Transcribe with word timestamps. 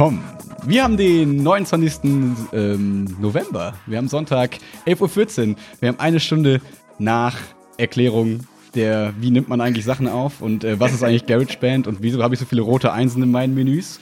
willkommen. 0.00 0.24
Wir 0.64 0.82
haben 0.82 0.96
den 0.96 1.42
29. 1.42 2.48
Ähm, 2.54 3.04
November. 3.20 3.74
Wir 3.84 3.98
haben 3.98 4.08
Sonntag 4.08 4.56
11.14 4.86 5.50
Uhr. 5.50 5.56
Wir 5.78 5.90
haben 5.90 6.00
eine 6.00 6.20
Stunde 6.20 6.62
nach 6.98 7.36
Erklärung 7.76 8.46
der, 8.74 9.12
wie 9.20 9.30
nimmt 9.30 9.50
man 9.50 9.60
eigentlich 9.60 9.84
Sachen 9.84 10.08
auf 10.08 10.40
und 10.40 10.64
äh, 10.64 10.80
was 10.80 10.94
ist 10.94 11.02
eigentlich 11.02 11.26
GarageBand 11.26 11.86
und 11.86 12.00
wieso 12.00 12.22
habe 12.22 12.32
ich 12.32 12.40
so 12.40 12.46
viele 12.46 12.62
rote 12.62 12.94
Einsen 12.94 13.22
in 13.22 13.30
meinen 13.30 13.54
Menüs. 13.54 14.00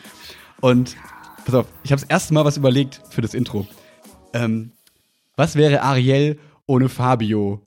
Und 0.61 0.95
pass 1.45 1.57
auf, 1.57 1.67
ich 1.83 1.91
habe 1.91 2.01
das 2.01 2.09
erste 2.09 2.33
Mal 2.33 2.45
was 2.45 2.57
überlegt 2.57 3.03
für 3.11 3.21
das 3.21 3.35
Intro. 3.35 3.67
Ähm, 4.35 4.71
was 5.35 5.57
wäre 5.57 5.83
Ariel 5.83 6.39
ohne 6.69 6.89
Fabio? 6.89 7.61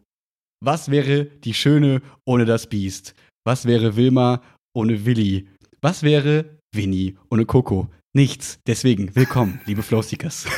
Was 0.61 0.89
wäre 0.89 1.25
die 1.25 1.53
Schöne 1.53 2.01
ohne 2.23 2.45
das 2.45 2.67
Biest? 2.67 3.13
Was 3.43 3.65
wäre 3.65 3.97
Wilma 3.97 4.41
ohne 4.73 5.05
Willi? 5.05 5.49
Was 5.81 6.01
wäre 6.01 6.45
Winnie 6.71 7.17
ohne 7.29 7.45
Coco? 7.45 7.89
Nichts. 8.13 8.59
Deswegen, 8.67 9.15
willkommen, 9.15 9.61
liebe 9.65 9.83
Flowseekers. 9.83 10.45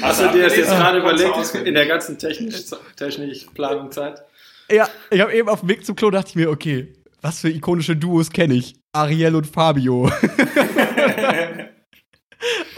Hast 0.00 0.22
du 0.22 0.30
dir 0.30 0.44
das 0.44 0.56
jetzt 0.56 0.70
gerade 0.70 1.00
überlegt, 1.00 1.56
in 1.56 1.74
der 1.74 1.86
ganzen 1.86 2.16
Planungszeit? 2.16 4.22
Ja, 4.70 4.88
ich 5.10 5.20
habe 5.20 5.34
eben 5.34 5.48
auf 5.48 5.58
dem 5.60 5.68
Weg 5.70 5.84
zum 5.84 5.96
Klo 5.96 6.10
dachte 6.10 6.28
ich 6.28 6.36
mir, 6.36 6.50
okay, 6.50 6.92
was 7.20 7.40
für 7.40 7.50
ikonische 7.50 7.96
Duos 7.96 8.30
kenne 8.30 8.54
ich? 8.54 8.76
Ariel 8.92 9.34
und 9.34 9.48
Fabio. 9.48 10.04
und 10.04 10.12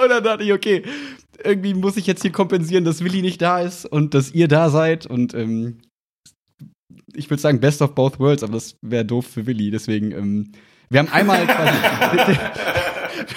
dann 0.08 0.24
dachte 0.24 0.44
ich, 0.44 0.54
okay, 0.54 0.84
irgendwie 1.44 1.74
muss 1.74 1.98
ich 1.98 2.06
jetzt 2.06 2.22
hier 2.22 2.32
kompensieren, 2.32 2.86
dass 2.86 3.04
Willi 3.04 3.20
nicht 3.20 3.42
da 3.42 3.60
ist 3.60 3.84
und 3.84 4.14
dass 4.14 4.32
ihr 4.32 4.48
da 4.48 4.70
seid. 4.70 5.04
Und 5.04 5.34
ähm, 5.34 5.82
ich 7.14 7.28
würde 7.28 7.42
sagen, 7.42 7.60
best 7.60 7.82
of 7.82 7.94
both 7.94 8.18
worlds, 8.18 8.42
aber 8.42 8.54
das 8.54 8.76
wäre 8.80 9.04
doof 9.04 9.26
für 9.26 9.44
Willi. 9.44 9.70
Deswegen, 9.70 10.12
ähm, 10.12 10.52
wir 10.92 10.98
haben 11.00 11.08
einmal 11.08 11.46
quasi. 11.46 12.38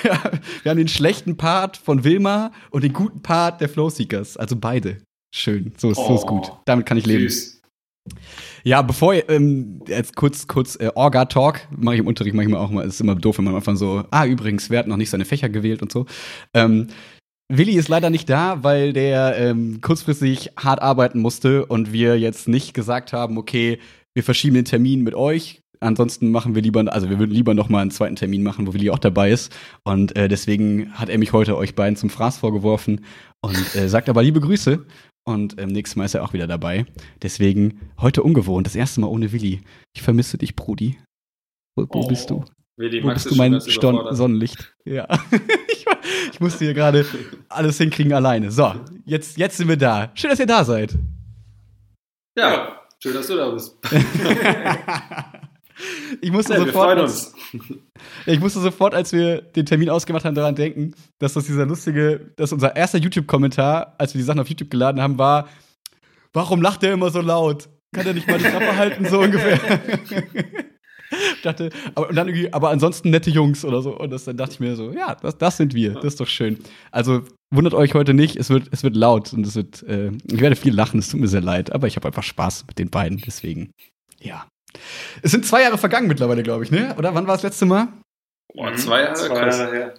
wir 0.63 0.69
haben 0.69 0.77
den 0.77 0.87
schlechten 0.87 1.37
Part 1.37 1.77
von 1.77 2.03
Wilma 2.03 2.51
und 2.69 2.83
den 2.83 2.93
guten 2.93 3.21
Part 3.21 3.61
der 3.61 3.69
Flowseekers. 3.69 4.37
Also 4.37 4.55
beide. 4.55 4.97
Schön. 5.33 5.73
So 5.77 5.91
ist, 5.91 5.97
oh, 5.97 6.07
so 6.07 6.15
ist 6.15 6.27
gut. 6.27 6.49
Oh, 6.51 6.57
Damit 6.65 6.85
kann 6.85 6.97
ich 6.97 7.05
leben. 7.05 7.29
Süß. 7.29 7.61
Ja, 8.63 8.81
bevor 8.81 9.13
ähm, 9.29 9.81
jetzt 9.87 10.15
kurz 10.15 10.47
kurz 10.47 10.75
äh, 10.75 10.91
Orga 10.95 11.25
Talk 11.25 11.67
mache 11.71 11.95
ich 11.95 11.99
im 12.01 12.07
Unterricht 12.07 12.35
manchmal 12.35 12.59
auch 12.59 12.69
mal. 12.69 12.85
Ist 12.85 13.01
immer 13.01 13.15
doof, 13.15 13.37
wenn 13.37 13.45
man 13.45 13.55
einfach 13.55 13.75
so, 13.75 14.03
ah 14.11 14.25
übrigens, 14.25 14.69
wer 14.69 14.79
hat 14.79 14.87
noch 14.87 14.97
nicht 14.97 15.09
seine 15.09 15.25
Fächer 15.25 15.49
gewählt 15.49 15.81
und 15.81 15.91
so. 15.91 16.05
Ähm, 16.53 16.87
Willi 17.47 17.73
ist 17.73 17.89
leider 17.89 18.09
nicht 18.09 18.29
da, 18.29 18.63
weil 18.63 18.91
der 18.91 19.37
ähm, 19.37 19.79
kurzfristig 19.81 20.51
hart 20.57 20.81
arbeiten 20.81 21.19
musste 21.19 21.65
und 21.65 21.93
wir 21.93 22.19
jetzt 22.19 22.47
nicht 22.47 22.73
gesagt 22.73 23.13
haben, 23.13 23.37
okay, 23.37 23.79
wir 24.15 24.23
verschieben 24.23 24.55
den 24.55 24.65
Termin 24.65 25.03
mit 25.03 25.13
euch. 25.13 25.61
Ansonsten 25.85 26.31
machen 26.31 26.55
wir 26.55 26.63
lieber, 26.63 26.91
also 26.91 27.09
wir 27.09 27.19
würden 27.19 27.31
lieber 27.31 27.53
noch 27.53 27.69
mal 27.69 27.81
einen 27.81 27.91
zweiten 27.91 28.15
Termin 28.15 28.41
machen, 28.41 28.65
wo 28.65 28.73
Willi 28.73 28.89
auch 28.89 28.99
dabei 28.99 29.29
ist. 29.29 29.55
Und 29.83 30.15
äh, 30.15 30.27
deswegen 30.27 30.91
hat 30.93 31.09
er 31.09 31.19
mich 31.19 31.31
heute 31.31 31.55
euch 31.55 31.75
beiden 31.75 31.95
zum 31.95 32.09
Fraß 32.09 32.37
vorgeworfen 32.37 33.05
und 33.41 33.75
äh, 33.75 33.87
sagt 33.87 34.09
aber 34.09 34.23
liebe 34.23 34.41
Grüße. 34.41 34.83
Und 35.27 35.59
ähm, 35.59 35.69
nächstes 35.69 35.95
Mal 35.95 36.05
ist 36.05 36.15
er 36.15 36.23
auch 36.23 36.33
wieder 36.33 36.47
dabei. 36.47 36.85
Deswegen 37.21 37.81
heute 37.99 38.23
ungewohnt, 38.23 38.65
das 38.65 38.75
erste 38.75 38.99
Mal 39.01 39.07
ohne 39.07 39.31
Willi. 39.31 39.61
Ich 39.95 40.01
vermisse 40.01 40.39
dich, 40.39 40.55
Brudi. 40.55 40.97
Wo, 41.75 41.83
wo 41.83 42.01
oh. 42.01 42.07
bist 42.07 42.31
du? 42.31 42.43
Willi, 42.77 43.03
Wo 43.03 43.09
bist 43.09 43.29
du 43.29 43.35
mein 43.35 43.61
Ston 43.61 44.13
Sonnenlicht? 44.15 44.75
Ja. 44.85 45.07
ich, 45.71 45.85
ich 46.33 46.39
musste 46.39 46.65
hier 46.65 46.73
gerade 46.73 47.05
alles 47.47 47.77
hinkriegen 47.77 48.11
alleine. 48.11 48.51
So, 48.51 48.73
jetzt, 49.05 49.37
jetzt 49.37 49.57
sind 49.57 49.67
wir 49.67 49.77
da. 49.77 50.11
Schön, 50.15 50.31
dass 50.31 50.39
ihr 50.39 50.47
da 50.47 50.63
seid. 50.63 50.95
Ja, 52.35 52.81
schön, 52.99 53.13
dass 53.13 53.27
du 53.27 53.35
da 53.35 53.49
bist. 53.51 53.77
ich 56.21 56.31
musste 56.31 56.53
ja, 56.53 56.59
sofort. 56.59 56.97
Als, 56.97 57.33
ich 58.25 58.39
musste 58.39 58.59
sofort, 58.59 58.93
als 58.93 59.11
wir 59.13 59.41
den 59.41 59.65
Termin 59.65 59.89
ausgemacht 59.89 60.25
haben, 60.25 60.35
daran 60.35 60.55
denken, 60.55 60.93
dass 61.19 61.33
das 61.33 61.45
dieser 61.45 61.65
lustige, 61.65 62.31
dass 62.37 62.51
unser 62.53 62.75
erster 62.75 62.97
YouTube-Kommentar, 62.97 63.95
als 63.97 64.13
wir 64.13 64.19
die 64.19 64.25
Sachen 64.25 64.39
auf 64.39 64.49
YouTube 64.49 64.69
geladen 64.69 65.01
haben, 65.01 65.17
war: 65.17 65.49
Warum 66.33 66.61
lacht 66.61 66.81
der 66.81 66.93
immer 66.93 67.09
so 67.09 67.21
laut? 67.21 67.69
Kann 67.93 68.07
er 68.07 68.13
nicht 68.13 68.27
mal 68.27 68.37
die 68.37 68.45
Klappe 68.45 68.75
halten, 68.77 69.05
so 69.05 69.19
ungefähr? 69.19 69.59
dachte, 71.45 71.69
aber, 71.93 72.11
dann 72.11 72.27
irgendwie, 72.27 72.51
aber 72.51 72.69
ansonsten 72.69 73.09
nette 73.09 73.29
Jungs 73.29 73.63
oder 73.63 73.81
so. 73.81 73.97
Und 73.97 74.11
das, 74.11 74.25
dann 74.25 74.37
dachte 74.37 74.53
ich 74.53 74.59
mir 74.59 74.75
so, 74.75 74.91
ja, 74.91 75.15
das, 75.15 75.37
das 75.37 75.57
sind 75.57 75.73
wir. 75.73 75.93
Das 75.93 76.05
ist 76.05 76.19
doch 76.19 76.27
schön. 76.27 76.59
Also 76.91 77.21
wundert 77.53 77.73
euch 77.73 77.93
heute 77.93 78.13
nicht, 78.13 78.35
es 78.35 78.49
wird, 78.49 78.67
es 78.71 78.83
wird 78.83 78.95
laut 78.95 79.31
und 79.33 79.45
es 79.45 79.55
wird, 79.55 79.83
äh, 79.83 80.11
ich 80.29 80.41
werde 80.41 80.55
viel 80.55 80.73
lachen, 80.73 80.99
es 80.99 81.09
tut 81.09 81.19
mir 81.19 81.27
sehr 81.27 81.41
leid, 81.41 81.71
aber 81.71 81.87
ich 81.87 81.95
habe 81.95 82.07
einfach 82.07 82.23
Spaß 82.23 82.65
mit 82.67 82.79
den 82.79 82.89
beiden, 82.89 83.17
deswegen, 83.19 83.71
ja. 84.19 84.47
Es 85.21 85.31
sind 85.31 85.45
zwei 85.45 85.61
Jahre 85.61 85.77
vergangen 85.77 86.07
mittlerweile, 86.07 86.43
glaube 86.43 86.63
ich, 86.63 86.71
ne? 86.71 86.95
Oder 86.97 87.13
wann 87.15 87.27
war 87.27 87.35
das 87.35 87.43
letzte 87.43 87.65
Mal? 87.65 87.87
Boah, 88.53 88.71
mhm. 88.71 88.77
zwei 88.77 89.01
Jahre, 89.01 89.13
zwei 89.15 89.35
Jahre 89.35 89.71
her. 89.71 89.93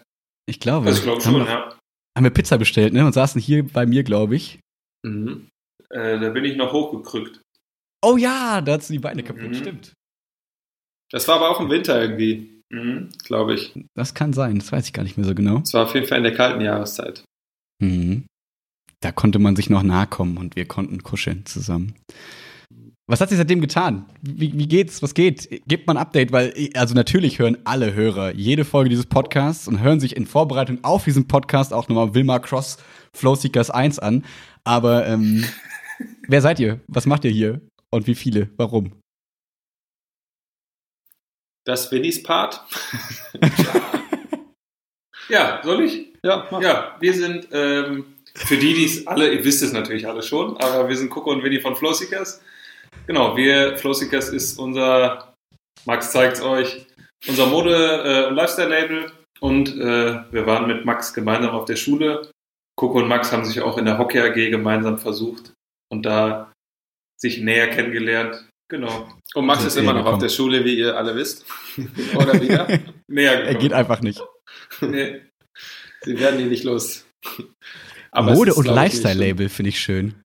Ich 0.47 0.61
glaube. 0.61 0.87
Das 0.87 1.03
glaube 1.03 1.21
schon, 1.21 1.45
ja. 1.45 1.77
Haben 2.17 2.25
wir 2.25 2.31
Pizza 2.31 2.59
bestellt, 2.59 2.93
ne? 2.93 3.05
Und 3.05 3.13
saßen 3.13 3.41
hier 3.41 3.67
bei 3.67 3.87
mir, 3.87 4.03
glaube 4.03 4.37
ich. 4.37 4.61
Mhm. 5.05 5.49
Äh, 5.91 6.19
da 6.19 6.31
bin 6.31 6.45
ich 6.45 6.57
noch 6.57 6.73
hochgekrückt. 6.73 7.41
Oh 8.03 8.17
ja, 8.17 8.61
da 8.61 8.75
hat 8.75 8.83
sie 8.83 8.95
die 8.95 8.99
Beine 8.99 9.23
kaputt, 9.23 9.49
mhm. 9.49 9.55
stimmt. 9.55 9.93
Das 11.11 11.29
war 11.29 11.37
aber 11.37 11.51
auch 11.51 11.61
im 11.61 11.71
Winter 11.71 12.01
irgendwie, 12.01 12.63
mhm, 12.71 13.11
glaube 13.25 13.55
ich. 13.55 13.73
Das 13.95 14.15
kann 14.15 14.33
sein, 14.33 14.59
das 14.59 14.73
weiß 14.73 14.87
ich 14.87 14.93
gar 14.93 15.03
nicht 15.03 15.17
mehr 15.17 15.27
so 15.27 15.35
genau. 15.35 15.61
Es 15.61 15.73
war 15.73 15.85
auf 15.85 15.95
jeden 15.95 16.07
Fall 16.07 16.19
in 16.19 16.25
der 16.25 16.35
kalten 16.35 16.61
Jahreszeit. 16.61 17.25
Mhm. 17.81 18.27
Da 19.01 19.13
konnte 19.13 19.39
man 19.39 19.57
sich 19.57 19.71
noch 19.71 19.83
nahe 19.83 20.07
kommen 20.07 20.39
und 20.39 20.57
wir 20.57 20.67
konnten 20.67 21.03
kuscheln 21.03 21.47
zusammen. 21.47 21.95
Was 23.09 23.21
hat 23.21 23.29
sich 23.29 23.39
seitdem 23.39 23.61
getan? 23.61 24.05
Wie, 24.21 24.59
wie 24.59 24.67
geht's? 24.67 25.01
Was 25.01 25.15
geht? 25.15 25.63
Gebt 25.69 25.87
mal 25.87 25.93
ein 25.93 26.03
Update, 26.03 26.33
weil, 26.33 26.53
also 26.75 26.93
natürlich 26.93 27.39
hören 27.39 27.57
alle 27.65 27.95
Hörer 27.95 28.35
jede 28.35 28.65
Folge 28.65 28.91
dieses 28.91 29.07
Podcasts 29.07 29.69
und 29.69 29.81
hören 29.81 30.01
sich 30.01 30.17
in 30.17 30.27
Vorbereitung 30.27 30.83
auf 30.83 31.05
diesen 31.05 31.29
Podcast 31.29 31.73
auch 31.73 31.89
nochmal 31.89 32.15
Wilma 32.15 32.41
Cross 32.41 32.79
Flow 33.13 33.37
Seekers 33.37 33.71
1 33.71 34.01
an. 34.01 34.25
Aber 34.65 35.07
ähm, 35.07 35.45
wer 36.27 36.43
seid 36.43 36.59
ihr? 36.59 36.81
Was 36.89 37.07
macht 37.07 37.25
ihr 37.25 37.31
hier? 37.31 37.61
Und 37.91 38.09
wie 38.09 38.17
viele? 38.17 38.51
Warum? 38.57 39.01
Das 41.65 41.93
Winnies 41.93 42.25
Part. 42.25 42.61
ja, 45.29 45.61
soll 45.63 45.85
ich? 45.85 46.13
Ja, 46.25 46.49
mach. 46.51 46.61
ja 46.61 46.97
wir 46.99 47.15
sind, 47.15 47.47
ähm, 47.53 48.17
für 48.35 48.57
die, 48.57 48.75
die 48.75 48.85
es 48.85 49.07
alle, 49.07 49.33
ihr 49.33 49.45
wisst 49.45 49.63
es 49.63 49.73
natürlich 49.73 50.09
alle 50.09 50.25
schon, 50.25 50.57
aber 50.57 50.89
wir 50.89 50.97
sind 50.97 51.11
Coco 51.11 51.31
und 51.31 51.45
Winnie 51.45 51.61
von 51.61 51.77
Flowseekers. 51.77 52.41
Genau, 53.07 53.37
wir, 53.37 53.77
Flowseekers 53.77 54.31
ist 54.31 54.59
unser, 54.59 55.35
Max 55.85 56.11
zeigt 56.13 56.37
es 56.37 56.43
euch, 56.43 56.87
unser 57.29 57.47
Mode- 57.47 58.03
äh, 58.05 58.29
und 58.29 58.35
Lifestyle-Label 58.35 59.13
und 59.41 59.69
äh, 59.77 60.33
wir 60.33 60.47
waren 60.47 60.67
mit 60.67 60.85
Max 60.85 61.15
gemeinsam 61.15 61.51
auf 61.51 61.65
der 61.67 61.77
Schule. 61.77 62.31
Coco 62.79 62.99
und 62.99 63.09
Max 63.09 63.33
haben 63.33 63.45
sich 63.45 63.61
auch 63.61 63.79
in 63.79 63.85
der 63.85 63.99
Hockey 63.99 64.19
AG 64.21 64.51
gemeinsam 64.51 64.99
versucht 64.99 65.53
und 65.91 66.05
da 66.05 66.53
sich 67.19 67.39
näher 67.41 67.69
kennengelernt. 67.71 68.49
Genau. 68.69 69.09
Und 69.35 69.47
Max 69.47 69.65
ist 69.65 69.77
immer 69.77 69.93
noch 69.93 70.07
auf 70.07 70.19
der 70.19 70.29
Schule, 70.29 70.65
wie 70.65 70.77
ihr 70.79 70.97
alle 70.97 71.15
wisst. 71.15 71.47
Oder 72.17 72.41
wieder? 72.41 72.67
Näher 73.09 73.37
gekommen. 73.37 73.47
Er 73.47 73.55
geht 73.55 73.73
einfach 73.73 74.01
nicht. 74.01 74.21
Nee. 74.81 75.23
Sie 76.03 76.19
werden 76.19 76.41
ihn 76.41 76.49
nicht 76.49 76.65
los. 76.65 77.07
Aber 78.11 78.35
Mode- 78.35 78.55
und 78.55 78.67
Lifestyle-Label 78.67 79.49
finde 79.49 79.69
ich 79.71 79.81
schön. 79.81 80.23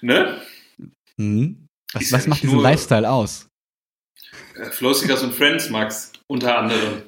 Ne? 0.00 0.40
Mhm. 1.16 1.66
Was, 1.92 2.12
was 2.12 2.26
macht 2.26 2.42
diesen 2.42 2.60
Lifestyle 2.60 3.08
aus? 3.08 3.46
Äh, 4.54 4.70
Flowseekers 4.70 5.22
und 5.22 5.34
Friends, 5.34 5.70
Max, 5.70 6.12
unter 6.28 6.58
anderem. 6.58 7.02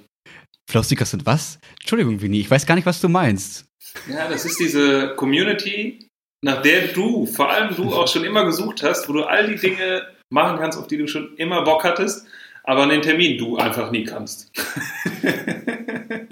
Flowseekers 0.69 1.14
und 1.14 1.26
was? 1.26 1.58
Entschuldigung, 1.81 2.20
Winnie, 2.20 2.40
ich 2.40 2.50
weiß 2.50 2.67
gar 2.67 2.75
nicht, 2.75 2.87
was 2.87 3.00
du 3.00 3.08
meinst. 3.08 3.67
Ja, 4.08 4.29
das 4.29 4.44
ist 4.44 4.58
diese 4.58 5.14
Community, 5.17 6.08
nach 6.44 6.62
der 6.62 6.88
du, 6.88 7.26
vor 7.26 7.50
allem 7.50 7.75
du 7.76 7.94
auch 7.94 8.08
schon 8.08 8.25
immer 8.25 8.44
gesucht 8.44 8.82
hast, 8.82 9.08
wo 9.08 9.12
du 9.12 9.25
all 9.25 9.49
die 9.49 9.56
Dinge 9.56 10.06
machen 10.31 10.58
kannst, 10.58 10.79
auf 10.79 10.87
die 10.87 10.96
du 10.96 11.06
schon 11.06 11.37
immer 11.37 11.62
Bock 11.62 11.84
hattest, 11.84 12.26
aber 12.64 12.82
an 12.82 12.88
den 12.91 13.03
Termin 13.03 13.38
du 13.38 13.56
einfach 13.56 13.91
nie 13.91 14.05
kannst. 14.05 14.50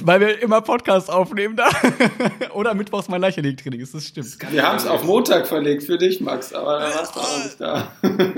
Weil 0.03 0.21
wir 0.21 0.43
immer 0.43 0.61
Podcasts 0.61 1.11
aufnehmen 1.11 1.57
da. 1.57 1.69
Oder 2.55 2.75
mittwochs 2.75 3.09
mein 3.09 3.21
Leichtathletik-Training 3.21 3.81
ist, 3.81 3.95
das 3.95 4.07
stimmt. 4.07 4.53
wir 4.53 4.63
haben 4.63 4.77
es 4.77 4.87
auf 4.87 5.05
Montag 5.05 5.47
verlegt 5.47 5.83
für 5.83 5.99
dich, 5.99 6.21
Max, 6.21 6.53
aber 6.53 6.79
da 6.79 6.95
warst 6.95 7.17
du 7.17 7.21
auch 7.21 7.45
nicht 7.45 7.61
da. 7.61 7.93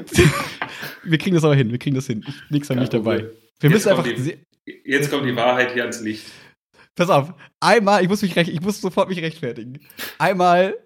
wir 1.05 1.19
kriegen 1.19 1.35
das 1.35 1.45
aber 1.45 1.55
hin, 1.55 1.71
wir 1.71 1.79
kriegen 1.79 1.97
das 1.97 2.07
hin. 2.07 2.25
Ich 2.27 2.35
nix 2.51 2.71
an 2.71 2.79
mich 2.79 2.89
dabei. 2.89 3.31
Wir 3.61 3.71
jetzt 3.71 3.73
müssen 3.73 3.89
einfach. 3.91 4.05
Die, 4.05 4.39
jetzt 4.85 5.11
kommt 5.11 5.27
die 5.27 5.37
Wahrheit 5.37 5.73
hier 5.73 5.83
ans 5.83 6.01
Licht. 6.01 6.25
Pass 6.95 7.11
auf, 7.11 7.33
einmal, 7.61 8.03
ich 8.03 8.09
muss 8.09 8.23
mich 8.23 8.37
recht, 8.37 8.51
ich 8.51 8.61
muss 8.61 8.81
sofort 8.81 9.09
mich 9.09 9.21
rechtfertigen. 9.21 9.81
Einmal 10.19 10.77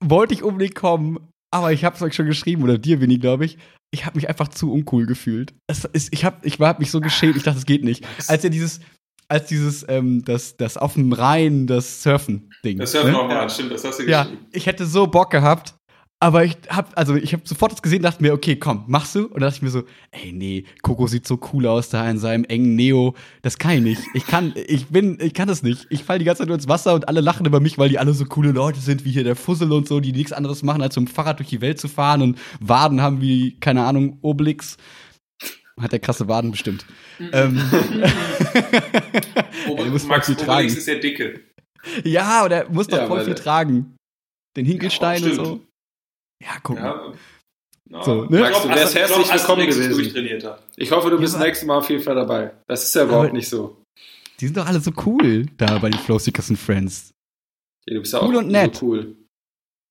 wollte 0.00 0.34
ich 0.34 0.42
unbedingt 0.42 0.74
kommen, 0.74 1.32
aber 1.50 1.72
ich 1.72 1.84
habe 1.84 1.96
es 1.96 2.02
euch 2.02 2.14
schon 2.14 2.26
geschrieben, 2.26 2.62
oder 2.62 2.78
dir, 2.78 3.00
Winnie, 3.00 3.18
glaube 3.18 3.44
ich. 3.44 3.58
Ich 3.90 4.04
habe 4.04 4.16
mich 4.16 4.28
einfach 4.28 4.48
zu 4.48 4.72
uncool 4.72 5.06
gefühlt. 5.06 5.54
Es 5.66 5.84
ist, 5.84 6.12
ich 6.12 6.24
habe 6.24 6.38
ich 6.42 6.58
hab 6.58 6.80
mich 6.80 6.90
so 6.90 7.00
geschämt, 7.00 7.36
ich 7.36 7.44
dachte, 7.44 7.58
es 7.58 7.66
geht 7.66 7.84
nicht. 7.84 8.04
Als 8.28 8.44
er 8.44 8.50
dieses, 8.50 8.80
als 9.28 9.46
dieses, 9.46 9.84
ähm, 9.88 10.24
das, 10.24 10.56
das 10.56 10.76
auf 10.76 10.94
dem 10.94 11.12
Rhein, 11.12 11.66
das 11.66 12.02
Surfen-Ding. 12.02 12.78
Das 12.78 12.92
Surfen 12.92 13.12
ne? 13.12 13.16
nochmal, 13.16 13.36
ja. 13.36 13.48
stimmt, 13.48 13.72
das 13.72 13.84
hast 13.84 13.98
du 13.98 14.06
geschrieben. 14.06 14.38
Ja, 14.42 14.48
ich 14.52 14.66
hätte 14.66 14.86
so 14.86 15.06
Bock 15.06 15.30
gehabt, 15.30 15.74
Aber 16.26 16.44
ich 16.44 16.56
hab, 16.68 16.98
also 16.98 17.14
ich 17.14 17.32
habe 17.32 17.44
sofort 17.46 17.70
das 17.70 17.82
gesehen, 17.82 18.02
dachte 18.02 18.20
mir, 18.20 18.32
okay, 18.32 18.56
komm, 18.56 18.82
machst 18.88 19.14
du? 19.14 19.26
Und 19.26 19.34
dann 19.34 19.42
dachte 19.42 19.58
ich 19.58 19.62
mir 19.62 19.70
so, 19.70 19.84
ey, 20.10 20.32
nee, 20.32 20.64
Coco 20.82 21.06
sieht 21.06 21.24
so 21.24 21.38
cool 21.52 21.68
aus 21.68 21.88
da 21.88 22.10
in 22.10 22.18
seinem 22.18 22.42
engen 22.42 22.74
Neo. 22.74 23.14
Das 23.42 23.58
kann 23.58 23.74
ich 23.74 23.80
nicht. 23.80 24.02
Ich 24.12 24.26
kann, 24.26 24.52
ich 24.56 24.86
bin, 24.86 25.18
ich 25.20 25.34
kann 25.34 25.46
das 25.46 25.62
nicht. 25.62 25.86
Ich 25.88 26.02
fall 26.02 26.18
die 26.18 26.24
ganze 26.24 26.40
Zeit 26.40 26.48
nur 26.48 26.56
ins 26.56 26.66
Wasser 26.66 26.94
und 26.94 27.06
alle 27.06 27.20
lachen 27.20 27.46
über 27.46 27.60
mich, 27.60 27.78
weil 27.78 27.90
die 27.90 28.00
alle 28.00 28.12
so 28.12 28.24
coole 28.24 28.50
Leute 28.50 28.80
sind, 28.80 29.04
wie 29.04 29.12
hier 29.12 29.22
der 29.22 29.36
Fussel 29.36 29.70
und 29.70 29.86
so, 29.86 30.00
die 30.00 30.10
nichts 30.10 30.32
anderes 30.32 30.64
machen, 30.64 30.82
als 30.82 30.96
mit 30.96 31.06
dem 31.06 31.14
Fahrrad 31.14 31.38
durch 31.38 31.48
die 31.48 31.60
Welt 31.60 31.78
zu 31.78 31.86
fahren 31.86 32.22
und 32.22 32.40
Waden 32.58 33.00
haben 33.00 33.20
wie, 33.20 33.56
keine 33.60 33.84
Ahnung, 33.84 34.18
Obelix. 34.20 34.78
Hat 35.80 35.92
der 35.92 36.00
krasse 36.00 36.26
Waden 36.26 36.50
bestimmt. 36.50 36.86
ähm, 37.20 37.62
Obelix, 39.68 40.08
Max 40.08 40.28
Obelix 40.28 40.74
ist 40.74 40.88
der 40.88 40.98
Dicke. 40.98 41.38
Ja, 42.02 42.40
aber 42.40 42.48
der 42.48 42.68
muss 42.68 42.88
doch 42.88 42.98
ja, 42.98 43.06
voll 43.06 43.24
viel 43.24 43.36
tragen. 43.36 43.94
Den 44.56 44.66
Hinkelstein 44.66 45.22
ja, 45.22 45.28
und 45.28 45.36
so. 45.36 45.60
Ja, 46.42 46.58
guck 46.62 46.78
mal. 46.78 47.14
Ja, 47.88 48.02
so, 48.02 48.24
ne? 48.24 48.40
Max, 48.40 48.62
du 48.62 48.68
wärst 48.68 48.94
herzlich 48.94 49.32
willkommen 49.32 49.66
gewesen. 49.66 50.48
Ich 50.76 50.90
hoffe, 50.90 51.10
du 51.10 51.18
bist 51.18 51.34
ja, 51.34 51.40
nächstes 51.40 51.66
Mal 51.66 51.78
auf 51.78 51.88
jeden 51.88 52.02
Fall 52.02 52.16
dabei. 52.16 52.52
Das 52.66 52.82
ist 52.84 52.94
ja 52.94 53.04
überhaupt 53.04 53.32
nicht 53.32 53.48
so. 53.48 53.82
Die 54.40 54.46
sind 54.46 54.56
doch 54.56 54.66
alle 54.66 54.80
so 54.80 54.90
cool 55.06 55.46
da 55.56 55.78
bei 55.78 55.88
den 55.88 56.00
Flowseekers 56.00 56.50
and 56.50 56.58
Friends. 56.58 57.14
Ja, 57.88 57.94
du 57.94 58.00
bist 58.00 58.12
ja 58.12 58.22
cool 58.22 58.36
auch 58.36 58.40
und 58.40 58.48
nett. 58.48 58.76
So 58.76 58.86
cool. 58.86 59.16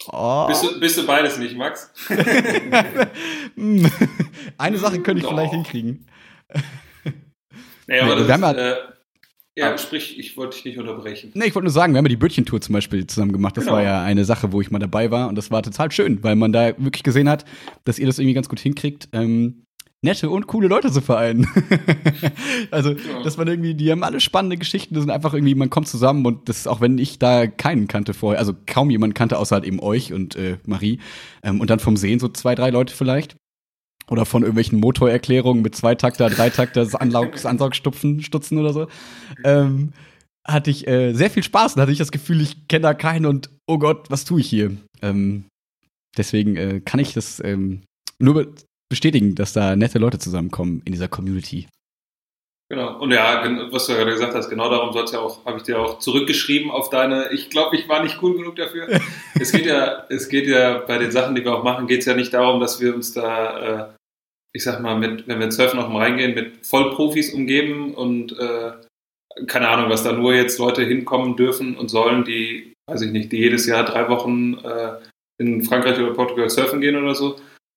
Oh. 0.08 0.48
Bist, 0.48 0.64
du, 0.64 0.80
bist, 0.80 0.98
du, 0.98 1.06
beides 1.06 1.38
nicht, 1.38 1.56
Max? 1.56 1.92
Eine 4.58 4.78
Sache 4.78 5.02
könnte 5.02 5.22
ich 5.22 5.26
oh. 5.26 5.30
vielleicht 5.30 5.54
hinkriegen. 5.54 6.06
Naja, 7.88 8.04
aber 8.04 8.16
das, 8.16 8.28
ist, 8.28 8.58
äh, 8.58 8.76
ja, 9.58 9.78
sprich, 9.78 10.20
ich 10.20 10.36
wollte 10.36 10.56
dich 10.56 10.66
nicht 10.66 10.78
unterbrechen. 10.78 11.32
Nee, 11.34 11.46
ich 11.46 11.56
wollte 11.56 11.66
nur 11.66 11.72
sagen, 11.72 11.94
wir 11.94 12.00
haben 12.00 12.06
ja 12.06 12.10
die 12.10 12.18
Bötchentour 12.18 12.60
zum 12.60 12.74
Beispiel 12.74 13.08
zusammen 13.08 13.32
gemacht. 13.32 13.56
Das 13.56 13.64
genau. 13.64 13.78
war 13.78 13.84
ja 13.84 14.04
eine 14.04 14.26
Sache, 14.26 14.52
wo 14.52 14.60
ich 14.60 14.70
mal 14.70 14.80
dabei 14.80 15.12
war 15.12 15.30
und 15.30 15.36
das 15.36 15.50
war 15.50 15.64
total 15.64 15.92
schön, 15.92 16.22
weil 16.24 16.36
man 16.36 16.52
da 16.52 16.78
wirklich 16.78 17.04
gesehen 17.04 17.30
hat, 17.30 17.46
dass 17.86 17.98
ihr 17.98 18.06
das 18.06 18.20
irgendwie 18.20 18.34
ganz 18.34 18.50
gut 18.50 18.60
hinkriegt, 18.60 19.08
ähm, 19.14 19.66
nette 20.02 20.30
und 20.30 20.48
coole 20.48 20.68
Leute 20.68 20.92
zu 20.92 21.02
vereinen. 21.02 21.48
also, 22.72 22.92
ja. 22.92 23.24
dass 23.24 23.38
man 23.38 23.48
irgendwie, 23.48 23.76
die 23.76 23.92
haben 23.92 24.04
alle 24.04 24.20
spannende 24.20 24.58
Geschichten, 24.58 24.94
das 24.94 25.04
sind 25.04 25.12
einfach 25.12 25.34
irgendwie, 25.34 25.56
man 25.56 25.70
kommt 25.70 25.88
zusammen 25.88 26.26
und 26.26 26.50
das 26.50 26.58
ist 26.58 26.68
auch 26.68 26.82
wenn 26.82 26.98
ich 26.98 27.18
da 27.18 27.48
keinen 27.48 27.88
kannte 27.88 28.14
vorher, 28.14 28.40
also 28.40 28.54
kaum 28.66 28.90
jemand 28.90 29.16
kannte, 29.16 29.40
außer 29.40 29.56
halt 29.56 29.66
eben 29.66 29.80
euch 29.80 30.12
und 30.12 30.36
äh, 30.36 30.58
Marie. 30.66 31.00
Ähm, 31.44 31.62
und 31.62 31.70
dann 31.70 31.80
vom 31.80 31.96
Sehen 31.96 32.20
so 32.20 32.28
zwei, 32.28 32.56
drei 32.56 32.72
Leute 32.72 32.94
vielleicht 32.94 33.38
oder 34.10 34.26
von 34.26 34.44
irgendwelchen 34.44 34.80
Motorerklärungen 34.80 35.62
mit 35.62 35.76
Zweitakter, 35.76 36.30
Dreitakter, 36.30 36.88
Ansaugstupfen, 37.02 38.22
Stutzen 38.22 38.58
oder 38.58 38.74
so, 38.74 38.88
ähm, 39.44 39.94
hatte 40.46 40.70
ich 40.70 40.88
äh, 40.88 41.14
sehr 41.14 41.30
viel 41.30 41.44
Spaß 41.44 41.76
und 41.76 41.82
hatte 41.82 41.92
ich 41.92 41.98
das 41.98 42.12
Gefühl, 42.12 42.42
ich 42.42 42.68
kenne 42.68 42.84
da 42.84 42.94
keinen 42.94 43.26
und 43.26 43.50
oh 43.68 43.80
Gott, 43.80 44.10
was 44.10 44.26
tue 44.26 44.42
ich 44.42 44.48
hier? 44.48 44.78
Ähm, 45.02 45.46
deswegen 46.18 46.56
äh, 46.56 46.82
kann 46.82 47.00
ich 47.00 47.14
das 47.14 47.42
ähm, 47.44 47.82
nur 48.20 48.54
bestätigen, 48.90 49.36
dass 49.36 49.54
da 49.54 49.76
nette 49.76 50.00
Leute 50.00 50.20
zusammenkommen 50.20 50.82
in 50.86 50.92
dieser 50.92 51.08
Community. 51.08 51.68
Genau. 52.70 53.00
Und 53.00 53.12
ja, 53.12 53.44
was 53.72 53.86
du 53.86 53.92
ja 53.92 54.00
gerade 54.00 54.12
gesagt 54.12 54.34
hast, 54.34 54.50
genau 54.50 54.70
darum 54.70 54.92
soll 54.92 55.04
es 55.04 55.12
ja 55.12 55.20
auch, 55.20 55.46
habe 55.46 55.58
ich 55.58 55.64
dir 55.64 55.80
auch 55.80 56.00
zurückgeschrieben 56.00 56.72
auf 56.72 56.90
deine, 56.90 57.32
ich 57.32 57.52
glaube, 57.52 57.76
ich 57.76 57.88
war 57.88 58.02
nicht 58.02 58.22
cool 58.24 58.36
genug 58.36 58.56
dafür. 58.56 58.88
es 59.40 59.52
geht 59.52 59.68
ja, 59.68 60.06
es 60.10 60.30
geht 60.30 60.48
ja 60.48 60.80
bei 60.80 60.98
den 60.98 61.12
Sachen, 61.12 61.36
die 61.36 61.44
wir 61.44 61.54
auch 61.54 61.64
machen, 61.64 61.86
geht 61.86 62.00
es 62.00 62.06
ja 62.06 62.16
nicht 62.16 62.34
darum, 62.34 62.60
dass 62.60 62.82
wir 62.82 62.96
uns 62.96 63.14
da, 63.14 63.90
äh, 63.92 63.94
ich 64.54 64.64
sag 64.64 64.82
mal, 64.82 64.98
mit, 64.98 65.28
wenn 65.28 65.38
wir 65.38 65.46
ins 65.46 65.58
Surfen 65.58 65.80
noch 65.80 65.90
mal 65.90 66.00
reingehen, 66.00 66.34
mit 66.34 66.66
Vollprofis 66.66 67.36
umgeben 67.36 67.94
und 67.94 68.38
äh, 68.40 68.72
keine 69.46 69.68
Ahnung, 69.68 69.92
was 69.92 70.04
da 70.04 70.14
nur 70.14 70.34
jetzt 70.34 70.58
Leute 70.58 70.84
hinkommen 70.84 71.36
dürfen 71.36 71.78
und 71.78 71.90
sollen, 71.90 72.24
die, 72.24 72.74
weiß 72.90 73.02
ich 73.02 73.12
nicht, 73.12 73.32
die 73.32 73.38
jedes 73.38 73.68
Jahr 73.68 73.84
drei 73.84 74.10
Wochen 74.10 74.58
äh, 74.64 74.94
in 75.38 75.62
Frankreich 75.64 76.00
oder 76.00 76.14
Portugal 76.14 76.50
surfen 76.50 76.82
gehen 76.82 76.96
oder 76.96 77.14
so, 77.14 77.36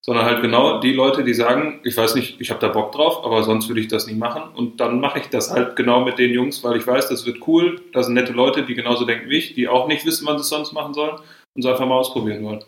sondern 0.08 0.24
halt 0.24 0.40
genau 0.40 0.80
die 0.80 0.94
Leute, 0.94 1.22
die 1.22 1.34
sagen, 1.34 1.80
ich 1.84 1.94
weiß 1.94 2.14
nicht, 2.14 2.40
ich 2.40 2.48
habe 2.48 2.60
da 2.60 2.68
Bock 2.68 2.92
drauf, 2.92 3.26
aber 3.26 3.42
sonst 3.42 3.68
würde 3.68 3.82
ich 3.82 3.88
das 3.88 4.06
nicht 4.06 4.18
machen. 4.18 4.42
Und 4.54 4.80
dann 4.80 5.00
mache 5.00 5.18
ich 5.18 5.26
das 5.28 5.50
halt 5.50 5.76
genau 5.76 6.02
mit 6.02 6.18
den 6.18 6.32
Jungs, 6.32 6.64
weil 6.64 6.78
ich 6.78 6.86
weiß, 6.86 7.10
das 7.10 7.26
wird 7.26 7.46
cool. 7.46 7.78
Da 7.92 8.02
sind 8.02 8.14
nette 8.14 8.32
Leute, 8.32 8.62
die 8.62 8.74
genauso 8.74 9.04
denken 9.04 9.28
wie 9.28 9.36
ich, 9.36 9.52
die 9.52 9.68
auch 9.68 9.86
nicht 9.86 10.06
wissen, 10.06 10.26
was 10.26 10.40
sie 10.40 10.48
sonst 10.48 10.72
machen 10.72 10.94
sollen 10.94 11.16
und 11.54 11.62
es 11.62 11.66
einfach 11.66 11.84
mal 11.84 11.96
ausprobieren 11.96 12.42
wollen. 12.42 12.64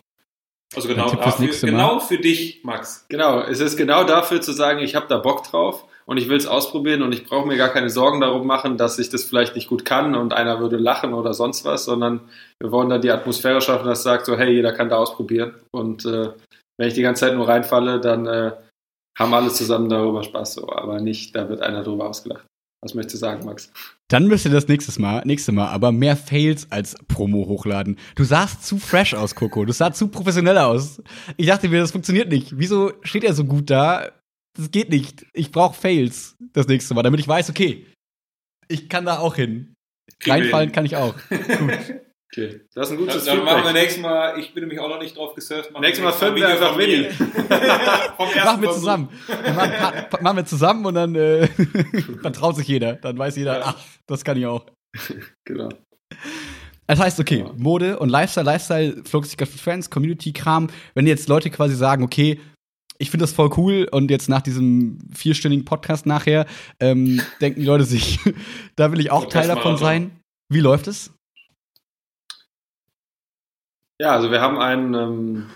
Also 0.77 0.87
genau 0.87 1.09
dafür, 1.09 1.49
genau 1.63 1.99
für 1.99 2.19
dich, 2.19 2.61
Max. 2.63 3.07
Genau, 3.09 3.41
es 3.41 3.61
ist 3.61 3.79
genau 3.79 4.05
dafür 4.05 4.43
zu 4.43 4.53
sagen, 4.53 4.81
ich 4.81 4.95
habe 4.95 5.07
da 5.09 5.17
Bock 5.17 5.43
drauf 5.45 5.87
und 6.05 6.19
ich 6.19 6.29
will 6.29 6.37
es 6.37 6.47
ausprobieren 6.47 7.01
und 7.01 7.15
ich 7.15 7.25
brauche 7.25 7.49
mir 7.49 7.57
gar 7.57 7.71
keine 7.71 7.89
Sorgen 7.89 8.21
darum 8.21 8.47
machen, 8.47 8.77
dass 8.77 8.99
ich 8.99 9.09
das 9.09 9.25
vielleicht 9.25 9.55
nicht 9.55 9.71
gut 9.71 9.87
kann 9.87 10.15
und 10.15 10.35
einer 10.35 10.61
würde 10.61 10.77
lachen 10.77 11.15
oder 11.15 11.33
sonst 11.33 11.65
was, 11.65 11.87
sondern 11.87 12.21
wir 12.61 12.71
wollen 12.71 12.91
da 12.91 12.99
die 12.99 13.11
Atmosphäre 13.11 13.63
schaffen, 13.63 13.87
dass 13.87 14.03
sagt 14.03 14.27
so, 14.27 14.37
hey, 14.37 14.53
jeder 14.53 14.73
kann 14.73 14.91
da 14.91 14.99
ausprobieren 14.99 15.55
und 15.71 16.05
äh, 16.05 16.33
wenn 16.81 16.89
ich 16.89 16.95
die 16.95 17.03
ganze 17.03 17.21
Zeit 17.21 17.35
nur 17.35 17.47
reinfalle, 17.47 18.01
dann 18.01 18.27
äh, 18.27 18.53
haben 19.19 19.35
alle 19.35 19.53
zusammen 19.53 19.91
darüber 19.91 20.25
Spaß, 20.25 20.55
so, 20.55 20.73
aber 20.73 20.99
nicht, 21.03 21.37
da 21.37 21.51
wird 21.51 21.61
einer 21.61 21.85
drüber 21.85 22.09
ausgelacht. 22.09 22.47
Was 22.83 22.95
möchtest 22.95 23.17
du 23.17 23.19
sagen, 23.19 23.45
Max? 23.45 23.71
Dann 24.09 24.27
müsst 24.27 24.47
ihr 24.47 24.51
das 24.51 24.67
nächstes 24.67 24.99
Mal, 24.99 25.21
nächste 25.27 25.53
Mal 25.53 25.69
aber 25.69 25.93
mehr 25.93 26.17
Fails 26.17 26.73
als 26.73 26.97
Promo 27.07 27.47
hochladen. 27.47 27.99
Du 28.15 28.25
sahst 28.25 28.65
zu 28.65 28.79
fresh 28.79 29.13
aus, 29.13 29.35
Coco. 29.35 29.67
Du 29.67 29.75
sahst 29.75 29.99
zu 29.99 30.09
professionell 30.09 30.57
aus. 30.57 31.03
Ich 31.37 31.49
dachte 31.49 31.69
mir, 31.69 31.81
das 31.81 31.93
funktioniert 31.93 32.31
nicht. 32.31 32.59
Wieso 32.59 32.93
steht 33.03 33.25
er 33.25 33.35
so 33.35 33.45
gut 33.45 33.69
da? 33.69 34.13
Das 34.57 34.71
geht 34.71 34.89
nicht. 34.89 35.27
Ich 35.35 35.53
brauche 35.53 35.79
Fails 35.79 36.39
das 36.55 36.67
nächste 36.67 36.95
Mal, 36.95 37.03
damit 37.03 37.21
ich 37.21 37.29
weiß, 37.29 37.51
okay, 37.51 37.87
ich 38.69 38.89
kann 38.89 39.05
da 39.05 39.19
auch 39.19 39.35
hin. 39.35 39.75
Reinfallen 40.25 40.73
kann 40.73 40.87
ich 40.87 40.97
auch. 40.97 41.15
gut. 41.29 42.01
Okay, 42.33 42.61
das 42.75 42.87
ist 42.87 42.93
ein 42.93 42.99
gutes 42.99 43.25
Dann, 43.25 43.39
dann 43.39 43.45
machen 43.45 43.65
wir 43.65 43.73
nächstes 43.73 44.01
Mal, 44.01 44.39
ich 44.39 44.55
bin 44.55 44.63
nämlich 44.63 44.79
auch 44.79 44.89
noch 44.89 45.01
nicht 45.01 45.17
drauf 45.17 45.35
gesurft. 45.35 45.73
Nächstes 45.81 46.05
Mal 46.05 46.13
fünf 46.13 46.37
wir 46.37 46.49
einfach 46.49 46.79
Willi. 46.79 47.09
machen 48.19 48.63
wir 48.63 48.71
zusammen. 48.71 49.09
machen, 49.29 50.07
machen, 50.21 50.37
wir 50.37 50.45
zusammen 50.47 50.87
und 50.87 50.95
dann, 50.95 51.15
äh, 51.17 51.49
dann 52.23 52.33
traut 52.33 52.55
sich 52.55 52.69
jeder. 52.69 52.95
Dann 52.95 53.19
weiß 53.19 53.35
jeder, 53.35 53.59
ja. 53.59 53.65
ach, 53.67 53.85
das 54.07 54.23
kann 54.23 54.37
ich 54.37 54.47
auch. 54.47 54.65
genau. 55.45 55.71
Das 56.87 57.01
heißt, 57.01 57.19
okay, 57.19 57.45
Mode 57.57 57.99
und 57.99 58.11
Lifestyle, 58.11 58.47
Lifestyle, 58.47 59.03
Flugsicher 59.05 59.47
für 59.47 59.59
Friends, 59.59 59.91
Community-Kram. 59.91 60.69
Wenn 60.95 61.09
jetzt 61.09 61.29
Leute 61.29 61.51
quasi 61.51 61.75
sagen, 61.75 62.05
okay, 62.05 62.41
ich 62.99 63.11
finde 63.11 63.25
das 63.25 63.33
voll 63.33 63.51
cool 63.57 63.89
und 63.91 64.09
jetzt 64.09 64.29
nach 64.29 64.43
diesem 64.43 64.99
vierstündigen 65.13 65.65
Podcast 65.65 66.07
nachher 66.07 66.47
ähm, 66.79 67.21
denken 67.41 67.61
die 67.61 67.67
Leute 67.67 67.85
sich, 67.85 68.21
da 68.77 68.93
will 68.93 69.01
ich 69.01 69.11
auch 69.11 69.27
Teil 69.27 69.49
davon 69.49 69.79
sein. 69.79 70.21
Wie 70.49 70.61
läuft 70.61 70.87
es? 70.87 71.13
Ja, 74.01 74.13
also 74.13 74.31
wir 74.31 74.41
haben 74.41 74.59
einen, 74.59 74.95
ähm, 74.95 75.51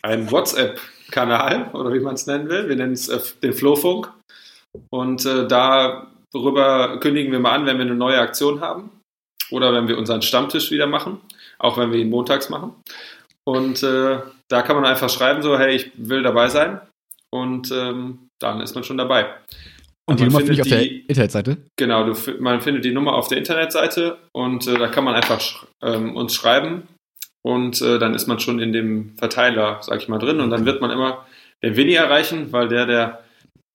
einen 0.00 0.30
WhatsApp-Kanal 0.30 1.72
oder 1.74 1.92
wie 1.92 2.00
man 2.00 2.14
es 2.14 2.26
nennen 2.26 2.48
will. 2.48 2.66
Wir 2.66 2.76
nennen 2.76 2.94
es 2.94 3.10
äh, 3.10 3.20
den 3.42 3.52
Flowfunk. 3.52 4.10
Und 4.88 5.26
äh, 5.26 5.46
darüber 5.46 6.98
kündigen 7.00 7.30
wir 7.32 7.38
mal 7.38 7.52
an, 7.52 7.66
wenn 7.66 7.76
wir 7.76 7.84
eine 7.84 7.94
neue 7.94 8.18
Aktion 8.18 8.62
haben 8.62 8.90
oder 9.50 9.74
wenn 9.74 9.88
wir 9.88 9.98
unseren 9.98 10.22
Stammtisch 10.22 10.70
wieder 10.70 10.86
machen, 10.86 11.20
auch 11.58 11.76
wenn 11.76 11.92
wir 11.92 11.98
ihn 11.98 12.08
montags 12.08 12.48
machen. 12.48 12.72
Und 13.44 13.82
äh, 13.82 14.20
da 14.48 14.62
kann 14.62 14.76
man 14.76 14.86
einfach 14.86 15.10
schreiben, 15.10 15.42
so, 15.42 15.58
hey, 15.58 15.76
ich 15.76 15.92
will 15.96 16.22
dabei 16.22 16.48
sein. 16.48 16.80
Und 17.30 17.70
ähm, 17.72 18.28
dann 18.40 18.62
ist 18.62 18.74
man 18.74 18.84
schon 18.84 18.96
dabei. 18.96 19.34
Und 20.08 20.18
die 20.18 20.24
Nummer 20.24 20.38
finde 20.38 20.54
ich 20.54 20.62
auf 20.62 20.68
der 20.68 20.82
Internetseite? 20.82 21.58
Genau, 21.78 22.06
du, 22.06 22.14
man 22.40 22.62
findet 22.62 22.86
die 22.86 22.92
Nummer 22.92 23.12
auf 23.12 23.28
der 23.28 23.36
Internetseite 23.36 24.16
und 24.32 24.66
äh, 24.66 24.78
da 24.78 24.88
kann 24.88 25.04
man 25.04 25.14
einfach 25.14 25.40
sch 25.40 25.66
ähm, 25.82 26.16
uns 26.16 26.34
schreiben 26.34 26.88
und 27.42 27.80
äh, 27.82 27.98
dann 27.98 28.14
ist 28.14 28.26
man 28.26 28.40
schon 28.40 28.60
in 28.60 28.72
dem 28.72 29.16
Verteiler, 29.16 29.78
sag 29.82 30.00
ich 30.00 30.08
mal, 30.08 30.18
drin 30.18 30.40
und 30.40 30.50
dann 30.50 30.64
wird 30.64 30.80
man 30.80 30.90
immer 30.90 31.26
den 31.62 31.76
Winnie 31.76 31.94
erreichen, 31.94 32.52
weil 32.52 32.68
der 32.68 32.86
der 32.86 33.22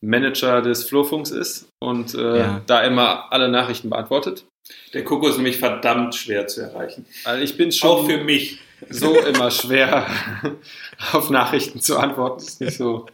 Manager 0.02 0.62
des 0.62 0.86
Flurfunks 0.86 1.32
ist 1.32 1.70
und 1.80 2.14
äh, 2.14 2.40
ja. 2.40 2.62
da 2.68 2.82
immer 2.82 3.32
alle 3.32 3.50
Nachrichten 3.50 3.90
beantwortet. 3.90 4.46
Der 4.94 5.04
Koko 5.04 5.28
ist 5.28 5.38
nämlich 5.38 5.58
verdammt 5.58 6.16
schwer 6.16 6.48
zu 6.48 6.62
erreichen. 6.62 7.06
Also 7.24 7.44
ich 7.44 7.58
bin 7.58 7.72
schon 7.72 7.90
auch 7.90 8.06
für 8.06 8.24
mich 8.24 8.60
so 8.90 9.20
immer 9.20 9.50
schwer 9.50 10.06
auf 11.14 11.30
Nachrichten 11.30 11.80
zu 11.80 11.98
antworten. 11.98 12.40
Das 12.40 12.50
ist 12.50 12.62
nicht 12.62 12.78
so. 12.78 13.08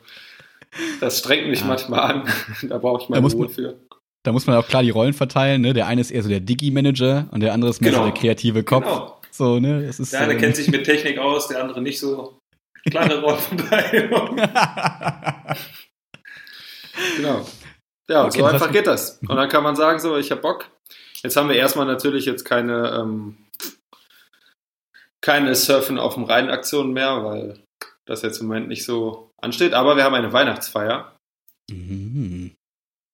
Das 0.99 1.19
strengt 1.19 1.47
mich 1.47 1.61
ja. 1.61 1.67
manchmal 1.67 1.99
an. 1.99 2.23
Da 2.63 2.79
brauche 2.79 3.03
ich 3.03 3.09
mal 3.09 3.19
Ruhe 3.19 3.49
für. 3.49 3.75
Da 4.23 4.31
muss 4.31 4.47
man 4.47 4.55
auch 4.55 4.67
klar 4.67 4.83
die 4.83 4.89
Rollen 4.89 5.13
verteilen. 5.13 5.61
Ne? 5.61 5.73
Der 5.73 5.87
eine 5.87 6.01
ist 6.01 6.09
eher 6.09 6.23
so 6.23 6.29
der 6.29 6.39
Digi-Manager 6.39 7.27
und 7.31 7.41
der 7.41 7.53
andere 7.53 7.69
ist 7.69 7.81
mehr 7.81 7.91
genau. 7.91 8.05
so 8.05 8.11
der 8.11 8.19
kreative 8.19 8.63
Kopf. 8.63 8.85
Genau. 8.85 9.19
So, 9.33 9.59
ne? 9.59 9.83
Das 9.85 9.99
ist, 9.99 10.13
der 10.13 10.21
eine 10.21 10.33
ähm, 10.33 10.39
kennt 10.39 10.55
sich 10.55 10.69
mit 10.69 10.83
Technik 10.83 11.17
aus, 11.17 11.47
der 11.47 11.59
andere 11.59 11.81
nicht 11.81 11.99
so. 11.99 12.37
Klare 12.87 13.19
Rollenverteilung. 13.19 14.35
genau. 17.17 17.43
Ja, 18.07 18.25
okay, 18.25 18.39
so 18.39 18.45
einfach 18.45 18.71
geht 18.71 18.85
das. 18.85 19.17
Und 19.27 19.35
dann 19.35 19.49
kann 19.49 19.63
man 19.63 19.75
sagen, 19.75 19.99
so, 19.99 20.17
ich 20.17 20.29
hab 20.31 20.43
Bock. 20.43 20.69
Jetzt 21.23 21.35
haben 21.35 21.49
wir 21.49 21.55
erstmal 21.55 21.87
natürlich 21.87 22.25
jetzt 22.25 22.43
keine, 22.43 22.91
ähm, 22.91 23.37
keine 25.21 25.55
Surfen 25.55 25.97
auf 25.97 26.13
dem 26.13 26.25
Rhein-Aktion 26.25 26.93
mehr, 26.93 27.23
weil 27.23 27.63
das 28.05 28.21
jetzt 28.21 28.39
im 28.39 28.47
Moment 28.47 28.67
nicht 28.67 28.85
so 28.85 29.31
ansteht. 29.41 29.73
Aber 29.73 29.95
wir 29.95 30.03
haben 30.03 30.13
eine 30.13 30.31
Weihnachtsfeier. 30.31 31.17
Mhm. 31.71 32.51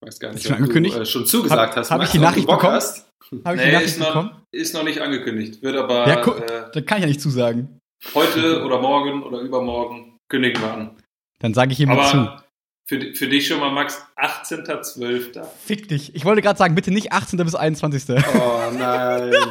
Ich 0.02 0.08
weiß 0.08 0.20
gar 0.20 0.34
nicht, 0.34 0.50
ob 0.50 0.58
du 0.58 0.80
äh, 0.80 1.06
schon 1.06 1.26
zugesagt 1.26 1.72
hab, 1.72 1.76
hast. 1.78 1.92
Habe 1.92 2.04
ich 2.06 2.12
die 2.12 2.20
Nachricht 2.20 2.48
bekommen? 2.48 2.74
Hast. 2.74 3.10
Habe 3.44 3.58
ich 3.58 3.62
nee, 3.62 3.68
die 3.68 3.74
Nachricht 3.74 3.90
ist 3.90 4.00
noch, 4.00 4.08
bekommen? 4.08 4.42
Ist 4.52 4.74
noch 4.74 4.84
nicht 4.84 5.02
angekündigt. 5.02 5.62
Wird 5.62 5.76
aber. 5.76 6.08
Ja, 6.08 6.22
äh, 6.22 6.72
dann 6.72 6.86
kann 6.86 6.98
ich 7.00 7.02
ja 7.02 7.08
nicht 7.08 7.22
zusagen. 7.22 7.80
heute 8.16 8.64
oder 8.64 8.80
morgen 8.80 9.24
oder 9.24 9.40
übermorgen 9.40 10.18
kündigen 10.30 10.62
wir 10.62 10.74
an. 10.74 10.98
Dann 11.40 11.54
sage 11.54 11.74
ich 11.74 11.80
ihm 11.80 11.90
Aber 11.90 12.06
zu. 12.06 12.30
für, 12.88 13.14
für 13.14 13.28
dich 13.28 13.48
schon 13.48 13.60
mal, 13.60 13.72
Max, 13.72 14.02
18.12. 14.18 15.44
Fick 15.66 15.88
dich. 15.90 16.16
Ich 16.16 16.26
wollte 16.26 16.42
gerade 16.42 16.58
sagen, 16.58 16.76
bitte 16.76 16.92
nicht 16.92 17.12
18. 17.12 17.38
bis 17.40 17.56
21. 17.56 18.04
Oh 18.10 18.72
nein. 18.78 19.34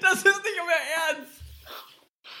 Das 0.00 0.18
ist 0.18 0.24
nicht 0.24 0.60
euer 0.60 1.16
Ernst. 1.16 1.32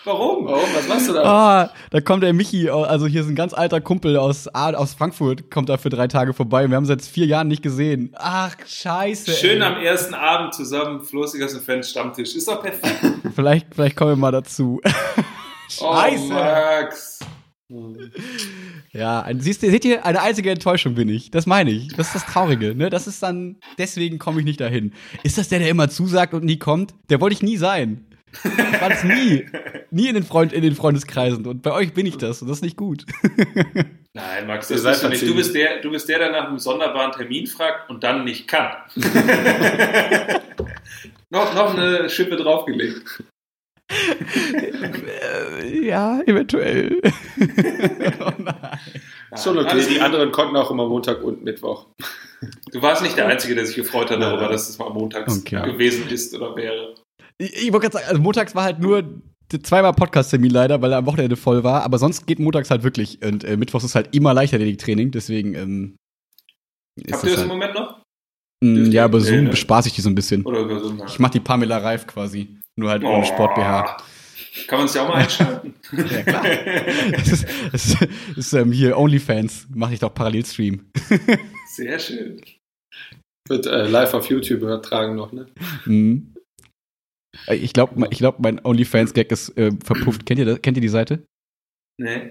Warum? 0.06 0.46
Warum? 0.46 0.62
Was 0.72 0.86
machst 0.86 1.08
du 1.08 1.14
da? 1.14 1.22
Ah, 1.24 1.72
da 1.90 2.00
kommt 2.00 2.22
der 2.22 2.32
Michi, 2.32 2.70
also 2.70 3.08
hier 3.08 3.22
ist 3.22 3.26
ein 3.28 3.34
ganz 3.34 3.52
alter 3.52 3.80
Kumpel 3.80 4.16
aus, 4.16 4.46
aus 4.46 4.94
Frankfurt, 4.94 5.50
kommt 5.50 5.68
da 5.68 5.78
für 5.78 5.88
drei 5.88 6.06
Tage 6.06 6.32
vorbei. 6.32 6.68
Wir 6.68 6.76
haben 6.76 6.84
seit 6.84 7.02
vier 7.02 7.26
Jahren 7.26 7.48
nicht 7.48 7.60
gesehen. 7.60 8.14
Ach, 8.14 8.54
scheiße. 8.64 9.32
Schön 9.32 9.62
ey. 9.62 9.66
am 9.66 9.82
ersten 9.82 10.14
Abend 10.14 10.54
zusammen, 10.54 11.02
Flossigers 11.02 11.54
und 11.54 11.64
Fans 11.64 11.90
Stammtisch. 11.90 12.36
Ist 12.36 12.46
doch 12.46 12.62
perfekt. 12.62 13.00
Vielleicht, 13.34 13.74
vielleicht 13.74 13.96
kommen 13.96 14.12
wir 14.12 14.16
mal 14.16 14.30
dazu. 14.30 14.80
scheiße. 15.68 16.24
Oh, 16.24 16.34
Max. 16.34 17.18
Ja, 18.92 19.22
ein, 19.22 19.40
siehst 19.40 19.64
du, 19.64 19.70
seht 19.70 19.84
ihr, 19.84 20.06
eine 20.06 20.22
einzige 20.22 20.52
Enttäuschung 20.52 20.94
bin 20.94 21.08
ich. 21.08 21.32
Das 21.32 21.46
meine 21.46 21.72
ich. 21.72 21.88
Das 21.88 22.06
ist 22.06 22.14
das 22.14 22.26
Traurige, 22.26 22.76
ne? 22.76 22.90
Das 22.90 23.08
ist 23.08 23.24
dann, 23.24 23.56
deswegen 23.76 24.20
komme 24.20 24.38
ich 24.38 24.44
nicht 24.44 24.60
dahin. 24.60 24.92
Ist 25.24 25.36
das 25.36 25.48
der, 25.48 25.58
der 25.58 25.68
immer 25.68 25.90
zusagt 25.90 26.32
und 26.32 26.44
nie 26.44 26.58
kommt? 26.58 26.94
Der 27.10 27.20
wollte 27.20 27.34
ich 27.34 27.42
nie 27.42 27.56
sein. 27.56 28.06
Ich 28.44 28.80
war 28.80 28.88
das 28.88 29.04
nie. 29.04 29.46
Nie 29.90 30.08
in 30.08 30.14
den, 30.14 30.24
Freund, 30.24 30.52
in 30.52 30.62
den 30.62 30.74
Freundeskreisen. 30.74 31.46
Und 31.46 31.62
bei 31.62 31.72
euch 31.72 31.94
bin 31.94 32.06
ich 32.06 32.16
das. 32.16 32.42
Und 32.42 32.48
das 32.48 32.58
ist 32.58 32.62
nicht 32.62 32.76
gut. 32.76 33.06
Nein, 34.14 34.46
Max, 34.46 34.68
das 34.68 34.82
bist 34.82 35.02
du 35.02 35.08
nicht. 35.08 35.22
Du 35.22 35.34
bist, 35.34 35.54
der, 35.54 35.80
du 35.80 35.90
bist 35.90 36.08
der, 36.08 36.18
der 36.18 36.30
nach 36.30 36.48
einem 36.48 36.58
sonderbaren 36.58 37.12
Termin 37.12 37.46
fragt 37.46 37.90
und 37.90 38.02
dann 38.02 38.24
nicht 38.24 38.48
kann. 38.48 38.70
noch, 41.30 41.54
noch 41.54 41.76
eine 41.76 42.08
Schippe 42.08 42.36
draufgelegt. 42.36 43.22
Äh, 43.88 45.86
ja, 45.86 46.20
eventuell. 46.22 47.00
oh 48.20 48.32
nein. 48.38 48.78
Schon 49.36 49.58
okay. 49.58 49.84
Die 49.88 50.00
anderen 50.00 50.32
konnten 50.32 50.56
auch 50.56 50.70
immer 50.70 50.88
Montag 50.88 51.22
und 51.22 51.44
Mittwoch. 51.44 51.86
Du 52.72 52.82
warst 52.82 53.02
nicht 53.02 53.16
der 53.16 53.26
Einzige, 53.26 53.54
der 53.54 53.66
sich 53.66 53.76
gefreut 53.76 54.10
hat 54.10 54.20
darüber, 54.20 54.48
dass 54.48 54.68
es 54.68 54.78
mal 54.78 54.90
montags 54.90 55.40
Okay. 55.40 55.62
gewesen 55.70 56.08
ist 56.08 56.34
oder 56.34 56.54
wäre. 56.56 56.94
Ich, 57.38 57.66
ich 57.66 57.72
wollte 57.72 57.88
gerade 57.88 57.92
sagen, 57.98 58.06
also 58.08 58.22
montags 58.22 58.54
war 58.54 58.64
halt 58.64 58.78
nur 58.78 59.22
zweimal 59.62 59.92
Podcast-Termin 59.92 60.50
leider, 60.50 60.82
weil 60.82 60.92
er 60.92 60.98
am 60.98 61.06
Wochenende 61.06 61.36
voll 61.36 61.62
war. 61.64 61.82
Aber 61.82 61.98
sonst 61.98 62.26
geht 62.26 62.38
montags 62.38 62.70
halt 62.70 62.82
wirklich. 62.82 63.22
Und 63.22 63.44
äh, 63.44 63.56
mittwochs 63.56 63.84
ist 63.84 63.94
halt 63.94 64.14
immer 64.14 64.34
Leichtathletik-Training. 64.34 65.10
Deswegen 65.10 65.54
ähm, 65.54 65.96
ist 66.96 67.14
Habt 67.14 67.24
ihr 67.24 67.30
das 67.30 67.36
das 67.36 67.44
im 67.44 67.50
halt, 67.50 67.60
Moment 67.60 67.74
noch? 67.74 68.02
Mm, 68.64 68.90
ja, 68.90 69.06
über 69.06 69.18
Nee, 69.18 69.24
Zoom 69.24 69.44
ne? 69.44 69.50
bespaß 69.50 69.86
ich 69.86 69.92
die 69.92 70.00
so 70.00 70.08
ein 70.08 70.14
bisschen. 70.14 70.44
Oder 70.44 70.60
über 70.60 70.80
so 70.80 70.96
Ich 71.06 71.18
mach 71.18 71.30
die 71.30 71.40
Pamela 71.40 71.78
Reif 71.78 72.06
quasi. 72.06 72.58
Nur 72.76 72.90
halt 72.90 73.04
ohne 73.04 73.24
Sport-BH. 73.24 73.96
Kann 74.68 74.78
man 74.78 74.86
es 74.86 74.94
ja 74.94 75.02
auch 75.04 75.08
mal 75.08 75.16
einschalten. 75.16 75.74
Ja, 75.92 76.22
klar. 76.22 76.42
Das 77.12 77.28
ist, 77.28 77.46
das 77.72 77.86
ist, 77.86 78.00
das 78.00 78.08
ist 78.38 78.52
ähm, 78.54 78.72
hier 78.72 78.98
OnlyFans. 78.98 79.68
Mache 79.72 79.94
ich 79.94 80.00
doch 80.00 80.12
Parallelstream. 80.12 80.90
Sehr 81.68 81.98
schön. 81.98 82.40
Wird 83.48 83.66
äh, 83.66 83.86
live 83.86 84.14
auf 84.14 84.28
YouTube 84.28 84.62
übertragen 84.62 85.14
noch, 85.14 85.32
ne? 85.32 85.46
Mhm. 85.84 86.34
Äh, 87.46 87.56
Ich 87.56 87.72
glaube, 87.72 88.06
ich 88.10 88.18
glaub, 88.18 88.38
mein 88.40 88.64
OnlyFans-Gag 88.64 89.30
ist 89.32 89.56
äh, 89.56 89.72
verpufft. 89.84 90.26
Kennt 90.26 90.38
ihr, 90.38 90.44
das? 90.46 90.62
Kennt 90.62 90.76
ihr 90.76 90.82
die 90.82 90.88
Seite? 90.88 91.24
Nee. 91.98 92.30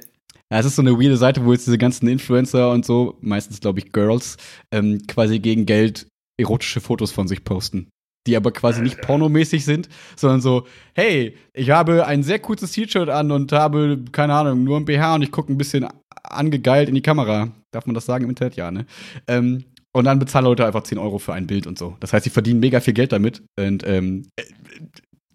Ja, 0.52 0.60
es 0.60 0.66
ist 0.66 0.76
so 0.76 0.82
eine 0.82 0.94
weirde 0.94 1.18
Seite, 1.18 1.44
wo 1.44 1.54
jetzt 1.54 1.66
diese 1.66 1.78
ganzen 1.78 2.08
Influencer 2.08 2.72
und 2.72 2.86
so, 2.86 3.18
meistens 3.22 3.60
glaube 3.60 3.80
ich 3.80 3.92
Girls, 3.92 4.38
ähm, 4.72 5.02
quasi 5.08 5.40
gegen 5.40 5.66
Geld 5.66 6.08
erotische 6.40 6.82
Fotos 6.82 7.12
von 7.12 7.28
sich 7.28 7.44
posten. 7.44 7.90
Die 8.28 8.36
aber 8.36 8.52
quasi 8.52 8.82
nicht 8.82 9.02
pornomäßig 9.02 9.66
sind, 9.66 9.88
sondern 10.16 10.42
so, 10.42 10.68
hey, 10.96 11.36
ich 11.54 11.70
habe 11.70 12.06
ein 12.06 12.24
sehr 12.24 12.40
kurzes 12.40 12.72
T-Shirt 12.72 13.10
an 13.10 13.32
und 13.32 13.52
habe, 13.52 14.04
keine 14.12 14.34
Ahnung, 14.34 14.64
nur 14.64 14.78
ein 14.78 14.86
BH 14.86 15.16
und 15.16 15.22
ich 15.22 15.32
gucke 15.32 15.52
ein 15.52 15.58
bisschen 15.58 15.88
angegeilt 16.24 16.90
in 16.90 16.96
die 16.96 17.02
Kamera. 17.04 17.52
Darf 17.72 17.86
man 17.86 17.94
das 17.94 18.06
sagen 18.06 18.24
im 18.24 18.32
Internet? 18.32 18.56
Ja, 18.56 18.72
ne? 18.72 18.86
Ähm, 19.28 19.66
und 19.96 20.04
dann 20.04 20.20
bezahlen 20.20 20.44
Leute 20.44 20.66
einfach 20.66 20.84
10 20.84 20.98
Euro 20.98 21.20
für 21.20 21.34
ein 21.34 21.48
Bild 21.48 21.66
und 21.68 21.80
so. 21.80 21.96
Das 22.02 22.12
heißt, 22.12 22.26
sie 22.26 22.30
verdienen 22.30 22.60
mega 22.60 22.82
viel 22.82 22.94
Geld 22.94 23.14
damit. 23.14 23.44
Und 23.58 23.88
ähm, 23.88 24.28
äh, 24.36 24.44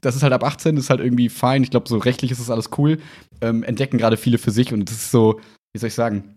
das 0.02 0.16
ist 0.16 0.22
halt 0.22 0.34
ab 0.34 0.44
18, 0.44 0.76
das 0.76 0.84
ist 0.84 0.90
halt 0.90 1.00
irgendwie 1.00 1.30
fein. 1.30 1.62
Ich 1.62 1.70
glaube, 1.70 1.88
so 1.88 1.96
rechtlich 1.96 2.30
ist 2.30 2.42
das 2.42 2.50
alles 2.50 2.68
cool. 2.76 2.98
Ähm, 3.40 3.62
entdecken 3.62 3.96
gerade 3.96 4.18
viele 4.18 4.36
für 4.36 4.50
sich 4.50 4.70
und 4.74 4.86
das 4.86 4.96
ist 4.96 5.10
so, 5.12 5.40
wie 5.72 5.78
soll 5.78 5.88
ich 5.88 5.94
sagen? 5.94 6.36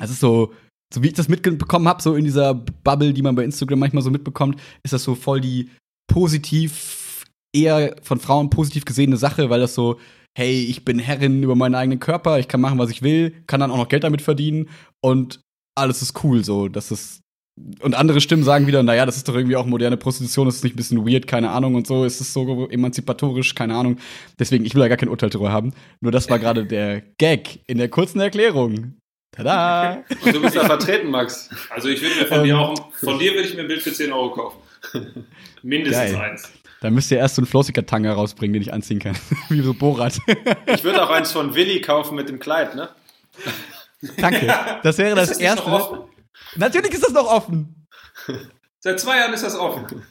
Es 0.00 0.08
ist 0.08 0.20
so, 0.20 0.52
so 0.94 1.02
wie 1.02 1.08
ich 1.08 1.14
das 1.14 1.28
mitbekommen 1.28 1.88
habe, 1.88 2.00
so 2.00 2.14
in 2.14 2.24
dieser 2.24 2.54
Bubble, 2.54 3.12
die 3.12 3.22
man 3.22 3.34
bei 3.34 3.42
Instagram 3.42 3.80
manchmal 3.80 4.04
so 4.04 4.10
mitbekommt, 4.10 4.60
ist 4.84 4.92
das 4.92 5.02
so 5.02 5.16
voll 5.16 5.40
die 5.40 5.68
positiv, 6.08 7.24
eher 7.52 7.96
von 8.02 8.20
Frauen 8.20 8.50
positiv 8.50 8.84
gesehene 8.84 9.16
Sache, 9.16 9.50
weil 9.50 9.58
das 9.58 9.74
so, 9.74 9.98
hey, 10.36 10.64
ich 10.64 10.84
bin 10.84 11.00
Herrin 11.00 11.42
über 11.42 11.56
meinen 11.56 11.74
eigenen 11.74 11.98
Körper, 11.98 12.38
ich 12.38 12.46
kann 12.46 12.60
machen, 12.60 12.78
was 12.78 12.90
ich 12.90 13.02
will, 13.02 13.34
kann 13.48 13.58
dann 13.58 13.72
auch 13.72 13.78
noch 13.78 13.88
Geld 13.88 14.04
damit 14.04 14.22
verdienen 14.22 14.68
und 15.02 15.40
alles 15.76 16.02
ist 16.02 16.22
cool 16.22 16.44
so. 16.44 16.68
Das 16.68 16.92
ist 16.92 17.20
und 17.80 17.94
andere 17.94 18.20
Stimmen 18.20 18.42
sagen 18.44 18.66
wieder, 18.66 18.82
naja, 18.82 19.06
das 19.06 19.16
ist 19.16 19.28
doch 19.28 19.34
irgendwie 19.34 19.56
auch 19.56 19.66
moderne 19.66 19.96
Prostitution, 19.96 20.46
das 20.46 20.56
ist 20.56 20.64
nicht 20.64 20.74
ein 20.74 20.76
bisschen 20.76 21.06
weird, 21.06 21.26
keine 21.26 21.50
Ahnung 21.50 21.74
und 21.74 21.86
so, 21.86 22.04
ist 22.04 22.20
es 22.20 22.32
so 22.32 22.68
emanzipatorisch, 22.68 23.54
keine 23.54 23.74
Ahnung. 23.74 23.98
Deswegen, 24.38 24.64
ich 24.64 24.74
will 24.74 24.80
da 24.80 24.88
gar 24.88 24.96
kein 24.96 25.08
Urteil 25.08 25.30
drüber 25.30 25.52
haben. 25.52 25.72
Nur 26.00 26.12
das 26.12 26.28
war 26.30 26.38
gerade 26.38 26.64
der 26.64 27.00
Gag 27.18 27.60
in 27.66 27.78
der 27.78 27.88
kurzen 27.88 28.20
Erklärung. 28.20 28.94
Tada! 29.32 30.04
Und 30.24 30.34
du 30.34 30.40
bist 30.40 30.56
da 30.56 30.64
vertreten, 30.64 31.10
Max. 31.10 31.50
Also 31.70 31.88
ich 31.88 32.00
würde 32.02 32.14
mir 32.16 32.26
von 32.26 32.38
Ähm. 32.38 32.44
dir 32.44 32.58
auch, 32.58 32.92
von 32.94 33.18
dir 33.18 33.32
würde 33.34 33.48
ich 33.48 33.54
mir 33.54 33.60
ein 33.62 33.68
Bild 33.68 33.82
für 33.82 33.92
10 33.92 34.12
Euro 34.12 34.30
kaufen. 34.30 34.58
Mindestens 35.62 36.12
Geil. 36.12 36.16
eins. 36.30 36.50
Da 36.80 36.90
müsst 36.90 37.10
ihr 37.10 37.18
erst 37.18 37.34
so 37.34 37.42
einen 37.42 37.46
Flossiker-Tanga 37.46 38.12
rausbringen, 38.12 38.52
den 38.52 38.62
ich 38.62 38.72
anziehen 38.72 39.00
kann. 39.00 39.16
Wie 39.48 39.60
so 39.60 39.74
Borat. 39.74 40.18
Ich 40.66 40.84
würde 40.84 41.02
auch 41.04 41.10
eins 41.10 41.32
von 41.32 41.54
Willi 41.54 41.80
kaufen 41.80 42.14
mit 42.14 42.28
dem 42.28 42.38
Kleid, 42.38 42.74
ne? 42.76 42.88
Danke. 44.16 44.46
Das 44.84 44.96
wäre 44.98 45.16
das, 45.16 45.30
das 45.30 45.38
erste. 45.38 46.06
Natürlich 46.56 46.92
ist 46.92 47.04
das 47.04 47.12
noch 47.12 47.26
offen. 47.26 47.86
Seit 48.80 49.00
zwei 49.00 49.18
Jahren 49.18 49.32
ist 49.34 49.44
das 49.44 49.56
offen. 49.56 49.86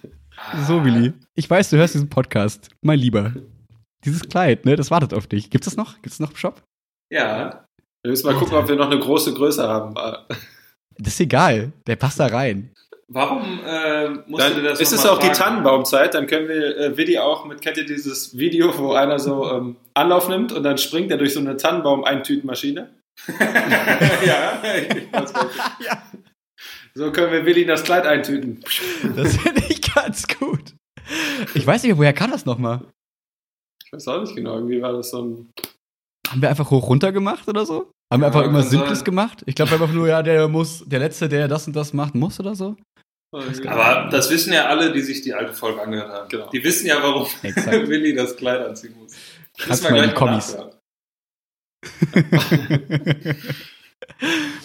So, 0.68 0.86
Willi. 0.86 1.14
Ich 1.34 1.50
weiß, 1.50 1.72
du 1.72 1.78
hörst 1.78 1.96
diesen 1.96 2.10
Podcast. 2.10 2.70
Mein 2.82 3.00
Lieber. 3.00 3.34
Dieses 4.06 4.22
Kleid, 4.22 4.66
ne, 4.66 4.76
das 4.76 4.92
wartet 4.92 5.16
auf 5.16 5.26
dich. 5.26 5.50
Gibt's 5.50 5.66
das 5.66 5.76
noch? 5.76 5.96
Gibt's 5.96 6.20
das 6.20 6.20
noch 6.20 6.30
im 6.30 6.38
Shop? 6.38 6.62
Ja. 7.10 7.66
Wir 8.04 8.12
müssen 8.12 8.28
mal 8.28 8.36
gucken, 8.36 8.56
ob 8.56 8.68
wir 8.68 8.76
noch 8.76 8.92
eine 8.92 9.00
große 9.00 9.34
Größe 9.34 9.68
haben. 9.68 9.96
Das 11.00 11.14
ist 11.14 11.20
egal. 11.20 11.74
Der 11.86 11.96
passt 11.96 12.20
da 12.20 12.26
rein. 12.26 12.72
Warum 13.08 13.60
äh, 13.66 14.10
musst 14.28 14.50
du 14.50 14.54
Dann 14.56 14.64
das 14.64 14.82
ist 14.82 14.92
es 14.92 15.06
auch 15.06 15.20
die 15.20 15.28
fragen? 15.28 15.40
Tannenbaumzeit, 15.40 16.14
dann 16.14 16.28
können 16.28 16.48
wir 16.50 16.78
äh, 16.78 16.98
Willi 16.98 17.18
auch 17.20 17.46
mit, 17.46 17.62
kennt 17.62 17.78
ihr 17.78 17.86
dieses 17.86 18.38
Video, 18.38 18.78
wo 18.78 18.94
einer 18.94 19.18
so 19.18 19.50
ähm, 19.50 19.78
Anlauf 19.94 20.28
nimmt 20.28 20.52
und 20.52 20.64
dann 20.64 20.78
springt 20.78 21.12
er 21.12 21.18
durch 21.18 21.34
so 21.34 21.40
eine 21.40 21.56
Tannenbaum-Eintütenmaschine? 21.56 22.90
ja, 24.26 24.62
ich 24.64 25.12
weiß 25.14 25.34
nicht. 25.34 25.98
So 26.94 27.12
können 27.12 27.32
wir 27.32 27.46
Willi 27.46 27.62
in 27.64 27.68
das 27.68 27.84
Kleid 27.84 28.06
eintüten. 28.06 28.64
Das 29.16 29.38
finde 29.38 29.64
ich 29.70 29.82
ganz 29.94 30.28
gut. 30.28 30.74
Ich 31.54 31.66
weiß 31.66 31.84
nicht, 31.84 31.98
woher 31.98 32.14
kann 32.14 32.32
das 32.32 32.46
nochmal? 32.46 32.82
Ich 33.86 33.94
weiß 33.94 34.08
auch 34.10 34.22
nicht 34.22 34.36
genau, 34.36 34.56
irgendwie 34.56 34.82
war 34.82 34.94
das 34.94 35.12
so 35.12 35.22
ein. 35.22 35.54
Haben 36.30 36.42
wir 36.42 36.50
einfach 36.50 36.70
hoch 36.72 36.90
runter 36.90 37.12
gemacht 37.12 37.48
oder 37.48 37.66
so? 37.66 37.92
Haben 38.12 38.22
wir 38.22 38.26
Ja, 38.26 38.28
einfach 38.28 38.42
irgendwas 38.42 38.66
kann 38.66 38.72
Simples 38.72 39.00
sein. 39.00 39.06
gemacht? 39.06 39.44
Ich 39.46 39.56
glaube 39.56 39.74
einfach 39.74 39.92
nur, 39.92 40.08
ja, 40.08 40.22
der 40.24 40.48
muss, 40.48 40.84
der 40.86 41.00
Letzte, 41.00 41.30
der 41.30 41.48
das 41.48 41.68
und 41.68 41.76
das 41.76 41.94
macht, 41.94 42.16
muss 42.16 42.40
oder 42.40 42.56
so. 42.56 42.76
Aber 43.34 44.10
das 44.10 44.30
wissen 44.30 44.54
ja 44.54 44.68
alle, 44.68 44.92
die 44.92 45.02
sich 45.02 45.22
die 45.22 45.34
alte 45.34 45.54
Folge 45.54 45.82
angehört 45.82 46.10
haben. 46.12 46.30
Genau. 46.30 46.50
Die 46.50 46.64
wissen 46.64 46.88
ja, 46.88 47.02
warum. 47.02 47.28
Willi 47.44 48.14
das 48.16 48.36
Kleid 48.36 48.66
anziehen 48.66 48.96
muss. 48.98 49.14
Wir 49.84 49.92
mal 49.92 50.04
in 50.04 50.10
die 50.10 50.16
Kommis. 50.16 50.54
nachhören. 50.54 50.77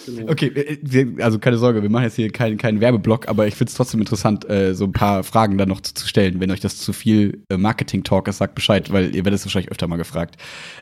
Genau. 0.05 0.27
Okay, 0.31 0.79
also 1.19 1.39
keine 1.39 1.57
Sorge, 1.57 1.81
wir 1.81 1.89
machen 1.89 2.03
jetzt 2.03 2.15
hier 2.15 2.31
keinen 2.31 2.57
keinen 2.57 2.81
Werbeblock, 2.81 3.27
aber 3.27 3.47
ich 3.47 3.55
finde 3.55 3.69
es 3.69 3.75
trotzdem 3.75 3.99
interessant, 3.99 4.49
äh, 4.49 4.73
so 4.73 4.85
ein 4.85 4.91
paar 4.91 5.23
Fragen 5.23 5.57
dann 5.57 5.69
noch 5.69 5.81
zu, 5.81 5.93
zu 5.93 6.07
stellen. 6.07 6.39
Wenn 6.39 6.51
euch 6.51 6.59
das 6.59 6.77
zu 6.77 6.93
viel 6.93 7.43
äh, 7.49 7.57
Marketing-Talk 7.57 8.27
ist, 8.27 8.37
sagt 8.37 8.55
Bescheid, 8.55 8.91
weil 8.91 9.15
ihr 9.15 9.25
werdet 9.25 9.39
es 9.39 9.45
wahrscheinlich 9.45 9.71
öfter 9.71 9.87
mal 9.87 9.97
gefragt. 9.97 10.37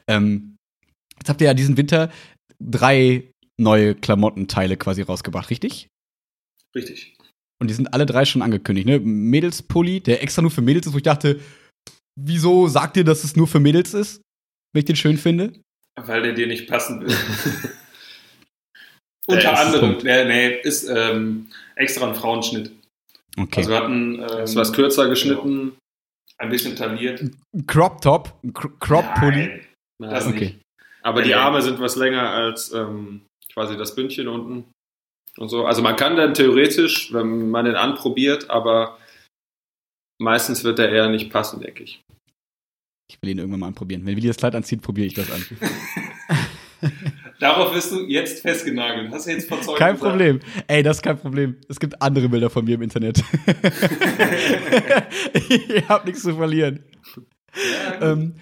Ähm, 0.08 0.58
jetzt 1.18 1.30
habt 1.30 1.42
ihr 1.42 1.48
ja 1.48 1.54
diesen 1.54 1.78
Winter 1.78 2.12
drei 2.60 3.32
neue 3.60 3.96
Klamottenteile 3.96 4.78
quasi 4.78 5.02
rausgebracht, 5.02 5.50
richtig? 5.50 5.88
Richtig. 6.76 7.18
Und 7.60 7.70
die 7.70 7.74
sind 7.74 7.94
alle 7.94 8.06
drei 8.06 8.26
schon 8.26 8.42
angekündigt, 8.42 8.88
ne? 8.88 9.00
Mädelspulli, 9.00 10.02
der 10.02 10.24
extra 10.24 10.42
nur 10.42 10.52
für 10.52 10.62
Mädels 10.62 10.88
ist, 10.88 10.94
wo 10.94 10.98
ich 10.98 11.04
dachte, 11.04 11.40
wieso 12.20 12.68
sagt 12.68 12.98
ihr, 12.98 13.04
dass 13.04 13.24
es 13.24 13.36
nur 13.36 13.48
für 13.48 13.60
Mädels 13.60 13.94
ist? 13.94 14.22
Wenn 14.74 14.80
ich 14.80 14.86
den 14.86 14.96
schön 14.96 15.18
finde? 15.18 15.62
Weil 16.08 16.24
der 16.24 16.34
dir 16.34 16.48
nicht 16.48 16.68
passen 16.70 17.02
will. 17.02 17.16
Unter 19.28 19.60
anderem, 19.60 19.98
nee, 20.04 20.26
nee, 20.26 20.56
ist 20.62 20.90
ähm, 20.90 21.50
extra 21.76 22.08
ein 22.08 22.16
Frauenschnitt. 22.16 22.72
Okay. 23.38 23.60
Also 23.60 23.70
wir 23.70 23.78
hatten 23.78 24.16
ähm, 24.16 24.44
Ist 24.44 24.56
was 24.56 24.74
kürzer 24.74 25.08
geschnitten. 25.10 25.78
ein 26.38 26.50
bisschen 26.50 26.76
tailliert. 26.76 27.22
Ein 27.22 27.66
Crop 27.68 28.02
Top, 28.02 28.34
Crop 28.80 29.14
Pulli. 29.16 29.62
Das 30.00 30.26
Nein. 30.26 30.34
nicht. 30.34 30.44
Okay. 30.44 30.62
Aber 31.04 31.22
die. 31.22 31.36
Arme 31.36 31.62
sind 31.62 31.80
was 31.80 31.96
länger 31.96 32.30
als 32.30 32.74
ähm, 32.74 33.26
quasi 33.54 33.78
das 33.78 33.96
Bündchen 33.96 34.28
unten. 34.28 34.72
Und 35.38 35.50
so. 35.50 35.66
Also 35.66 35.82
man 35.82 35.96
kann 35.96 36.16
dann 36.16 36.34
theoretisch, 36.34 37.14
wenn 37.14 37.50
man 37.52 37.66
den 37.66 37.76
anprobiert, 37.76 38.50
aber 38.50 38.98
meistens 40.20 40.64
wird 40.64 40.80
der 40.80 40.92
eher 40.92 41.10
nicht 41.10 41.32
passen, 41.32 41.62
denke 41.62 41.84
ich. 41.84 42.02
Ich 43.12 43.22
will 43.22 43.30
ihn 43.30 43.40
irgendwann 43.40 43.60
mal 43.60 43.68
anprobieren. 43.68 44.06
Wenn 44.06 44.16
Willi 44.16 44.28
das 44.28 44.38
Kleid 44.38 44.56
anzieht, 44.56 44.82
probiere 44.82 45.08
ich 45.08 45.14
das 45.14 45.30
an. 45.30 45.46
Darauf 47.42 47.76
wirst 47.76 47.92
du 47.92 48.08
jetzt 48.08 48.42
festgenagelt. 48.42 49.12
Hast 49.12 49.28
du 49.28 49.32
jetzt 49.32 49.50
verzeugt? 49.50 49.78
Kein 49.78 49.96
gesagt. 49.96 50.12
Problem. 50.12 50.40
Ey, 50.68 50.82
das 50.82 50.98
ist 50.98 51.04
kein 51.04 51.18
Problem. 51.18 51.58
Es 51.68 51.80
gibt 51.80 52.02
andere 52.02 52.30
Bilder 52.30 52.50
von 52.50 52.64
mir 52.64 52.76
im 52.76 52.84
Internet. 52.84 53.22
ich 55.50 55.90
hab 55.90 56.06
nichts 56.06 56.22
zu 56.22 56.36
verlieren. 56.36 56.86
Ja, 58.00 58.14
ähm, 58.14 58.36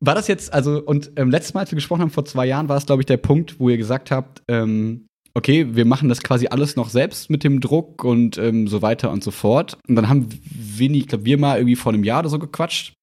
war 0.00 0.14
das 0.14 0.28
jetzt, 0.28 0.52
also, 0.52 0.82
und 0.84 1.12
ähm, 1.16 1.30
letztes 1.30 1.54
Mal, 1.54 1.60
als 1.60 1.70
wir 1.70 1.76
gesprochen 1.76 2.02
haben, 2.02 2.10
vor 2.10 2.26
zwei 2.26 2.44
Jahren, 2.44 2.68
war 2.68 2.76
es, 2.76 2.84
glaube 2.84 3.02
ich, 3.02 3.06
der 3.06 3.16
Punkt, 3.16 3.58
wo 3.58 3.70
ihr 3.70 3.78
gesagt 3.78 4.10
habt, 4.10 4.42
ähm, 4.48 5.06
okay, 5.34 5.74
wir 5.74 5.86
machen 5.86 6.08
das 6.08 6.22
quasi 6.22 6.48
alles 6.48 6.76
noch 6.76 6.90
selbst 6.90 7.30
mit 7.30 7.44
dem 7.44 7.60
Druck 7.60 8.04
und 8.04 8.36
ähm, 8.36 8.68
so 8.68 8.82
weiter 8.82 9.10
und 9.10 9.24
so 9.24 9.30
fort. 9.30 9.78
Und 9.88 9.96
dann 9.96 10.08
haben 10.08 10.28
Winnie, 10.44 10.98
ich 10.98 11.08
glaube, 11.08 11.24
wir 11.24 11.38
mal 11.38 11.56
irgendwie 11.56 11.76
vor 11.76 11.92
einem 11.92 12.04
Jahr 12.04 12.20
oder 12.20 12.28
so 12.28 12.38
gequatscht. 12.38 12.97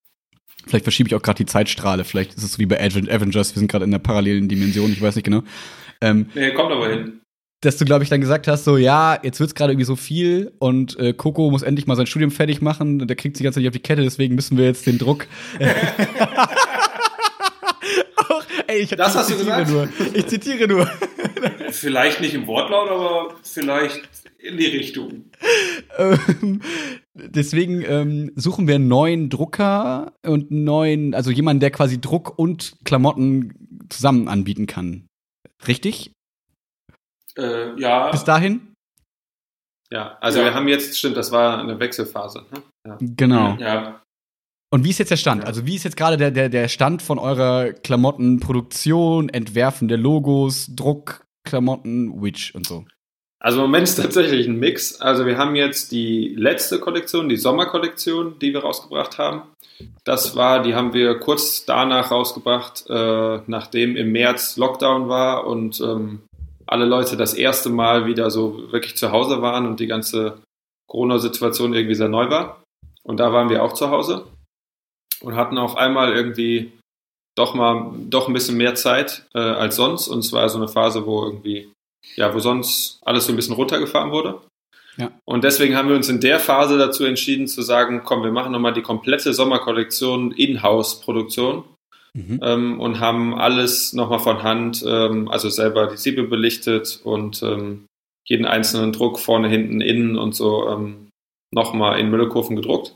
Vielleicht 0.68 0.86
verschiebe 0.86 1.08
ich 1.08 1.16
auch 1.16 1.22
gerade 1.22 1.38
die 1.38 1.46
Zeitstrahle. 1.46 2.04
Vielleicht 2.04 2.34
ist 2.34 2.44
es 2.44 2.54
so 2.54 2.60
wie 2.60 2.66
bei 2.66 2.80
Avengers, 2.80 3.56
wir 3.56 3.60
sind 3.60 3.72
gerade 3.72 3.86
in 3.86 3.94
einer 3.94 4.00
parallelen 4.00 4.48
Dimension, 4.48 4.92
ich 4.92 5.02
weiß 5.02 5.16
nicht 5.16 5.26
genau. 5.26 5.44
Ähm, 6.02 6.28
nee, 6.34 6.52
kommt 6.52 6.72
aber 6.72 6.90
hin. 6.90 7.22
Dass 7.62 7.78
du, 7.78 7.86
glaube 7.86 8.04
ich, 8.04 8.10
dann 8.10 8.22
gesagt 8.22 8.48
hast, 8.48 8.66
so, 8.66 8.78
ja, 8.78 9.18
jetzt 9.24 9.40
wird's 9.40 9.56
gerade 9.56 9.74
irgendwie 9.74 9.86
so 9.86 9.96
viel 9.96 10.52
und 10.60 11.00
äh, 11.00 11.14
Coco 11.14 11.50
muss 11.50 11.64
endlich 11.64 11.88
mal 11.88 11.96
sein 11.96 12.06
Studium 12.06 12.32
fertig 12.32 12.62
machen 12.62 13.02
und 13.02 13.08
der 13.08 13.16
kriegt 13.16 13.38
sich 13.38 13.44
ganz 13.44 13.56
nicht 13.56 13.68
auf 13.68 13.74
die 13.74 13.80
Kette, 13.80 14.04
deswegen 14.04 14.36
müssen 14.36 14.58
wir 14.58 14.66
jetzt 14.66 14.86
den 14.86 14.98
Druck. 14.98 15.28
auch, 18.30 18.44
ey, 18.68 18.80
ich, 18.80 18.90
das 18.90 19.12
ich 19.12 19.20
hast 19.20 19.28
zitiere 19.28 19.66
du 19.66 19.72
nur. 19.72 19.90
Ich 20.14 20.28
zitiere 20.28 20.68
nur. 20.68 20.88
Vielleicht 21.72 22.22
nicht 22.22 22.34
im 22.34 22.48
Wortlaut, 22.48 22.90
aber 22.90 23.36
vielleicht 23.44 24.08
in 24.38 24.58
die 24.58 24.68
Richtung. 24.68 25.26
Ähm, 25.98 26.62
deswegen 27.14 27.82
ähm, 27.82 28.32
suchen 28.36 28.68
wir 28.68 28.76
einen 28.76 28.88
neuen 28.88 29.30
Drucker 29.30 30.14
und 30.24 30.52
einen 30.52 30.64
neuen, 30.64 31.14
also 31.14 31.32
jemanden, 31.32 31.60
der 31.60 31.72
quasi 31.72 32.00
Druck 32.00 32.38
und 32.38 32.76
Klamotten 32.84 33.88
zusammen 33.90 34.28
anbieten 34.28 34.68
kann. 34.68 35.08
Richtig? 35.68 36.12
Äh, 37.38 37.80
ja. 37.80 38.12
Bis 38.12 38.24
dahin? 38.24 38.74
Ja, 39.92 40.18
also 40.20 40.40
ja. 40.40 40.46
wir 40.46 40.54
haben 40.54 40.68
jetzt, 40.68 40.98
stimmt, 40.98 41.18
das 41.18 41.32
war 41.32 41.60
eine 41.60 41.80
Wechselphase. 41.80 42.46
Ne? 42.52 42.64
Ja. 42.88 42.98
Genau. 43.00 43.56
Ja. 43.60 44.02
Und 44.76 44.84
wie 44.84 44.90
ist 44.90 45.00
jetzt 45.00 45.12
der 45.12 45.16
Stand? 45.16 45.44
Ja. 45.44 45.48
Also 45.48 45.66
wie 45.66 45.78
ist 45.78 45.86
jetzt 45.86 45.96
gerade 45.96 46.18
der, 46.18 46.32
der, 46.32 46.50
der 46.50 46.68
Stand 46.68 47.02
von 47.02 47.18
eurer 47.18 47.72
Klamottenproduktion, 47.72 49.30
Entwerfen 49.30 49.88
der 49.88 49.98
Logos, 49.98 50.68
Druck, 50.76 51.26
Klamotten, 51.46 52.22
Witch 52.22 52.54
und 52.54 52.68
so? 52.68 52.84
Also 53.40 53.60
im 53.60 53.68
Moment 53.68 53.88
ist 53.88 53.96
tatsächlich 54.02 54.50
ein 54.50 54.60
Mix. 54.60 55.00
Also 55.00 55.26
wir 55.26 55.38
haben 55.38 55.56
jetzt 55.56 55.94
die 55.94 56.36
letzte 56.38 56.82
Kollektion, 56.82 57.30
die 57.30 57.38
Sommerkollektion, 57.38 58.38
die 58.40 58.52
wir 58.52 58.64
rausgebracht 58.64 59.18
haben. 59.18 59.44
Das 60.04 60.36
war, 60.36 60.62
die 60.62 60.76
haben 60.76 60.94
wir 60.94 61.20
kurz 61.20 61.64
danach 61.64 62.12
rausgebracht, 62.12 62.84
äh, 62.90 63.40
nachdem 63.48 63.96
im 63.96 64.12
März 64.12 64.58
Lockdown 64.58 65.08
war 65.08 65.48
und 65.48 65.80
ähm, 65.80 66.24
alle 66.68 66.84
Leute 66.84 67.16
das 67.16 67.34
erste 67.34 67.70
Mal 67.70 68.08
wieder 68.08 68.30
so 68.30 68.74
wirklich 68.74 68.98
zu 68.98 69.14
Hause 69.14 69.42
waren 69.42 69.68
und 69.68 69.80
die 69.80 69.88
ganze 69.88 70.42
Corona-Situation 70.90 71.74
irgendwie 71.74 71.96
sehr 71.96 72.10
neu 72.10 72.30
war. 72.30 72.62
Und 73.04 73.22
da 73.22 73.32
waren 73.32 73.50
wir 73.50 73.64
auch 73.64 73.72
zu 73.72 73.90
Hause 73.90 74.26
und 75.26 75.36
hatten 75.36 75.58
auf 75.58 75.76
einmal 75.76 76.14
irgendwie 76.14 76.72
doch 77.36 77.54
mal 77.54 77.92
doch 78.10 78.28
ein 78.28 78.34
bisschen 78.34 78.58
mehr 78.58 78.76
Zeit 78.76 79.28
äh, 79.34 79.40
als 79.40 79.76
sonst. 79.76 80.08
Und 80.08 80.20
es 80.20 80.32
war 80.32 80.48
so 80.50 80.58
eine 80.58 80.68
Phase, 80.68 81.06
wo 81.06 81.24
irgendwie, 81.24 81.72
ja, 82.16 82.34
wo 82.34 82.40
sonst 82.40 83.00
alles 83.04 83.26
so 83.26 83.34
ein 83.34 83.36
bisschen 83.36 83.56
runtergefahren 83.56 84.12
wurde. 84.12 84.42
Ja. 84.98 85.12
Und 85.26 85.44
deswegen 85.44 85.76
haben 85.76 85.90
wir 85.90 85.96
uns 85.96 86.08
in 86.08 86.22
der 86.22 86.40
Phase 86.40 86.78
dazu 86.78 87.04
entschieden 87.04 87.48
zu 87.48 87.64
sagen, 87.64 88.04
komm, 88.06 88.24
wir 88.24 88.32
machen 88.32 88.52
nochmal 88.52 88.74
die 88.74 88.84
komplette 88.84 89.34
Sommerkollektion 89.34 90.32
In-House-Produktion 90.32 91.66
mhm. 92.14 92.40
ähm, 92.42 92.80
und 92.80 93.00
haben 93.00 93.36
alles 93.38 93.92
nochmal 93.94 94.20
von 94.20 94.44
Hand, 94.44 94.86
ähm, 94.88 95.28
also 95.28 95.50
selber 95.50 95.88
die 95.88 95.98
Siebe 95.98 96.24
belichtet 96.24 97.02
und 97.04 97.44
ähm, 97.44 97.88
jeden 98.26 98.46
einzelnen 98.46 98.94
Druck 98.94 99.20
vorne, 99.20 99.50
hinten, 99.50 99.82
innen 99.82 100.18
und 100.18 100.34
so 100.34 100.70
ähm, 100.70 101.10
nochmal 101.52 102.00
in 102.00 102.10
Müllekurven 102.10 102.56
gedruckt. 102.56 102.96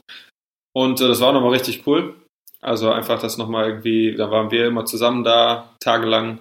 Und 0.74 1.02
äh, 1.02 1.08
das 1.08 1.20
war 1.20 1.34
nochmal 1.34 1.52
richtig 1.52 1.86
cool. 1.86 2.16
Also 2.62 2.92
einfach 2.92 3.22
das 3.22 3.38
nochmal 3.38 3.70
irgendwie, 3.70 4.16
da 4.16 4.32
waren 4.32 4.52
wir 4.52 4.68
immer 4.68 4.86
zusammen 4.86 5.24
da, 5.24 5.76
tagelang, 5.80 6.40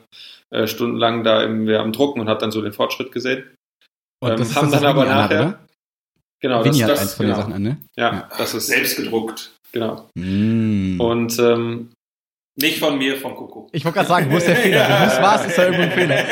äh, 0.51 0.67
stundenlang 0.67 1.23
da 1.23 1.43
im, 1.43 1.67
wir 1.67 1.81
am 1.81 1.93
Drucken 1.93 2.21
und 2.21 2.29
hat 2.29 2.43
dann 2.43 2.51
so 2.51 2.61
den 2.61 2.73
Fortschritt 2.73 3.13
gesehen. 3.13 3.45
Und 4.21 4.33
ähm, 4.33 4.39
das 4.39 4.57
haben 4.57 4.71
dann 4.71 4.85
aber 4.85 5.05
nachher. 5.05 5.47
Hat, 5.47 5.59
genau, 6.41 6.65
Winnie 6.65 6.81
das, 6.81 6.89
das, 6.89 7.01
eins 7.01 7.15
von 7.15 7.27
genau. 7.27 7.37
den 7.37 7.41
Sachen 7.43 7.53
an, 7.55 7.63
ne? 7.63 7.77
Ja, 7.97 8.13
ja, 8.13 8.29
das 8.37 8.55
ist 8.55 8.67
selbst 8.67 8.97
gedruckt. 8.97 9.55
Genau. 9.71 10.09
Mm. 10.15 11.01
Und 11.01 11.39
ähm, 11.39 11.91
nicht 12.61 12.81
von 12.81 12.99
mir, 12.99 13.17
von 13.17 13.37
Coco. 13.37 13.69
Ich 13.71 13.85
wollte 13.85 13.99
gerade 13.99 14.09
sagen, 14.09 14.33
wo 14.33 14.37
ist 14.37 14.49
der 14.49 14.57
Fehler? 14.65 14.89
Wenn 14.89 15.09
du 15.09 15.15
es 15.15 15.23
warst, 15.23 15.47
ist 15.47 15.59
da 15.59 15.65
irgendwo 15.65 15.83
ein 15.83 15.93
Fehler. 15.93 16.25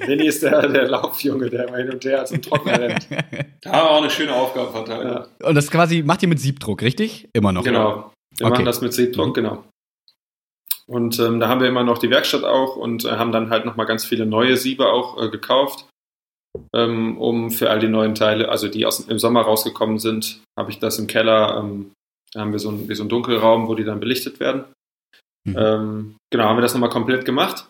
Winnie 0.06 0.26
ist 0.26 0.42
der, 0.42 0.68
der 0.68 0.88
Laufjunge, 0.88 1.48
der 1.48 1.68
immer 1.68 1.78
hin 1.78 1.90
und 1.90 2.04
her 2.04 2.24
zum 2.26 2.42
Trockner 2.42 2.78
rennt. 2.78 3.08
Da 3.62 3.72
haben 3.72 3.86
wir 3.86 3.90
auch 3.90 4.02
eine 4.02 4.10
schöne 4.10 4.34
Aufgabe 4.34 4.72
verteilt. 4.72 5.28
Ja. 5.40 5.48
Und 5.48 5.54
das 5.54 5.70
quasi 5.70 6.02
macht 6.02 6.22
ihr 6.22 6.28
mit 6.28 6.40
Siebdruck, 6.40 6.82
richtig? 6.82 7.28
Immer 7.32 7.52
noch. 7.52 7.64
Genau. 7.64 8.12
Wir 8.36 8.46
okay. 8.46 8.52
machen 8.52 8.64
das 8.64 8.80
mit 8.80 8.92
Siebdruck, 8.92 9.28
mhm. 9.28 9.34
genau. 9.34 9.64
Und 10.86 11.20
ähm, 11.20 11.38
da 11.38 11.48
haben 11.48 11.60
wir 11.60 11.68
immer 11.68 11.84
noch 11.84 11.98
die 11.98 12.10
Werkstatt 12.10 12.42
auch 12.42 12.74
und 12.76 13.04
äh, 13.04 13.10
haben 13.10 13.30
dann 13.30 13.50
halt 13.50 13.64
nochmal 13.64 13.86
ganz 13.86 14.04
viele 14.04 14.26
neue 14.26 14.56
Siebe 14.56 14.92
auch 14.92 15.22
äh, 15.22 15.28
gekauft, 15.28 15.86
ähm, 16.74 17.16
um 17.18 17.50
für 17.50 17.70
all 17.70 17.78
die 17.78 17.88
neuen 17.88 18.14
Teile, 18.14 18.48
also 18.48 18.68
die 18.68 18.86
aus, 18.86 19.00
im 19.00 19.18
Sommer 19.18 19.42
rausgekommen 19.42 19.98
sind, 19.98 20.42
habe 20.58 20.70
ich 20.70 20.80
das 20.80 20.98
im 20.98 21.06
Keller, 21.06 21.58
ähm, 21.58 21.92
da 22.32 22.40
haben 22.40 22.52
wir 22.52 22.58
so, 22.58 22.70
ein, 22.70 22.88
wie 22.88 22.94
so 22.94 23.02
einen 23.02 23.08
Dunkelraum, 23.08 23.68
wo 23.68 23.74
die 23.74 23.84
dann 23.84 24.00
belichtet 24.00 24.40
werden. 24.40 24.64
Mhm. 25.46 25.56
Ähm, 25.56 26.16
genau, 26.32 26.44
haben 26.44 26.56
wir 26.56 26.62
das 26.62 26.74
nochmal 26.74 26.90
komplett 26.90 27.24
gemacht. 27.24 27.68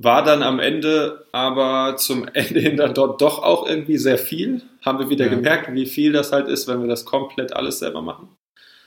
War 0.00 0.22
dann 0.22 0.42
am 0.42 0.60
Ende 0.60 1.26
aber 1.32 1.96
zum 1.96 2.26
Ende 2.32 2.60
hin 2.60 2.76
dann 2.76 2.94
dort 2.94 3.20
doch 3.20 3.42
auch 3.42 3.66
irgendwie 3.66 3.98
sehr 3.98 4.18
viel. 4.18 4.62
Haben 4.82 4.98
wir 4.98 5.10
wieder 5.10 5.26
ja. 5.26 5.34
gemerkt, 5.34 5.72
wie 5.74 5.86
viel 5.86 6.12
das 6.12 6.32
halt 6.32 6.48
ist, 6.48 6.68
wenn 6.68 6.80
wir 6.80 6.88
das 6.88 7.04
komplett 7.04 7.52
alles 7.52 7.80
selber 7.80 8.00
machen. 8.00 8.34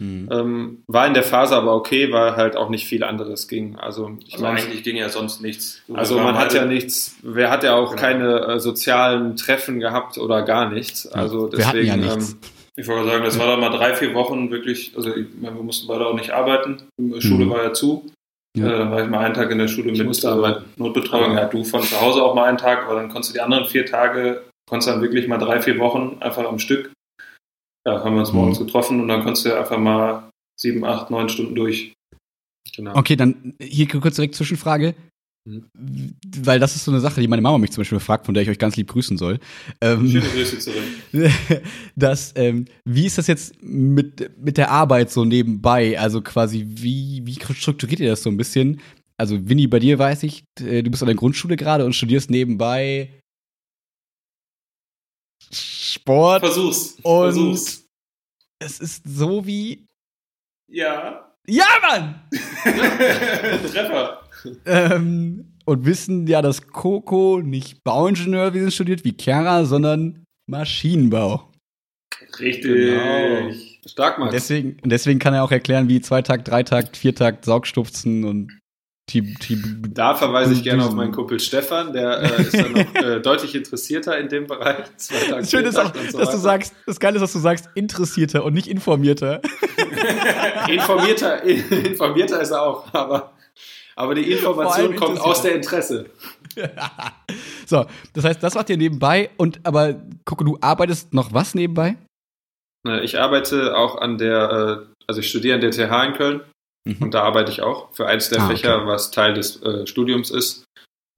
Mhm. 0.02 0.30
Ähm, 0.32 0.84
war 0.88 1.06
in 1.06 1.14
der 1.14 1.22
Phase 1.22 1.56
aber 1.56 1.76
okay, 1.76 2.12
weil 2.12 2.36
halt 2.36 2.58
auch 2.58 2.70
nicht 2.70 2.88
viel 2.88 3.04
anderes 3.04 3.48
ging. 3.48 3.76
Also, 3.76 4.18
ich 4.26 4.34
also 4.34 4.46
meine, 4.46 4.60
eigentlich 4.60 4.84
ging 4.84 4.96
ja 4.96 5.10
sonst 5.10 5.44
nichts. 5.44 5.84
Also 5.94 6.18
man 6.18 6.40
hat 6.40 6.56
ja 6.56 6.66
nichts, 6.66 7.18
wer 7.22 7.52
hat 7.52 7.64
ja 7.64 7.76
auch 7.76 7.92
genau. 7.92 8.02
keine 8.02 8.40
äh, 8.48 8.60
sozialen 8.60 9.36
Treffen 9.36 9.80
gehabt 9.80 10.18
oder 10.18 10.42
gar 10.42 10.72
nichts. 10.72 11.06
Also 11.06 11.48
deswegen. 11.48 11.86
Ja 11.86 11.98
nichts. 11.98 12.32
Ähm, 12.32 12.38
ich 12.76 12.88
wollte 12.88 13.10
sagen, 13.10 13.24
das 13.24 13.38
war 13.38 13.46
dann 13.46 13.60
mal 13.60 13.70
drei, 13.70 13.94
vier 13.94 14.16
Wochen 14.16 14.50
wirklich, 14.50 14.94
also 14.96 15.16
ich 15.16 15.28
meine, 15.40 15.56
wir 15.56 15.64
mussten 15.64 15.88
beide 15.88 16.08
auch 16.08 16.16
nicht 16.16 16.32
arbeiten. 16.32 16.82
Die 16.98 17.22
Schule 17.22 17.46
mhm. 17.46 17.50
war 17.52 17.64
ja 17.64 17.74
zu. 17.74 18.10
Ja. 18.58 18.66
Äh, 18.66 18.78
dann 18.80 18.92
war 18.92 19.04
ich 19.04 19.10
mal 19.10 19.20
einen 19.20 19.36
Tag 19.36 19.52
in 19.52 19.60
der 19.60 19.68
Schule 19.68 19.92
ich 19.92 20.04
mit 20.04 20.24
äh, 20.24 20.56
Notbetreuung. 20.78 21.36
Ja, 21.36 21.46
du 21.46 21.64
von 21.64 21.84
zu 21.84 22.02
Hause 22.02 22.24
auch 22.24 22.34
mal 22.34 22.46
einen 22.46 22.58
Tag, 22.58 22.86
aber 22.86 22.96
dann 22.96 23.10
konntest 23.10 23.32
du 23.32 23.34
die 23.36 23.42
anderen 23.42 23.66
vier 23.66 23.86
Tage, 23.86 24.42
konntest 24.68 24.90
dann 24.90 25.02
wirklich 25.02 25.28
mal 25.28 25.38
drei, 25.38 25.62
vier 25.62 25.78
Wochen 25.78 26.18
einfach 26.22 26.46
am 26.46 26.58
Stück. 26.58 26.92
Ja, 27.86 28.04
haben 28.04 28.14
wir 28.14 28.20
uns 28.20 28.32
mhm. 28.32 28.40
morgens 28.40 28.60
getroffen 28.60 29.02
und 29.02 29.08
dann 29.08 29.24
konntest 29.24 29.46
du 29.46 29.58
einfach 29.58 29.78
mal 29.78 30.30
sieben, 30.60 30.86
acht, 30.86 31.10
neun 31.10 31.30
Stunden 31.30 31.56
durch. 31.56 31.94
Genau. 32.76 32.96
Okay, 32.96 33.16
dann 33.16 33.56
hier 33.62 33.88
kurz 33.88 34.16
direkt 34.16 34.36
Zwischenfrage. 34.36 34.96
Mhm. 35.50 36.16
Weil 36.44 36.60
das 36.60 36.76
ist 36.76 36.86
so 36.86 36.92
eine 36.92 37.00
Sache, 37.00 37.20
die 37.20 37.28
meine 37.28 37.42
Mama 37.42 37.58
mich 37.58 37.72
zum 37.72 37.82
Beispiel 37.82 38.00
fragt, 38.00 38.26
von 38.26 38.36
der 38.36 38.44
ich 38.44 38.50
euch 38.50 38.60
ganz 38.60 38.76
lieb 38.76 38.90
grüßen 38.90 39.18
soll. 39.18 39.40
Ähm, 39.82 40.08
Schöne 40.08 40.28
Grüße 40.28 40.60
zurück. 40.60 40.84
dass, 41.96 42.34
ähm, 42.36 42.66
wie 42.86 43.08
ist 43.08 43.18
das 43.18 43.28
jetzt 43.28 43.56
mit, 43.64 44.38
mit 44.40 44.58
der 44.58 44.70
Arbeit 44.70 45.10
so 45.10 45.26
nebenbei? 45.26 46.00
Also 46.00 46.22
quasi, 46.22 46.66
wie, 46.68 47.22
wie 47.26 47.40
strukturiert 47.56 48.00
ihr 48.00 48.10
das 48.10 48.22
so 48.22 48.30
ein 48.30 48.38
bisschen? 48.38 48.80
Also, 49.18 49.50
Winnie, 49.50 49.68
bei 49.68 49.80
dir 49.80 50.00
weiß 50.00 50.24
ich, 50.24 50.44
äh, 50.60 50.84
du 50.84 50.90
bist 50.90 51.04
an 51.04 51.08
der 51.08 51.16
Grundschule 51.16 51.56
gerade 51.56 51.86
und 51.86 51.94
studierst 51.94 52.30
nebenbei 52.30 53.21
Sport. 55.52 56.42
Versuch's. 56.42 56.98
Und 57.04 57.34
Versuch's. 57.34 57.88
es 58.60 58.80
ist 58.80 59.04
so 59.06 59.46
wie. 59.46 59.88
Ja. 60.68 61.28
Ja, 61.48 61.66
Mann! 61.82 62.22
Treffer 63.72 64.22
ähm, 64.66 65.54
und 65.66 65.86
wissen 65.86 66.28
ja, 66.28 66.42
dass 66.42 66.68
Coco 66.68 67.42
nicht 67.42 67.84
Bauingenieurwesen 67.84 68.72
studiert 68.72 69.04
wie 69.04 69.16
Chiara, 69.20 69.66
sondern 69.66 70.26
Maschinenbau. 70.48 71.52
Richtig. 72.40 72.64
Genau. 72.64 73.52
Stark, 73.86 74.20
Max. 74.20 74.32
Deswegen, 74.32 74.78
deswegen 74.86 75.20
kann 75.20 75.34
er 75.34 75.44
auch 75.44 75.52
erklären, 75.52 75.90
wie 75.90 76.02
Zweitakt, 76.02 76.48
Dreitakt, 76.48 76.98
Viertakt, 76.98 77.46
Saugstupfen 77.46 78.26
und 78.26 78.60
die, 79.10 79.34
die, 79.34 79.62
da 79.90 80.16
verweise 80.16 80.54
ich 80.54 80.64
gerne 80.64 80.86
auf 80.86 80.94
meinen 80.94 81.12
Kumpel 81.12 81.40
Stefan, 81.40 81.92
der 81.92 82.22
äh, 82.22 82.42
ist 82.44 82.54
dann 82.54 82.72
noch 82.72 82.96
äh, 82.96 83.20
deutlich 83.22 83.56
interessierter 83.56 84.18
in 84.18 84.30
dem 84.30 84.48
Bereich. 84.48 84.86
Schön 85.50 85.66
ist 85.66 85.78
auch, 85.78 85.94
so 86.10 86.18
dass 86.18 86.32
du 86.32 86.38
sagst, 86.38 86.74
das 86.86 87.00
Geile 87.00 87.16
ist, 87.16 87.22
dass 87.22 87.34
du 87.34 87.40
sagst, 87.40 87.70
interessierter 87.76 88.46
und 88.46 88.54
nicht 88.54 88.68
informierter. 88.68 89.42
informierter, 90.70 91.44
informierter 91.44 92.42
ist 92.42 92.52
er 92.52 92.62
auch, 92.62 92.94
aber 92.94 93.34
aber 93.98 94.16
die 94.16 94.32
Information 94.32 94.96
kommt 94.96 95.20
aus 95.20 95.42
der 95.42 95.56
Interesse. 95.56 96.06
so, 97.66 97.86
das 98.14 98.24
heißt, 98.24 98.42
das 98.42 98.56
macht 98.56 98.70
ihr 98.70 98.78
nebenbei. 98.78 99.30
Und 99.36 99.60
aber 99.64 100.02
gucke, 100.24 100.46
du 100.46 100.58
arbeitest 100.62 101.14
noch 101.14 101.34
was 101.34 101.54
nebenbei? 101.54 101.98
Ich 103.04 103.20
arbeite 103.20 103.76
auch 103.76 103.98
an 103.98 104.18
der, 104.18 104.88
äh, 104.88 105.04
also 105.08 105.20
ich 105.20 105.30
studiere 105.30 105.56
an 105.56 105.62
der 105.62 105.72
TH 105.72 106.08
in 106.08 106.14
Köln 106.14 106.42
Mhm. 106.88 106.98
Und 107.00 107.14
da 107.14 107.24
arbeite 107.24 107.52
ich 107.52 107.62
auch 107.62 107.92
für 107.94 108.08
eins 108.08 108.30
der 108.30 108.42
ah, 108.42 108.48
Fächer, 108.48 108.78
okay. 108.78 108.88
was 108.88 109.12
Teil 109.12 109.34
des 109.34 109.62
äh, 109.62 109.86
Studiums 109.86 110.32
ist. 110.32 110.66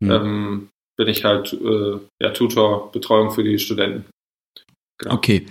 Mhm. 0.02 0.12
Ähm, 0.12 0.70
bin 0.98 1.08
ich 1.08 1.24
halt 1.24 1.54
äh, 1.54 2.00
ja, 2.22 2.32
Tutor, 2.32 2.92
Betreuung 2.92 3.32
für 3.32 3.44
die 3.44 3.60
Studenten. 3.60 4.06
Genau. 5.00 5.16
Okay. 5.16 5.46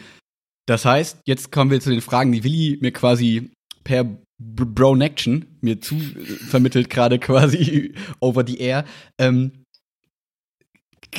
Das 0.66 0.85
heißt, 0.85 1.22
jetzt 1.27 1.51
kommen 1.51 1.70
wir 1.70 1.81
zu 1.81 1.90
den 1.90 2.01
Fragen, 2.01 2.33
die 2.33 2.44
Willi 2.44 2.79
mir 2.81 2.92
quasi 2.92 3.51
per 3.83 4.05
Bronaction 4.38 5.59
mir 5.61 5.81
zu 5.81 5.98
vermittelt 5.98 6.90
gerade 6.90 7.18
quasi 7.18 7.94
over 8.20 8.44
the 8.46 8.59
air. 8.59 8.85
Ähm, 9.18 9.64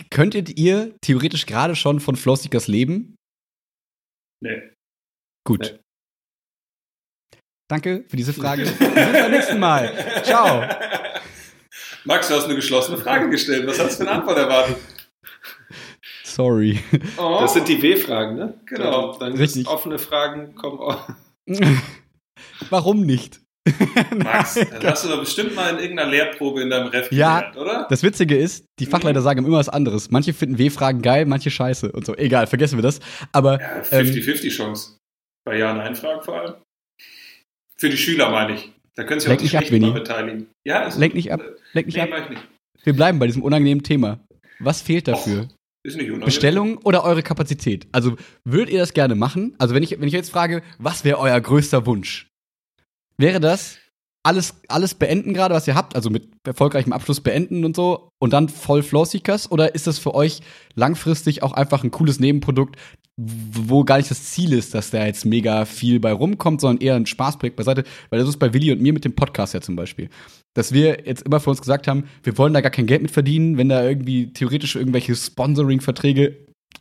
könntet 0.10 0.58
ihr 0.58 0.96
theoretisch 1.02 1.46
gerade 1.46 1.76
schon 1.76 2.00
von 2.00 2.16
Flowseekers 2.16 2.68
leben? 2.68 3.16
Nee. 4.42 4.72
Gut. 5.46 5.74
Nee. 5.74 5.83
Danke 7.74 8.06
für 8.08 8.18
diese 8.18 8.34
Frage. 8.34 8.66
Bis 8.68 8.78
zum 8.78 9.32
nächsten 9.32 9.60
Mal. 9.60 9.92
Ciao. 10.22 10.62
Max, 12.06 12.28
du 12.28 12.36
hast 12.36 12.44
eine 12.44 12.54
geschlossene 12.54 13.00
Frage 13.00 13.32
gestellt. 13.32 13.66
Was 13.66 13.80
hast 13.80 13.94
du 14.00 14.04
für 14.04 14.12
eine 14.12 14.20
Antwort 14.20 14.38
erwartet? 14.38 14.78
Sorry. 16.24 16.84
Oh. 17.18 17.40
Das 17.42 17.56
sind 17.56 17.68
die 17.68 17.82
W-Fragen, 17.82 18.36
ne? 18.36 18.54
Genau. 18.68 19.18
Dann, 19.18 19.36
dann 19.36 19.66
offene 19.66 19.98
Fragen 19.98 20.54
kommen 20.54 20.78
auch. 20.82 21.10
Warum 22.70 23.08
nicht? 23.08 23.42
Max, 24.18 24.54
das 24.82 24.84
hast 24.84 25.06
du 25.06 25.10
doch 25.10 25.22
bestimmt 25.22 25.56
mal 25.56 25.72
in 25.72 25.80
irgendeiner 25.80 26.12
Lehrprobe 26.12 26.62
in 26.62 26.70
deinem 26.70 26.90
Ref 26.90 27.12
ja, 27.12 27.40
gelernt, 27.40 27.58
oder? 27.58 27.88
Das 27.90 28.04
Witzige 28.04 28.38
ist, 28.38 28.66
die 28.80 28.86
Fachleiter 28.86 29.22
mhm. 29.22 29.24
sagen 29.24 29.46
immer 29.48 29.58
was 29.58 29.70
anderes. 29.70 30.12
Manche 30.12 30.34
finden 30.34 30.60
W-Fragen 30.60 31.02
geil, 31.02 31.26
manche 31.26 31.50
scheiße 31.50 31.92
und 31.92 32.06
so. 32.06 32.16
Egal, 32.18 32.46
vergessen 32.46 32.78
wir 32.78 32.84
das. 32.84 33.00
Aber. 33.32 33.60
Ja, 33.60 33.82
50-50 33.82 34.44
ähm, 34.44 34.50
Chance. 34.52 34.98
Bei 35.44 35.58
Ja-Nein-Fragen 35.58 36.22
vor 36.22 36.40
allem. 36.40 36.54
Für 37.84 37.90
die 37.90 37.98
Schüler 37.98 38.30
meine 38.30 38.54
ich. 38.54 38.72
Da 38.96 39.04
können 39.04 39.20
sie 39.20 39.28
auch 39.28 39.38
nicht 39.38 39.58
ab, 39.58 39.66
beteiligen. 39.94 40.48
Ja, 40.64 40.84
ist 40.84 40.98
Lenk 40.98 41.16
nicht 41.16 41.34
ab. 41.34 41.42
Lenk 41.74 41.88
nicht 41.88 41.98
nee, 41.98 42.02
ab. 42.02 42.30
Nicht. 42.30 42.42
Wir 42.86 42.94
bleiben 42.94 43.20
bei 43.20 43.28
diesem 43.28 43.42
unangenehmen 43.42 43.84
Thema. 43.84 44.22
Was 44.60 44.82
fehlt 44.82 45.10
dafür? 45.10 45.42
Och, 45.42 45.56
ist 45.86 45.98
nicht 45.98 46.06
unangenehm. 46.06 46.24
Bestellung 46.24 46.78
oder 46.78 47.04
eure 47.04 47.24
Kapazität? 47.24 47.88
Also, 47.92 48.16
würdet 48.46 48.70
ihr 48.70 48.80
das 48.80 48.94
gerne 48.94 49.16
machen? 49.16 49.54
Also, 49.58 49.76
wenn 49.76 49.84
ich, 49.84 50.00
wenn 50.00 50.08
ich 50.08 50.14
jetzt 50.14 50.32
frage, 50.32 50.64
was 50.80 51.04
wäre 51.04 51.20
euer 51.20 51.42
größter 51.42 51.86
Wunsch? 51.86 52.30
Wäre 53.18 53.42
das 53.42 53.80
alles, 54.26 54.62
alles 54.70 54.96
beenden 54.96 55.34
gerade, 55.34 55.54
was 55.54 55.68
ihr 55.68 55.76
habt, 55.76 55.98
also 55.98 56.10
mit 56.10 56.30
erfolgreichem 56.48 56.94
Abschluss 56.94 57.20
beenden 57.20 57.66
und 57.66 57.76
so 57.76 58.08
und 58.18 58.32
dann 58.32 58.48
voll 58.48 58.82
Flowseekers? 58.82 59.52
Oder 59.52 59.76
ist 59.76 59.88
das 59.88 60.00
für 60.00 60.16
euch 60.16 60.40
langfristig 60.76 61.44
auch 61.44 61.52
einfach 61.52 61.84
ein 61.84 61.92
cooles 61.92 62.22
Nebenprodukt, 62.22 62.78
wo 63.16 63.84
gar 63.84 63.98
nicht 63.98 64.10
das 64.10 64.24
Ziel 64.26 64.54
ist, 64.54 64.74
dass 64.74 64.90
da 64.90 65.06
jetzt 65.06 65.26
mega 65.26 65.66
viel 65.66 66.00
bei 66.00 66.12
rumkommt, 66.12 66.62
sondern 66.62 66.82
eher 66.82 66.96
ein 66.96 67.06
Spaßprojekt 67.06 67.56
beiseite? 67.56 67.84
Weil 68.10 68.20
das 68.20 68.30
ist 68.30 68.38
bei 68.38 68.54
Willi 68.54 68.72
und 68.72 68.82
mir 68.82 68.94
mit 68.94 69.06
dem 69.06 69.16
Podcast 69.16 69.54
ja 69.54 69.62
zum 69.62 69.76
Beispiel. 69.76 70.10
Dass 70.56 70.72
wir 70.72 71.06
jetzt 71.06 71.24
immer 71.24 71.40
für 71.40 71.52
uns 71.52 71.62
gesagt 71.62 71.88
haben, 71.88 72.06
wir 72.24 72.38
wollen 72.38 72.54
da 72.54 72.62
gar 72.62 72.72
kein 72.72 72.88
Geld 72.88 73.04
mit 73.04 73.12
verdienen, 73.12 73.58
wenn 73.58 73.70
da 73.70 73.84
irgendwie 73.84 74.34
theoretisch 74.34 74.76
irgendwelche 74.76 75.16
Sponsoring-Verträge 75.16 76.38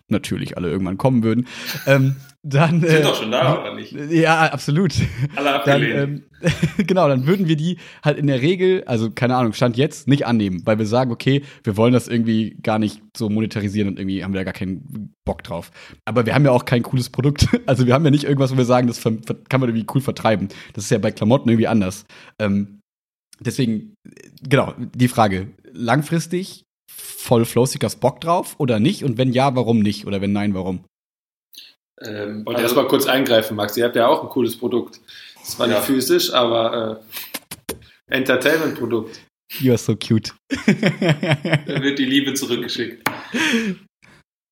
natürlich 0.09 0.57
alle 0.57 0.71
irgendwann 0.71 0.99
kommen 0.99 1.23
würden. 1.23 1.47
ähm, 1.87 2.17
dann, 2.45 2.81
Sind 2.81 2.91
äh, 2.91 3.03
doch 3.03 3.15
schon 3.15 3.31
da, 3.31 3.61
oder 3.61 3.75
nicht? 3.75 3.93
Ja, 3.93 4.47
absolut. 4.47 4.95
Alle 5.37 5.55
abgelehnt. 5.55 6.25
Dann, 6.41 6.51
ähm, 6.51 6.87
genau, 6.87 7.07
dann 7.09 7.25
würden 7.25 7.47
wir 7.47 7.55
die 7.55 7.79
halt 8.03 8.19
in 8.19 8.27
der 8.27 8.43
Regel, 8.43 8.83
also 8.85 9.13
keine 9.13 9.37
Ahnung, 9.37 9.53
Stand 9.53 9.77
jetzt, 9.77 10.09
nicht 10.09 10.27
annehmen, 10.27 10.63
weil 10.65 10.77
wir 10.77 10.87
sagen, 10.87 11.13
okay, 11.13 11.45
wir 11.63 11.77
wollen 11.77 11.93
das 11.93 12.09
irgendwie 12.09 12.57
gar 12.61 12.81
nicht 12.81 13.01
so 13.17 13.29
monetarisieren 13.29 13.89
und 13.89 13.99
irgendwie 13.99 14.25
haben 14.25 14.33
wir 14.33 14.41
da 14.41 14.45
gar 14.45 14.55
keinen 14.55 15.15
Bock 15.25 15.45
drauf. 15.45 15.71
Aber 16.05 16.27
wir 16.27 16.35
haben 16.35 16.45
ja 16.45 16.51
auch 16.51 16.65
kein 16.65 16.83
cooles 16.83 17.11
Produkt. 17.11 17.47
Also 17.67 17.87
wir 17.87 17.95
haben 17.95 18.05
ja 18.05 18.11
nicht 18.11 18.25
irgendwas, 18.25 18.53
wo 18.53 18.57
wir 18.57 18.65
sagen, 18.65 18.89
das 18.89 19.03
kann 19.03 19.61
man 19.61 19.69
irgendwie 19.69 19.87
cool 19.95 20.01
vertreiben. 20.01 20.49
Das 20.75 20.85
ist 20.85 20.91
ja 20.91 20.99
bei 20.99 21.13
Klamotten 21.13 21.49
irgendwie 21.49 21.69
anders. 21.69 22.05
Ähm, 22.41 22.81
deswegen, 23.39 23.95
genau, 24.43 24.75
die 24.95 25.09
Frage, 25.09 25.53
langfristig 25.73 26.65
voll 26.91 27.45
Flowseekers 27.45 27.97
Bock 27.97 28.21
drauf 28.21 28.57
oder 28.59 28.81
nicht? 28.81 29.05
Und 29.05 29.17
wenn 29.17 29.33
ja, 29.33 29.55
warum 29.55 29.79
nicht? 29.79 30.07
Oder 30.07 30.21
wenn 30.21 30.33
nein, 30.33 30.55
warum? 30.55 30.85
Ähm, 32.05 32.43
und 32.45 32.55
also, 32.55 32.63
erstmal 32.63 32.89
kurz 32.89 33.07
eingreifen, 33.07 33.57
Max. 33.57 33.77
Ihr 33.77 33.85
habt 33.85 33.97
ja 33.97 34.09
auch 34.09 34.23
ein 34.23 34.29
cooles 34.29 34.57
Produkt. 34.57 35.01
Das 35.41 35.59
war 35.59 35.69
ja. 35.69 35.77
nicht 35.77 35.87
physisch, 35.87 36.33
aber 36.33 37.01
äh, 38.09 38.15
Entertainment-Produkt. 38.15 39.21
You 39.61 39.73
are 39.73 39.79
so 39.79 39.97
cute. 39.97 40.33
da 40.49 40.57
wird 41.83 41.99
die 41.99 42.05
Liebe 42.05 42.35
zurückgeschickt. 42.35 43.03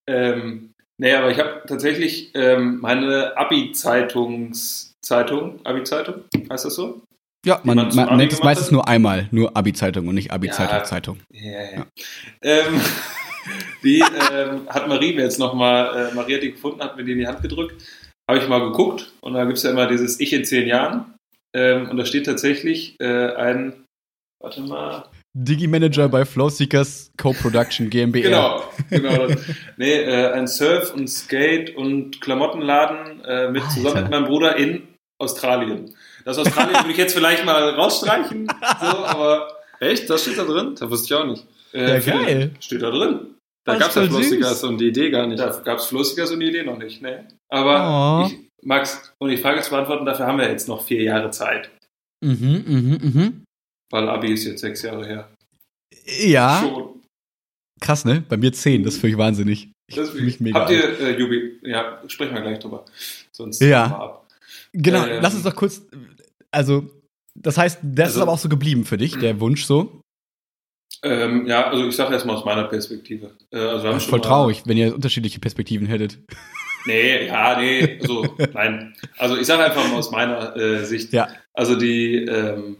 Ähm, 0.08 0.72
nee, 0.98 1.14
aber 1.14 1.30
ich 1.30 1.38
habe 1.38 1.62
tatsächlich 1.66 2.32
ähm, 2.34 2.80
meine 2.80 3.36
Abi-Zeitungszeitung, 3.36 5.64
Abi-Zeitung, 5.64 6.24
heißt 6.50 6.64
das 6.66 6.74
so? 6.74 7.02
Ja, 7.46 7.60
man, 7.64 7.78
man, 7.78 7.94
man 7.94 8.18
nennt 8.18 8.32
es 8.32 8.42
meistens 8.42 8.70
nur 8.70 8.86
einmal, 8.86 9.26
nur 9.30 9.56
Abi-Zeitung 9.56 10.08
und 10.08 10.14
nicht 10.14 10.30
Abi-Zeitung-Zeitung. 10.30 11.20
Ja, 11.32 11.50
ja, 11.50 11.72
ja. 11.72 11.86
Ähm, 12.42 12.78
die 13.82 14.00
ähm, 14.32 14.68
hat 14.68 14.88
Marie 14.88 15.14
mir 15.14 15.22
jetzt 15.22 15.38
nochmal, 15.38 16.10
äh, 16.10 16.14
Marie 16.14 16.34
hat 16.34 16.42
die 16.42 16.52
gefunden, 16.52 16.82
hat 16.82 16.96
mir 16.96 17.04
die 17.04 17.12
in 17.12 17.18
die 17.18 17.26
Hand 17.26 17.42
gedrückt. 17.42 17.82
Habe 18.28 18.38
ich 18.38 18.48
mal 18.48 18.60
geguckt 18.60 19.12
und 19.20 19.34
da 19.34 19.44
gibt 19.44 19.58
es 19.58 19.64
ja 19.64 19.70
immer 19.70 19.86
dieses 19.86 20.20
Ich 20.20 20.32
in 20.32 20.44
zehn 20.44 20.66
Jahren. 20.66 21.14
Ähm, 21.54 21.90
und 21.90 21.96
da 21.96 22.04
steht 22.04 22.26
tatsächlich 22.26 22.96
äh, 23.00 23.34
ein, 23.34 23.84
warte 24.40 24.60
mal. 24.60 25.08
Digi-Manager 25.36 26.08
bei 26.08 26.24
Flowseekers 26.24 27.12
Co-Production 27.16 27.90
GmbH. 27.90 28.22
Genau, 28.22 28.64
genau. 28.90 29.34
nee, 29.76 29.94
äh, 29.94 30.32
ein 30.32 30.46
Surf- 30.46 30.92
und 30.94 31.08
Skate- 31.08 31.76
und 31.76 32.20
Klamottenladen 32.20 33.24
äh, 33.24 33.50
mit, 33.50 33.62
zusammen 33.70 34.02
mit 34.02 34.10
meinem 34.10 34.26
Bruder 34.26 34.56
in 34.56 34.88
Australien. 35.18 35.94
Das 36.24 36.38
Australien 36.38 36.76
würde 36.76 36.90
ich 36.90 36.96
jetzt 36.96 37.14
vielleicht 37.14 37.44
mal 37.44 37.70
rausstreichen. 37.70 38.46
So, 38.80 38.86
aber 38.86 39.60
Echt? 39.80 40.10
Das 40.10 40.22
steht 40.22 40.38
da 40.38 40.44
drin? 40.44 40.74
Das 40.78 40.90
wusste 40.90 41.06
ich 41.06 41.20
auch 41.20 41.26
nicht. 41.26 41.46
Äh, 41.72 41.98
ja, 41.98 41.98
geil. 41.98 42.50
Steht 42.60 42.82
da 42.82 42.90
drin. 42.90 43.34
Da 43.64 43.76
gab 43.76 43.90
es 43.90 43.94
ja 43.94 44.06
Flossigers 44.06 44.64
und 44.64 44.78
die 44.78 44.88
Idee 44.88 45.10
gar 45.10 45.26
nicht. 45.26 45.38
Da 45.38 45.50
gab 45.64 45.78
es 45.78 45.86
Flossigers 45.86 46.30
und 46.30 46.40
die 46.40 46.48
Idee 46.48 46.64
noch 46.64 46.78
nicht, 46.78 47.02
ne? 47.02 47.28
Aber, 47.48 48.24
oh. 48.24 48.26
ich, 48.26 48.50
Max, 48.62 49.12
um 49.18 49.28
die 49.28 49.36
Frage 49.36 49.60
zu 49.62 49.70
beantworten, 49.70 50.06
dafür 50.06 50.26
haben 50.26 50.38
wir 50.38 50.50
jetzt 50.50 50.68
noch 50.68 50.84
vier 50.84 51.02
Jahre 51.02 51.30
Zeit. 51.30 51.70
Mhm, 52.24 52.64
mhm, 52.66 52.98
mhm. 53.02 53.44
Weil 53.90 54.08
Abi 54.08 54.32
ist 54.32 54.44
jetzt 54.44 54.60
sechs 54.60 54.82
Jahre 54.82 55.06
her. 55.06 55.28
Ja. 56.06 56.60
Schon. 56.62 57.00
Krass, 57.80 58.04
ne? 58.04 58.22
Bei 58.28 58.36
mir 58.36 58.52
zehn, 58.52 58.82
das 58.82 58.96
finde 58.96 59.08
ich 59.08 59.18
wahnsinnig. 59.18 59.70
Ich 59.88 59.96
das 59.96 60.14
mich 60.14 60.40
mega 60.40 60.60
Habt 60.60 60.70
ihr, 60.70 61.00
äh, 61.00 61.18
Jubi, 61.18 61.58
ja, 61.62 62.02
sprechen 62.06 62.34
wir 62.34 62.42
gleich 62.42 62.58
drüber. 62.58 62.84
Sonst 63.32 63.60
ja. 63.60 63.86
ab. 63.86 64.28
Genau, 64.72 65.04
ähm, 65.04 65.20
lass 65.22 65.34
uns 65.34 65.42
doch 65.42 65.56
kurz, 65.56 65.82
also, 66.50 66.88
das 67.34 67.58
heißt, 67.58 67.80
das 67.82 68.08
also, 68.08 68.18
ist 68.18 68.22
aber 68.22 68.32
auch 68.32 68.38
so 68.38 68.48
geblieben 68.48 68.84
für 68.84 68.98
dich, 68.98 69.18
der 69.18 69.40
Wunsch 69.40 69.64
so? 69.64 70.00
Ähm, 71.02 71.46
ja, 71.46 71.68
also 71.68 71.86
ich 71.86 71.96
sage 71.96 72.12
erstmal 72.12 72.36
aus 72.36 72.44
meiner 72.44 72.64
Perspektive. 72.64 73.30
Äh, 73.50 73.58
also 73.58 73.84
wir 73.84 73.92
haben 73.92 74.00
voll 74.00 74.20
traurig, 74.20 74.62
wenn 74.66 74.76
ihr 74.76 74.94
unterschiedliche 74.94 75.40
Perspektiven 75.40 75.86
hättet. 75.86 76.18
Nee, 76.86 77.26
ja, 77.26 77.60
nee, 77.60 77.98
also 78.00 78.26
nein. 78.54 78.94
Also 79.18 79.36
ich 79.36 79.46
sage 79.46 79.62
einfach 79.62 79.86
mal 79.86 79.98
aus 79.98 80.10
meiner 80.10 80.56
äh, 80.56 80.84
Sicht. 80.86 81.12
Ja. 81.12 81.28
Also 81.52 81.74
die, 81.74 82.24
ähm, 82.24 82.78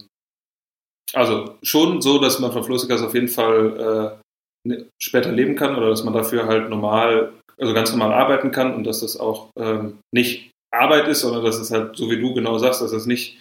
also 1.13 1.59
schon 1.63 2.01
so, 2.01 2.19
dass 2.19 2.39
man 2.39 2.51
von 2.51 2.65
Flüssiggas 2.65 3.03
auf 3.03 3.13
jeden 3.13 3.29
Fall 3.29 4.21
äh, 4.65 4.69
ne, 4.69 4.87
später 4.99 5.33
leben 5.33 5.55
kann 5.55 5.77
oder 5.77 5.91
dass 5.91 6.03
man 6.03 6.15
dafür 6.15 6.47
halt 6.47 6.71
normal, 6.71 7.35
also 7.59 7.75
ganz 7.75 7.91
normal 7.91 8.15
arbeiten 8.15 8.51
kann 8.53 8.75
und 8.75 8.85
dass 8.85 9.01
das 9.01 9.19
auch 9.19 9.51
ähm, 9.59 9.99
nicht 10.13 10.51
Arbeit 10.71 11.09
ist, 11.09 11.21
sondern 11.21 11.45
dass 11.45 11.59
es 11.59 11.71
halt, 11.71 11.97
so 11.97 12.11
wie 12.11 12.21
du 12.21 12.33
genau 12.33 12.59
sagst, 12.59 12.81
dass 12.81 12.93
es 12.93 13.07
nicht 13.07 13.37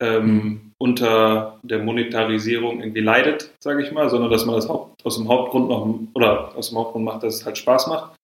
ähm, 0.00 0.26
mhm. 0.26 0.72
unter 0.78 1.58
der 1.62 1.82
Monetarisierung 1.82 2.80
irgendwie 2.80 3.00
leidet, 3.00 3.54
sage 3.62 3.82
ich 3.82 3.92
mal, 3.92 4.10
sondern 4.10 4.30
dass 4.30 4.44
man 4.44 4.54
das 4.54 4.68
Haupt, 4.68 5.04
aus 5.04 5.16
dem 5.16 5.28
Hauptgrund 5.28 5.68
noch 5.68 5.98
oder 6.14 6.54
aus 6.56 6.68
dem 6.68 6.78
Hauptgrund 6.78 7.04
macht, 7.04 7.22
dass 7.22 7.36
es 7.36 7.46
halt 7.46 7.58
Spaß 7.58 7.86
macht. 7.86 8.16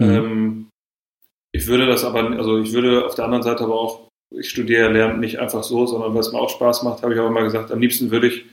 Mhm. 0.00 0.10
Ähm, 0.10 0.68
ich 1.52 1.66
würde 1.66 1.86
das 1.86 2.04
aber, 2.04 2.30
also 2.30 2.58
ich 2.58 2.72
würde 2.72 3.04
auf 3.04 3.14
der 3.14 3.24
anderen 3.24 3.42
Seite 3.42 3.64
aber 3.64 3.74
auch, 3.74 4.08
ich 4.32 4.48
studiere 4.48 4.92
Lernen 4.92 5.18
nicht 5.18 5.40
einfach 5.40 5.64
so, 5.64 5.86
sondern 5.86 6.14
weil 6.14 6.20
es 6.20 6.32
mir 6.32 6.38
auch 6.38 6.50
Spaß 6.50 6.84
macht, 6.84 7.02
habe 7.02 7.14
ich 7.14 7.20
auch 7.20 7.26
immer 7.26 7.42
gesagt, 7.42 7.72
am 7.72 7.80
liebsten 7.80 8.12
würde 8.12 8.28
ich, 8.28 8.48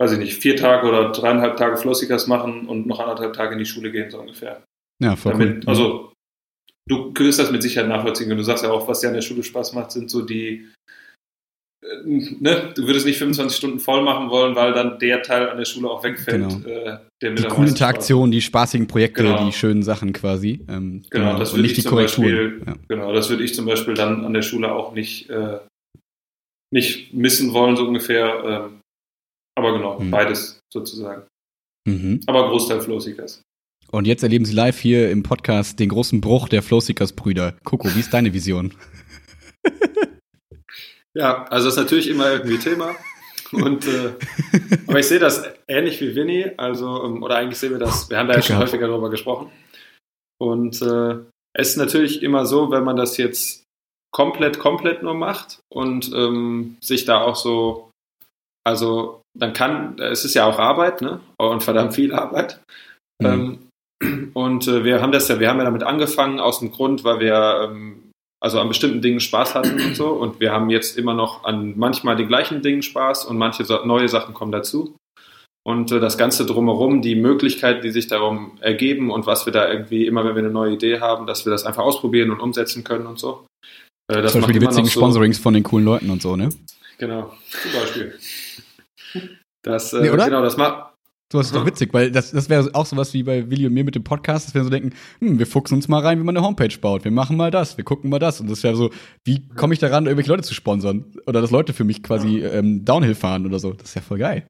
weiß 0.00 0.12
ich 0.12 0.18
nicht, 0.18 0.40
vier 0.40 0.56
Tage 0.56 0.88
oder 0.88 1.12
dreieinhalb 1.12 1.58
Tage 1.58 1.76
Flossikas 1.76 2.26
machen 2.26 2.66
und 2.66 2.86
noch 2.86 3.00
anderthalb 3.00 3.34
Tage 3.34 3.52
in 3.52 3.58
die 3.58 3.66
Schule 3.66 3.92
gehen, 3.92 4.10
so 4.10 4.18
ungefähr. 4.20 4.62
Ja, 5.02 5.16
voll 5.16 5.32
Damit, 5.32 5.64
cool. 5.64 5.68
Also 5.68 6.12
du 6.88 7.12
wirst 7.14 7.38
das 7.38 7.50
mit 7.50 7.62
Sicherheit 7.62 7.88
nachvollziehen 7.88 8.30
und 8.30 8.38
du 8.38 8.44
sagst 8.44 8.64
ja 8.64 8.70
auch, 8.70 8.88
was 8.88 9.00
dir 9.00 9.08
an 9.08 9.14
der 9.14 9.20
Schule 9.20 9.42
Spaß 9.42 9.74
macht, 9.74 9.92
sind 9.92 10.10
so 10.10 10.22
die 10.22 10.70
ne, 12.04 12.72
du 12.74 12.86
würdest 12.86 13.06
nicht 13.06 13.18
25 13.18 13.56
Stunden 13.56 13.78
voll 13.78 14.02
machen 14.02 14.30
wollen, 14.30 14.54
weil 14.56 14.72
dann 14.72 14.98
der 14.98 15.22
Teil 15.22 15.48
an 15.48 15.58
der 15.58 15.64
Schule 15.64 15.90
auch 15.90 16.02
wegfällt. 16.02 16.48
Genau. 16.48 16.68
Äh, 16.68 16.98
die 17.22 17.42
coole 17.44 17.68
Interaktion, 17.68 18.30
die 18.30 18.40
spaßigen 18.40 18.86
Projekte, 18.86 19.22
genau. 19.22 19.46
die 19.46 19.52
schönen 19.52 19.82
Sachen 19.82 20.12
quasi. 20.12 20.64
Ähm, 20.68 21.02
genau, 21.10 21.26
genau, 21.26 21.38
das 21.38 21.54
würde 21.54 21.68
ich 21.68 21.82
zum 21.82 21.94
Beispiel, 21.94 22.62
ja. 22.66 22.74
genau, 22.88 23.12
das 23.12 23.30
würde 23.30 23.44
ich 23.44 23.54
zum 23.54 23.66
Beispiel 23.66 23.94
dann 23.94 24.24
an 24.24 24.32
der 24.32 24.42
Schule 24.42 24.72
auch 24.72 24.94
nicht, 24.94 25.30
äh, 25.30 25.58
nicht 26.72 27.14
missen 27.14 27.52
wollen, 27.52 27.76
so 27.76 27.86
ungefähr. 27.86 28.44
Ähm, 28.44 28.80
aber 29.56 29.72
genau, 29.72 30.00
mhm. 30.00 30.10
beides 30.10 30.60
sozusagen. 30.72 31.22
Mhm. 31.86 32.20
Aber 32.26 32.48
Großteil 32.48 32.80
Flowseekers. 32.80 33.42
Und 33.90 34.06
jetzt 34.06 34.22
erleben 34.22 34.44
Sie 34.44 34.54
live 34.54 34.80
hier 34.80 35.10
im 35.10 35.22
Podcast 35.22 35.78
den 35.78 35.90
großen 35.90 36.20
Bruch 36.20 36.48
der 36.48 36.62
Flowseekers-Brüder. 36.62 37.54
Coco, 37.62 37.94
wie 37.94 38.00
ist 38.00 38.12
deine 38.12 38.32
Vision? 38.32 38.74
Ja, 41.16 41.44
also 41.44 41.66
das 41.66 41.76
ist 41.76 41.82
natürlich 41.82 42.08
immer 42.08 42.30
irgendwie 42.30 42.58
Thema. 42.58 42.94
Und, 43.52 43.86
äh, 43.86 44.14
aber 44.86 44.98
ich 44.98 45.06
sehe 45.06 45.18
das 45.18 45.44
ähnlich 45.68 46.00
wie 46.00 46.14
Winnie, 46.14 46.52
also, 46.56 47.04
ähm, 47.04 47.22
oder 47.22 47.36
eigentlich 47.36 47.58
sehen 47.58 47.72
wir 47.72 47.78
das, 47.78 48.10
wir 48.10 48.18
haben 48.18 48.28
da 48.28 48.34
ja 48.34 48.42
schon 48.42 48.58
häufiger 48.58 48.88
darüber 48.88 49.10
gesprochen. 49.10 49.50
Und 50.40 50.82
äh, 50.82 51.16
es 51.56 51.70
ist 51.70 51.76
natürlich 51.76 52.22
immer 52.22 52.46
so, 52.46 52.70
wenn 52.70 52.84
man 52.84 52.96
das 52.96 53.16
jetzt 53.16 53.64
komplett, 54.12 54.58
komplett 54.58 55.02
nur 55.02 55.14
macht 55.14 55.60
und 55.72 56.12
ähm, 56.14 56.76
sich 56.80 57.04
da 57.04 57.20
auch 57.20 57.36
so, 57.36 57.90
also 58.66 59.22
dann 59.38 59.52
kann, 59.52 59.98
es 59.98 60.24
ist 60.24 60.34
ja 60.34 60.46
auch 60.46 60.58
Arbeit, 60.58 61.00
ne? 61.00 61.20
Und 61.38 61.62
verdammt 61.62 61.94
viel 61.94 62.12
Arbeit. 62.12 62.60
Mhm. 63.20 63.60
Ähm, 64.02 64.30
und 64.34 64.66
äh, 64.66 64.84
wir 64.84 65.00
haben 65.00 65.12
das 65.12 65.28
ja, 65.28 65.40
wir 65.40 65.48
haben 65.48 65.58
ja 65.58 65.64
damit 65.64 65.82
angefangen 65.82 66.40
aus 66.40 66.60
dem 66.60 66.72
Grund, 66.72 67.04
weil 67.04 67.20
wir 67.20 67.68
ähm, 67.70 68.03
also 68.44 68.60
an 68.60 68.68
bestimmten 68.68 69.00
Dingen 69.00 69.20
Spaß 69.20 69.54
hatten 69.54 69.80
und 69.80 69.96
so. 69.96 70.08
Und 70.08 70.38
wir 70.38 70.52
haben 70.52 70.68
jetzt 70.68 70.98
immer 70.98 71.14
noch 71.14 71.44
an 71.44 71.72
manchmal 71.76 72.14
den 72.14 72.28
gleichen 72.28 72.60
Dingen 72.60 72.82
Spaß 72.82 73.24
und 73.24 73.38
manche 73.38 73.64
neue 73.86 74.06
Sachen 74.10 74.34
kommen 74.34 74.52
dazu. 74.52 74.96
Und 75.66 75.90
äh, 75.92 75.98
das 75.98 76.18
Ganze 76.18 76.44
drumherum, 76.44 77.00
die 77.00 77.14
Möglichkeiten, 77.14 77.80
die 77.80 77.90
sich 77.90 78.06
darum 78.06 78.58
ergeben 78.60 79.10
und 79.10 79.26
was 79.26 79.46
wir 79.46 79.52
da 79.54 79.66
irgendwie 79.66 80.06
immer, 80.06 80.26
wenn 80.26 80.34
wir 80.34 80.42
eine 80.42 80.52
neue 80.52 80.74
Idee 80.74 81.00
haben, 81.00 81.26
dass 81.26 81.46
wir 81.46 81.52
das 81.52 81.64
einfach 81.64 81.82
ausprobieren 81.82 82.30
und 82.30 82.40
umsetzen 82.40 82.84
können 82.84 83.06
und 83.06 83.18
so. 83.18 83.46
Äh, 84.12 84.20
das 84.20 84.32
Zum 84.32 84.42
Beispiel 84.42 84.60
die 84.60 84.66
witzigen 84.66 84.84
so, 84.84 85.00
Sponsorings 85.00 85.38
von 85.38 85.54
den 85.54 85.62
coolen 85.62 85.86
Leuten 85.86 86.10
und 86.10 86.20
so, 86.20 86.36
ne? 86.36 86.50
Genau. 86.98 87.32
Zum 87.62 87.72
Beispiel. 87.72 88.18
Das, 89.62 89.94
äh, 89.94 90.02
nee, 90.02 90.10
oder? 90.10 90.26
Genau, 90.26 90.42
das 90.42 90.58
macht. 90.58 90.93
So, 91.32 91.38
das 91.38 91.48
ist 91.48 91.56
doch 91.56 91.66
witzig, 91.66 91.92
weil 91.92 92.10
das, 92.10 92.30
das 92.30 92.48
wäre 92.48 92.70
auch 92.74 92.86
sowas 92.86 93.12
wie 93.14 93.22
bei 93.22 93.50
Willi 93.50 93.66
und 93.66 93.72
mir 93.72 93.82
mit 93.82 93.94
dem 93.94 94.04
Podcast, 94.04 94.46
dass 94.46 94.54
wir 94.54 94.62
so 94.62 94.70
denken, 94.70 94.92
hm, 95.20 95.38
wir 95.38 95.46
fuchsen 95.46 95.74
uns 95.76 95.88
mal 95.88 96.00
rein, 96.00 96.20
wie 96.20 96.24
man 96.24 96.36
eine 96.36 96.46
Homepage 96.46 96.76
baut. 96.80 97.04
Wir 97.04 97.10
machen 97.10 97.36
mal 97.36 97.50
das, 97.50 97.76
wir 97.76 97.84
gucken 97.84 98.10
mal 98.10 98.18
das. 98.18 98.40
Und 98.40 98.50
das 98.50 98.62
wäre 98.62 98.76
so, 98.76 98.90
wie 99.24 99.48
komme 99.48 99.74
ich 99.74 99.80
daran, 99.80 100.06
irgendwelche 100.06 100.30
Leute 100.30 100.42
zu 100.42 100.54
sponsern? 100.54 101.12
Oder 101.26 101.40
dass 101.40 101.50
Leute 101.50 101.72
für 101.72 101.84
mich 101.84 102.02
quasi 102.02 102.40
ähm, 102.44 102.84
Downhill 102.84 103.14
fahren 103.14 103.46
oder 103.46 103.58
so. 103.58 103.72
Das 103.72 103.88
ist 103.88 103.94
ja 103.94 104.02
voll 104.02 104.18
geil. 104.18 104.46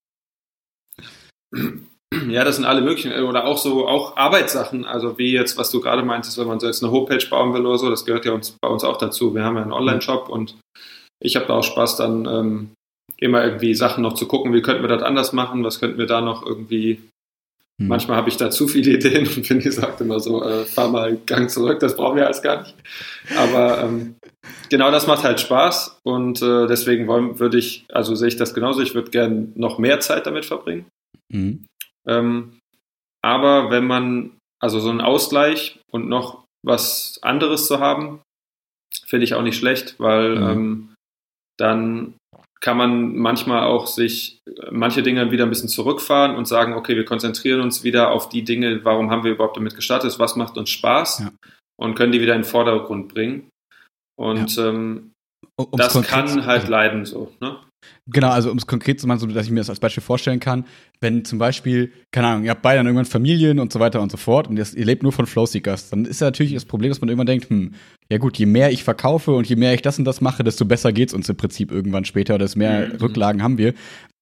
Ja, 2.29 2.45
das 2.45 2.57
sind 2.57 2.65
alle 2.65 2.81
möglichen, 2.81 3.13
äh, 3.13 3.23
oder 3.23 3.45
auch 3.45 3.59
so, 3.59 3.89
auch 3.89 4.17
Arbeitssachen, 4.17 4.85
also 4.85 5.19
wie 5.19 5.33
jetzt, 5.33 5.59
was 5.59 5.71
du 5.71 5.81
gerade 5.81 6.03
meintest, 6.03 6.39
wenn 6.39 6.47
man 6.47 6.61
so 6.61 6.67
jetzt 6.67 6.83
eine 6.83 6.93
Homepage 6.93 7.27
bauen 7.29 7.55
will 7.55 7.67
oder 7.67 7.79
so, 7.79 7.91
das 7.91 8.05
gehört 8.05 8.25
ja 8.25 8.33
uns, 8.33 8.57
bei 8.61 8.69
uns 8.69 8.85
auch 8.85 8.99
dazu. 8.99 9.35
Wir 9.35 9.45
haben 9.45 9.57
ja 9.57 9.63
einen 9.63 9.73
Online-Shop 9.73 10.29
und 10.29 10.57
ich 11.21 11.37
habe 11.37 11.47
da 11.47 11.55
auch 11.55 11.65
Spaß, 11.65 11.97
dann 11.97 12.27
ähm, 12.27 12.71
immer 13.19 13.45
irgendwie 13.45 13.75
Sachen 13.75 14.03
noch 14.03 14.15
zu 14.15 14.27
gucken, 14.27 14.53
wie 14.53 14.63
könnten 14.63 14.83
wir 14.83 14.89
das 14.89 15.03
anders 15.03 15.33
machen, 15.33 15.65
was 15.65 15.81
könnten 15.81 15.99
wir 15.99 16.07
da 16.07 16.21
noch 16.21 16.45
irgendwie. 16.45 17.01
Hm. 17.81 17.89
Manchmal 17.89 18.17
habe 18.17 18.29
ich 18.29 18.37
da 18.37 18.51
zu 18.51 18.69
viele 18.69 18.93
Ideen 18.93 19.27
und 19.37 19.47
Finny 19.47 19.71
sagt 19.71 20.01
immer 20.01 20.21
so, 20.21 20.43
äh, 20.45 20.65
fahr 20.65 20.89
mal 20.89 21.09
einen 21.09 21.27
Gang 21.27 21.51
zurück, 21.51 21.81
das 21.81 21.97
brauchen 21.97 22.17
wir 22.17 22.27
alles 22.27 22.43
gar 22.43 22.63
nicht. 22.63 22.75
Aber 23.37 23.83
ähm, 23.83 24.17
genau 24.71 24.91
das 24.91 25.07
macht 25.07 25.25
halt 25.25 25.41
Spaß 25.41 26.01
und 26.05 26.43
äh, 26.43 26.67
deswegen 26.67 27.09
würde 27.09 27.59
ich, 27.59 27.85
also 27.93 28.15
sehe 28.15 28.29
ich 28.29 28.37
das 28.37 28.55
genauso, 28.55 28.81
ich 28.81 28.95
würde 28.95 29.11
gerne 29.11 29.49
noch 29.55 29.79
mehr 29.79 30.01
Zeit 30.01 30.27
damit 30.27 30.45
verbringen. 30.45 30.87
Mhm. 31.33 31.67
Ähm, 32.07 32.59
aber 33.23 33.71
wenn 33.71 33.87
man, 33.87 34.33
also 34.61 34.81
so 34.81 34.91
einen 34.91 35.01
Ausgleich 35.01 35.81
und 35.91 36.09
noch 36.09 36.45
was 36.63 37.19
anderes 37.23 37.67
zu 37.67 37.81
haben, 37.81 38.21
finde 39.07 39.25
ich 39.25 39.35
auch 39.35 39.43
nicht 39.43 39.57
schlecht, 39.57 39.97
weil 39.99 40.37
mhm. 40.37 40.49
ähm, 40.49 40.95
dann 41.57 42.15
kann 42.65 42.79
man 42.79 43.15
manchmal 43.17 43.65
auch 43.65 43.87
sich 43.87 44.41
manche 44.71 45.03
Dinge 45.03 45.31
wieder 45.31 45.45
ein 45.45 45.51
bisschen 45.51 45.69
zurückfahren 45.69 46.35
und 46.35 46.49
sagen, 46.49 46.73
okay, 46.73 46.97
wir 46.97 47.05
konzentrieren 47.05 47.61
uns 47.61 47.85
wieder 47.85 48.11
auf 48.11 48.31
die 48.31 48.43
Dinge, 48.43 48.83
warum 48.87 49.11
haben 49.11 49.23
wir 49.23 49.33
überhaupt 49.33 49.59
damit 49.59 49.77
gestartet, 49.77 50.19
was 50.19 50.35
macht 50.35 50.57
uns 50.57 50.71
Spaß 50.71 51.19
ja. 51.19 51.33
und 51.79 51.95
können 51.95 52.13
die 52.13 52.23
wieder 52.23 52.35
in 52.35 52.41
den 52.41 52.49
Vordergrund 52.49 53.13
bringen. 53.13 53.51
Und 54.19 54.57
ja. 54.57 54.71
ähm, 54.71 55.13
das 55.73 56.01
kann 56.05 56.47
halt 56.47 56.67
leiden 56.69 57.05
so. 57.05 57.35
Ne? 57.39 57.59
Genau, 58.07 58.29
also 58.29 58.51
um 58.51 58.59
es 58.59 58.67
konkret 58.67 59.01
zu 59.01 59.07
machen, 59.07 59.19
so 59.19 59.27
dass 59.27 59.47
ich 59.47 59.51
mir 59.51 59.61
das 59.61 59.71
als 59.71 59.81
Beispiel 59.81 60.03
vorstellen 60.03 60.39
kann, 60.39 60.67
wenn 61.01 61.25
zum 61.25 61.39
Beispiel, 61.39 61.91
keine 62.13 62.27
Ahnung, 62.27 62.45
ihr 62.45 62.51
habt 62.51 62.61
beide 62.61 62.79
dann 62.79 62.87
irgendwann 62.87 63.07
Familien 63.07 63.59
und 63.59 63.73
so 63.73 63.81
weiter 63.81 64.03
und 64.03 64.13
so 64.13 64.19
fort 64.19 64.47
und 64.47 64.59
ihr 64.59 64.85
lebt 64.85 65.03
nur 65.03 65.13
von 65.13 65.25
Flowseekers, 65.25 65.89
dann 65.89 66.05
ist 66.05 66.21
ja 66.21 66.27
natürlich 66.27 66.53
das 66.53 66.67
Problem, 66.67 66.91
dass 66.91 67.01
man 67.01 67.09
irgendwann 67.09 67.27
denkt, 67.27 67.49
hm, 67.49 67.73
ja 68.11 68.19
gut, 68.19 68.37
je 68.37 68.45
mehr 68.45 68.71
ich 68.71 68.85
verkaufe 68.85 69.33
und 69.33 69.49
je 69.49 69.57
mehr 69.57 69.73
ich 69.73 69.81
das 69.81 69.99
und 69.99 70.05
das 70.05 70.21
mache, 70.21 70.45
desto 70.45 70.67
besser 70.67 70.93
geht's 70.93 71.15
uns 71.15 71.31
im 71.31 71.37
Prinzip 71.37 71.73
irgendwann 71.73 72.05
später 72.05 72.35
oder 72.35 72.45
desto 72.45 72.59
mehr 72.59 72.89
mhm. 72.89 72.97
Rücklagen 72.97 73.43
haben 73.43 73.57
wir. 73.57 73.73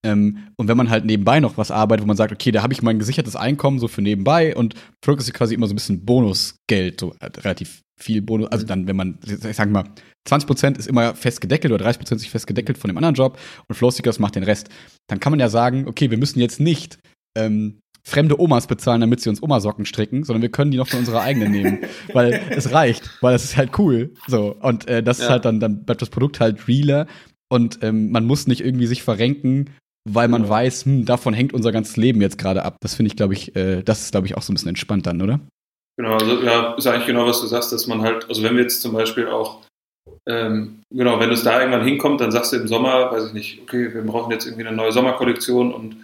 Ähm, 0.05 0.37
und 0.55 0.69
wenn 0.69 0.77
man 0.77 0.89
halt 0.89 1.03
nebenbei 1.03 1.41
noch 1.41 1.57
was 1.57 1.69
arbeitet, 1.69 2.03
wo 2.03 2.07
man 2.07 2.17
sagt, 2.17 2.31
okay, 2.31 2.51
da 2.51 2.63
habe 2.63 2.71
ich 2.71 2.83
mein 2.83 2.99
gesichertes 2.99 3.35
Einkommen 3.35 3.79
so 3.79 3.89
für 3.89 4.01
nebenbei 4.01 4.55
und 4.55 4.75
Produkt 5.01 5.23
ist 5.23 5.33
quasi 5.33 5.55
immer 5.55 5.67
so 5.67 5.73
ein 5.73 5.75
bisschen 5.75 6.05
Bonusgeld, 6.05 7.01
so 7.01 7.15
äh, 7.19 7.25
relativ 7.41 7.81
viel 7.97 8.21
Bonus, 8.21 8.47
also 8.51 8.65
dann, 8.65 8.87
wenn 8.87 8.95
man, 8.95 9.19
ich 9.25 9.55
sag 9.55 9.69
mal, 9.69 9.85
20% 10.27 10.77
ist 10.77 10.87
immer 10.87 11.15
fest 11.15 11.41
gedeckelt 11.41 11.73
oder 11.73 11.85
30% 11.85 12.15
ist 12.15 12.27
fest 12.27 12.47
gedeckelt 12.47 12.77
von 12.77 12.89
dem 12.89 12.97
anderen 12.97 13.15
Job 13.15 13.37
und 13.73 13.77
Flowseekers 13.77 14.19
macht 14.19 14.35
den 14.35 14.43
Rest. 14.43 14.69
Dann 15.07 15.19
kann 15.19 15.31
man 15.31 15.39
ja 15.39 15.49
sagen, 15.49 15.87
okay, 15.87 16.11
wir 16.11 16.17
müssen 16.17 16.39
jetzt 16.39 16.59
nicht 16.59 16.99
ähm, 17.37 17.79
fremde 18.05 18.39
Omas 18.39 18.67
bezahlen, 18.67 19.01
damit 19.01 19.21
sie 19.21 19.29
uns 19.29 19.41
Omasocken 19.41 19.85
stricken, 19.85 20.23
sondern 20.23 20.41
wir 20.41 20.51
können 20.51 20.71
die 20.71 20.77
noch 20.77 20.87
von 20.87 20.99
unserer 20.99 21.21
eigenen 21.21 21.51
nehmen, 21.51 21.79
weil 22.13 22.41
es 22.49 22.71
reicht, 22.71 23.09
weil 23.21 23.35
es 23.35 23.43
ist 23.45 23.57
halt 23.57 23.77
cool. 23.79 24.13
So 24.27 24.55
und 24.61 24.87
äh, 24.87 25.01
das 25.01 25.19
ja. 25.19 25.25
ist 25.25 25.29
halt 25.29 25.45
dann 25.45 25.59
dann 25.59 25.85
bleibt 25.85 26.01
das 26.01 26.09
Produkt 26.09 26.39
halt 26.39 26.67
realer 26.67 27.07
und 27.49 27.79
ähm, 27.81 28.11
man 28.11 28.25
muss 28.25 28.47
nicht 28.47 28.61
irgendwie 28.61 28.87
sich 28.87 29.03
verrenken, 29.03 29.69
weil 30.09 30.27
man 30.27 30.43
ja. 30.43 30.49
weiß, 30.49 30.85
hm, 30.85 31.05
davon 31.05 31.33
hängt 31.33 31.53
unser 31.53 31.71
ganzes 31.71 31.95
Leben 31.95 32.21
jetzt 32.21 32.37
gerade 32.37 32.65
ab. 32.65 32.77
Das 32.81 32.95
finde 32.95 33.07
ich, 33.07 33.15
glaube 33.15 33.33
ich, 33.33 33.55
äh, 33.55 33.83
das 33.83 34.01
ist 34.01 34.11
glaube 34.11 34.27
ich 34.27 34.35
auch 34.35 34.41
so 34.41 34.51
ein 34.51 34.55
bisschen 34.55 34.69
entspannt 34.69 35.07
dann, 35.07 35.21
oder? 35.21 35.39
Genau, 35.97 36.13
also 36.17 36.41
ja, 36.43 36.73
ist 36.73 36.87
eigentlich 36.87 37.05
genau, 37.05 37.25
was 37.25 37.41
du 37.41 37.47
sagst, 37.47 37.71
dass 37.71 37.87
man 37.87 38.01
halt, 38.01 38.27
also 38.27 38.41
wenn 38.43 38.55
wir 38.55 38.63
jetzt 38.63 38.81
zum 38.81 38.93
Beispiel 38.93 39.27
auch, 39.27 39.61
ähm, 40.27 40.81
genau, 40.89 41.19
wenn 41.19 41.31
es 41.31 41.43
da 41.43 41.59
irgendwann 41.59 41.85
hinkommt, 41.85 42.21
dann 42.21 42.31
sagst 42.31 42.53
du 42.53 42.57
im 42.57 42.67
Sommer, 42.67 43.11
weiß 43.11 43.27
ich 43.27 43.33
nicht, 43.33 43.61
okay, 43.61 43.93
wir 43.93 44.01
brauchen 44.03 44.31
jetzt 44.31 44.45
irgendwie 44.45 44.65
eine 44.65 44.75
neue 44.75 44.91
Sommerkollektion 44.91 45.73
und 45.73 45.97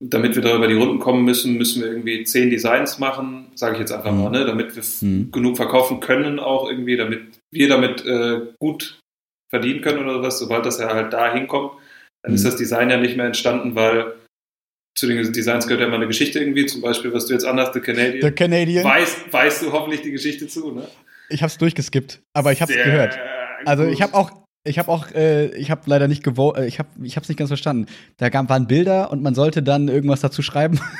damit 0.00 0.34
wir 0.34 0.42
da 0.42 0.56
über 0.56 0.66
die 0.66 0.74
Runden 0.74 0.98
kommen 0.98 1.24
müssen, 1.24 1.56
müssen 1.56 1.82
wir 1.82 1.88
irgendwie 1.88 2.24
zehn 2.24 2.50
Designs 2.50 2.98
machen, 2.98 3.52
sage 3.54 3.74
ich 3.74 3.80
jetzt 3.80 3.92
einfach 3.92 4.12
mhm. 4.12 4.22
mal, 4.24 4.30
ne, 4.30 4.44
damit 4.44 4.74
wir 4.74 4.82
mhm. 5.00 5.30
genug 5.30 5.56
verkaufen 5.56 6.00
können 6.00 6.38
auch 6.38 6.68
irgendwie, 6.68 6.96
damit 6.96 7.40
wir 7.52 7.68
damit 7.68 8.04
äh, 8.04 8.40
gut 8.58 8.98
verdienen 9.50 9.82
können 9.82 10.00
oder 10.00 10.22
was, 10.22 10.38
sobald 10.40 10.66
das 10.66 10.80
ja 10.80 10.92
halt 10.92 11.12
da 11.12 11.32
hinkommt, 11.32 11.72
dann 12.22 12.32
mhm. 12.32 12.36
ist 12.36 12.44
das 12.44 12.56
Design 12.56 12.90
ja 12.90 12.96
nicht 12.96 13.16
mehr 13.16 13.26
entstanden, 13.26 13.76
weil 13.76 14.14
zu 14.96 15.06
den 15.06 15.32
Designs 15.32 15.66
gehört 15.66 15.80
ja 15.80 15.86
immer 15.86 15.96
eine 15.96 16.06
Geschichte 16.06 16.38
irgendwie, 16.38 16.66
zum 16.66 16.80
Beispiel, 16.80 17.12
was 17.12 17.26
du 17.26 17.32
jetzt 17.32 17.44
anhast, 17.44 17.74
The 17.74 17.80
Canadian. 17.80 18.22
The 18.22 18.30
Canadian. 18.30 18.84
Weißt, 18.84 19.32
weißt 19.32 19.62
du 19.62 19.72
hoffentlich 19.72 20.02
die 20.02 20.12
Geschichte 20.12 20.46
zu, 20.46 20.72
ne? 20.72 20.86
Ich 21.30 21.42
hab's 21.42 21.58
durchgeskippt, 21.58 22.20
aber 22.32 22.52
ich 22.52 22.60
hab's 22.60 22.72
Sehr 22.72 22.84
gehört. 22.84 23.18
Also 23.66 23.84
ich 23.84 24.02
habe 24.02 24.14
auch, 24.14 24.30
ich 24.64 24.78
habe 24.78 24.90
auch, 24.90 25.10
äh, 25.12 25.54
ich 25.56 25.70
habe 25.70 25.82
leider 25.86 26.08
nicht 26.08 26.22
gewohnt, 26.22 26.56
äh, 26.56 26.66
ich 26.66 26.78
habe, 26.78 26.88
ich 27.02 27.16
hab's 27.16 27.28
nicht 27.28 27.38
ganz 27.38 27.48
verstanden. 27.48 27.86
Da 28.16 28.28
gab, 28.28 28.48
waren 28.48 28.66
Bilder 28.66 29.10
und 29.10 29.22
man 29.22 29.34
sollte 29.34 29.62
dann 29.62 29.88
irgendwas 29.88 30.20
dazu 30.20 30.42
schreiben. 30.42 30.80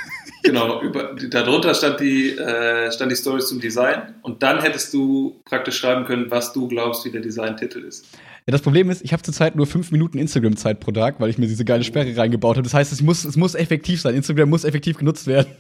Genau, 0.46 0.83
über, 0.83 1.14
darunter 1.31 1.74
stand 1.74 2.00
die, 2.00 2.37
äh, 2.37 2.92
stand 2.92 3.11
die 3.11 3.16
Story 3.16 3.40
zum 3.40 3.62
Design 3.62 4.14
und 4.20 4.42
dann 4.42 4.61
hättest 4.61 4.92
du 4.92 5.40
praktisch 5.46 5.79
schreiben 5.79 6.05
können, 6.05 6.31
was 6.31 6.53
du 6.53 6.68
glaubst, 6.68 7.03
wie 7.07 7.11
der 7.11 7.22
Designtitel 7.22 7.79
ist. 7.79 8.05
Ja, 8.46 8.53
das 8.53 8.61
Problem 8.61 8.90
ist, 8.90 9.03
ich 9.03 9.14
habe 9.14 9.22
zurzeit 9.22 9.57
nur 9.57 9.66
fünf 9.66 9.90
Minuten 9.90 10.18
Instagram-Zeit 10.18 10.81
pro 10.81 10.92
Tag, 10.92 11.18
weil 11.18 11.31
ich 11.31 11.38
mir 11.38 11.46
diese 11.46 11.64
geile 11.64 11.83
Sperre 11.83 12.14
reingebaut 12.14 12.57
habe. 12.57 12.64
Das 12.64 12.74
heißt, 12.74 12.92
es 12.92 13.00
muss, 13.00 13.24
es 13.24 13.37
muss 13.37 13.55
effektiv 13.55 14.03
sein. 14.03 14.14
Instagram 14.14 14.50
muss 14.50 14.64
effektiv 14.64 14.98
genutzt 14.98 15.27
werden. 15.27 15.50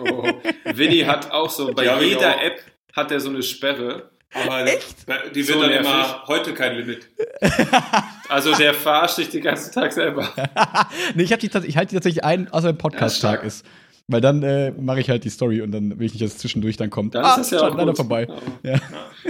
Oh. 0.00 0.26
Winnie 0.74 1.04
hat 1.04 1.30
auch 1.30 1.50
so, 1.50 1.70
bei 1.76 1.84
ja, 1.84 2.00
jeder 2.00 2.42
App 2.42 2.58
hat 2.94 3.10
er 3.10 3.20
so 3.20 3.28
eine 3.28 3.42
Sperre. 3.42 4.11
Aber 4.34 4.66
Echt? 4.66 5.06
die 5.34 5.46
wird 5.46 5.58
so 5.58 5.62
dann 5.62 5.72
immer 5.72 6.24
heute 6.26 6.54
kein 6.54 6.76
Limit. 6.76 7.08
also 8.28 8.54
der 8.54 8.72
verarscht 8.72 9.16
sich 9.16 9.28
den 9.28 9.42
ganzen 9.42 9.72
Tag 9.72 9.92
selber. 9.92 10.28
nee, 11.14 11.24
ich, 11.24 11.30
die, 11.30 11.46
ich 11.46 11.76
halte 11.76 11.90
die 11.90 11.96
tatsächlich 11.96 12.24
ein, 12.24 12.48
außer 12.48 12.68
wenn 12.68 12.78
Podcast-Tag 12.78 13.44
ist. 13.44 13.66
Weil 14.08 14.20
dann 14.20 14.42
äh, 14.42 14.72
mache 14.72 15.00
ich 15.00 15.08
halt 15.08 15.24
die 15.24 15.30
Story 15.30 15.62
und 15.62 15.70
dann 15.70 15.98
will 15.98 16.06
ich 16.06 16.12
nicht, 16.12 16.24
dass 16.24 16.32
es 16.32 16.38
zwischendurch 16.38 16.76
dann 16.76 16.90
kommt. 16.90 17.14
Dann 17.14 17.24
ah, 17.24 17.30
ist 17.30 17.52
das 17.52 17.60
ja 17.60 17.68
auch 17.68 17.74
leider 17.74 17.94
vorbei. 17.94 18.26
Ja. 18.62 18.80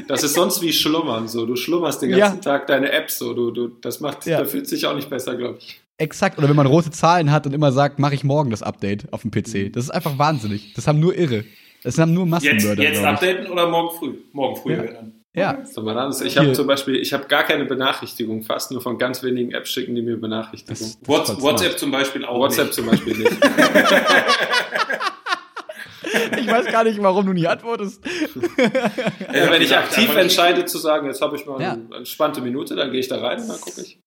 Das 0.09 0.23
ist 0.23 0.35
sonst 0.35 0.63
wie 0.63 0.73
Schlummern 0.73 1.29
so. 1.29 1.45
Du 1.45 1.57
schlummerst 1.57 2.01
den 2.01 2.11
ganzen 2.11 2.37
ja. 2.37 2.41
Tag 2.41 2.67
deine 2.69 2.91
App 2.91 3.11
so. 3.11 3.35
Du, 3.35 3.51
du, 3.51 3.69
das 3.69 4.01
macht, 4.01 4.27
ja. 4.27 4.39
da 4.39 4.45
fühlt 4.45 4.67
sich 4.67 4.87
auch 4.87 4.95
nicht 4.95 5.11
besser, 5.11 5.37
glaube 5.37 5.59
ich. 5.59 5.81
Exakt. 5.99 6.39
Oder 6.39 6.49
wenn 6.49 6.57
man 6.57 6.67
rote 6.67 6.91
Zahlen 6.91 7.31
hat 7.31 7.47
und 7.47 7.53
immer 7.53 7.71
sagt, 7.71 7.99
mache 7.99 8.15
ich 8.15 8.25
morgen 8.25 8.51
das 8.51 8.63
Update 8.63 9.13
auf 9.13 9.23
dem 9.23 9.31
PC. 9.31 9.73
Das 9.73 9.85
ist 9.85 9.91
einfach 9.91 10.19
wahnsinnig. 10.19 10.73
Das 10.75 10.87
haben 10.87 11.01
nur 11.01 11.15
Irre. 11.17 11.45
Das 11.83 11.99
haben 11.99 12.15
nur 12.15 12.27
Massenmörder. 12.27 12.83
Jetzt, 12.83 12.97
jetzt 12.97 13.05
updaten 13.05 13.47
oder 13.49 13.69
morgen 13.69 13.97
früh? 13.97 14.15
Morgen 14.33 14.57
früh 14.57 14.75
ja. 14.75 14.83
dann. 14.85 15.23
Ja. 15.35 15.63
Ich 16.25 16.37
habe 16.37 16.53
zum 16.53 16.67
Beispiel, 16.67 16.97
ich 16.97 17.13
habe 17.15 17.27
gar 17.27 17.45
keine 17.45 17.65
Benachrichtigung, 17.65 18.43
fast 18.43 18.71
nur 18.71 18.83
von 18.83 18.99
ganz 18.99 19.23
wenigen 19.23 19.53
Apps 19.53 19.71
schicken 19.71 19.95
die 19.95 20.03
mir 20.03 20.21
Benachrichtigungen. 20.21 20.95
Das 21.01 21.43
WhatsApp, 21.43 21.79
zum 21.79 21.91
Beispiel 21.91 22.25
auch. 22.27 22.39
WhatsApp 22.39 22.67
nicht. 22.67 22.75
zum 22.75 22.87
Beispiel 22.87 23.17
nicht. 23.17 23.33
Ich 26.39 26.47
weiß 26.47 26.67
gar 26.67 26.85
nicht, 26.85 27.03
warum 27.03 27.27
du 27.27 27.33
nie 27.33 27.47
antwortest. 27.47 28.05
Ja, 28.05 29.51
wenn 29.51 29.63
ich 29.63 29.75
aktiv 29.75 30.15
entscheide 30.15 30.65
zu 30.65 30.79
sagen, 30.79 31.07
jetzt 31.07 31.23
habe 31.23 31.37
ich 31.37 31.47
mal 31.47 31.61
ja. 31.61 31.73
eine 31.73 31.97
entspannte 31.97 32.41
Minute, 32.41 32.75
dann 32.77 32.91
gehe 32.91 33.01
ich 33.01 33.09
da 33.09 33.21
rein 33.21 33.41
und 33.41 33.49
dann 33.49 33.61
gucke 33.61 33.81
ich. 33.81 33.99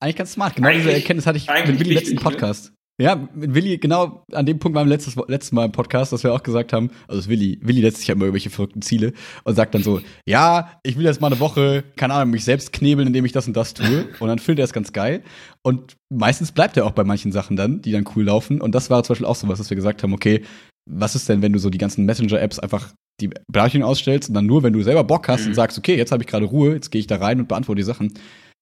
Eigentlich 0.00 0.16
ganz 0.16 0.32
smart. 0.32 0.56
Genau 0.56 0.70
diese 0.70 0.92
Erkenntnis 0.92 1.26
hatte 1.26 1.38
ich 1.38 1.48
mit 1.48 1.80
dem 1.80 1.90
letzten 1.90 2.16
ne? 2.16 2.20
Podcast. 2.20 2.72
Ja, 3.00 3.16
mit 3.34 3.54
Willi, 3.54 3.78
genau 3.78 4.24
an 4.32 4.44
dem 4.44 4.58
Punkt 4.58 4.74
beim 4.74 4.86
letztes, 4.86 5.16
letztes 5.26 5.52
Mal 5.52 5.64
im 5.64 5.72
Podcast, 5.72 6.12
dass 6.12 6.24
wir 6.24 6.34
auch 6.34 6.42
gesagt 6.42 6.72
haben, 6.74 6.90
also 7.08 7.28
Willi, 7.28 7.58
Willi 7.62 7.80
setzt 7.80 7.98
sich 7.98 8.08
ja 8.08 8.14
immer 8.14 8.24
irgendwelche 8.24 8.50
verrückten 8.50 8.82
Ziele 8.82 9.14
und 9.44 9.54
sagt 9.54 9.74
dann 9.74 9.82
so, 9.82 10.00
ja, 10.28 10.78
ich 10.82 10.98
will 10.98 11.06
jetzt 11.06 11.20
mal 11.20 11.28
eine 11.28 11.40
Woche, 11.40 11.84
keine 11.96 12.14
Ahnung, 12.14 12.32
mich 12.32 12.44
selbst 12.44 12.72
knebeln, 12.72 13.08
indem 13.08 13.24
ich 13.24 13.32
das 13.32 13.46
und 13.46 13.56
das 13.56 13.72
tue. 13.72 14.08
Und 14.20 14.28
dann 14.28 14.38
findet 14.38 14.60
er 14.60 14.64
es 14.66 14.74
ganz 14.74 14.92
geil. 14.92 15.22
Und 15.62 15.96
meistens 16.10 16.52
bleibt 16.52 16.76
er 16.76 16.84
auch 16.84 16.92
bei 16.92 17.02
manchen 17.02 17.32
Sachen 17.32 17.56
dann, 17.56 17.80
die 17.80 17.92
dann 17.92 18.04
cool 18.14 18.24
laufen. 18.24 18.60
Und 18.60 18.74
das 18.74 18.90
war 18.90 19.02
zum 19.04 19.14
Beispiel 19.14 19.26
auch 19.26 19.36
so 19.36 19.48
was, 19.48 19.58
dass 19.58 19.70
wir 19.70 19.76
gesagt 19.76 20.02
haben, 20.02 20.12
okay, 20.12 20.42
was 20.90 21.14
ist 21.14 21.28
denn, 21.28 21.40
wenn 21.40 21.52
du 21.52 21.58
so 21.58 21.70
die 21.70 21.78
ganzen 21.78 22.04
Messenger-Apps 22.04 22.58
einfach 22.58 22.92
die 23.20 23.30
Benachrichtigung 23.50 23.88
ausstellst 23.88 24.28
und 24.28 24.34
dann 24.34 24.46
nur, 24.46 24.62
wenn 24.62 24.72
du 24.72 24.82
selber 24.82 25.04
Bock 25.04 25.28
hast 25.28 25.42
mhm. 25.42 25.48
und 25.48 25.54
sagst, 25.54 25.78
okay, 25.78 25.96
jetzt 25.96 26.12
habe 26.12 26.22
ich 26.22 26.28
gerade 26.28 26.44
Ruhe, 26.44 26.74
jetzt 26.74 26.90
gehe 26.90 27.00
ich 27.00 27.06
da 27.06 27.16
rein 27.16 27.40
und 27.40 27.48
beantworte 27.48 27.80
die 27.80 27.84
Sachen. 27.84 28.12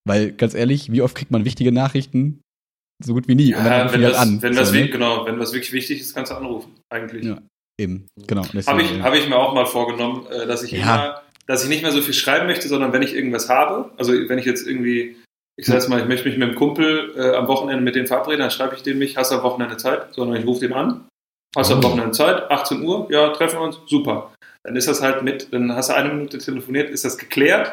Weil 0.06 0.32
ganz 0.32 0.54
ehrlich, 0.54 0.92
wie 0.92 1.02
oft 1.02 1.16
kriegt 1.16 1.30
man 1.30 1.44
wichtige 1.44 1.72
Nachrichten 1.72 2.40
so 3.02 3.14
gut 3.14 3.28
wie 3.28 3.34
nie. 3.34 3.50
Ja, 3.50 3.58
und 3.58 3.64
dann 3.64 3.92
wenn, 3.92 4.02
das, 4.02 4.18
halt 4.18 4.28
an. 4.28 4.42
Wenn, 4.42 4.54
so, 4.54 4.60
das 4.60 4.72
ne? 4.72 4.88
genau, 4.88 5.26
wenn 5.26 5.38
was 5.38 5.52
wirklich 5.52 5.72
wichtig 5.72 6.00
ist, 6.00 6.14
kannst 6.14 6.30
du 6.30 6.36
anrufen, 6.36 6.74
eigentlich. 6.90 7.24
Ja, 7.24 7.38
eben, 7.80 8.06
genau. 8.26 8.44
Habe 8.44 8.82
ich, 8.82 8.90
ja. 8.90 9.02
hab 9.02 9.14
ich 9.14 9.28
mir 9.28 9.36
auch 9.36 9.54
mal 9.54 9.66
vorgenommen, 9.66 10.26
äh, 10.30 10.46
dass 10.46 10.62
ich 10.62 10.72
ja. 10.72 10.78
immer, 10.78 11.22
dass 11.46 11.64
ich 11.64 11.68
nicht 11.68 11.82
mehr 11.82 11.92
so 11.92 12.02
viel 12.02 12.14
schreiben 12.14 12.46
möchte, 12.46 12.68
sondern 12.68 12.92
wenn 12.92 13.02
ich 13.02 13.14
irgendwas 13.14 13.48
habe, 13.48 13.90
also 13.96 14.12
wenn 14.12 14.38
ich 14.38 14.44
jetzt 14.44 14.66
irgendwie, 14.66 15.16
ich 15.56 15.66
sag 15.66 15.74
jetzt 15.74 15.88
mal, 15.88 16.00
ich 16.00 16.06
möchte 16.06 16.28
mich 16.28 16.38
mit 16.38 16.48
einem 16.48 16.56
Kumpel 16.56 17.12
äh, 17.16 17.36
am 17.36 17.48
Wochenende 17.48 17.82
mit 17.82 17.94
dem 17.94 18.06
verabreden, 18.06 18.40
dann 18.40 18.50
schreibe 18.50 18.76
ich 18.76 18.82
dem 18.82 18.98
nicht, 18.98 19.16
hast 19.16 19.32
du 19.32 19.36
am 19.36 19.42
Wochenende 19.42 19.76
Zeit, 19.76 20.14
sondern 20.14 20.38
ich 20.38 20.46
rufe 20.46 20.60
den 20.60 20.72
an, 20.72 21.08
hast 21.56 21.70
du 21.70 21.74
am 21.74 21.80
oh. 21.80 21.84
Wochenende 21.84 22.12
Zeit, 22.12 22.50
18 22.50 22.82
Uhr, 22.82 23.08
ja, 23.10 23.30
treffen 23.30 23.58
wir 23.58 23.64
uns, 23.64 23.78
super. 23.86 24.32
Dann 24.62 24.76
ist 24.76 24.88
das 24.88 25.00
halt 25.00 25.22
mit, 25.22 25.52
dann 25.52 25.74
hast 25.74 25.88
du 25.88 25.94
eine 25.94 26.10
Minute 26.10 26.38
telefoniert, 26.38 26.90
ist 26.90 27.04
das 27.04 27.16
geklärt, 27.16 27.72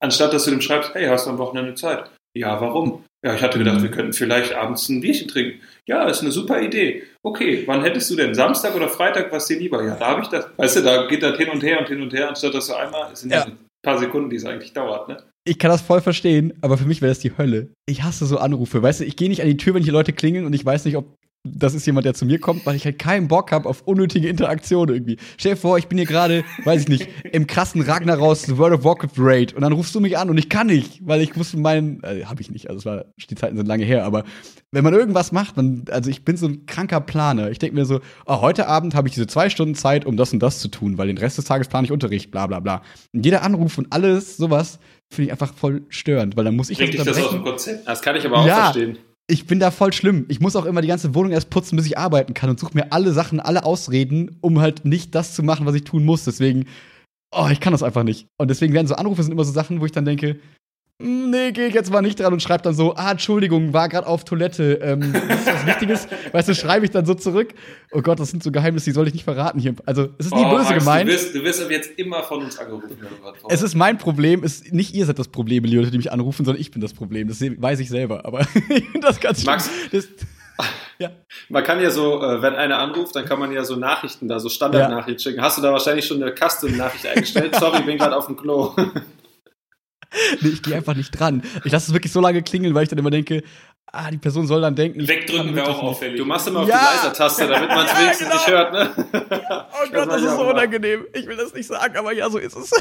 anstatt 0.00 0.32
dass 0.32 0.44
du 0.44 0.50
dem 0.50 0.60
schreibst, 0.60 0.94
hey, 0.94 1.06
hast 1.06 1.26
du 1.26 1.30
am 1.30 1.38
Wochenende 1.38 1.74
Zeit? 1.74 2.10
Ja, 2.36 2.60
warum? 2.60 3.04
Ja, 3.24 3.34
ich 3.34 3.42
hatte 3.42 3.58
gedacht, 3.58 3.82
wir 3.82 3.90
könnten 3.90 4.12
vielleicht 4.12 4.54
abends 4.54 4.88
ein 4.88 5.00
Bierchen 5.00 5.26
trinken. 5.26 5.60
Ja, 5.86 6.08
ist 6.08 6.20
eine 6.20 6.30
super 6.30 6.60
Idee. 6.60 7.02
Okay, 7.22 7.64
wann 7.66 7.82
hättest 7.82 8.08
du 8.10 8.16
denn? 8.16 8.34
Samstag 8.34 8.76
oder 8.76 8.88
Freitag, 8.88 9.32
was 9.32 9.46
dir 9.46 9.58
lieber? 9.58 9.82
Ja, 9.84 9.96
da 9.96 10.06
habe 10.06 10.22
ich 10.22 10.28
das. 10.28 10.46
Weißt 10.56 10.76
du, 10.76 10.82
da 10.82 11.06
geht 11.06 11.22
das 11.22 11.36
hin 11.36 11.48
und 11.48 11.62
her 11.62 11.80
und 11.80 11.88
hin 11.88 12.00
und 12.00 12.12
her, 12.12 12.28
anstatt 12.28 12.54
dass 12.54 12.68
du 12.68 12.74
einmal, 12.74 13.12
es 13.12 13.20
sind 13.20 13.32
ja. 13.32 13.44
ein 13.44 13.58
paar 13.82 13.98
Sekunden, 13.98 14.30
die 14.30 14.36
es 14.36 14.44
eigentlich 14.44 14.72
dauert, 14.72 15.08
ne? 15.08 15.22
Ich 15.44 15.58
kann 15.58 15.70
das 15.70 15.80
voll 15.80 16.02
verstehen, 16.02 16.52
aber 16.60 16.76
für 16.76 16.84
mich 16.84 17.00
wäre 17.00 17.10
das 17.10 17.20
die 17.20 17.36
Hölle. 17.36 17.70
Ich 17.86 18.02
hasse 18.02 18.26
so 18.26 18.36
Anrufe. 18.36 18.82
Weißt 18.82 19.00
du, 19.00 19.04
ich 19.04 19.16
gehe 19.16 19.30
nicht 19.30 19.40
an 19.40 19.48
die 19.48 19.56
Tür, 19.56 19.74
wenn 19.74 19.82
hier 19.82 19.94
Leute 19.94 20.12
klingeln 20.12 20.44
und 20.44 20.52
ich 20.52 20.64
weiß 20.64 20.84
nicht, 20.84 20.96
ob 20.96 21.16
das 21.44 21.74
ist 21.74 21.86
jemand, 21.86 22.04
der 22.04 22.14
zu 22.14 22.26
mir 22.26 22.38
kommt, 22.38 22.66
weil 22.66 22.76
ich 22.76 22.84
halt 22.84 22.98
keinen 22.98 23.28
Bock 23.28 23.52
habe 23.52 23.68
auf 23.68 23.82
unnötige 23.82 24.28
Interaktion 24.28 24.88
irgendwie. 24.88 25.16
Stell 25.36 25.54
dir 25.54 25.60
vor, 25.60 25.78
ich 25.78 25.86
bin 25.86 25.98
hier 25.98 26.06
gerade, 26.06 26.44
weiß 26.64 26.82
ich 26.82 26.88
nicht, 26.88 27.08
im 27.32 27.46
krassen 27.46 27.80
Ragnaros 27.80 28.56
World 28.58 28.74
of 28.74 28.84
Warcraft 28.84 29.18
Raid 29.18 29.52
und 29.54 29.62
dann 29.62 29.72
rufst 29.72 29.94
du 29.94 30.00
mich 30.00 30.18
an 30.18 30.30
und 30.30 30.38
ich 30.38 30.48
kann 30.48 30.66
nicht, 30.66 31.06
weil 31.06 31.20
ich 31.20 31.36
muss 31.36 31.54
meinen, 31.54 32.02
äh, 32.02 32.24
habe 32.24 32.40
ich 32.40 32.50
nicht, 32.50 32.68
also 32.68 32.78
es 32.78 32.86
war, 32.86 33.04
die 33.30 33.34
Zeiten 33.34 33.56
sind 33.56 33.66
lange 33.66 33.84
her, 33.84 34.04
aber 34.04 34.24
wenn 34.70 34.84
man 34.84 34.92
irgendwas 34.94 35.32
macht, 35.32 35.56
man, 35.56 35.84
also 35.90 36.10
ich 36.10 36.24
bin 36.24 36.36
so 36.36 36.46
ein 36.46 36.66
kranker 36.66 37.00
Planer. 37.00 37.50
Ich 37.50 37.58
denke 37.58 37.74
mir 37.74 37.86
so, 37.86 38.00
oh, 38.26 38.40
heute 38.42 38.68
Abend 38.68 38.94
habe 38.94 39.08
ich 39.08 39.14
diese 39.14 39.26
zwei 39.26 39.48
Stunden 39.48 39.74
Zeit, 39.74 40.04
um 40.04 40.16
das 40.16 40.32
und 40.32 40.40
das 40.40 40.58
zu 40.60 40.68
tun, 40.68 40.98
weil 40.98 41.06
den 41.06 41.18
Rest 41.18 41.38
des 41.38 41.46
Tages 41.46 41.68
plane 41.68 41.86
ich 41.86 41.92
Unterricht, 41.92 42.30
bla 42.30 42.46
bla 42.46 42.60
bla. 42.60 42.82
Und 43.14 43.24
jeder 43.24 43.42
Anruf 43.42 43.78
und 43.78 43.92
alles, 43.92 44.36
sowas, 44.36 44.78
finde 45.10 45.26
ich 45.26 45.32
einfach 45.32 45.54
voll 45.54 45.82
störend, 45.88 46.36
weil 46.36 46.44
dann 46.44 46.56
muss 46.56 46.68
ich 46.68 46.76
das 46.76 46.90
unterbrechen. 46.90 47.14
Das, 47.14 47.24
aus 47.24 47.30
dem 47.30 47.44
Konzept? 47.44 47.88
das 47.88 48.02
kann 48.02 48.16
ich 48.16 48.26
aber 48.26 48.38
auch 48.38 48.46
ja, 48.46 48.64
verstehen 48.64 48.98
ich 49.30 49.46
bin 49.46 49.60
da 49.60 49.70
voll 49.70 49.92
schlimm. 49.92 50.24
Ich 50.28 50.40
muss 50.40 50.56
auch 50.56 50.64
immer 50.64 50.80
die 50.80 50.88
ganze 50.88 51.14
Wohnung 51.14 51.32
erst 51.32 51.50
putzen, 51.50 51.76
bis 51.76 51.86
ich 51.86 51.98
arbeiten 51.98 52.34
kann 52.34 52.48
und 52.50 52.58
suche 52.58 52.74
mir 52.74 52.92
alle 52.92 53.12
Sachen, 53.12 53.40
alle 53.40 53.64
Ausreden, 53.64 54.38
um 54.40 54.58
halt 54.58 54.84
nicht 54.86 55.14
das 55.14 55.34
zu 55.34 55.42
machen, 55.42 55.66
was 55.66 55.74
ich 55.74 55.84
tun 55.84 56.04
muss. 56.04 56.24
Deswegen, 56.24 56.64
oh, 57.30 57.48
ich 57.52 57.60
kann 57.60 57.72
das 57.72 57.82
einfach 57.82 58.04
nicht. 58.04 58.26
Und 58.38 58.48
deswegen 58.48 58.72
werden 58.72 58.86
so 58.86 58.94
Anrufe 58.94 59.22
sind 59.22 59.32
immer 59.32 59.44
so 59.44 59.52
Sachen, 59.52 59.80
wo 59.80 59.86
ich 59.86 59.92
dann 59.92 60.06
denke, 60.06 60.40
nee, 60.98 61.52
geh 61.52 61.66
ich 61.66 61.74
jetzt 61.74 61.90
mal 61.90 62.02
nicht 62.02 62.18
dran 62.18 62.32
und 62.32 62.42
schreib 62.42 62.62
dann 62.62 62.74
so, 62.74 62.94
ah, 62.94 63.12
Entschuldigung, 63.12 63.72
war 63.72 63.88
gerade 63.88 64.06
auf 64.06 64.24
Toilette. 64.24 64.80
Ähm, 64.82 65.12
das 65.28 65.40
ist 65.40 65.46
was 65.46 65.66
Wichtiges. 65.66 66.08
weißt 66.32 66.48
du, 66.48 66.54
schreibe 66.54 66.84
ich 66.84 66.90
dann 66.90 67.06
so 67.06 67.14
zurück. 67.14 67.54
Oh 67.92 68.02
Gott, 68.02 68.18
das 68.20 68.30
sind 68.30 68.42
so 68.42 68.50
Geheimnisse, 68.50 68.86
die 68.86 68.92
soll 68.92 69.06
ich 69.06 69.14
nicht 69.14 69.24
verraten 69.24 69.60
hier. 69.60 69.74
Also, 69.86 70.08
es 70.18 70.26
ist 70.26 70.34
nie 70.34 70.44
oh, 70.44 70.50
böse 70.50 70.70
Max, 70.70 70.78
gemeint. 70.78 71.08
Du 71.08 71.12
wirst, 71.12 71.34
du 71.34 71.42
wirst 71.44 71.62
aber 71.62 71.72
jetzt 71.72 71.98
immer 71.98 72.22
von 72.22 72.42
uns 72.42 72.58
angerufen. 72.58 72.96
Es 73.48 73.62
ist 73.62 73.74
mein 73.74 73.98
Problem. 73.98 74.42
Es, 74.42 74.70
nicht 74.72 74.94
ihr 74.94 75.06
seid 75.06 75.18
das 75.18 75.28
Problem, 75.28 75.64
die 75.64 75.76
Leute, 75.76 75.90
die 75.90 75.98
mich 75.98 76.12
anrufen, 76.12 76.44
sondern 76.44 76.60
ich 76.60 76.70
bin 76.70 76.80
das 76.80 76.94
Problem. 76.94 77.28
Das 77.28 77.40
weiß 77.40 77.80
ich 77.80 77.88
selber. 77.88 78.24
Aber 78.24 78.40
ich 78.40 78.48
finde 78.90 79.00
das 79.00 79.20
ganz 79.20 79.38
schön. 79.38 79.46
Max, 79.46 79.70
das, 79.92 80.08
ja. 80.98 81.10
Man 81.48 81.64
kann 81.64 81.80
ja 81.80 81.90
so, 81.90 82.22
äh, 82.22 82.42
wenn 82.42 82.54
einer 82.54 82.78
anruft, 82.78 83.14
dann 83.14 83.24
kann 83.24 83.38
man 83.38 83.52
ja 83.52 83.64
so 83.64 83.76
Nachrichten 83.76 84.28
da, 84.28 84.40
so 84.40 84.48
Standardnachrichten 84.48 85.14
ja. 85.14 85.18
schicken. 85.18 85.42
Hast 85.42 85.58
du 85.58 85.62
da 85.62 85.72
wahrscheinlich 85.72 86.06
schon 86.06 86.22
eine 86.22 86.34
Custom-Nachricht 86.34 87.06
eingestellt? 87.06 87.54
Sorry, 87.54 87.82
bin 87.82 87.98
gerade 87.98 88.16
auf 88.16 88.26
dem 88.26 88.36
Klo. 88.36 88.74
nee, 90.40 90.48
ich 90.48 90.62
gehe 90.62 90.74
einfach 90.74 90.94
nicht 90.94 91.10
dran. 91.10 91.42
Ich 91.64 91.72
lasse 91.72 91.88
es 91.88 91.92
wirklich 91.92 92.12
so 92.12 92.20
lange 92.20 92.42
klingeln, 92.42 92.74
weil 92.74 92.84
ich 92.84 92.88
dann 92.88 92.98
immer 92.98 93.10
denke, 93.10 93.42
ah, 93.92 94.10
die 94.10 94.18
Person 94.18 94.46
soll 94.46 94.60
dann 94.60 94.74
denken. 94.74 95.06
Wegdrücken 95.06 95.54
wäre 95.54 95.68
auch 95.68 95.82
auffällig. 95.82 96.18
Du 96.18 96.24
machst 96.24 96.48
immer 96.48 96.60
auf 96.60 96.68
ja. 96.68 96.78
die 96.78 96.96
Leiser-Taste, 96.96 97.46
damit 97.46 97.68
man 97.68 97.86
es 97.86 97.92
wenigstens 98.00 98.28
genau. 98.28 98.34
nicht 98.34 98.48
hört, 98.48 98.72
ne? 98.72 98.90
oh 99.50 99.90
Gott, 99.92 99.94
das, 99.94 100.06
das 100.06 100.22
ist 100.22 100.36
so 100.36 100.50
unangenehm. 100.50 101.06
Ich 101.12 101.26
will 101.26 101.36
das 101.36 101.54
nicht 101.54 101.66
sagen, 101.66 101.96
aber 101.96 102.12
ja, 102.12 102.28
so 102.30 102.38
ist 102.38 102.56
es. 102.56 102.72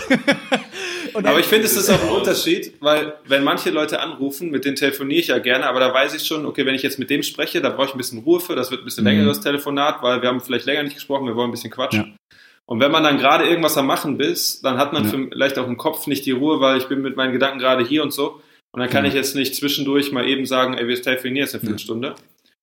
aber 1.14 1.40
ich 1.40 1.46
finde, 1.46 1.66
es 1.66 1.76
ist 1.76 1.90
auch 1.90 2.02
ein 2.02 2.10
Unterschied, 2.10 2.74
weil 2.80 3.14
wenn 3.26 3.44
manche 3.44 3.70
Leute 3.70 4.00
anrufen, 4.00 4.50
mit 4.50 4.66
denen 4.66 4.76
telefoniere 4.76 5.20
ich 5.20 5.28
ja 5.28 5.40
gerne, 5.40 5.68
aber 5.68 5.80
da 5.80 5.94
weiß 5.94 6.14
ich 6.14 6.26
schon, 6.26 6.46
okay, 6.46 6.66
wenn 6.66 6.76
ich 6.76 6.84
jetzt 6.84 7.00
mit 7.00 7.10
dem 7.10 7.24
spreche, 7.24 7.62
da 7.62 7.70
brauche 7.70 7.88
ich 7.88 7.94
ein 7.94 7.98
bisschen 7.98 8.20
Ruhe 8.20 8.40
für, 8.40 8.56
das 8.56 8.72
wird 8.72 8.82
ein 8.82 8.86
bisschen 8.86 9.04
mhm. 9.04 9.10
länger, 9.10 9.26
das 9.26 9.42
Telefonat, 9.42 10.02
weil 10.02 10.22
wir 10.22 10.30
haben 10.30 10.42
vielleicht 10.42 10.66
länger 10.66 10.84
nicht 10.84 10.96
gesprochen, 10.96 11.26
wir 11.26 11.36
wollen 11.36 11.50
ein 11.50 11.52
bisschen 11.52 11.72
quatschen. 11.72 12.18
Ja. 12.32 12.37
Und 12.68 12.82
wenn 12.82 12.92
man 12.92 13.02
dann 13.02 13.18
gerade 13.18 13.46
irgendwas 13.46 13.78
am 13.78 13.88
Machen 13.88 14.20
ist, 14.20 14.64
dann 14.66 14.78
hat 14.78 14.92
man 14.92 15.06
ja. 15.06 15.28
vielleicht 15.32 15.58
auch 15.58 15.68
im 15.68 15.78
Kopf 15.78 16.06
nicht 16.06 16.26
die 16.26 16.32
Ruhe, 16.32 16.60
weil 16.60 16.78
ich 16.78 16.88
bin 16.88 17.02
mit 17.02 17.16
meinen 17.16 17.32
Gedanken 17.32 17.60
gerade 17.60 17.84
hier 17.84 18.04
und 18.04 18.12
so. 18.12 18.42
Und 18.72 18.82
dann 18.82 18.90
kann 18.90 19.06
ja. 19.06 19.10
ich 19.10 19.16
jetzt 19.16 19.36
nicht 19.36 19.56
zwischendurch 19.56 20.12
mal 20.12 20.28
eben 20.28 20.46
sagen, 20.46 20.74
ey, 20.74 20.86
wir 20.86 21.02
telefonieren 21.02 21.46
jetzt 21.46 21.56
eine 21.56 21.62
Viertelstunde. 21.62 22.16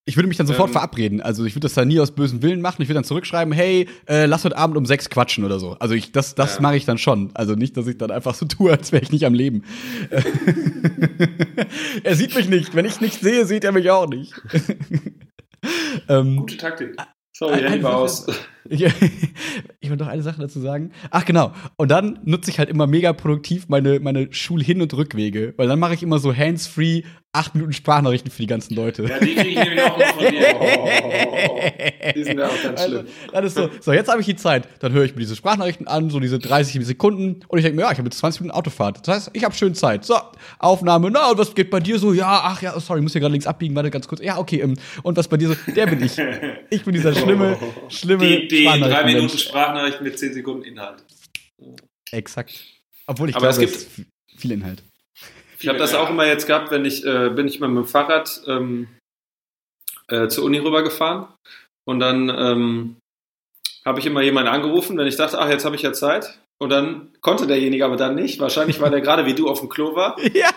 Ich 0.06 0.16
würde 0.16 0.28
mich 0.28 0.36
dann 0.36 0.46
sofort 0.46 0.68
ähm, 0.68 0.74
verabreden. 0.74 1.22
Also 1.22 1.46
ich 1.46 1.54
würde 1.54 1.64
das 1.64 1.72
dann 1.72 1.88
nie 1.88 1.98
aus 1.98 2.10
bösem 2.10 2.42
Willen 2.42 2.60
machen. 2.60 2.82
Ich 2.82 2.88
würde 2.88 2.98
dann 2.98 3.04
zurückschreiben, 3.04 3.54
hey, 3.54 3.88
äh, 4.06 4.26
lass 4.26 4.44
heute 4.44 4.58
Abend 4.58 4.76
um 4.76 4.84
sechs 4.84 5.08
quatschen 5.08 5.44
oder 5.44 5.58
so. 5.58 5.76
Also 5.80 5.94
ich, 5.94 6.12
das, 6.12 6.34
das 6.34 6.56
ja. 6.56 6.60
mache 6.60 6.76
ich 6.76 6.84
dann 6.84 6.98
schon. 6.98 7.30
Also 7.32 7.54
nicht, 7.54 7.74
dass 7.78 7.86
ich 7.86 7.96
dann 7.96 8.10
einfach 8.10 8.34
so 8.34 8.44
tue, 8.48 8.72
als 8.72 8.92
wäre 8.92 9.02
ich 9.02 9.10
nicht 9.10 9.24
am 9.24 9.32
Leben. 9.32 9.64
er 12.04 12.14
sieht 12.14 12.34
mich 12.34 12.50
nicht. 12.50 12.74
Wenn 12.74 12.84
ich 12.84 13.00
nicht 13.00 13.22
sehe, 13.22 13.46
sieht 13.46 13.64
er 13.64 13.72
mich 13.72 13.90
auch 13.90 14.06
nicht. 14.06 14.34
ähm, 16.10 16.36
Gute 16.36 16.58
Taktik. 16.58 16.94
Sorry, 17.32 17.62
Handy 17.62 17.82
war 17.82 17.96
aus. 17.96 18.26
Ich, 18.68 18.82
ich 19.80 19.90
wollte 19.90 20.04
noch 20.04 20.10
eine 20.10 20.22
Sache 20.22 20.40
dazu 20.40 20.60
sagen. 20.60 20.92
Ach 21.10 21.24
genau. 21.24 21.52
Und 21.76 21.90
dann 21.90 22.18
nutze 22.24 22.50
ich 22.50 22.58
halt 22.58 22.70
immer 22.70 22.86
mega 22.86 23.12
produktiv 23.12 23.68
meine, 23.68 24.00
meine 24.00 24.32
Schul-Hin- 24.32 24.82
und 24.82 24.94
Rückwege. 24.94 25.54
Weil 25.56 25.68
dann 25.68 25.78
mache 25.78 25.94
ich 25.94 26.02
immer 26.02 26.18
so 26.18 26.34
hands-free 26.34 27.02
acht 27.34 27.54
Minuten 27.54 27.72
Sprachnachrichten 27.72 28.30
für 28.30 28.42
die 28.42 28.46
ganzen 28.46 28.74
Leute. 28.74 29.04
Ja, 29.04 29.18
die 29.18 29.34
kriege 29.34 29.48
ich 29.48 29.56
nämlich 29.56 29.82
auch 29.82 29.98
von 29.98 30.30
dir. 30.30 30.46
Oh, 30.60 30.88
die 32.14 32.22
sind 32.24 32.38
ja 32.38 32.46
auch 32.46 32.62
ganz 32.62 32.84
schlimm. 32.84 32.98
Also, 32.98 33.32
dann 33.32 33.44
ist 33.44 33.54
so, 33.56 33.70
so, 33.80 33.92
jetzt 33.92 34.08
habe 34.08 34.20
ich 34.20 34.26
die 34.26 34.36
Zeit. 34.36 34.68
Dann 34.78 34.92
höre 34.92 35.04
ich 35.04 35.14
mir 35.14 35.20
diese 35.20 35.34
Sprachnachrichten 35.34 35.88
an, 35.88 36.10
so 36.10 36.20
diese 36.20 36.38
30 36.38 36.86
Sekunden. 36.86 37.40
Und 37.48 37.58
ich 37.58 37.64
denke 37.64 37.76
mir, 37.76 37.82
ja, 37.82 37.92
ich 37.92 37.98
habe 37.98 38.06
jetzt 38.06 38.18
20 38.18 38.42
Minuten 38.42 38.56
Autofahrt. 38.56 39.06
Das 39.06 39.16
heißt, 39.16 39.30
ich 39.32 39.44
habe 39.44 39.54
schön 39.54 39.74
Zeit. 39.74 40.04
So, 40.04 40.14
Aufnahme. 40.60 41.10
Na, 41.10 41.30
und 41.30 41.38
was 41.38 41.54
geht 41.54 41.70
bei 41.70 41.80
dir 41.80 41.98
so? 41.98 42.12
Ja, 42.12 42.42
ach 42.44 42.62
ja, 42.62 42.78
sorry, 42.78 43.00
ich 43.00 43.02
muss 43.02 43.12
hier 43.12 43.20
gerade 43.20 43.32
links 43.32 43.46
abbiegen. 43.46 43.74
Warte 43.74 43.90
ganz 43.90 44.06
kurz. 44.06 44.22
Ja, 44.22 44.38
okay. 44.38 44.60
Ähm, 44.60 44.74
und 45.02 45.16
was 45.16 45.26
bei 45.26 45.36
dir 45.36 45.48
so? 45.48 45.54
Der 45.74 45.86
bin 45.86 46.02
ich. 46.02 46.16
Ich 46.70 46.84
bin 46.84 46.94
dieser 46.94 47.14
schlimme, 47.14 47.56
schlimme. 47.88 48.24
Die, 48.24 48.48
die 48.56 48.80
drei 48.80 49.04
Minuten 49.04 49.36
Sprachnachricht 49.36 50.00
mit 50.00 50.18
10 50.18 50.34
Sekunden 50.34 50.64
Inhalt. 50.64 51.02
Exakt. 52.10 52.64
Obwohl 53.06 53.30
ich 53.30 53.36
Aber 53.36 53.48
glaube, 53.48 53.64
es 53.64 53.88
gibt 53.88 54.08
viel 54.36 54.52
Inhalt. 54.52 54.82
Ich 55.58 55.68
habe 55.68 55.78
das 55.78 55.94
auch 55.94 56.10
immer 56.10 56.26
jetzt 56.26 56.46
gehabt, 56.46 56.70
wenn 56.70 56.84
ich 56.84 57.04
äh, 57.04 57.30
bin 57.30 57.48
ich 57.48 57.60
mal 57.60 57.68
mit 57.68 57.84
dem 57.84 57.88
Fahrrad 57.88 58.42
ähm, 58.46 58.88
äh, 60.08 60.28
zur 60.28 60.44
Uni 60.44 60.58
rübergefahren 60.58 61.28
und 61.86 62.00
dann 62.00 62.28
ähm, 62.28 62.96
habe 63.84 64.00
ich 64.00 64.06
immer 64.06 64.22
jemanden 64.22 64.50
angerufen, 64.50 64.96
wenn 64.96 65.06
ich 65.06 65.16
dachte, 65.16 65.38
ach, 65.38 65.48
jetzt 65.48 65.64
habe 65.64 65.76
ich 65.76 65.82
ja 65.82 65.92
Zeit. 65.92 66.38
Und 66.58 66.70
dann 66.70 67.12
konnte 67.20 67.46
derjenige 67.46 67.84
aber 67.84 67.96
dann 67.96 68.14
nicht. 68.14 68.40
Wahrscheinlich, 68.40 68.80
weil 68.80 68.90
der 68.90 69.00
gerade 69.00 69.26
wie 69.26 69.34
du 69.34 69.48
auf 69.48 69.60
dem 69.60 69.68
Klo 69.68 69.94
war. 69.94 70.16
Ja. 70.34 70.50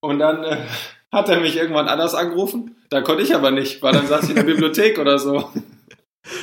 Und 0.00 0.18
dann 0.18 0.44
äh, 0.44 0.58
hat 1.10 1.30
er 1.30 1.40
mich 1.40 1.56
irgendwann 1.56 1.88
anders 1.88 2.14
angerufen. 2.14 2.76
Da 2.90 3.00
konnte 3.00 3.22
ich 3.22 3.34
aber 3.34 3.50
nicht, 3.50 3.80
weil 3.82 3.94
dann 3.94 4.06
saß 4.06 4.24
ich 4.24 4.30
in 4.30 4.36
der 4.36 4.42
Bibliothek 4.42 4.98
oder 4.98 5.18
so. 5.18 5.50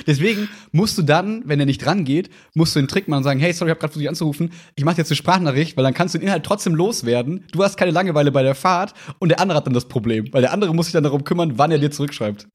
Deswegen 0.07 0.49
musst 0.71 0.97
du 0.97 1.01
dann, 1.01 1.43
wenn 1.45 1.59
er 1.59 1.65
nicht 1.65 1.83
dran 1.85 2.03
geht, 2.03 2.29
musst 2.53 2.75
du 2.75 2.79
den 2.79 2.87
Trick 2.87 3.07
machen 3.07 3.19
und 3.19 3.23
sagen, 3.23 3.39
hey, 3.39 3.53
sorry, 3.53 3.69
ich 3.69 3.71
habe 3.71 3.79
gerade 3.79 3.91
versucht, 3.91 4.01
dich 4.01 4.09
anzurufen. 4.09 4.51
Ich 4.75 4.85
mache 4.85 4.97
jetzt 4.97 5.09
eine 5.09 5.15
Sprachnachricht, 5.15 5.77
weil 5.77 5.83
dann 5.83 5.93
kannst 5.93 6.13
du 6.13 6.19
den 6.19 6.27
Inhalt 6.27 6.43
trotzdem 6.43 6.75
loswerden. 6.75 7.45
Du 7.51 7.63
hast 7.63 7.77
keine 7.77 7.91
Langeweile 7.91 8.31
bei 8.31 8.43
der 8.43 8.55
Fahrt 8.55 8.93
und 9.19 9.29
der 9.29 9.39
andere 9.39 9.57
hat 9.57 9.67
dann 9.67 9.73
das 9.73 9.85
Problem, 9.85 10.31
weil 10.31 10.41
der 10.41 10.53
andere 10.53 10.73
muss 10.73 10.87
sich 10.87 10.93
dann 10.93 11.03
darum 11.03 11.23
kümmern, 11.23 11.57
wann 11.57 11.71
er 11.71 11.79
dir 11.79 11.91
zurückschreibt. 11.91 12.47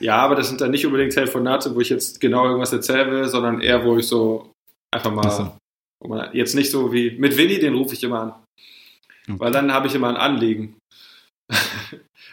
Ja, 0.00 0.16
aber 0.16 0.34
das 0.34 0.48
sind 0.48 0.60
dann 0.60 0.70
nicht 0.70 0.84
unbedingt 0.86 1.12
Telefonate, 1.12 1.74
wo 1.74 1.80
ich 1.80 1.88
jetzt 1.88 2.20
genau 2.20 2.46
irgendwas 2.46 2.72
erzählen 2.72 3.10
will, 3.10 3.28
sondern 3.28 3.60
eher, 3.60 3.84
wo 3.84 3.96
ich 3.96 4.06
so 4.06 4.52
einfach 4.90 5.12
mal, 5.12 5.30
so. 6.00 6.22
jetzt 6.32 6.54
nicht 6.54 6.70
so 6.70 6.92
wie 6.92 7.12
mit 7.18 7.36
Winnie, 7.36 7.58
den 7.58 7.74
rufe 7.74 7.94
ich 7.94 8.02
immer 8.02 8.20
an. 8.20 8.32
Okay. 9.28 9.40
Weil 9.40 9.52
dann 9.52 9.72
habe 9.72 9.86
ich 9.86 9.94
immer 9.94 10.08
ein 10.08 10.16
Anliegen. 10.16 10.76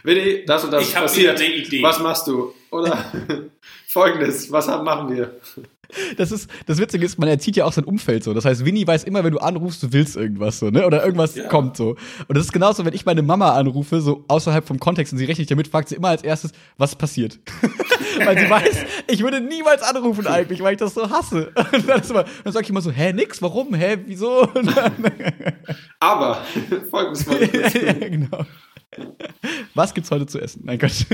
Winnie, 0.03 0.43
das 0.45 0.63
und 0.63 0.71
das 0.71 0.87
ich 0.87 0.95
passiert. 0.95 1.39
Was 1.81 1.99
machst 1.99 2.27
du? 2.27 2.53
Oder 2.71 3.05
folgendes, 3.91 4.51
was 4.51 4.67
machen 4.67 5.15
wir? 5.15 5.39
das 6.17 6.31
ist, 6.31 6.49
das 6.65 6.77
Witzige 6.77 7.05
ist, 7.05 7.19
man 7.19 7.29
erzieht 7.29 7.55
ja 7.55 7.65
auch 7.65 7.73
sein 7.73 7.83
Umfeld 7.83 8.23
so. 8.23 8.33
Das 8.33 8.45
heißt, 8.45 8.65
Winnie 8.65 8.87
weiß 8.87 9.03
immer, 9.03 9.23
wenn 9.23 9.33
du 9.33 9.39
anrufst, 9.39 9.83
du 9.83 9.91
willst 9.91 10.15
irgendwas 10.15 10.59
so, 10.59 10.69
ne? 10.69 10.85
Oder 10.85 11.03
irgendwas 11.03 11.35
ja. 11.35 11.47
kommt 11.47 11.75
so. 11.77 11.97
Und 12.27 12.37
das 12.37 12.45
ist 12.45 12.53
genauso, 12.53 12.85
wenn 12.85 12.93
ich 12.93 13.05
meine 13.05 13.21
Mama 13.21 13.53
anrufe, 13.53 14.01
so 14.01 14.23
außerhalb 14.27 14.65
vom 14.65 14.79
Kontext 14.79 15.13
und 15.13 15.19
sie 15.19 15.25
rechnet 15.25 15.51
damit, 15.51 15.67
fragt 15.67 15.89
sie 15.89 15.95
immer 15.95 16.09
als 16.09 16.23
erstes, 16.23 16.51
was 16.77 16.95
passiert. 16.95 17.39
weil 18.25 18.37
sie 18.37 18.49
weiß, 18.49 18.85
ich 19.07 19.23
würde 19.23 19.41
niemals 19.41 19.81
anrufen 19.81 20.27
eigentlich, 20.27 20.61
weil 20.61 20.73
ich 20.73 20.79
das 20.79 20.93
so 20.93 21.09
hasse. 21.09 21.51
Und 21.73 21.87
dann, 21.87 22.01
immer, 22.01 22.25
dann 22.43 22.53
sage 22.53 22.63
ich 22.63 22.69
immer 22.69 22.81
so, 22.81 22.91
hä, 22.91 23.13
nix, 23.13 23.41
warum, 23.41 23.73
hä, 23.73 23.97
wieso? 24.05 24.47
Aber, 25.99 26.41
folgendes 26.89 27.25
mal. 27.25 27.39
ja, 27.41 27.93
genau. 28.09 28.45
Was 29.73 29.93
gibt's 29.93 30.11
heute 30.11 30.25
zu 30.25 30.39
essen? 30.39 30.61
Mein 30.65 30.77
Gott. 30.77 30.91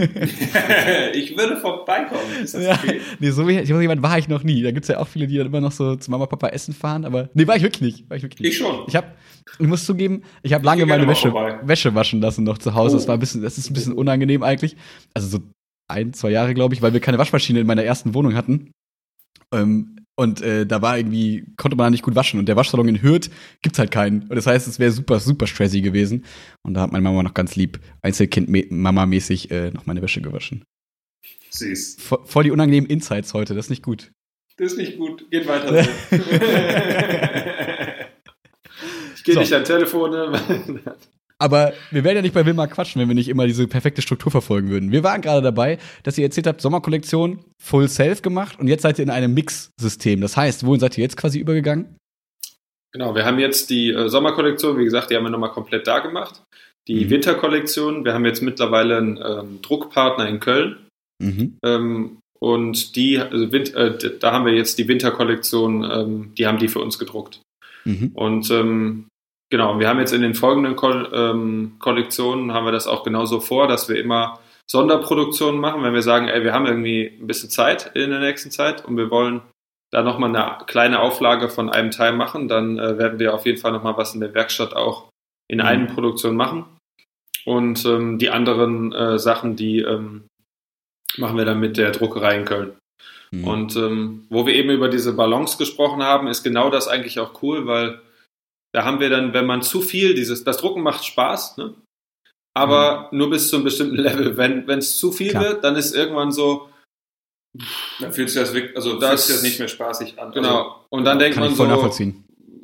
ich 1.14 1.38
würde 1.38 1.58
vorbeikommen. 1.58 2.44
Ist 2.44 2.56
das 2.56 2.64
ja, 2.64 2.74
okay? 2.74 3.02
Nee, 3.20 3.32
so 3.32 3.48
jemand 3.48 4.02
war 4.02 4.18
ich 4.18 4.28
noch 4.28 4.44
nie. 4.44 4.64
Da 4.64 4.72
gibt's 4.72 4.88
ja 4.88 4.98
auch 4.98 5.08
viele, 5.08 5.28
die 5.28 5.38
dann 5.38 5.48
immer 5.48 5.62
noch 5.62 5.72
so 5.72 5.96
zu 5.96 6.10
Mama, 6.10 6.26
Papa 6.26 6.48
essen 6.50 6.74
fahren, 6.74 7.06
aber 7.06 7.30
nee, 7.34 7.46
war 7.46 7.56
ich 7.56 7.62
wirklich 7.62 7.82
nicht. 7.82 8.10
War 8.10 8.18
ich, 8.18 8.24
wirklich 8.24 8.42
nicht. 8.42 8.52
ich 8.54 8.58
schon. 8.58 8.86
Ich 8.88 8.96
hab, 8.96 9.16
ich 9.60 9.68
muss 9.68 9.86
zugeben, 9.86 10.24
ich 10.42 10.54
habe 10.54 10.66
lange 10.66 10.86
meine 10.86 11.08
Wäsche, 11.08 11.32
Wäsche 11.34 11.94
waschen 11.94 12.20
lassen 12.22 12.44
noch 12.44 12.58
zu 12.58 12.74
Hause. 12.74 12.96
Oh. 12.96 13.00
Das 13.00 13.08
war 13.08 13.16
ein 13.16 13.20
bisschen, 13.20 13.42
das 13.44 13.58
ist 13.58 13.70
ein 13.70 13.74
bisschen 13.74 13.94
unangenehm 13.94 14.44
eigentlich. 14.44 14.76
Also 15.14 15.28
so 15.28 15.40
ein, 15.88 16.14
zwei 16.14 16.32
Jahre, 16.32 16.54
glaube 16.54 16.74
ich, 16.74 16.82
weil 16.82 16.94
wir 16.94 17.00
keine 17.00 17.18
Waschmaschine 17.18 17.60
in 17.60 17.68
meiner 17.68 17.84
ersten 17.84 18.14
Wohnung 18.14 18.36
hatten. 18.36 18.72
Ähm, 19.54 19.98
und 20.20 20.42
äh, 20.42 20.66
da 20.66 20.82
war 20.82 20.98
irgendwie, 20.98 21.46
konnte 21.58 21.78
man 21.78 21.86
da 21.86 21.90
nicht 21.92 22.04
gut 22.04 22.16
waschen. 22.16 22.40
Und 22.40 22.48
der 22.48 22.56
Waschsalon 22.56 22.88
in 22.88 23.04
Hürth 23.04 23.30
gibt's 23.62 23.78
halt 23.78 23.92
keinen. 23.92 24.24
Und 24.24 24.36
das 24.36 24.48
heißt, 24.48 24.68
es 24.68 24.80
wäre 24.80 24.92
super, 24.92 25.20
super 25.20 25.46
stressy 25.46 25.82
gewesen. 25.82 26.26
Und 26.64 26.74
da 26.74 26.82
hat 26.82 26.92
meine 26.92 27.04
Mama 27.04 27.22
noch 27.22 27.36
ganz 27.36 27.56
lieb, 27.56 27.80
Einzelkind-Mama-mäßig, 28.02 29.52
äh, 29.52 29.70
noch 29.70 29.86
meine 29.86 30.02
Wäsche 30.02 30.22
gewaschen. 30.22 30.64
Süß. 31.52 31.98
Voll, 32.00 32.20
voll 32.26 32.44
die 32.46 32.52
unangenehmen 32.52 32.90
Insights 32.90 33.36
heute, 33.36 33.54
das 33.54 33.68
ist 33.68 33.70
nicht 33.70 33.84
gut. 33.84 34.12
Das 34.58 34.72
ist 34.72 34.80
nicht 34.80 34.98
gut. 34.98 35.30
Geht 35.30 35.48
weiter. 35.48 35.82
ich 39.16 39.24
gehe 39.24 39.36
so. 39.36 39.40
nicht 39.40 39.54
an 39.54 39.64
Telefone. 39.64 40.42
Aber 41.40 41.74
wir 41.92 42.04
werden 42.04 42.18
ja 42.18 42.22
nicht 42.24 42.34
bei 42.34 42.46
Wilma 42.46 42.66
quatschen, 42.66 43.00
wenn 43.00 43.08
wir 43.08 43.16
nicht 43.16 43.30
immer 43.30 43.46
diese 43.46 43.68
perfekte 43.68 44.02
Struktur 44.02 44.32
verfolgen 44.32 44.70
würden. 44.70 44.92
Wir 44.92 45.04
waren 45.04 45.22
gerade 45.22 45.44
dabei, 45.44 45.78
dass 46.04 46.18
ihr 46.18 46.26
erzählt 46.26 46.48
habt, 46.48 46.62
Sommerkollektion 46.62 47.46
Full 47.62 47.88
Self 47.90 48.24
gemacht 48.24 48.60
und 48.60 48.68
jetzt 48.68 48.82
seid 48.82 48.98
ihr 48.98 49.04
in 49.04 49.12
einem 49.12 49.34
Mix-System. 49.34 50.22
Das 50.22 50.36
heißt, 50.36 50.66
wohin 50.66 50.80
seid 50.80 50.98
ihr 50.98 51.04
jetzt 51.04 51.18
quasi 51.18 51.40
übergegangen? 51.40 51.96
Genau, 52.92 53.14
wir 53.14 53.26
haben 53.26 53.38
jetzt 53.38 53.70
die 53.70 53.92
äh, 53.92 54.10
Sommerkollektion, 54.10 54.80
wie 54.80 54.86
gesagt, 54.86 55.12
die 55.12 55.16
haben 55.16 55.24
wir 55.24 55.30
nochmal 55.30 55.52
komplett 55.52 55.86
da 55.86 56.00
gemacht. 56.00 56.42
Die 56.88 57.06
mhm. 57.06 57.10
Winterkollektion, 57.12 58.06
wir 58.06 58.14
haben 58.14 58.26
jetzt 58.26 58.42
mittlerweile 58.42 58.98
einen 58.98 59.18
ähm, 59.18 59.60
Druckpartner 59.62 60.28
in 60.28 60.40
Köln. 60.40 60.78
Mhm. 61.22 61.58
Ähm, 61.64 62.18
und 62.40 62.96
die, 62.96 63.20
also, 63.20 63.46
äh, 63.46 64.20
da 64.20 64.32
haben 64.32 64.46
wir 64.46 64.54
jetzt 64.54 64.78
die 64.78 64.88
Winterkollektion, 64.88 65.84
ähm, 65.84 66.32
die 66.38 66.48
haben 66.48 66.60
die 66.60 66.68
für 66.68 66.80
uns 66.80 66.98
gedruckt. 66.98 67.42
Mhm. 67.86 68.12
Und 68.14 68.50
ähm, 68.52 69.08
Genau, 69.50 69.80
wir 69.80 69.88
haben 69.88 70.00
jetzt 70.00 70.14
in 70.14 70.22
den 70.22 70.34
folgenden 70.36 70.76
Ko 70.76 70.92
ähm, 70.92 71.76
Kollektionen 71.80 72.54
haben 72.54 72.66
wir 72.66 72.74
das 72.74 72.88
auch 72.88 73.04
genauso 73.04 73.40
vor, 73.40 73.68
dass 73.68 73.88
wir 73.88 73.98
immer 73.98 74.40
Sonderproduktionen 74.70 75.60
machen, 75.60 75.84
wenn 75.84 75.94
wir 75.94 76.02
sagen, 76.02 76.28
ey, 76.28 76.44
wir 76.44 76.54
haben 76.54 76.66
irgendwie 76.66 77.18
ein 77.22 77.28
bisschen 77.28 77.50
Zeit 77.50 77.92
in 77.96 78.10
der 78.10 78.20
nächsten 78.20 78.52
Zeit 78.52 78.84
und 78.84 78.98
wir 78.98 79.10
wollen 79.10 79.42
da 79.92 80.04
nochmal 80.04 80.36
eine 80.36 80.66
kleine 80.66 81.00
Auflage 81.00 81.48
von 81.48 81.70
einem 81.70 81.92
Teil 81.92 82.12
machen, 82.12 82.50
dann 82.50 82.78
äh, 82.78 82.98
werden 82.98 83.20
wir 83.20 83.34
auf 83.34 83.46
jeden 83.46 83.58
Fall 83.58 83.72
nochmal 83.72 83.96
was 83.96 84.14
in 84.14 84.20
der 84.20 84.34
Werkstatt 84.34 84.76
auch 84.76 85.10
in 85.48 85.60
mhm. 85.60 85.66
einer 85.66 85.86
Produktion 85.86 86.36
machen. 86.36 86.66
Und 87.46 87.86
ähm, 87.86 88.18
die 88.18 88.30
anderen 88.30 88.92
äh, 88.92 89.18
Sachen, 89.18 89.56
die 89.56 89.80
ähm, 89.80 90.28
machen 91.18 91.38
wir 91.38 91.46
dann 91.46 91.62
mit 91.62 91.78
der 91.78 91.92
Druckerei 91.92 92.36
in 92.36 92.44
Köln. 92.44 92.76
Mhm. 93.32 93.48
Und 93.48 93.76
ähm, 93.78 94.26
wo 94.30 94.46
wir 94.46 94.54
eben 94.54 94.70
über 94.70 94.90
diese 94.90 95.14
Balance 95.14 95.58
gesprochen 95.58 96.04
haben, 96.04 96.28
ist 96.28 96.44
genau 96.44 96.70
das 96.70 96.90
eigentlich 96.90 97.22
auch 97.22 97.42
cool, 97.42 97.66
weil 97.66 98.02
da 98.74 98.86
haben 98.86 99.00
wir 99.00 99.10
dann, 99.10 99.34
wenn 99.34 99.46
man 99.46 99.62
zu 99.62 99.82
viel 99.82 100.14
dieses, 100.14 100.44
das 100.44 100.58
Drucken 100.58 100.82
macht 100.82 101.06
Spaß, 101.06 101.58
ne? 101.58 101.74
aber 102.58 103.10
mhm. 103.12 103.18
nur 103.18 103.30
bis 103.30 103.50
zu 103.50 103.58
einem 103.58 103.66
bestimmten 103.66 103.96
Level. 103.96 104.38
Wenn 104.38 104.80
es 104.80 104.98
zu 104.98 105.12
viel 105.12 105.32
Klar. 105.32 105.44
wird, 105.44 105.64
dann 105.64 105.76
ist 105.76 105.96
irgendwann 105.96 106.32
so, 106.32 106.70
dann 108.00 108.14
fühlt 108.14 108.30
sich 108.30 108.42
das 108.42 108.54
wirklich, 108.54 108.76
also 108.76 109.00
das, 109.00 109.10
fühlt 109.10 109.20
sich 109.20 109.36
das 109.36 109.44
nicht 109.44 109.60
mehr 109.60 109.68
spaßig 109.68 110.20
an. 110.20 110.32
Genau. 110.32 110.58
Also, 110.58 110.76
und 110.90 111.06
dann 111.06 111.20
denkt 111.20 111.38
man 111.38 111.54
so, 111.54 111.66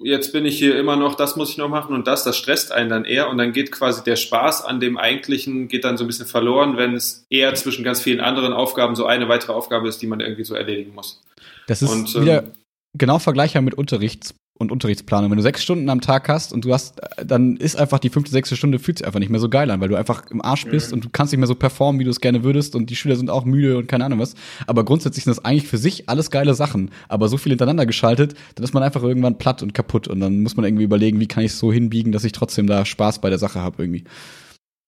jetzt 0.03 0.33
bin 0.33 0.45
ich 0.45 0.57
hier 0.57 0.77
immer 0.77 0.95
noch, 0.95 1.15
das 1.15 1.35
muss 1.35 1.51
ich 1.51 1.57
noch 1.57 1.69
machen 1.69 1.95
und 1.95 2.07
das, 2.07 2.23
das 2.23 2.37
stresst 2.37 2.71
einen 2.71 2.89
dann 2.89 3.05
eher 3.05 3.29
und 3.29 3.37
dann 3.37 3.53
geht 3.53 3.71
quasi 3.71 4.03
der 4.03 4.15
Spaß 4.15 4.65
an 4.65 4.79
dem 4.79 4.97
eigentlichen, 4.97 5.67
geht 5.67 5.85
dann 5.85 5.97
so 5.97 6.03
ein 6.03 6.07
bisschen 6.07 6.27
verloren, 6.27 6.75
wenn 6.77 6.95
es 6.95 7.25
eher 7.29 7.53
zwischen 7.55 7.83
ganz 7.83 8.01
vielen 8.01 8.19
anderen 8.19 8.53
Aufgaben 8.53 8.95
so 8.95 9.05
eine 9.05 9.29
weitere 9.29 9.53
Aufgabe 9.53 9.87
ist, 9.87 10.01
die 10.01 10.07
man 10.07 10.19
irgendwie 10.19 10.43
so 10.43 10.55
erledigen 10.55 10.93
muss. 10.93 11.21
Das 11.67 11.81
ist 11.81 11.89
und, 11.89 12.21
wieder 12.21 12.43
ähm, 12.43 12.51
genau 12.97 13.19
vergleichbar 13.19 13.61
mit 13.61 13.75
Unterrichts 13.75 14.35
und 14.59 14.71
Unterrichtsplanung. 14.71 15.31
Wenn 15.31 15.37
du 15.37 15.43
sechs 15.43 15.63
Stunden 15.63 15.89
am 15.89 16.01
Tag 16.01 16.29
hast 16.29 16.53
und 16.53 16.63
du 16.63 16.73
hast, 16.73 17.01
dann 17.23 17.57
ist 17.57 17.75
einfach 17.75 17.99
die 17.99 18.09
fünfte, 18.09 18.31
sechste 18.31 18.55
Stunde 18.55 18.79
fühlt 18.79 18.99
sich 18.99 19.07
einfach 19.07 19.19
nicht 19.19 19.29
mehr 19.29 19.39
so 19.39 19.49
geil 19.49 19.71
an, 19.71 19.81
weil 19.81 19.89
du 19.89 19.95
einfach 19.95 20.29
im 20.29 20.41
Arsch 20.41 20.65
bist 20.65 20.91
mhm. 20.91 20.95
und 20.95 21.05
du 21.05 21.09
kannst 21.09 21.33
nicht 21.33 21.39
mehr 21.39 21.47
so 21.47 21.55
performen, 21.55 21.99
wie 21.99 22.03
du 22.03 22.11
es 22.11 22.21
gerne 22.21 22.43
würdest 22.43 22.75
und 22.75 22.89
die 22.89 22.95
Schüler 22.95 23.15
sind 23.15 23.29
auch 23.29 23.45
müde 23.45 23.77
und 23.77 23.87
keine 23.87 24.05
Ahnung 24.05 24.19
was. 24.19 24.35
Aber 24.67 24.85
grundsätzlich 24.85 25.23
sind 25.23 25.35
das 25.35 25.43
eigentlich 25.43 25.67
für 25.67 25.77
sich 25.77 26.07
alles 26.07 26.29
geile 26.29 26.53
Sachen. 26.53 26.91
Aber 27.09 27.29
so 27.29 27.37
viel 27.37 27.51
hintereinander 27.51 27.85
geschaltet, 27.85 28.35
dann 28.55 28.63
ist 28.63 28.73
man 28.73 28.83
einfach 28.83 29.01
irgendwann 29.01 29.37
platt 29.37 29.63
und 29.63 29.73
kaputt 29.73 30.07
und 30.07 30.19
dann 30.19 30.43
muss 30.43 30.55
man 30.55 30.65
irgendwie 30.65 30.83
überlegen, 30.83 31.19
wie 31.19 31.27
kann 31.27 31.43
ich 31.43 31.51
es 31.51 31.59
so 31.59 31.73
hinbiegen, 31.73 32.11
dass 32.11 32.23
ich 32.23 32.31
trotzdem 32.31 32.67
da 32.67 32.85
Spaß 32.85 33.21
bei 33.21 33.29
der 33.29 33.39
Sache 33.39 33.59
habe 33.59 33.81
irgendwie. 33.81 34.03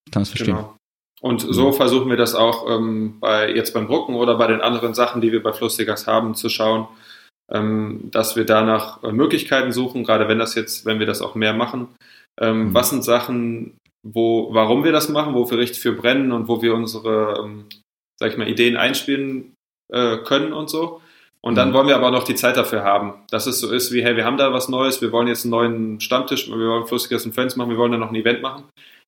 Ich 0.06 0.12
kann 0.12 0.22
das 0.22 0.30
verstehen. 0.30 0.56
Genau. 0.56 0.76
Und 1.22 1.42
so 1.42 1.72
versuchen 1.72 2.10
wir 2.10 2.18
das 2.18 2.36
auch 2.36 2.70
ähm, 2.70 3.18
bei 3.20 3.52
jetzt 3.52 3.74
beim 3.74 3.88
Drucken 3.88 4.14
oder 4.14 4.38
bei 4.38 4.46
den 4.46 4.62
anderen 4.62 4.94
Sachen, 4.94 5.22
die 5.22 5.32
wir 5.32 5.42
bei 5.42 5.54
Flussdiggers 5.54 6.06
haben, 6.06 6.36
zu 6.36 6.50
schauen, 6.50 6.88
dass 7.48 8.36
wir 8.36 8.46
danach 8.46 9.04
äh, 9.04 9.12
Möglichkeiten 9.12 9.72
suchen, 9.72 10.04
gerade 10.04 10.28
wenn 10.28 10.40
das 10.40 10.56
jetzt, 10.56 10.86
wenn 10.86 11.00
wir 11.00 11.06
das 11.06 11.22
auch 11.22 11.36
mehr 11.36 11.54
machen. 11.54 11.90
Ähm, 12.40 12.70
mhm. 12.70 12.74
Was 12.74 12.90
sind 12.90 13.04
Sachen, 13.04 13.78
wo, 14.04 14.54
warum 14.54 14.84
wir 14.84 14.92
das 14.92 15.10
machen, 15.10 15.36
wo 15.36 15.50
wir 15.50 15.58
richtig 15.58 15.80
für 15.80 15.94
brennen 15.94 16.32
und 16.32 16.48
wo 16.48 16.62
wir 16.62 16.74
unsere, 16.74 17.44
ähm, 17.44 17.66
sag 18.20 18.32
ich 18.32 18.38
mal, 18.38 18.50
Ideen 18.50 18.78
einspielen 18.78 19.54
äh, 19.94 20.18
können 20.18 20.54
und 20.54 20.70
so. 20.70 21.02
Und 21.42 21.56
dann 21.56 21.70
mhm. 21.70 21.74
wollen 21.74 21.88
wir 21.88 21.96
aber 21.96 22.10
noch 22.10 22.24
die 22.24 22.34
Zeit 22.34 22.58
dafür 22.58 22.84
haben, 22.84 23.14
dass 23.30 23.46
es 23.46 23.60
so 23.60 23.72
ist 23.72 23.92
wie, 23.92 24.04
hey, 24.04 24.16
wir 24.16 24.26
haben 24.26 24.38
da 24.38 24.52
was 24.52 24.68
Neues, 24.68 25.02
wir 25.04 25.12
wollen 25.12 25.28
jetzt 25.28 25.46
einen 25.46 25.52
neuen 25.52 26.00
Stammtisch, 26.00 26.50
wir 26.50 26.58
wollen 26.58 26.88
Flussigers 26.88 27.26
und 27.26 27.36
Friends 27.36 27.56
machen, 27.56 27.70
wir 27.70 27.78
wollen 27.78 27.92
da 27.92 28.00
noch 28.00 28.10
ein 28.10 28.16
Event 28.16 28.42
machen. 28.42 28.64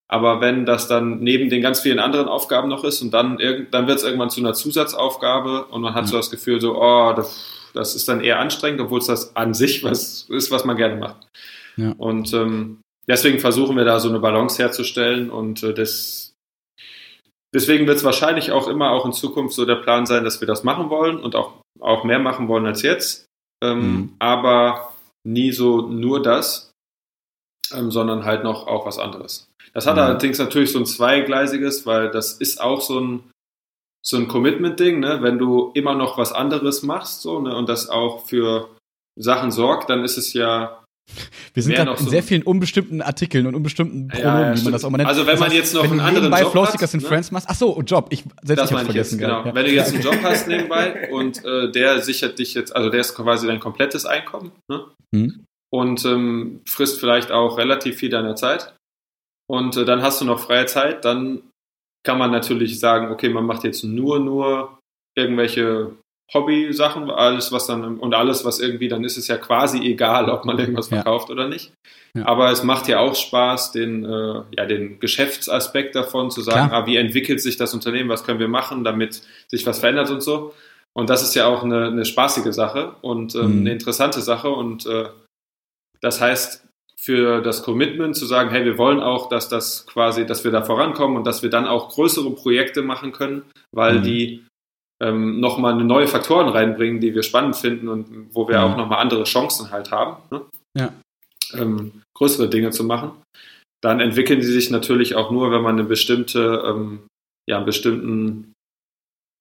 Aber 0.08 0.40
wenn 0.40 0.66
das 0.66 0.88
dann 0.88 1.20
neben 1.20 1.50
den 1.50 1.62
ganz 1.64 1.82
vielen 1.82 2.00
anderen 2.00 2.28
Aufgaben 2.28 2.70
noch 2.70 2.84
ist 2.84 3.02
und 3.02 3.12
dann, 3.12 3.40
dann 3.72 3.88
wird 3.88 3.98
es 3.98 4.04
irgendwann 4.04 4.30
zu 4.30 4.40
einer 4.40 4.54
Zusatzaufgabe 4.54 5.66
und 5.66 5.82
man 5.82 5.96
hat 5.96 6.04
mhm. 6.04 6.10
so 6.10 6.18
das 6.18 6.30
Gefühl 6.30 6.62
so, 6.62 6.80
oh, 6.80 7.14
das 7.14 7.57
das 7.74 7.96
ist 7.96 8.08
dann 8.08 8.22
eher 8.22 8.40
anstrengend, 8.40 8.82
obwohl 8.82 9.00
es 9.00 9.08
das 9.08 9.36
an 9.36 9.54
sich 9.54 9.84
was 9.84 10.26
ist, 10.30 10.52
was 10.52 10.66
man 10.66 10.78
gerne 10.78 10.96
macht. 10.98 11.28
Ja. 11.76 11.94
Und 11.98 12.34
ähm, 12.34 12.82
deswegen 13.08 13.40
versuchen 13.40 13.76
wir 13.78 13.86
da 13.86 14.00
so 14.00 14.10
eine 14.10 14.20
Balance 14.20 14.62
herzustellen 14.62 15.30
und 15.30 15.64
äh, 15.64 15.74
das, 15.74 16.34
deswegen 17.54 17.88
wird 17.88 17.98
es 17.98 18.04
wahrscheinlich 18.04 18.52
auch 18.52 18.68
immer 18.68 18.92
auch 18.92 19.06
in 19.06 19.14
Zukunft 19.14 19.56
so 19.56 19.66
der 19.66 19.76
Plan 19.76 20.06
sein, 20.06 20.24
dass 20.24 20.42
wir 20.42 20.48
das 20.48 20.64
machen 20.64 20.90
wollen 20.90 21.20
und 21.20 21.36
auch, 21.36 21.62
auch 21.80 22.04
mehr 22.04 22.20
machen 22.20 22.48
wollen 22.48 22.66
als 22.66 22.82
jetzt. 22.82 23.26
Ähm, 23.64 23.80
mhm. 23.80 24.16
Aber 24.20 24.94
nie 25.26 25.52
so 25.52 25.82
nur 25.82 26.22
das, 26.22 26.72
ähm, 27.74 27.92
sondern 27.92 28.26
halt 28.26 28.44
noch 28.44 28.68
auch 28.68 28.86
was 28.86 29.00
anderes. 29.00 29.48
Das 29.74 29.86
hat 29.86 29.96
mhm. 29.96 30.02
allerdings 30.02 30.40
natürlich 30.40 30.72
so 30.72 30.80
ein 30.80 30.86
zweigleisiges, 30.86 31.86
weil 31.86 32.10
das 32.10 32.34
ist 32.34 32.62
auch 32.62 32.82
so 32.82 33.00
ein 33.00 33.24
so 34.06 34.18
ein 34.18 34.28
Commitment-Ding, 34.28 35.00
ne? 35.00 35.20
wenn 35.22 35.38
du 35.38 35.72
immer 35.74 35.96
noch 35.96 36.18
was 36.18 36.32
anderes 36.32 36.84
machst 36.84 37.22
so, 37.22 37.40
ne? 37.40 37.56
und 37.56 37.68
das 37.68 37.90
auch 37.90 38.26
für 38.26 38.70
Sachen 39.18 39.52
sorgt, 39.52 39.90
dann 39.90 40.04
ist 40.04 40.18
es 40.18 40.34
ja. 40.34 40.84
Wir 41.54 41.64
sind 41.64 41.74
gerade 41.74 41.92
in 41.92 41.98
so 41.98 42.10
sehr 42.10 42.22
vielen 42.22 42.44
unbestimmten 42.44 43.02
Artikeln 43.02 43.48
und 43.48 43.56
unbestimmten 43.56 44.10
Pronomen, 44.10 44.42
ja, 44.42 44.50
ja, 44.50 44.58
wie 44.58 44.64
man 44.64 44.74
das 44.74 44.84
auch 44.84 44.90
mal 44.90 44.98
nennt. 44.98 45.08
Also 45.08 45.22
wenn 45.22 45.32
das 45.32 45.40
man 45.40 45.50
heißt, 45.50 45.58
jetzt 45.58 45.74
noch 45.74 45.84
einen 45.86 46.02
anderen 46.02 46.32
Job 46.32 46.52
Flowstickers 46.52 46.94
in 46.94 47.00
ne? 47.00 47.08
Friends 47.08 47.32
machst, 47.32 47.48
ach 47.50 47.56
so, 47.56 47.82
Job, 47.82 48.08
ich 48.10 48.24
selbst 48.44 48.64
das 48.64 48.72
ich 48.72 48.78
vergessen, 48.78 48.96
jetzt, 48.96 49.18
genau. 49.18 49.46
Ja. 49.46 49.56
Wenn 49.56 49.66
du 49.66 49.72
jetzt 49.72 49.94
einen 49.94 50.04
Job 50.04 50.18
hast 50.22 50.50
nebenbei 50.50 51.10
und 51.10 51.44
äh, 51.46 51.72
der 51.72 52.02
sichert 52.02 52.40
dich 52.40 52.54
jetzt, 52.54 52.76
also 52.76 52.90
der 52.90 53.00
ist 53.00 53.16
quasi 53.16 53.48
dein 53.48 53.62
komplettes 53.62 54.06
Einkommen 54.06 54.52
ne? 54.70 54.86
Mhm. 55.14 55.46
und 55.74 56.04
ähm, 56.04 56.62
frisst 56.68 57.00
vielleicht 57.00 57.32
auch 57.32 57.58
relativ 57.58 57.96
viel 57.96 58.10
deiner 58.10 58.36
Zeit 58.36 58.76
und 59.50 59.78
äh, 59.78 59.86
dann 59.86 60.02
hast 60.02 60.20
du 60.20 60.26
noch 60.26 60.40
freie 60.40 60.66
Zeit, 60.66 61.06
dann 61.06 61.42
kann 62.04 62.18
man 62.18 62.32
natürlich 62.32 62.80
sagen, 62.80 63.12
okay, 63.12 63.30
man 63.30 63.46
macht 63.46 63.64
jetzt 63.64 63.84
nur, 63.84 64.20
nur 64.20 64.80
irgendwelche 65.16 65.96
Hobby-Sachen, 66.34 67.10
alles, 67.10 67.52
was 67.52 67.68
dann, 67.68 68.00
und 68.00 68.14
alles, 68.14 68.44
was 68.44 68.60
irgendwie, 68.60 68.90
dann 68.90 69.04
ist 69.04 69.18
es 69.18 69.28
ja 69.28 69.38
quasi 69.38 69.80
egal, 69.80 70.30
ob 70.30 70.46
man 70.46 70.60
irgendwas 70.60 70.90
verkauft 70.90 71.30
ja. 71.30 71.34
oder 71.34 71.48
nicht. 71.48 71.74
Ja. 72.14 72.26
Aber 72.26 72.52
es 72.52 72.64
macht 72.64 72.88
ja 72.88 73.00
auch 73.00 73.16
Spaß, 73.16 73.72
den, 73.72 74.04
äh, 74.04 74.42
ja, 74.58 74.66
den 74.66 75.00
Geschäftsaspekt 75.00 75.96
davon 75.96 76.30
zu 76.30 76.42
sagen, 76.42 76.72
ah, 76.74 76.86
wie 76.86 76.98
entwickelt 76.98 77.42
sich 77.42 77.56
das 77.56 77.74
Unternehmen, 77.74 78.10
was 78.10 78.26
können 78.26 78.40
wir 78.40 78.50
machen, 78.50 78.84
damit 78.84 79.22
sich 79.48 79.66
was 79.66 79.80
verändert 79.80 80.10
und 80.10 80.22
so. 80.22 80.54
Und 80.94 81.10
das 81.10 81.24
ist 81.24 81.36
ja 81.36 81.46
auch 81.46 81.64
eine, 81.64 81.88
eine 81.88 82.06
spaßige 82.06 82.54
Sache 82.54 82.96
und 83.02 83.36
ähm, 83.36 83.54
mhm. 83.54 83.60
eine 83.62 83.72
interessante 83.72 84.22
Sache. 84.22 84.50
Und 84.50 84.86
äh, 84.86 85.10
das 86.02 86.20
heißt, 86.20 86.67
für 87.08 87.42
das 87.42 87.64
Commitment 87.64 88.18
zu 88.18 88.26
sagen, 88.26 88.50
hey, 88.50 88.66
wir 88.66 88.78
wollen 88.78 89.00
auch, 89.00 89.30
dass 89.30 89.48
das 89.48 89.88
quasi, 89.88 90.26
dass 90.26 90.44
wir 90.44 90.52
da 90.52 90.62
vorankommen 90.62 91.16
und 91.16 91.26
dass 91.26 91.42
wir 91.42 91.50
dann 91.50 91.66
auch 91.66 91.88
größere 91.88 92.32
Projekte 92.32 92.82
machen 92.82 93.14
können, 93.14 93.44
weil 93.74 94.00
mhm. 94.00 94.04
die 94.04 94.46
ähm, 95.02 95.40
nochmal 95.40 95.72
eine 95.72 95.86
neue 95.86 96.08
Faktoren 96.08 96.50
reinbringen, 96.50 97.00
die 97.00 97.16
wir 97.16 97.24
spannend 97.24 97.56
finden 97.56 97.88
und 97.88 98.28
wo 98.34 98.50
wir 98.50 98.58
mhm. 98.58 98.64
auch 98.66 98.78
nochmal 98.78 99.00
andere 99.00 99.24
Chancen 99.24 99.72
halt 99.72 99.90
haben, 99.90 100.18
ne? 100.32 100.42
ja. 100.78 100.92
ähm, 101.54 102.02
größere 102.14 102.50
Dinge 102.50 102.72
zu 102.72 102.84
machen, 102.84 103.12
dann 103.82 104.02
entwickeln 104.02 104.42
sie 104.42 104.52
sich 104.52 104.70
natürlich 104.70 105.16
auch 105.16 105.32
nur, 105.32 105.50
wenn 105.50 105.62
man 105.62 105.80
eine 105.80 105.88
bestimmte, 105.88 106.62
ähm, 106.68 107.08
ja, 107.50 107.56
einen 107.56 107.66
bestimmten 107.66 108.52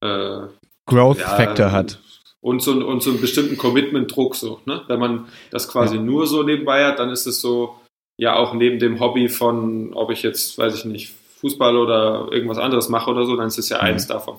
äh, 0.05 0.43
Growth 0.89 1.19
ja, 1.19 1.31
Factor 1.31 1.73
hat. 1.73 1.99
Und 2.47 2.63
so, 2.63 2.71
und 2.71 3.03
so 3.03 3.11
einen 3.11 3.21
bestimmten 3.21 3.57
Commitment-Druck 3.57 4.37
so. 4.37 4.61
Ne? 4.67 4.83
Wenn 4.87 5.01
man 5.01 5.27
das 5.51 5.67
quasi 5.69 5.97
ja. 5.97 6.03
nur 6.03 6.29
so 6.29 6.45
nebenbei 6.45 6.85
hat, 6.85 7.01
dann 7.01 7.11
ist 7.11 7.27
es 7.27 7.41
so, 7.41 7.81
ja 8.19 8.37
auch 8.37 8.55
neben 8.55 8.79
dem 8.79 9.01
Hobby 9.01 9.29
von, 9.29 9.93
ob 9.95 10.13
ich 10.13 10.23
jetzt, 10.23 10.57
weiß 10.57 10.77
ich 10.77 10.85
nicht, 10.85 11.13
Fußball 11.41 11.77
oder 11.77 12.29
irgendwas 12.31 12.59
anderes 12.59 12.89
mache 12.89 13.11
oder 13.11 13.27
so, 13.27 13.35
dann 13.35 13.49
ist 13.49 13.59
es 13.59 13.69
ja 13.69 13.79
mhm. 13.79 13.83
eins 13.83 14.07
davon. 14.07 14.39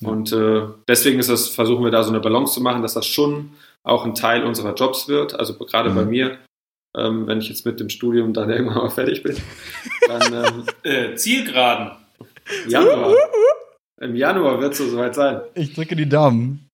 Und 0.00 0.32
äh, 0.32 0.62
deswegen 0.88 1.20
ist 1.20 1.30
das, 1.30 1.48
versuchen 1.48 1.84
wir 1.84 1.92
da 1.92 2.02
so 2.02 2.10
eine 2.10 2.20
Balance 2.20 2.54
zu 2.54 2.60
machen, 2.60 2.82
dass 2.82 2.94
das 2.94 3.06
schon 3.06 3.50
auch 3.84 4.04
ein 4.04 4.16
Teil 4.16 4.44
unserer 4.44 4.74
Jobs 4.74 5.06
wird. 5.06 5.38
Also 5.38 5.54
gerade 5.54 5.90
mhm. 5.90 5.94
bei 5.94 6.04
mir, 6.06 6.38
ähm, 6.96 7.28
wenn 7.28 7.38
ich 7.38 7.48
jetzt 7.48 7.64
mit 7.64 7.78
dem 7.78 7.88
Studium 7.88 8.32
dann 8.32 8.50
irgendwann 8.50 8.78
mal 8.78 8.90
fertig 8.90 9.22
bin, 9.22 9.36
dann 10.08 10.32
ähm, 10.32 10.64
äh, 10.82 11.14
Zielgeraden. 11.14 11.92
Januar. 12.68 13.14
Im 14.00 14.14
Januar 14.14 14.60
wird 14.60 14.72
es 14.72 14.78
so 14.78 14.88
soweit 14.88 15.14
sein. 15.14 15.40
Ich 15.54 15.74
drücke 15.74 15.96
die 15.96 16.08
Daumen. 16.08 16.67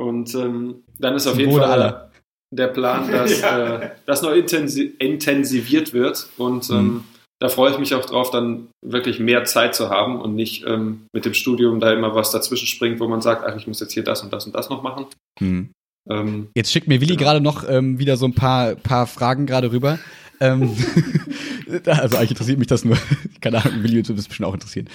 Und 0.00 0.34
ähm, 0.34 0.82
dann 0.98 1.14
ist 1.14 1.26
auf 1.26 1.38
jeden 1.38 1.52
Fall 1.52 1.64
aller. 1.64 2.10
der 2.50 2.68
Plan, 2.68 3.10
dass 3.12 3.40
ja. 3.40 3.76
äh, 3.76 3.90
das 4.06 4.22
noch 4.22 4.32
intensi 4.32 4.94
intensiviert 4.98 5.92
wird 5.92 6.28
und 6.36 6.68
ähm, 6.70 6.76
mhm 6.76 7.04
da 7.40 7.48
freue 7.48 7.72
ich 7.72 7.78
mich 7.78 7.94
auch 7.94 8.04
drauf, 8.04 8.30
dann 8.30 8.68
wirklich 8.84 9.18
mehr 9.18 9.44
Zeit 9.44 9.74
zu 9.74 9.88
haben 9.88 10.20
und 10.20 10.34
nicht 10.34 10.66
ähm, 10.66 11.06
mit 11.14 11.24
dem 11.24 11.32
Studium 11.32 11.80
da 11.80 11.92
immer 11.92 12.14
was 12.14 12.30
dazwischen 12.30 12.66
springt, 12.66 13.00
wo 13.00 13.08
man 13.08 13.22
sagt, 13.22 13.44
ach, 13.46 13.56
ich 13.56 13.66
muss 13.66 13.80
jetzt 13.80 13.94
hier 13.94 14.04
das 14.04 14.22
und 14.22 14.32
das 14.32 14.44
und 14.44 14.54
das 14.54 14.68
noch 14.68 14.82
machen. 14.82 15.06
Hm. 15.38 15.70
Ähm, 16.08 16.48
jetzt 16.54 16.70
schickt 16.70 16.86
mir 16.86 17.00
Willi 17.00 17.16
genau. 17.16 17.24
gerade 17.24 17.40
noch 17.40 17.66
ähm, 17.66 17.98
wieder 17.98 18.18
so 18.18 18.26
ein 18.26 18.34
paar, 18.34 18.74
paar 18.74 19.06
Fragen 19.06 19.46
gerade 19.46 19.72
rüber. 19.72 19.98
Ähm, 20.38 20.76
also 21.86 22.18
eigentlich 22.18 22.32
interessiert 22.32 22.58
mich 22.58 22.68
das 22.68 22.84
nur. 22.84 22.98
Keine 23.40 23.64
Ahnung, 23.64 23.82
Willi 23.82 23.96
würde 23.96 24.14
das 24.14 24.28
bestimmt 24.28 24.46
auch 24.46 24.54
interessieren. 24.54 24.90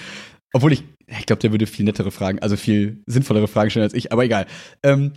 Obwohl 0.56 0.72
ich, 0.72 0.84
ich 1.06 1.26
glaube, 1.26 1.42
der 1.42 1.50
würde 1.50 1.66
viel 1.66 1.84
nettere 1.84 2.10
Fragen, 2.10 2.38
also 2.38 2.56
viel 2.56 3.02
sinnvollere 3.04 3.46
Fragen 3.46 3.68
stellen 3.68 3.84
als 3.84 3.92
ich, 3.92 4.10
aber 4.10 4.24
egal. 4.24 4.46
Ähm, 4.82 5.12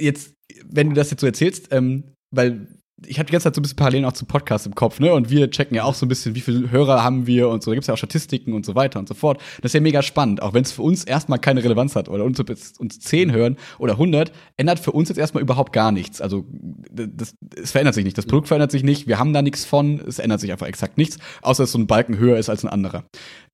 jetzt, 0.00 0.32
wenn 0.64 0.88
du 0.88 0.94
das 0.94 1.10
jetzt 1.10 1.20
so 1.20 1.26
erzählst, 1.26 1.68
ähm, 1.72 2.04
weil 2.34 2.66
ich 3.06 3.18
hatte 3.18 3.26
die 3.26 3.32
ganze 3.32 3.44
Zeit 3.44 3.54
so 3.54 3.60
ein 3.60 3.62
bisschen 3.62 3.76
Parallelen 3.76 4.04
auch 4.04 4.12
zum 4.12 4.28
Podcast 4.28 4.66
im 4.66 4.74
Kopf, 4.74 5.00
ne? 5.00 5.12
Und 5.12 5.30
wir 5.30 5.50
checken 5.50 5.74
ja 5.74 5.84
auch 5.84 5.94
so 5.94 6.06
ein 6.06 6.08
bisschen, 6.08 6.34
wie 6.34 6.40
viele 6.40 6.70
Hörer 6.70 7.02
haben 7.02 7.26
wir 7.26 7.48
und 7.48 7.62
so. 7.62 7.70
Da 7.70 7.74
gibt's 7.74 7.86
ja 7.86 7.94
auch 7.94 7.98
Statistiken 7.98 8.52
und 8.52 8.66
so 8.66 8.74
weiter 8.74 8.98
und 8.98 9.08
so 9.08 9.14
fort. 9.14 9.40
Das 9.62 9.70
ist 9.70 9.74
ja 9.74 9.80
mega 9.80 10.02
spannend, 10.02 10.42
auch 10.42 10.52
wenn 10.54 10.62
es 10.62 10.72
für 10.72 10.82
uns 10.82 11.04
erstmal 11.04 11.38
keine 11.38 11.64
Relevanz 11.64 11.96
hat 11.96 12.08
oder 12.08 12.24
uns, 12.24 12.38
uns 12.78 13.00
zehn 13.00 13.32
hören 13.32 13.56
oder 13.78 13.92
100, 13.94 14.32
ändert 14.56 14.80
für 14.80 14.92
uns 14.92 15.08
jetzt 15.08 15.18
erstmal 15.18 15.42
überhaupt 15.42 15.72
gar 15.72 15.92
nichts. 15.92 16.20
Also 16.20 16.44
das, 16.90 17.34
es 17.56 17.72
verändert 17.72 17.94
sich 17.94 18.04
nicht. 18.04 18.18
Das 18.18 18.26
Produkt 18.26 18.48
verändert 18.48 18.70
sich 18.70 18.82
nicht. 18.82 19.06
Wir 19.06 19.18
haben 19.18 19.32
da 19.32 19.42
nichts 19.42 19.64
von. 19.64 20.00
Es 20.00 20.18
ändert 20.18 20.40
sich 20.40 20.52
einfach 20.52 20.66
exakt 20.66 20.98
nichts, 20.98 21.18
außer 21.42 21.62
dass 21.62 21.72
so 21.72 21.78
ein 21.78 21.86
Balken 21.86 22.18
höher 22.18 22.38
ist 22.38 22.48
als 22.48 22.64
ein 22.64 22.68
anderer. 22.68 23.04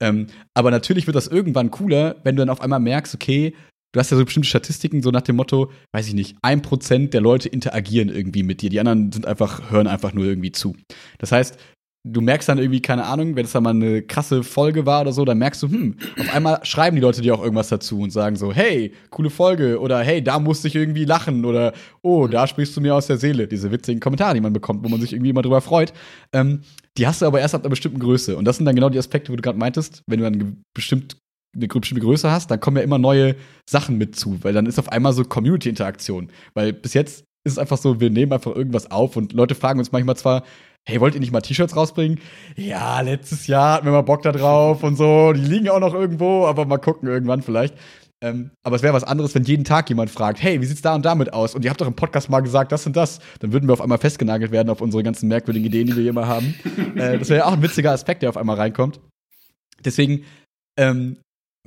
Ähm, 0.01 0.26
aber 0.55 0.70
natürlich 0.70 1.07
wird 1.07 1.16
das 1.16 1.28
irgendwann 1.28 1.70
cooler, 1.70 2.16
wenn 2.24 2.36
du 2.36 2.40
dann 2.40 2.51
auf 2.51 2.61
einmal 2.61 2.80
merkst, 2.80 3.14
okay, 3.14 3.55
du 3.97 4.01
hast 4.01 4.11
ja 4.11 4.18
so 4.18 4.26
bestimmte 4.26 4.49
Statistiken, 4.49 5.03
so 5.03 5.11
nach 5.11 5.22
dem 5.22 5.36
Motto, 5.36 5.70
weiß 5.92 6.07
ich 6.07 6.12
nicht, 6.12 6.36
ein 6.42 6.61
Prozent 6.61 7.14
der 7.14 7.22
Leute 7.22 7.49
interagieren 7.49 8.11
irgendwie 8.11 8.42
mit 8.42 8.61
dir. 8.61 8.68
Die 8.68 8.78
anderen 8.78 9.11
sind 9.11 9.26
einfach, 9.26 9.70
hören 9.70 9.86
einfach 9.86 10.12
nur 10.12 10.26
irgendwie 10.26 10.53
zu. 10.53 10.76
Das 11.16 11.32
heißt, 11.32 11.57
du 12.05 12.20
merkst 12.20 12.47
dann 12.47 12.59
irgendwie, 12.59 12.82
keine 12.82 13.07
Ahnung, 13.07 13.36
wenn 13.36 13.47
es 13.47 13.53
da 13.53 13.61
mal 13.62 13.70
eine 13.70 14.03
krasse 14.03 14.42
Folge 14.42 14.84
war 14.84 15.01
oder 15.01 15.12
so, 15.12 15.24
dann 15.24 15.38
merkst 15.38 15.62
du, 15.62 15.68
hm, 15.68 15.97
auf 16.20 16.34
einmal 16.34 16.61
schreiben 16.62 16.97
die 16.97 17.01
Leute 17.01 17.22
dir 17.22 17.34
auch 17.34 17.42
irgendwas 17.42 17.68
dazu 17.68 18.01
und 18.01 18.11
sagen 18.11 18.36
so, 18.36 18.53
hey, 18.53 18.92
coole 19.09 19.30
Folge 19.30 19.80
oder 19.80 20.01
hey, 20.01 20.22
da 20.22 20.38
musste 20.40 20.68
ich 20.68 20.76
irgendwie 20.76 21.07
lachen 21.07 21.47
oder 21.47 21.72
oh, 22.03 22.26
da 22.26 22.47
sprichst 22.47 22.76
du 22.76 22.82
mir 22.82 22.94
aus 22.94 23.07
der 23.07 23.16
Seele. 23.16 23.49
Diese 23.49 23.72
witzigen 23.72 24.01
Kommentare, 24.01 24.34
die 24.34 24.42
man 24.42 24.53
bekommt, 24.53 24.84
wo 24.84 24.90
man 24.90 25.01
sich 25.01 25.14
irgendwie 25.14 25.30
immer 25.30 25.42
drüber 25.42 25.62
freut. 25.62 25.94
Ähm, 26.34 26.61
die 26.99 27.07
hast 27.07 27.22
du 27.22 27.26
aber 27.26 27.40
erst 27.40 27.55
ab 27.55 27.62
einer 27.62 27.70
bestimmten 27.70 27.99
Größe. 27.99 28.36
Und 28.36 28.44
das 28.44 28.59
sind 28.59 28.66
dann 28.66 28.74
genau 28.74 28.90
die 28.90 28.99
Aspekte, 28.99 29.32
wo 29.32 29.36
du 29.36 29.42
gerade 29.42 29.59
meintest, 29.59 30.03
wenn 30.07 30.18
du 30.18 30.24
dann 30.24 30.62
bestimmt 30.74 31.16
eine 31.57 31.68
bestimmte 31.68 32.04
Größe 32.04 32.30
hast, 32.30 32.50
dann 32.50 32.61
kommen 32.61 32.76
ja 32.76 32.82
immer 32.82 32.98
neue 32.98 33.36
Sachen 33.68 33.98
mit 33.98 34.16
zu, 34.16 34.42
weil 34.42 34.52
dann 34.52 34.66
ist 34.66 34.78
auf 34.78 34.90
einmal 34.90 35.12
so 35.12 35.24
Community-Interaktion. 35.24 36.30
Weil 36.54 36.72
bis 36.72 36.94
jetzt 36.94 37.24
ist 37.44 37.52
es 37.52 37.59
einfach 37.59 37.78
so, 37.78 38.00
wir 38.00 38.11
nehmen 38.11 38.32
einfach 38.32 38.54
irgendwas 38.54 38.90
auf 38.90 39.16
und 39.16 39.32
Leute 39.32 39.54
fragen 39.54 39.78
uns 39.78 39.92
manchmal 39.92 40.16
zwar, 40.16 40.44
hey, 40.84 41.00
wollt 41.00 41.14
ihr 41.14 41.20
nicht 41.20 41.32
mal 41.32 41.40
T-Shirts 41.40 41.76
rausbringen? 41.76 42.20
Ja, 42.57 43.00
letztes 43.00 43.46
Jahr 43.46 43.74
hatten 43.74 43.86
wir 43.86 43.92
mal 43.92 44.02
Bock 44.02 44.22
da 44.22 44.32
drauf 44.32 44.82
und 44.82 44.96
so. 44.96 45.32
Die 45.32 45.40
liegen 45.40 45.68
auch 45.68 45.80
noch 45.80 45.94
irgendwo, 45.94 46.46
aber 46.46 46.64
mal 46.64 46.78
gucken 46.78 47.09
irgendwann 47.09 47.42
vielleicht. 47.42 47.74
Ähm, 48.22 48.50
aber 48.62 48.76
es 48.76 48.82
wäre 48.82 48.94
was 48.94 49.04
anderes, 49.04 49.34
wenn 49.34 49.44
jeden 49.44 49.64
Tag 49.64 49.88
jemand 49.90 50.11
fragt, 50.11 50.42
hey, 50.42 50.61
wie 50.61 50.66
sieht's 50.66 50.80
da 50.80 50.94
und 50.94 51.04
damit 51.04 51.32
aus? 51.32 51.54
Und 51.54 51.64
ihr 51.64 51.70
habt 51.70 51.80
doch 51.80 51.86
im 51.86 51.94
Podcast 51.94 52.30
mal 52.30 52.40
gesagt, 52.40 52.72
das 52.72 52.86
und 52.86 52.96
das. 52.96 53.20
Dann 53.40 53.52
würden 53.52 53.68
wir 53.68 53.74
auf 53.74 53.80
einmal 53.80 53.98
festgenagelt 53.98 54.52
werden 54.52 54.70
auf 54.70 54.80
unsere 54.80 55.02
ganzen 55.02 55.28
merkwürdigen 55.28 55.66
Ideen, 55.66 55.86
die 55.86 55.96
wir 55.96 56.02
hier 56.02 56.12
mal 56.12 56.26
haben. 56.26 56.54
äh, 56.96 57.18
das 57.18 57.28
wäre 57.28 57.40
ja 57.40 57.44
auch 57.46 57.52
ein 57.52 57.62
witziger 57.62 57.92
Aspekt, 57.92 58.22
der 58.22 58.30
auf 58.30 58.36
einmal 58.36 58.57
reinkommt. 58.57 59.00
Deswegen 59.84 60.24
ähm, 60.78 61.18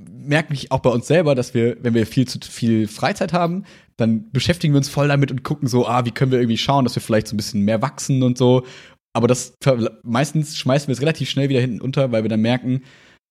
merke 0.08 0.54
ich 0.54 0.72
auch 0.72 0.80
bei 0.80 0.90
uns 0.90 1.08
selber, 1.08 1.36
dass 1.36 1.54
wir, 1.54 1.78
wenn 1.82 1.94
wir 1.94 2.06
viel 2.06 2.28
zu 2.28 2.40
viel 2.42 2.88
Freizeit 2.88 3.34
haben, 3.34 3.64
dann 3.98 4.32
beschäftigen 4.32 4.74
wir 4.74 4.78
uns 4.78 4.90
voll 4.90 5.08
damit 5.08 5.32
und 5.32 5.44
gucken 5.44 5.68
so, 5.68 5.88
ah, 5.88 6.06
wie 6.06 6.12
können 6.12 6.32
wir 6.32 6.40
irgendwie 6.40 6.58
schauen, 6.58 6.86
dass 6.86 6.96
wir 6.96 7.02
vielleicht 7.02 7.28
so 7.28 7.36
ein 7.36 7.38
bisschen 7.38 7.66
mehr 7.66 7.82
wachsen 7.82 8.24
und 8.24 8.38
so. 8.38 8.64
Aber 9.14 9.28
das 9.28 9.56
meistens 10.04 10.58
schmeißen 10.58 10.88
wir 10.88 10.94
es 10.94 11.02
relativ 11.02 11.30
schnell 11.30 11.50
wieder 11.50 11.62
hinten 11.62 11.82
unter, 11.82 12.12
weil 12.12 12.24
wir 12.24 12.30
dann 12.30 12.42
merken, 12.42 12.82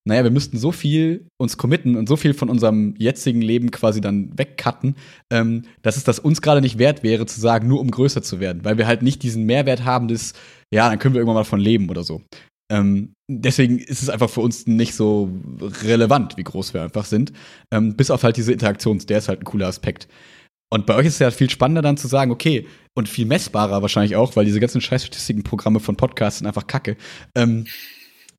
naja, 0.09 0.25
wir 0.25 0.31
müssten 0.31 0.59
so 0.59 0.73
viel 0.73 1.29
uns 1.39 1.59
committen 1.59 1.95
und 1.95 2.09
so 2.09 2.17
viel 2.17 2.33
von 2.33 2.49
unserem 2.49 2.95
jetzigen 2.97 3.43
Leben 3.43 3.71
quasi 3.71 4.01
dann 4.01 4.37
wegcutten, 4.39 4.97
ähm, 5.31 5.65
dass 5.83 5.97
es 5.97 6.05
das 6.05 6.19
uns 6.19 6.41
gerade 6.41 6.63
nicht 6.63 6.79
wert 6.79 7.03
wäre, 7.03 7.27
zu 7.27 7.41
sagen, 7.41 7.69
nur 7.69 7.81
um 7.81 7.91
größer 7.91 8.23
zu 8.23 8.41
werden, 8.41 8.65
weil 8.65 8.79
wir 8.79 8.87
halt 8.87 9.03
nicht 9.03 9.23
diesen 9.23 9.45
Mehrwert 9.45 9.85
haben, 9.85 10.09
des, 10.09 10.33
ja, 10.73 10.89
dann 10.89 10.99
können 10.99 11.15
wir 11.15 11.21
irgendwann 11.21 11.37
mal 11.37 11.45
von 11.45 11.61
leben 11.61 11.91
oder 11.91 12.05
so. 12.05 12.23
Ähm, 12.71 13.15
deswegen 13.31 13.79
ist 13.79 14.03
es 14.03 14.11
einfach 14.11 14.29
für 14.29 14.41
uns 14.41 14.67
nicht 14.67 14.95
so 14.95 15.31
relevant, 15.83 16.37
wie 16.37 16.45
groß 16.45 16.75
wir 16.75 16.83
einfach 16.83 17.05
sind. 17.05 17.33
Ähm, 17.73 17.97
bis 17.97 18.11
auf 18.11 18.23
halt 18.23 18.37
diese 18.37 18.53
Interaktions, 18.53 19.07
der 19.07 19.19
ist 19.19 19.29
halt 19.29 19.41
ein 19.41 19.45
cooler 19.45 19.69
Aspekt. 19.69 20.09
Und 20.71 20.85
bei 20.85 20.95
euch 20.95 21.07
ist 21.07 21.15
es 21.15 21.19
ja 21.21 21.31
viel 21.31 21.49
spannender 21.49 21.83
dann 21.83 21.97
zu 21.97 22.09
sagen, 22.09 22.31
okay, 22.31 22.67
und 22.95 23.09
viel 23.09 23.25
messbarer 23.25 23.81
wahrscheinlich 23.81 24.17
auch, 24.17 24.37
weil 24.37 24.45
diese 24.45 24.61
ganzen 24.61 24.83
Scheißstatistiken-Programme 24.83 25.81
von 25.81 25.97
Podcasts 25.97 26.41
sind 26.41 26.47
einfach 26.47 26.67
kacke, 26.67 26.97
ähm, 27.35 27.67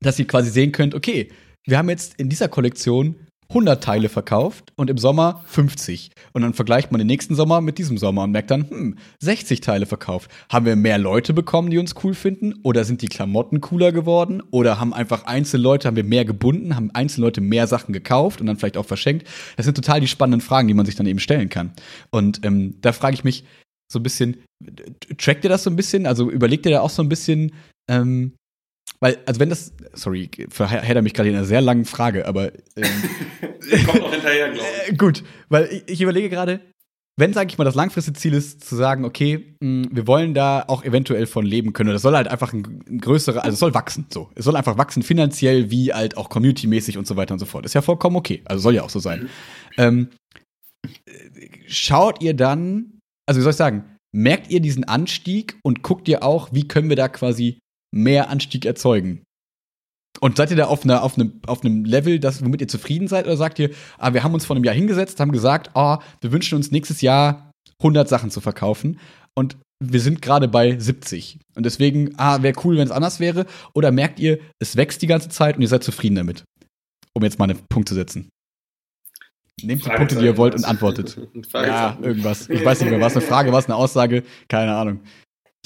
dass 0.00 0.18
ihr 0.18 0.26
quasi 0.26 0.50
sehen 0.50 0.70
könnt, 0.70 0.94
okay, 0.94 1.30
wir 1.66 1.76
haben 1.76 1.90
jetzt 1.90 2.14
in 2.18 2.28
dieser 2.28 2.48
Kollektion 2.48 3.16
100 3.50 3.82
Teile 3.82 4.08
verkauft 4.08 4.72
und 4.76 4.90
im 4.90 4.98
Sommer 4.98 5.42
50. 5.46 6.12
Und 6.32 6.42
dann 6.42 6.54
vergleicht 6.54 6.92
man 6.92 7.00
den 7.00 7.08
nächsten 7.08 7.34
Sommer 7.34 7.60
mit 7.60 7.78
diesem 7.78 7.98
Sommer 7.98 8.22
und 8.22 8.30
merkt 8.30 8.50
dann, 8.50 8.70
hm, 8.70 8.98
60 9.18 9.60
Teile 9.60 9.86
verkauft. 9.86 10.30
Haben 10.48 10.66
wir 10.66 10.76
mehr 10.76 10.98
Leute 10.98 11.34
bekommen, 11.34 11.70
die 11.70 11.78
uns 11.78 11.94
cool 12.04 12.14
finden? 12.14 12.54
Oder 12.62 12.84
sind 12.84 13.02
die 13.02 13.08
Klamotten 13.08 13.60
cooler 13.60 13.90
geworden? 13.90 14.40
Oder 14.52 14.78
haben 14.78 14.94
einfach 14.94 15.24
einzelne 15.24 15.64
Leute, 15.64 15.88
haben 15.88 15.96
wir 15.96 16.04
mehr 16.04 16.24
gebunden, 16.24 16.76
haben 16.76 16.92
einzelne 16.92 17.26
Leute 17.26 17.40
mehr 17.40 17.66
Sachen 17.66 17.92
gekauft 17.92 18.40
und 18.40 18.46
dann 18.46 18.56
vielleicht 18.56 18.76
auch 18.76 18.86
verschenkt? 18.86 19.26
Das 19.56 19.66
sind 19.66 19.74
total 19.74 20.00
die 20.00 20.08
spannenden 20.08 20.40
Fragen, 20.40 20.68
die 20.68 20.74
man 20.74 20.86
sich 20.86 20.94
dann 20.94 21.06
eben 21.06 21.18
stellen 21.18 21.48
kann. 21.48 21.72
Und 22.10 22.44
ähm, 22.44 22.76
da 22.80 22.92
frage 22.92 23.14
ich 23.14 23.24
mich 23.24 23.44
so 23.92 23.98
ein 23.98 24.04
bisschen, 24.04 24.36
trackt 25.18 25.42
ihr 25.42 25.50
das 25.50 25.64
so 25.64 25.70
ein 25.70 25.76
bisschen? 25.76 26.06
Also 26.06 26.30
überlegt 26.30 26.66
ihr 26.66 26.72
da 26.72 26.80
auch 26.82 26.90
so 26.90 27.02
ein 27.02 27.08
bisschen, 27.08 27.52
ähm, 27.90 28.34
weil, 29.00 29.18
also 29.26 29.40
wenn 29.40 29.48
das, 29.48 29.72
sorry, 29.94 30.30
verhedder 30.50 31.02
mich 31.02 31.14
gerade 31.14 31.30
in 31.30 31.36
einer 31.36 31.44
sehr 31.44 31.62
langen 31.62 31.86
Frage, 31.86 32.26
aber. 32.26 32.52
Ähm, 32.76 32.84
Kommt 33.86 34.00
noch 34.00 34.12
hinterher, 34.12 34.50
glaube 34.50 34.68
ich. 34.84 34.92
Äh, 34.92 34.96
gut, 34.96 35.24
weil 35.48 35.66
ich, 35.66 35.82
ich 35.86 36.00
überlege 36.02 36.28
gerade, 36.28 36.60
wenn, 37.20 37.32
sage 37.32 37.50
ich 37.50 37.58
mal, 37.58 37.64
das 37.64 37.74
langfristige 37.74 38.18
Ziel 38.18 38.34
ist, 38.34 38.64
zu 38.64 38.76
sagen, 38.76 39.04
okay, 39.04 39.54
mh, 39.60 39.88
wir 39.90 40.06
wollen 40.06 40.34
da 40.34 40.64
auch 40.68 40.84
eventuell 40.84 41.26
von 41.26 41.44
leben 41.44 41.72
können. 41.72 41.92
Das 41.92 42.02
soll 42.02 42.14
halt 42.14 42.28
einfach 42.28 42.52
ein, 42.52 42.82
ein 42.88 42.98
größerer, 42.98 43.44
also 43.44 43.54
es 43.54 43.60
soll 43.60 43.74
wachsen, 43.74 44.06
so. 44.10 44.30
Es 44.34 44.44
soll 44.44 44.56
einfach 44.56 44.78
wachsen, 44.78 45.02
finanziell 45.02 45.70
wie 45.70 45.92
halt 45.92 46.16
auch 46.16 46.28
community-mäßig 46.28 46.98
und 46.98 47.06
so 47.06 47.16
weiter 47.16 47.34
und 47.34 47.38
so 47.38 47.46
fort. 47.46 47.64
Ist 47.64 47.74
ja 47.74 47.82
vollkommen 47.82 48.16
okay. 48.16 48.42
Also 48.44 48.62
soll 48.62 48.74
ja 48.74 48.82
auch 48.82 48.90
so 48.90 49.00
sein. 49.00 49.22
Mhm. 49.22 49.28
Ähm, 49.76 50.08
schaut 51.66 52.22
ihr 52.22 52.34
dann, 52.34 52.98
also 53.26 53.38
wie 53.38 53.42
soll 53.42 53.50
ich 53.50 53.56
sagen, 53.56 53.96
merkt 54.12 54.50
ihr 54.50 54.60
diesen 54.60 54.84
Anstieg 54.84 55.58
und 55.62 55.82
guckt 55.82 56.08
ihr 56.08 56.22
auch, 56.22 56.52
wie 56.52 56.68
können 56.68 56.88
wir 56.88 56.96
da 56.96 57.08
quasi 57.08 57.58
mehr 57.90 58.30
Anstieg 58.30 58.64
erzeugen? 58.64 59.24
Und 60.20 60.36
seid 60.36 60.50
ihr 60.50 60.56
da 60.56 60.66
auf, 60.66 60.84
einer, 60.84 61.02
auf, 61.02 61.16
einem, 61.16 61.40
auf 61.46 61.64
einem 61.64 61.84
Level, 61.84 62.18
das, 62.18 62.44
womit 62.44 62.60
ihr 62.60 62.68
zufrieden 62.68 63.08
seid? 63.08 63.26
Oder 63.26 63.36
sagt 63.36 63.58
ihr, 63.58 63.70
ah, 63.98 64.12
wir 64.12 64.22
haben 64.22 64.34
uns 64.34 64.44
vor 64.44 64.56
einem 64.56 64.64
Jahr 64.64 64.74
hingesetzt, 64.74 65.20
haben 65.20 65.32
gesagt, 65.32 65.74
ah, 65.74 66.00
wir 66.20 66.32
wünschen 66.32 66.56
uns 66.56 66.70
nächstes 66.70 67.00
Jahr 67.00 67.52
100 67.78 68.08
Sachen 68.08 68.30
zu 68.30 68.40
verkaufen 68.40 68.98
und 69.34 69.56
wir 69.82 70.00
sind 70.00 70.20
gerade 70.20 70.48
bei 70.48 70.78
70. 70.78 71.38
Und 71.56 71.64
deswegen, 71.64 72.12
ah, 72.18 72.42
wäre 72.42 72.58
cool, 72.64 72.76
wenn 72.76 72.84
es 72.84 72.90
anders 72.90 73.18
wäre. 73.18 73.46
Oder 73.72 73.90
merkt 73.90 74.20
ihr, 74.20 74.38
es 74.58 74.76
wächst 74.76 75.00
die 75.00 75.06
ganze 75.06 75.30
Zeit 75.30 75.56
und 75.56 75.62
ihr 75.62 75.68
seid 75.68 75.82
zufrieden 75.82 76.16
damit? 76.16 76.44
Um 77.14 77.22
jetzt 77.24 77.38
mal 77.38 77.48
einen 77.48 77.60
Punkt 77.68 77.88
zu 77.88 77.94
setzen. 77.94 78.28
Nehmt 79.62 79.84
die 79.84 79.90
Punkte, 79.90 80.16
die 80.16 80.24
ihr 80.24 80.36
wollt 80.36 80.54
und 80.54 80.64
antwortet. 80.64 81.18
Ja, 81.54 81.98
irgendwas. 82.00 82.48
Ich 82.48 82.64
weiß 82.64 82.80
nicht 82.80 82.90
mehr, 82.90 83.00
was 83.00 83.16
eine 83.16 83.24
Frage, 83.24 83.52
was 83.52 83.66
eine 83.66 83.76
Aussage, 83.76 84.22
keine 84.48 84.74
Ahnung. 84.74 85.00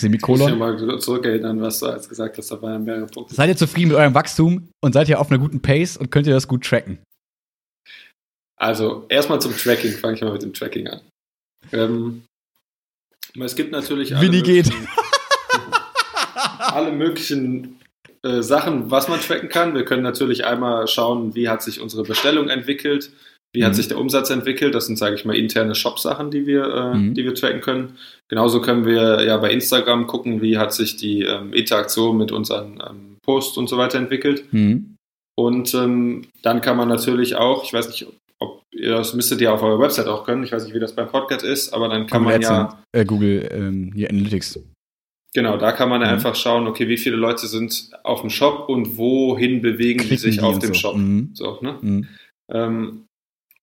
Semikolon. 0.01 0.53
Ich 0.53 0.57
muss 0.57 0.81
mal 0.81 0.99
zurückerinnern, 0.99 1.61
was 1.61 1.79
du 1.79 1.87
als 1.87 2.09
gesagt 2.09 2.37
hast, 2.39 2.51
da 2.51 2.61
waren 2.61 2.85
mehrere 2.85 3.07
Punkte. 3.07 3.35
Seid 3.35 3.49
ihr 3.49 3.57
zufrieden 3.57 3.89
mit 3.89 3.97
eurem 3.97 4.15
Wachstum 4.15 4.69
und 4.83 4.93
seid 4.93 5.09
ihr 5.09 5.21
auf 5.21 5.31
einer 5.31 5.39
guten 5.39 5.63
Pace 5.63 5.97
und 5.97 6.11
könnt 6.11 6.27
ihr 6.27 6.35
das 6.35 6.49
gut 6.49 6.65
tracken? 6.65 6.99
Also 8.57 9.07
erstmal 9.09 9.41
zum 9.41 9.57
Tracking, 9.57 9.93
fange 9.93 10.15
ich 10.15 10.23
mal 10.23 10.33
mit 10.33 10.43
dem 10.43 10.53
Tracking 10.53 10.89
an. 10.89 11.01
Ähm, 11.73 12.25
es 13.41 13.57
gibt 13.57 13.73
natürlich 13.73 14.15
alle 14.15 14.27
Winnie 14.27 14.43
geht. 14.43 14.71
alle 16.59 16.93
möglichen 16.93 17.81
äh, 18.23 18.43
Sachen, 18.43 18.91
was 18.91 19.09
man 19.09 19.21
tracken 19.21 19.49
kann. 19.49 19.75
Wir 19.75 19.85
können 19.85 20.03
natürlich 20.03 20.45
einmal 20.45 20.87
schauen, 20.89 21.35
wie 21.35 21.49
hat 21.49 21.63
sich 21.63 21.81
unsere 21.81 22.05
Bestellung 22.05 22.49
entwickelt, 22.49 23.11
wie 23.55 23.61
mhm. 23.61 23.67
hat 23.67 23.77
sich 23.77 23.89
der 23.89 23.99
Umsatz 23.99 24.31
entwickelt. 24.31 24.75
Das 24.75 24.87
sind, 24.87 24.99
sage 24.99 25.15
ich 25.15 25.25
mal, 25.25 25.37
interne 25.37 25.75
Shop-Sachen, 25.75 26.31
die 26.31 26.47
wir, 26.47 26.65
äh, 26.65 26.95
mhm. 26.97 27.15
die 27.15 27.25
wir 27.25 27.35
tracken 27.35 27.61
können. 27.61 27.97
Genauso 28.29 28.61
können 28.61 28.85
wir 28.85 29.25
ja 29.25 29.37
bei 29.39 29.51
Instagram 29.51 30.07
gucken, 30.07 30.43
wie 30.43 30.59
hat 30.59 30.75
sich 30.75 30.97
die 30.97 31.23
ähm, 31.23 31.53
Interaktion 31.53 32.19
mit 32.19 32.33
unseren 32.33 32.83
ähm, 32.87 33.17
Posts 33.23 33.57
und 33.57 33.69
so 33.69 33.79
weiter 33.79 33.99
entwickelt. 33.99 34.53
Mhm. 34.53 34.97
Und 35.37 35.73
ähm, 35.75 36.27
dann 36.43 36.61
kann 36.61 36.77
man 36.77 36.89
natürlich 36.89 37.37
auch, 37.37 37.65
ich 37.65 37.73
weiß 37.73 37.89
nicht, 37.89 38.07
ob 38.41 38.63
ihr 38.73 38.91
das 38.91 39.15
müsstet 39.15 39.41
ihr 39.41 39.53
auf 39.53 39.63
eurer 39.63 39.79
Website 39.79 40.09
auch 40.09 40.25
können. 40.25 40.43
Ich 40.43 40.53
weiß 40.53 40.65
nicht, 40.65 40.75
wie 40.75 40.81
das 40.81 40.95
beim 40.95 41.09
Podcast 41.09 41.45
ist, 41.45 41.73
aber 41.73 41.89
dann 41.89 42.07
kann 42.07 42.25
man 42.25 42.41
ja 42.41 42.79
äh, 42.93 43.05
Google 43.05 43.49
ähm, 43.53 43.93
hier 43.95 44.11
Analytics. 44.11 44.61
Genau, 45.33 45.57
da 45.57 45.73
kann 45.73 45.89
man 45.89 46.01
mhm. 46.01 46.07
einfach 46.07 46.37
schauen, 46.37 46.67
okay, 46.69 46.89
wie 46.89 46.97
viele 46.97 47.17
Leute 47.17 47.47
sind 47.49 47.91
auf 48.05 48.21
dem 48.21 48.31
Shop 48.31 48.69
und 48.69 48.97
wohin 48.97 49.63
bewegen 49.63 49.99
Klicken 50.01 50.17
die 50.17 50.17
sich 50.17 50.41
auf 50.41 50.61
dem 50.61 50.75
so. 50.75 50.81
Shop. 50.81 50.97
Mhm. 50.97 51.31
So, 51.35 51.59
ne? 51.61 51.79
Mhm. 51.81 52.09
Ähm, 52.53 53.07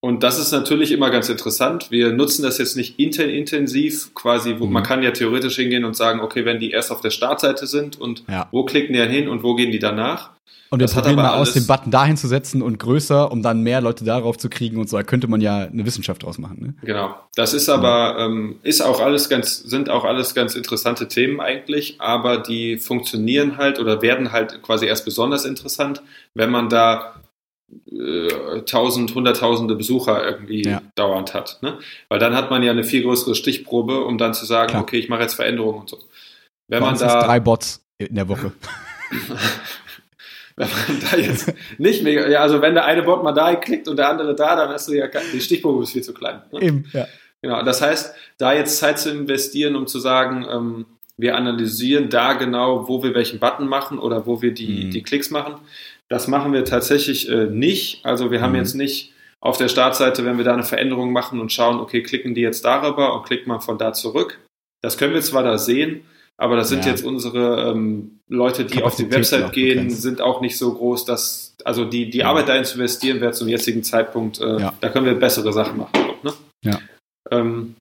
und 0.03 0.23
das 0.23 0.39
ist 0.39 0.51
natürlich 0.51 0.91
immer 0.91 1.11
ganz 1.11 1.29
interessant. 1.29 1.91
Wir 1.91 2.11
nutzen 2.11 2.41
das 2.41 2.57
jetzt 2.57 2.75
nicht 2.75 2.99
intensiv, 2.99 4.15
quasi, 4.15 4.55
wo, 4.57 4.65
mhm. 4.65 4.73
man 4.73 4.83
kann 4.83 5.03
ja 5.03 5.11
theoretisch 5.11 5.57
hingehen 5.57 5.85
und 5.85 5.95
sagen, 5.95 6.21
okay, 6.21 6.43
wenn 6.43 6.59
die 6.59 6.71
erst 6.71 6.91
auf 6.91 7.01
der 7.01 7.11
Startseite 7.11 7.67
sind 7.67 8.01
und 8.01 8.23
ja. 8.27 8.47
wo 8.51 8.65
klicken 8.65 8.93
die 8.93 8.99
dann 8.99 9.11
hin 9.11 9.29
und 9.29 9.43
wo 9.43 9.53
gehen 9.53 9.71
die 9.71 9.77
danach? 9.77 10.31
Und 10.71 10.79
jetzt 10.79 10.95
probieren 10.95 11.17
mal 11.17 11.35
aus, 11.35 11.53
den 11.53 11.67
Button 11.67 11.91
dahin 11.91 12.17
zu 12.17 12.27
setzen 12.27 12.61
und 12.61 12.79
größer, 12.79 13.29
um 13.29 13.43
dann 13.43 13.61
mehr 13.61 13.81
Leute 13.81 14.05
darauf 14.05 14.37
zu 14.37 14.49
kriegen 14.49 14.77
und 14.77 14.89
so. 14.89 14.97
Da 14.97 15.03
könnte 15.03 15.27
man 15.27 15.41
ja 15.41 15.65
eine 15.65 15.85
Wissenschaft 15.85 16.23
draus 16.23 16.39
machen. 16.39 16.57
Ne? 16.61 16.73
Genau. 16.81 17.13
Das 17.35 17.53
ist 17.53 17.69
aber, 17.69 18.17
ähm, 18.17 18.55
ist 18.63 18.81
auch 18.81 19.01
alles 19.01 19.27
ganz, 19.29 19.59
sind 19.59 19.89
auch 19.89 20.05
alles 20.05 20.33
ganz 20.33 20.55
interessante 20.55 21.09
Themen 21.09 21.41
eigentlich, 21.41 21.99
aber 21.99 22.37
die 22.37 22.77
funktionieren 22.77 23.57
halt 23.57 23.79
oder 23.79 24.01
werden 24.01 24.31
halt 24.31 24.63
quasi 24.63 24.85
erst 24.87 25.03
besonders 25.03 25.45
interessant, 25.45 26.01
wenn 26.33 26.49
man 26.49 26.69
da 26.69 27.20
äh, 27.91 28.61
tausend, 28.61 29.13
hunderttausende 29.15 29.75
Besucher 29.75 30.25
irgendwie 30.25 30.63
ja. 30.63 30.81
dauernd 30.95 31.33
hat. 31.33 31.59
Ne? 31.61 31.77
Weil 32.09 32.19
dann 32.19 32.35
hat 32.35 32.49
man 32.49 32.63
ja 32.63 32.71
eine 32.71 32.83
viel 32.83 33.03
größere 33.03 33.35
Stichprobe, 33.35 34.03
um 34.03 34.17
dann 34.17 34.33
zu 34.33 34.45
sagen, 34.45 34.71
Klar. 34.71 34.81
okay, 34.83 34.97
ich 34.99 35.09
mache 35.09 35.21
jetzt 35.21 35.35
Veränderungen 35.35 35.81
und 35.81 35.89
so. 35.89 35.99
Wenn 36.67 36.81
man 36.81 36.97
da 36.97 37.23
drei 37.23 37.39
Bots 37.39 37.85
in 37.97 38.15
der 38.15 38.27
Woche. 38.29 38.53
wenn 40.55 40.69
man 40.69 41.01
da 41.11 41.17
jetzt 41.17 41.53
nicht 41.77 42.03
mega, 42.03 42.27
ja, 42.27 42.41
also 42.41 42.61
wenn 42.61 42.73
der 42.73 42.85
eine 42.85 43.03
Bot 43.03 43.23
mal 43.23 43.33
da 43.33 43.55
klickt 43.55 43.87
und 43.87 43.97
der 43.97 44.09
andere 44.09 44.35
da, 44.35 44.55
dann 44.55 44.69
hast 44.69 44.87
du 44.87 44.93
ja, 44.93 45.07
die 45.07 45.41
Stichprobe 45.41 45.83
ist 45.83 45.91
viel 45.91 46.03
zu 46.03 46.13
klein. 46.13 46.41
Ne? 46.51 46.61
Eben, 46.61 46.85
ja. 46.93 47.07
Genau, 47.41 47.63
das 47.63 47.81
heißt, 47.81 48.13
da 48.37 48.53
jetzt 48.53 48.77
Zeit 48.77 48.99
zu 48.99 49.09
investieren, 49.11 49.75
um 49.75 49.87
zu 49.87 49.99
sagen, 49.99 50.45
ähm, 50.49 50.85
wir 51.17 51.35
analysieren 51.35 52.09
da 52.09 52.33
genau, 52.33 52.87
wo 52.87 53.03
wir 53.03 53.13
welchen 53.13 53.39
Button 53.39 53.67
machen 53.67 53.99
oder 53.99 54.25
wo 54.25 54.41
wir 54.41 54.53
die, 54.53 54.85
mhm. 54.85 54.91
die 54.91 55.03
Klicks 55.03 55.29
machen. 55.29 55.55
Das 56.11 56.27
machen 56.27 56.51
wir 56.51 56.65
tatsächlich 56.65 57.29
äh, 57.29 57.45
nicht. 57.45 58.05
Also 58.05 58.31
wir 58.31 58.41
haben 58.41 58.51
mhm. 58.51 58.57
jetzt 58.57 58.75
nicht 58.75 59.13
auf 59.39 59.57
der 59.57 59.69
Startseite, 59.69 60.25
wenn 60.25 60.37
wir 60.37 60.43
da 60.43 60.51
eine 60.53 60.63
Veränderung 60.63 61.13
machen 61.13 61.39
und 61.39 61.53
schauen, 61.53 61.79
okay, 61.79 62.03
klicken 62.03 62.35
die 62.35 62.41
jetzt 62.41 62.65
darüber 62.65 63.15
und 63.15 63.25
klickt 63.25 63.47
man 63.47 63.61
von 63.61 63.77
da 63.77 63.93
zurück. 63.93 64.37
Das 64.81 64.97
können 64.97 65.13
wir 65.13 65.21
zwar 65.21 65.43
da 65.43 65.57
sehen, 65.57 66.01
aber 66.37 66.57
das 66.57 66.67
sind 66.67 66.83
ja. 66.83 66.91
jetzt 66.91 67.05
unsere 67.05 67.71
ähm, 67.71 68.19
Leute, 68.27 68.65
die 68.65 68.83
auf 68.83 68.97
die 68.97 69.09
Website 69.09 69.53
gehen, 69.53 69.85
begrenzt. 69.85 70.01
sind 70.01 70.19
auch 70.19 70.41
nicht 70.41 70.57
so 70.57 70.73
groß, 70.73 71.05
dass, 71.05 71.55
also 71.63 71.85
die, 71.85 72.09
die 72.09 72.19
ja. 72.19 72.27
Arbeit 72.27 72.49
da 72.49 72.61
zu 72.61 72.75
investieren 72.75 73.21
wäre 73.21 73.31
zum 73.31 73.47
jetzigen 73.47 73.81
Zeitpunkt, 73.81 74.41
äh, 74.41 74.59
ja. 74.59 74.73
da 74.81 74.89
können 74.89 75.05
wir 75.05 75.15
bessere 75.15 75.53
Sachen 75.53 75.77
machen. 75.77 75.93
Ne? 76.23 76.33
Ja. 76.65 76.81
Ähm, 77.31 77.75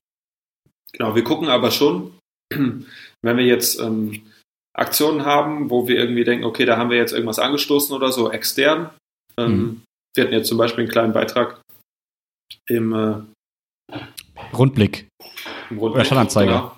genau, 0.93 1.15
wir 1.15 1.23
gucken 1.25 1.49
aber 1.49 1.69
schon, 1.69 2.13
wenn 2.49 3.37
wir 3.37 3.43
jetzt 3.43 3.77
ähm, 3.81 4.21
Aktionen 4.73 5.25
haben, 5.25 5.69
wo 5.69 5.87
wir 5.87 5.97
irgendwie 5.97 6.23
denken, 6.23 6.45
okay, 6.45 6.65
da 6.65 6.77
haben 6.77 6.89
wir 6.89 6.97
jetzt 6.97 7.13
irgendwas 7.13 7.39
angestoßen 7.39 7.95
oder 7.95 8.11
so, 8.11 8.31
extern. 8.31 8.89
Ähm, 9.37 9.51
mhm. 9.51 9.81
Wir 10.15 10.23
hatten 10.23 10.33
jetzt 10.33 10.47
zum 10.47 10.57
Beispiel 10.57 10.83
einen 10.83 10.91
kleinen 10.91 11.13
Beitrag 11.13 11.61
im 12.67 12.93
äh, 12.93 13.95
Rundblick. 14.53 15.07
Im 15.69 15.77
Rundblick. 15.77 15.95
Oder 15.95 16.05
Stadtanzeiger. 16.05 16.51
Genau. 16.51 16.77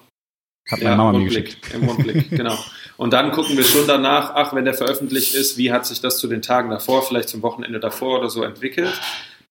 Hat 0.71 0.79
meine 0.79 0.91
ja, 0.91 0.95
Mama 0.95 1.17
mir 1.19 1.25
geschickt. 1.25 1.57
Im 1.73 1.83
Rundblick, 1.83 2.29
genau. 2.29 2.57
Und 2.97 3.11
dann 3.11 3.31
gucken 3.31 3.57
wir 3.57 3.63
schon 3.63 3.85
danach, 3.85 4.31
ach, 4.35 4.53
wenn 4.53 4.65
der 4.65 4.73
veröffentlicht 4.73 5.35
ist, 5.35 5.57
wie 5.57 5.71
hat 5.71 5.85
sich 5.85 5.99
das 5.99 6.19
zu 6.19 6.27
den 6.27 6.41
Tagen 6.41 6.69
davor, 6.69 7.03
vielleicht 7.03 7.29
zum 7.29 7.41
Wochenende 7.41 7.79
davor 7.79 8.19
oder 8.19 8.29
so 8.29 8.43
entwickelt. 8.43 8.93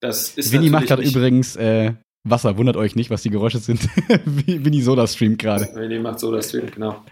Das 0.01 0.31
ist 0.31 0.53
Winnie 0.53 0.71
macht 0.71 0.87
gerade 0.87 1.03
übrigens 1.03 1.55
äh, 1.57 1.93
Wasser, 2.25 2.57
wundert 2.57 2.77
euch 2.77 2.97
nicht, 2.97 3.11
was 3.11 3.23
die 3.23 3.31
Geräusche 3.31 3.59
sind. 3.59 3.89
Winnie 4.25 4.81
Soda 4.81 5.07
streamt 5.07 5.39
gerade. 5.39 5.69
Winnie 5.75 5.99
macht 5.99 6.21
Soda 6.21 6.41
Stream, 6.41 6.71
genau. 6.71 7.05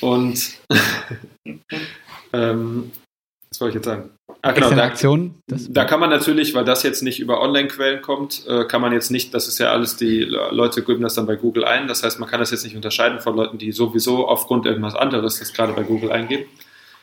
Und 0.00 0.58
ähm, 2.32 2.90
was 3.50 3.60
wollte 3.60 3.70
ich 3.70 3.74
jetzt 3.76 3.86
sagen? 3.86 4.10
Ah, 4.42 4.52
genau, 4.52 4.70
da, 4.70 4.84
Aktion, 4.84 5.34
da 5.48 5.84
kann 5.84 5.98
man 5.98 6.10
natürlich, 6.10 6.54
weil 6.54 6.64
das 6.64 6.84
jetzt 6.84 7.02
nicht 7.02 7.18
über 7.18 7.40
Online-Quellen 7.40 8.02
kommt, 8.02 8.46
äh, 8.46 8.64
kann 8.66 8.80
man 8.80 8.92
jetzt 8.92 9.10
nicht, 9.10 9.34
das 9.34 9.48
ist 9.48 9.58
ja 9.58 9.72
alles, 9.72 9.96
die 9.96 10.20
Leute 10.20 10.82
geben 10.82 11.02
das 11.02 11.14
dann 11.14 11.26
bei 11.26 11.34
Google 11.34 11.64
ein. 11.64 11.88
Das 11.88 12.04
heißt, 12.04 12.20
man 12.20 12.28
kann 12.28 12.38
das 12.38 12.52
jetzt 12.52 12.62
nicht 12.62 12.76
unterscheiden 12.76 13.18
von 13.18 13.34
Leuten, 13.34 13.58
die 13.58 13.72
sowieso 13.72 14.28
aufgrund 14.28 14.64
irgendwas 14.64 14.94
anderes 14.94 15.40
das 15.40 15.52
gerade 15.52 15.72
bei 15.72 15.82
Google 15.82 16.12
eingeben. 16.12 16.44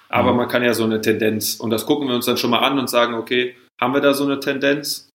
Aber 0.07 0.32
mhm. 0.32 0.38
man 0.38 0.47
kann 0.47 0.63
ja 0.63 0.73
so 0.73 0.86
eine 0.86 1.01
Tendenz, 1.01 1.55
und 1.55 1.71
das 1.71 1.86
gucken 1.86 2.07
wir 2.07 2.15
uns 2.15 2.26
dann 2.26 2.38
schon 2.38 2.51
mal 2.51 2.59
an 2.59 2.80
und 2.80 2.89
sagen, 2.89 3.15
okay, 3.15 3.55
haben 3.82 3.93
wir 3.93 4.01
da 4.01 4.13
so 4.13 4.23
eine 4.23 4.39
Tendenz 4.39 5.09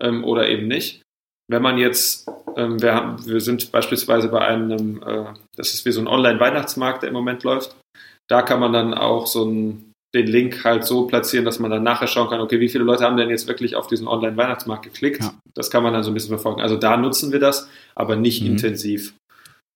ähm, 0.00 0.24
oder 0.24 0.48
eben 0.48 0.68
nicht? 0.68 1.02
Wenn 1.48 1.62
man 1.62 1.78
jetzt, 1.78 2.28
ähm, 2.56 2.80
wir, 2.80 2.94
haben, 2.94 3.26
wir 3.26 3.40
sind 3.40 3.72
beispielsweise 3.72 4.28
bei 4.28 4.40
einem, 4.40 5.02
äh, 5.02 5.24
das 5.56 5.74
ist 5.74 5.84
wie 5.84 5.92
so 5.92 6.00
ein 6.00 6.06
Online-Weihnachtsmarkt, 6.06 7.02
der 7.02 7.08
im 7.08 7.14
Moment 7.14 7.42
läuft, 7.42 7.76
da 8.28 8.42
kann 8.42 8.60
man 8.60 8.72
dann 8.72 8.94
auch 8.94 9.26
so 9.26 9.44
ein 9.44 9.88
den 10.14 10.26
Link 10.26 10.64
halt 10.64 10.84
so 10.84 11.06
platzieren, 11.06 11.44
dass 11.44 11.58
man 11.58 11.70
dann 11.70 11.82
nachher 11.82 12.06
schauen 12.06 12.30
kann, 12.30 12.40
okay, 12.40 12.60
wie 12.60 12.68
viele 12.68 12.84
Leute 12.84 13.04
haben 13.04 13.16
denn 13.16 13.28
jetzt 13.28 13.46
wirklich 13.46 13.76
auf 13.76 13.88
diesen 13.88 14.08
Online-Weihnachtsmarkt 14.08 14.84
geklickt? 14.84 15.22
Ja. 15.22 15.34
Das 15.54 15.70
kann 15.70 15.82
man 15.82 15.92
dann 15.92 16.02
so 16.02 16.10
ein 16.10 16.14
bisschen 16.14 16.30
verfolgen. 16.30 16.62
Also 16.62 16.76
da 16.76 16.96
nutzen 16.96 17.30
wir 17.30 17.40
das, 17.40 17.68
aber 17.94 18.16
nicht 18.16 18.42
mhm. 18.42 18.52
intensiv. 18.52 19.14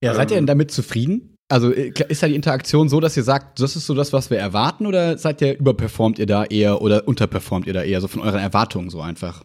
Ja, 0.03 0.15
seid 0.15 0.31
ihr 0.31 0.37
denn 0.37 0.45
ähm, 0.45 0.47
damit 0.47 0.71
zufrieden? 0.71 1.37
Also 1.51 1.71
äh, 1.71 1.93
ist 2.09 2.23
da 2.23 2.29
die 2.29 2.35
Interaktion 2.35 2.89
so, 2.89 2.99
dass 2.99 3.17
ihr 3.17 3.25
sagt, 3.25 3.61
das 3.61 3.77
ist 3.77 3.87
so 3.87 3.95
das, 3.95 4.15
was 4.15 4.31
wir 4.31 4.39
erwarten, 4.39 4.87
oder 4.87 5.19
seid 5.19 5.43
ihr 5.43 5.59
überperformt 5.59 6.19
ihr 6.19 6.27
da 6.27 6.45
eher 6.45 6.81
oder 6.81 7.07
unterperformt 7.07 7.67
ihr 7.67 7.75
da 7.75 7.83
eher 7.83 8.01
so 8.01 8.09
von 8.09 8.23
euren 8.23 8.41
Erwartungen 8.41 8.89
so 8.89 9.03
einfach? 9.03 9.45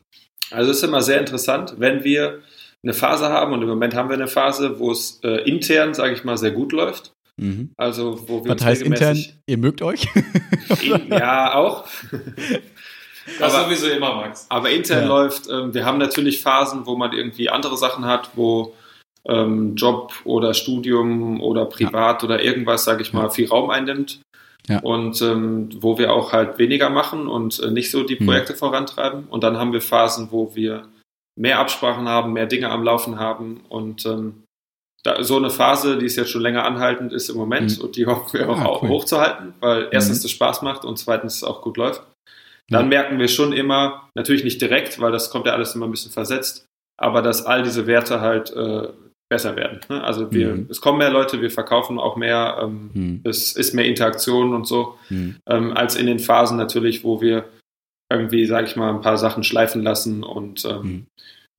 Also 0.51 0.71
es 0.71 0.77
ist 0.77 0.83
immer 0.83 1.01
sehr 1.01 1.19
interessant, 1.19 1.75
wenn 1.77 2.03
wir 2.03 2.39
eine 2.83 2.93
Phase 2.93 3.29
haben 3.29 3.53
und 3.53 3.61
im 3.61 3.67
Moment 3.67 3.95
haben 3.95 4.09
wir 4.09 4.15
eine 4.15 4.27
Phase, 4.27 4.79
wo 4.79 4.91
es 4.91 5.19
äh, 5.23 5.49
intern, 5.49 5.93
sage 5.93 6.13
ich 6.13 6.23
mal, 6.23 6.37
sehr 6.37 6.51
gut 6.51 6.71
läuft 6.71 7.13
Mhm. 7.37 7.71
Also, 7.77 8.27
wo 8.27 8.43
wir 8.43 8.55
Was 8.55 8.65
heißt 8.65 8.81
intern, 8.81 9.23
ihr 9.45 9.57
mögt 9.57 9.81
euch? 9.81 10.07
ja, 11.09 11.55
auch. 11.55 11.85
Das 13.39 13.53
aber, 13.53 13.65
sowieso 13.65 13.87
immer, 13.87 14.15
Max. 14.15 14.45
Aber 14.47 14.69
intern 14.69 15.01
ja. 15.01 15.07
läuft, 15.09 15.49
ähm, 15.49 15.73
wir 15.73 15.83
haben 15.83 15.97
natürlich 15.97 16.41
Phasen, 16.41 16.85
wo 16.85 16.95
man 16.95 17.11
irgendwie 17.11 17.49
andere 17.49 17.75
Sachen 17.75 18.05
hat, 18.05 18.29
wo 18.35 18.73
ähm, 19.27 19.75
Job 19.75 20.13
oder 20.23 20.53
Studium 20.53 21.41
oder 21.41 21.65
privat 21.65 22.21
ja. 22.21 22.25
oder 22.25 22.41
irgendwas, 22.41 22.85
sage 22.85 23.01
ich 23.01 23.11
mal, 23.11 23.23
ja. 23.23 23.29
viel 23.29 23.49
Raum 23.49 23.69
einnimmt. 23.69 24.21
Ja. 24.70 24.80
Und 24.80 25.22
ähm, 25.22 25.70
wo 25.80 25.97
wir 25.97 26.13
auch 26.13 26.34
halt 26.34 26.57
weniger 26.57 26.89
machen 26.89 27.28
und 27.28 27.59
äh, 27.61 27.72
nicht 27.72 27.89
so 27.89 28.03
die 28.03 28.20
hm. 28.20 28.26
Projekte 28.26 28.53
mhm. 28.53 28.57
vorantreiben. 28.57 29.28
Und 29.28 29.43
dann 29.43 29.57
haben 29.57 29.74
wir 29.74 29.82
Phasen, 29.82 30.28
wo 30.32 30.55
wir 30.55 30.88
mehr 31.38 31.59
Absprachen 31.59 32.07
haben, 32.09 32.34
mehr 32.34 32.47
Dinge 32.47 32.70
am 32.70 32.84
Laufen 32.84 33.20
haben 33.20 33.61
und 33.70 34.05
ähm, 34.05 34.43
da, 35.03 35.24
so 35.24 35.38
eine 35.38 35.49
Phase, 35.49 35.97
die 35.97 36.05
ist 36.05 36.15
jetzt 36.15 36.32
schon 36.32 36.41
länger 36.41 36.65
anhaltend 36.65 37.13
ist 37.13 37.30
im 37.30 37.38
Moment 37.38 37.78
mhm. 37.78 37.86
und 37.86 37.95
die 37.95 38.05
hoffen 38.05 38.38
wir 38.38 38.49
auch, 38.49 38.57
ah, 38.57 38.80
cool. 38.82 38.89
hochzuhalten, 38.89 39.53
weil 39.59 39.88
erstens 39.91 40.20
mhm. 40.20 40.26
es 40.26 40.32
Spaß 40.32 40.63
macht 40.63 40.84
und 40.84 40.97
zweitens 40.97 41.36
es 41.36 41.43
auch 41.43 41.61
gut 41.61 41.78
läuft. 41.78 42.03
Dann 42.70 42.89
merken 42.89 43.18
wir 43.18 43.30
schon 43.30 43.53
immer, 43.53 44.09
natürlich 44.13 44.43
nicht 44.43 44.59
direkt, 44.59 44.99
weil 44.99 45.13
das 45.13 45.30
kommt 45.30 45.45
ja 45.45 45.53
alles 45.53 45.74
immer 45.74 45.88
ein 45.88 45.91
bisschen 45.91 46.11
versetzt, 46.11 46.65
aber 46.97 47.22
dass 47.22 47.45
all 47.45 47.63
diese 47.63 47.88
Werte 47.88 48.20
halt 48.20 48.51
äh, 48.51 48.89
besser 49.30 49.55
werden. 49.55 49.82
Ne? 49.89 50.03
Also 50.03 50.32
wir, 50.32 50.55
mhm. 50.55 50.67
es 50.69 50.82
kommen 50.82 50.99
mehr 50.99 51.09
Leute, 51.09 51.41
wir 51.41 51.51
verkaufen 51.51 51.99
auch 51.99 52.15
mehr, 52.15 52.59
ähm, 52.61 52.89
mhm. 52.93 53.21
es 53.23 53.53
ist 53.53 53.73
mehr 53.73 53.86
Interaktion 53.86 54.53
und 54.53 54.67
so, 54.67 54.97
mhm. 55.09 55.36
ähm, 55.47 55.73
als 55.73 55.95
in 55.95 56.05
den 56.05 56.19
Phasen 56.19 56.57
natürlich, 56.57 57.03
wo 57.03 57.21
wir 57.21 57.49
irgendwie, 58.11 58.45
sag 58.45 58.65
ich 58.65 58.75
mal, 58.75 58.93
ein 58.93 59.01
paar 59.01 59.17
Sachen 59.17 59.43
schleifen 59.43 59.84
lassen 59.84 60.23
und 60.23 60.63
ähm, 60.65 61.07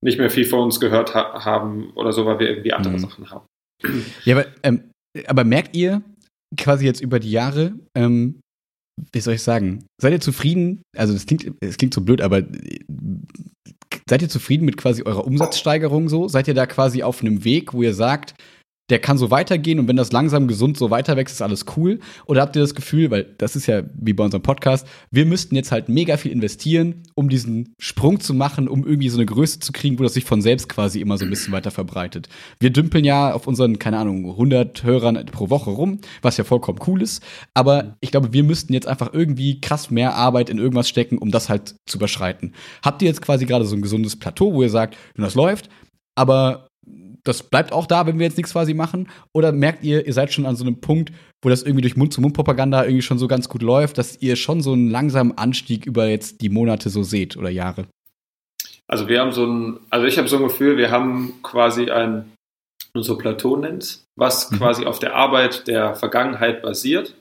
nicht 0.01 0.17
mehr 0.17 0.29
viel 0.29 0.45
von 0.45 0.61
uns 0.61 0.79
gehört 0.79 1.13
ha 1.13 1.45
haben 1.45 1.91
oder 1.91 2.11
so, 2.11 2.25
weil 2.25 2.39
wir 2.39 2.49
irgendwie 2.49 2.73
andere 2.73 2.93
mhm. 2.93 2.99
Sachen 2.99 3.29
haben. 3.29 3.45
Ja, 4.25 4.35
aber, 4.35 4.47
ähm, 4.63 4.91
aber 5.27 5.43
merkt 5.43 5.75
ihr 5.75 6.01
quasi 6.57 6.85
jetzt 6.85 7.01
über 7.01 7.19
die 7.19 7.31
Jahre, 7.31 7.73
ähm, 7.95 8.41
wie 9.13 9.19
soll 9.21 9.35
ich 9.35 9.43
sagen, 9.43 9.85
seid 10.01 10.11
ihr 10.11 10.19
zufrieden? 10.19 10.81
Also 10.97 11.13
das 11.13 11.25
klingt, 11.25 11.53
das 11.61 11.77
klingt 11.77 11.93
so 11.93 12.01
blöd, 12.01 12.21
aber 12.21 12.41
seid 14.09 14.21
ihr 14.21 14.29
zufrieden 14.29 14.65
mit 14.65 14.77
quasi 14.77 15.03
eurer 15.03 15.25
Umsatzsteigerung 15.25 16.09
so? 16.09 16.27
Seid 16.27 16.47
ihr 16.47 16.53
da 16.53 16.65
quasi 16.65 17.03
auf 17.03 17.21
einem 17.21 17.43
Weg, 17.43 17.73
wo 17.73 17.83
ihr 17.83 17.93
sagt, 17.93 18.33
der 18.89 18.99
kann 18.99 19.17
so 19.17 19.31
weitergehen 19.31 19.79
und 19.79 19.87
wenn 19.87 19.95
das 19.95 20.11
langsam 20.11 20.47
gesund 20.47 20.77
so 20.77 20.89
weiter 20.89 21.15
wächst, 21.15 21.35
ist 21.35 21.41
alles 21.41 21.65
cool? 21.77 21.99
Oder 22.25 22.41
habt 22.41 22.55
ihr 22.55 22.61
das 22.61 22.75
Gefühl, 22.75 23.11
weil 23.11 23.35
das 23.37 23.55
ist 23.55 23.67
ja 23.67 23.83
wie 23.93 24.13
bei 24.13 24.23
unserem 24.23 24.41
Podcast, 24.41 24.87
wir 25.11 25.25
müssten 25.25 25.55
jetzt 25.55 25.71
halt 25.71 25.89
mega 25.89 26.17
viel 26.17 26.31
investieren, 26.31 27.03
um 27.15 27.29
diesen 27.29 27.73
Sprung 27.79 28.19
zu 28.19 28.33
machen, 28.33 28.67
um 28.67 28.85
irgendwie 28.85 29.09
so 29.09 29.17
eine 29.17 29.25
Größe 29.25 29.59
zu 29.59 29.71
kriegen, 29.71 29.99
wo 29.99 30.03
das 30.03 30.13
sich 30.13 30.25
von 30.25 30.41
selbst 30.41 30.69
quasi 30.69 31.01
immer 31.01 31.17
so 31.17 31.25
ein 31.25 31.29
bisschen 31.29 31.53
weiter 31.53 31.71
verbreitet. 31.71 32.29
Wir 32.59 32.71
dümpeln 32.71 33.05
ja 33.05 33.33
auf 33.33 33.47
unseren, 33.47 33.79
keine 33.79 33.97
Ahnung, 33.97 34.29
100 34.29 34.83
Hörern 34.83 35.25
pro 35.27 35.49
Woche 35.49 35.69
rum, 35.69 35.99
was 36.21 36.37
ja 36.37 36.43
vollkommen 36.43 36.79
cool 36.87 37.01
ist. 37.01 37.23
Aber 37.53 37.97
ich 38.01 38.11
glaube, 38.11 38.33
wir 38.33 38.43
müssten 38.43 38.73
jetzt 38.73 38.87
einfach 38.87 39.13
irgendwie 39.13 39.61
krass 39.61 39.91
mehr 39.91 40.15
Arbeit 40.15 40.49
in 40.49 40.57
irgendwas 40.57 40.89
stecken, 40.89 41.17
um 41.17 41.31
das 41.31 41.49
halt 41.49 41.75
zu 41.85 41.97
überschreiten. 41.97 42.53
Habt 42.83 43.01
ihr 43.01 43.07
jetzt 43.07 43.21
quasi 43.21 43.45
gerade 43.45 43.65
so 43.65 43.75
ein 43.75 43.81
gesundes 43.81 44.17
Plateau, 44.17 44.53
wo 44.53 44.63
ihr 44.63 44.69
sagt, 44.69 44.97
das 45.15 45.35
läuft, 45.35 45.69
aber 46.15 46.68
das 47.23 47.43
bleibt 47.43 47.71
auch 47.71 47.85
da, 47.85 48.05
wenn 48.05 48.19
wir 48.19 48.25
jetzt 48.25 48.37
nichts 48.37 48.53
quasi 48.53 48.73
machen? 48.73 49.09
Oder 49.33 49.51
merkt 49.51 49.83
ihr, 49.83 50.05
ihr 50.05 50.13
seid 50.13 50.33
schon 50.33 50.45
an 50.45 50.55
so 50.55 50.65
einem 50.65 50.81
Punkt, 50.81 51.11
wo 51.41 51.49
das 51.49 51.63
irgendwie 51.63 51.81
durch 51.81 51.97
Mund-zu-Mund-Propaganda 51.97 52.83
irgendwie 52.83 53.01
schon 53.01 53.19
so 53.19 53.27
ganz 53.27 53.49
gut 53.49 53.61
läuft, 53.61 53.97
dass 53.97 54.21
ihr 54.21 54.35
schon 54.35 54.61
so 54.61 54.73
einen 54.73 54.89
langsamen 54.89 55.37
Anstieg 55.37 55.85
über 55.85 56.07
jetzt 56.07 56.41
die 56.41 56.49
Monate 56.49 56.89
so 56.89 57.03
seht 57.03 57.37
oder 57.37 57.49
Jahre? 57.49 57.87
Also 58.87 59.07
wir 59.07 59.19
haben 59.19 59.31
so 59.31 59.45
ein, 59.45 59.79
also 59.89 60.07
ich 60.07 60.17
habe 60.17 60.27
so 60.27 60.37
ein 60.37 60.43
Gefühl, 60.43 60.77
wir 60.77 60.89
haben 60.89 61.33
quasi 61.43 61.91
ein, 61.91 62.31
so 62.95 63.17
Plateau 63.17 63.55
nennt, 63.55 64.03
was 64.17 64.49
mhm. 64.49 64.57
quasi 64.57 64.85
auf 64.85 64.99
der 64.99 65.15
Arbeit 65.15 65.67
der 65.67 65.95
Vergangenheit 65.95 66.61
basiert. 66.61 67.15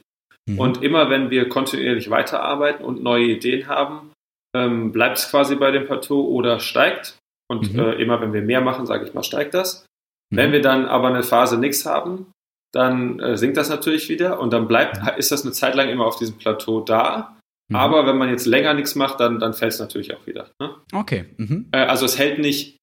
Mhm. 0.49 0.59
Und 0.59 0.83
immer 0.83 1.11
wenn 1.11 1.31
wir 1.31 1.49
kontinuierlich 1.49 2.09
weiterarbeiten 2.09 2.85
und 2.85 3.03
neue 3.03 3.27
Ideen 3.27 3.69
haben, 3.69 4.13
ähm, 4.57 4.93
bleibt 4.93 5.19
es 5.19 5.31
quasi 5.31 5.57
bei 5.57 5.71
dem 5.71 5.85
Plateau 5.85 6.27
oder 6.27 6.59
steigt. 6.59 7.18
Und 7.51 7.73
mhm. 7.73 7.81
äh, 7.81 7.93
immer 7.95 8.21
wenn 8.21 8.33
wir 8.33 8.43
mehr 8.43 8.61
machen, 8.61 8.87
sage 8.87 9.07
ich 9.07 9.15
mal, 9.15 9.23
steigt 9.23 9.55
das. 9.55 9.87
Mhm. 10.31 10.37
Wenn 10.37 10.53
wir 10.53 10.63
dann 10.63 10.87
aber 10.87 11.09
eine 11.09 11.23
Phase 11.23 11.59
nichts 11.59 11.87
haben, 11.87 12.33
dann 12.73 13.19
äh, 13.21 13.37
sinkt 13.37 13.57
das 13.57 13.71
natürlich 13.71 14.09
wieder 14.09 14.41
und 14.41 14.53
dann 14.53 14.69
bleibt, 14.69 14.99
ist 15.19 15.33
das 15.33 15.43
eine 15.43 15.53
Zeit 15.53 15.75
lang 15.75 15.89
immer 15.89 16.07
auf 16.07 16.17
diesem 16.17 16.37
Plateau 16.39 16.81
da. 16.81 17.39
Mhm. 17.69 17.77
Aber 17.77 18.07
wenn 18.07 18.19
man 18.19 18.29
jetzt 18.29 18.47
länger 18.47 18.75
nichts 18.75 18.95
macht, 18.95 19.21
dann, 19.21 19.39
dann 19.39 19.55
fällt 19.55 19.73
es 19.73 19.81
natürlich 19.81 20.15
auch 20.15 20.27
wieder. 20.27 20.51
Ne? 20.61 20.75
Okay. 20.93 21.27
Mhm. 21.37 21.69
Äh, 21.73 21.79
also 21.79 22.05
es 22.05 22.19
hält 22.19 22.39
nicht, 22.39 22.77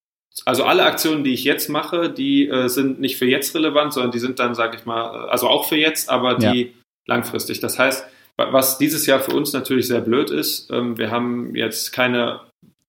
also 0.46 0.64
alle 0.64 0.84
Aktionen, 0.84 1.24
die 1.24 1.34
ich 1.34 1.44
jetzt 1.44 1.70
mache, 1.70 2.10
die 2.10 2.48
äh, 2.48 2.68
sind 2.68 3.00
nicht 3.00 3.18
für 3.18 3.26
jetzt 3.26 3.56
relevant, 3.56 3.94
sondern 3.94 4.12
die 4.12 4.20
sind 4.20 4.40
dann, 4.40 4.56
sage 4.56 4.78
ich 4.78 4.86
mal, 4.86 5.26
äh, 5.26 5.30
also 5.30 5.48
auch 5.48 5.68
für 5.68 5.78
jetzt, 5.78 6.10
aber 6.10 6.36
die 6.36 6.62
ja. 6.62 6.68
langfristig. 7.08 7.60
Das 7.60 7.80
heißt, 7.80 8.06
was 8.38 8.78
dieses 8.78 9.06
Jahr 9.06 9.22
für 9.22 9.32
uns 9.32 9.54
natürlich 9.54 9.88
sehr 9.88 10.02
blöd 10.02 10.30
ist, 10.30 10.70
ähm, 10.72 10.98
wir 10.98 11.10
haben 11.10 11.56
jetzt 11.56 11.94
keine 11.94 12.42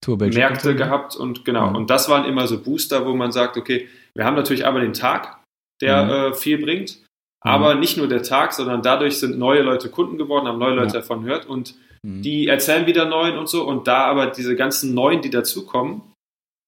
Märkte 0.08 0.74
gehabt 0.76 1.16
und 1.16 1.44
genau. 1.44 1.70
Mhm. 1.70 1.76
Und 1.76 1.90
das 1.90 2.08
waren 2.08 2.24
immer 2.24 2.46
so 2.46 2.62
Booster, 2.62 3.06
wo 3.06 3.14
man 3.14 3.32
sagt, 3.32 3.56
okay, 3.56 3.88
wir 4.14 4.24
haben 4.24 4.36
natürlich 4.36 4.66
aber 4.66 4.80
den 4.80 4.92
Tag, 4.92 5.42
der 5.80 6.04
mhm. 6.04 6.10
äh, 6.10 6.34
viel 6.34 6.58
bringt, 6.58 6.96
mhm. 6.96 7.02
aber 7.50 7.74
nicht 7.74 7.96
nur 7.96 8.08
der 8.08 8.22
Tag, 8.22 8.52
sondern 8.52 8.82
dadurch 8.82 9.18
sind 9.18 9.38
neue 9.38 9.62
Leute 9.62 9.90
Kunden 9.90 10.18
geworden, 10.18 10.46
haben 10.46 10.58
neue 10.58 10.74
Leute 10.74 10.94
ja. 10.94 11.00
davon 11.00 11.24
gehört 11.24 11.46
und 11.46 11.74
mhm. 12.02 12.22
die 12.22 12.48
erzählen 12.48 12.86
wieder 12.86 13.06
neuen 13.06 13.36
und 13.36 13.48
so. 13.48 13.66
Und 13.66 13.88
da 13.88 14.04
aber 14.04 14.28
diese 14.28 14.56
ganzen 14.56 14.94
neuen, 14.94 15.22
die 15.22 15.30
dazukommen, 15.30 16.02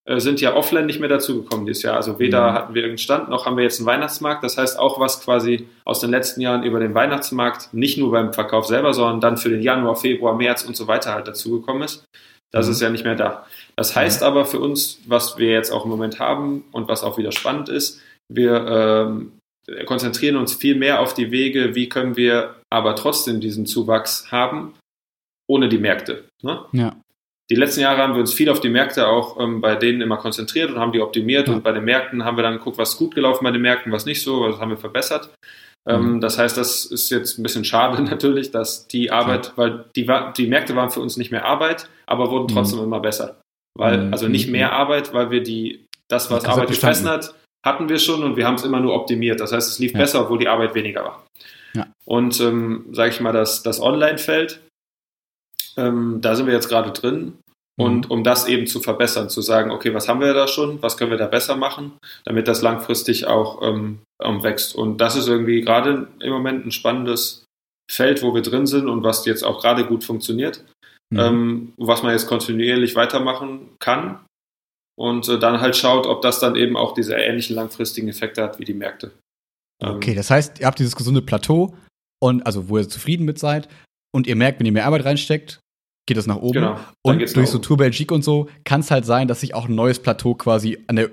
äh, 0.09 0.21
sind 0.21 0.41
ja 0.41 0.55
offline 0.55 0.87
nicht 0.87 1.01
mehr 1.01 1.09
dazugekommen 1.11 1.67
dieses 1.67 1.83
Jahr. 1.83 1.97
Also 1.97 2.19
weder 2.19 2.51
mhm. 2.51 2.55
hatten 2.55 2.75
wir 2.75 2.83
irgendeinen 2.83 2.99
Stand, 2.99 3.29
noch 3.29 3.45
haben 3.45 3.59
wir 3.59 3.65
jetzt 3.65 3.79
einen 3.79 3.87
Weihnachtsmarkt. 3.87 4.43
Das 4.43 4.57
heißt 4.57 4.79
auch, 4.79 4.99
was 4.99 5.23
quasi 5.23 5.69
aus 5.85 6.01
den 6.01 6.11
letzten 6.11 6.41
Jahren 6.41 6.63
über 6.63 6.81
den 6.81 6.95
Weihnachtsmarkt 6.95 7.75
nicht 7.75 7.99
nur 7.99 8.11
beim 8.11 8.33
Verkauf 8.33 8.67
selber, 8.67 8.95
sondern 8.95 9.21
dann 9.21 9.37
für 9.37 9.51
den 9.51 9.61
Januar, 9.61 9.97
Februar, 9.97 10.35
März 10.35 10.65
und 10.65 10.77
so 10.77 10.87
weiter 10.87 11.13
halt 11.13 11.29
dazugekommen 11.29 11.83
ist. 11.83 12.07
Das 12.51 12.67
mhm. 12.67 12.73
ist 12.73 12.81
ja 12.81 12.91
nicht 12.91 13.05
mehr 13.05 13.15
da. 13.15 13.47
Das 13.77 13.95
heißt 13.95 14.23
aber 14.23 14.45
für 14.45 14.61
uns, 14.61 15.01
was 15.07 15.39
wir 15.39 15.51
jetzt 15.51 15.71
auch 15.71 15.85
im 15.85 15.91
Moment 15.91 16.19
haben 16.19 16.65
und 16.73 16.89
was 16.89 17.05
auch 17.05 17.19
wieder 17.19 17.33
spannend 17.33 17.69
ist, 17.69 18.01
wir 18.29 18.67
ähm, 18.67 19.33
konzentrieren 19.87 20.37
uns 20.37 20.55
viel 20.55 20.75
mehr 20.75 21.01
auf 21.01 21.15
die 21.15 21.31
Wege, 21.31 21.75
wie 21.75 21.89
können 21.89 22.17
wir 22.17 22.57
aber 22.71 22.97
trotzdem 22.97 23.41
diesen 23.41 23.67
Zuwachs 23.67 24.31
haben, 24.33 24.75
ohne 25.47 25.69
die 25.69 25.79
Märkte. 25.79 26.25
Ne? 26.43 26.65
Ja. 26.73 26.97
Die 27.51 27.55
letzten 27.55 27.81
Jahre 27.81 28.03
haben 28.03 28.13
wir 28.13 28.21
uns 28.21 28.35
viel 28.35 28.51
auf 28.51 28.61
die 28.61 28.69
Märkte 28.69 29.09
auch 29.09 29.41
ähm, 29.41 29.63
bei 29.63 29.75
denen 29.75 30.03
immer 30.03 30.19
konzentriert 30.19 30.71
und 30.71 30.79
haben 30.79 30.93
die 30.93 31.01
optimiert. 31.01 31.49
Ja. 31.49 31.55
Und 31.55 31.65
bei 31.65 31.73
den 31.73 31.85
Märkten 31.85 32.25
haben 32.25 32.37
wir 32.37 32.43
dann 32.43 32.59
geguckt, 32.59 32.77
was 32.77 32.97
gut 32.97 33.15
gelaufen 33.15 33.45
bei 33.45 33.51
den 33.51 33.63
Märkten, 33.63 33.91
was 33.91 34.05
nicht 34.05 34.23
so, 34.23 34.43
was 34.43 34.59
haben 34.61 34.71
wir 34.71 34.77
verbessert. 34.77 35.31
Ähm, 35.89 36.15
mhm. 36.15 36.21
das 36.21 36.39
heißt, 36.39 36.57
das 36.57 36.85
ist 36.85 37.11
jetzt 37.11 37.39
ein 37.39 37.43
bisschen 37.43 37.65
schade 37.65 38.03
natürlich, 38.11 38.51
dass 38.51 38.87
die 38.89 39.11
Arbeit, 39.11 39.53
weil 39.57 39.87
die, 39.97 40.07
die 40.37 40.47
Märkte 40.47 40.77
waren 40.77 40.91
für 40.91 41.01
uns 41.01 41.17
nicht 41.17 41.31
mehr 41.31 41.47
Arbeit, 41.47 41.89
aber 42.07 42.31
wurden 42.31 42.45
mhm. 42.45 42.55
trotzdem 42.55 42.79
mhm. 42.79 42.85
immer 42.85 43.01
besser. 43.01 43.41
Weil, 43.77 44.07
mhm. 44.07 44.13
also 44.13 44.29
nicht 44.29 44.49
mehr 44.49 44.73
Arbeit, 44.73 45.15
weil 45.15 45.31
wir 45.31 45.43
die, 45.43 45.87
das, 46.09 46.31
was 46.31 46.43
das 46.43 46.53
Arbeit 46.53 46.69
gefressen 46.69 47.09
hat, 47.09 47.35
hatten 47.65 47.89
wir 47.89 47.99
schon 47.99 48.23
und 48.23 48.37
wir 48.37 48.47
haben 48.47 48.55
es 48.55 48.65
immer 48.65 48.81
nur 48.81 48.95
optimiert. 48.95 49.41
Das 49.41 49.53
heißt, 49.53 49.69
es 49.69 49.79
lief 49.79 49.93
ja. 49.93 49.99
besser, 49.99 50.23
obwohl 50.23 50.39
die 50.39 50.49
Arbeit 50.49 50.75
weniger 50.75 51.05
war. 51.05 51.27
Ja. 51.75 51.87
Und 52.05 52.41
ähm, 52.41 52.87
sage 52.93 53.11
ich 53.11 53.21
mal, 53.21 53.33
das, 53.33 53.63
das 53.63 53.81
Online-Feld, 53.81 54.61
ähm, 55.77 56.19
da 56.21 56.35
sind 56.35 56.47
wir 56.47 56.55
jetzt 56.55 56.69
gerade 56.69 56.91
drin. 56.93 57.39
Mhm. 57.79 57.85
Und 57.85 58.11
um 58.11 58.25
das 58.25 58.47
eben 58.47 58.67
zu 58.67 58.81
verbessern, 58.81 59.31
zu 59.31 59.41
sagen, 59.41 59.71
okay, 59.71 59.95
was 59.95 60.09
haben 60.09 60.21
wir 60.21 60.35
da 60.35 60.49
schon, 60.49 60.83
was 60.83 60.97
können 60.97 61.11
wir 61.11 61.19
da 61.19 61.27
besser 61.27 61.57
machen, 61.57 61.93
damit 62.25 62.49
das 62.49 62.63
langfristig 62.63 63.27
auch 63.27 63.63
ähm, 63.63 64.01
wächst. 64.21 64.75
Und 64.75 65.01
das 65.01 65.17
ist 65.17 65.29
irgendwie 65.29 65.61
gerade 65.61 66.09
im 66.21 66.33
Moment 66.33 66.67
ein 66.67 66.73
spannendes 66.73 67.45
Feld, 67.91 68.23
wo 68.23 68.35
wir 68.35 68.43
drin 68.43 68.67
sind 68.67 68.89
und 68.89 69.03
was 69.03 69.25
jetzt 69.25 69.45
auch 69.45 69.63
gerade 69.63 69.87
gut 69.87 70.05
funktioniert, 70.05 70.65
mhm. 71.11 71.19
ähm, 71.19 71.73
was 71.77 72.03
man 72.03 72.13
jetzt 72.13 72.27
kontinuierlich 72.27 72.97
weitermachen 72.97 73.71
kann 73.79 74.21
und 74.99 75.29
äh, 75.29 75.39
dann 75.39 75.61
halt 75.61 75.77
schaut, 75.77 76.07
ob 76.07 76.21
das 76.21 76.41
dann 76.41 76.57
eben 76.57 76.77
auch 76.77 76.93
diese 76.93 77.15
ähnlichen 77.15 77.57
langfristigen 77.57 78.09
Effekte 78.09 78.43
hat 78.43 78.59
wie 78.59 78.65
die 78.65 78.75
Märkte. 78.75 79.13
Ähm, 79.81 79.97
okay, 79.97 80.15
das 80.15 80.31
heißt, 80.31 80.61
ihr 80.61 80.67
habt 80.67 80.79
dieses 80.79 80.97
gesunde 80.97 81.23
Plateau 81.23 81.75
und 82.21 82.45
also 82.45 82.69
wo 82.69 82.79
ihr 82.79 82.89
zufrieden 82.89 83.25
mit 83.25 83.39
seid 83.39 83.69
und 84.13 84.27
ihr 84.27 84.37
merkt, 84.37 84.59
wenn 84.59 84.67
ihr 84.67 84.73
mehr 84.73 84.87
Arbeit 84.87 85.05
reinsteckt, 85.05 85.61
geht 86.09 86.17
es 86.17 86.27
nach 86.27 86.37
oben. 86.37 86.55
Genau, 86.55 86.81
und 87.03 87.37
durch 87.37 87.51
so 87.51 87.59
Tour 87.59 87.77
Belgique 87.77 88.13
und 88.13 88.25
so 88.25 88.49
kann 88.65 88.81
es 88.81 88.91
halt 88.91 89.05
sein, 89.05 89.29
dass 89.29 89.41
sich 89.41 89.55
auch 89.55 89.69
ein 89.69 89.75
neues 89.75 90.01
Plateau 90.01 90.35
quasi 90.35 90.79
an 90.89 90.97
der, 90.97 91.11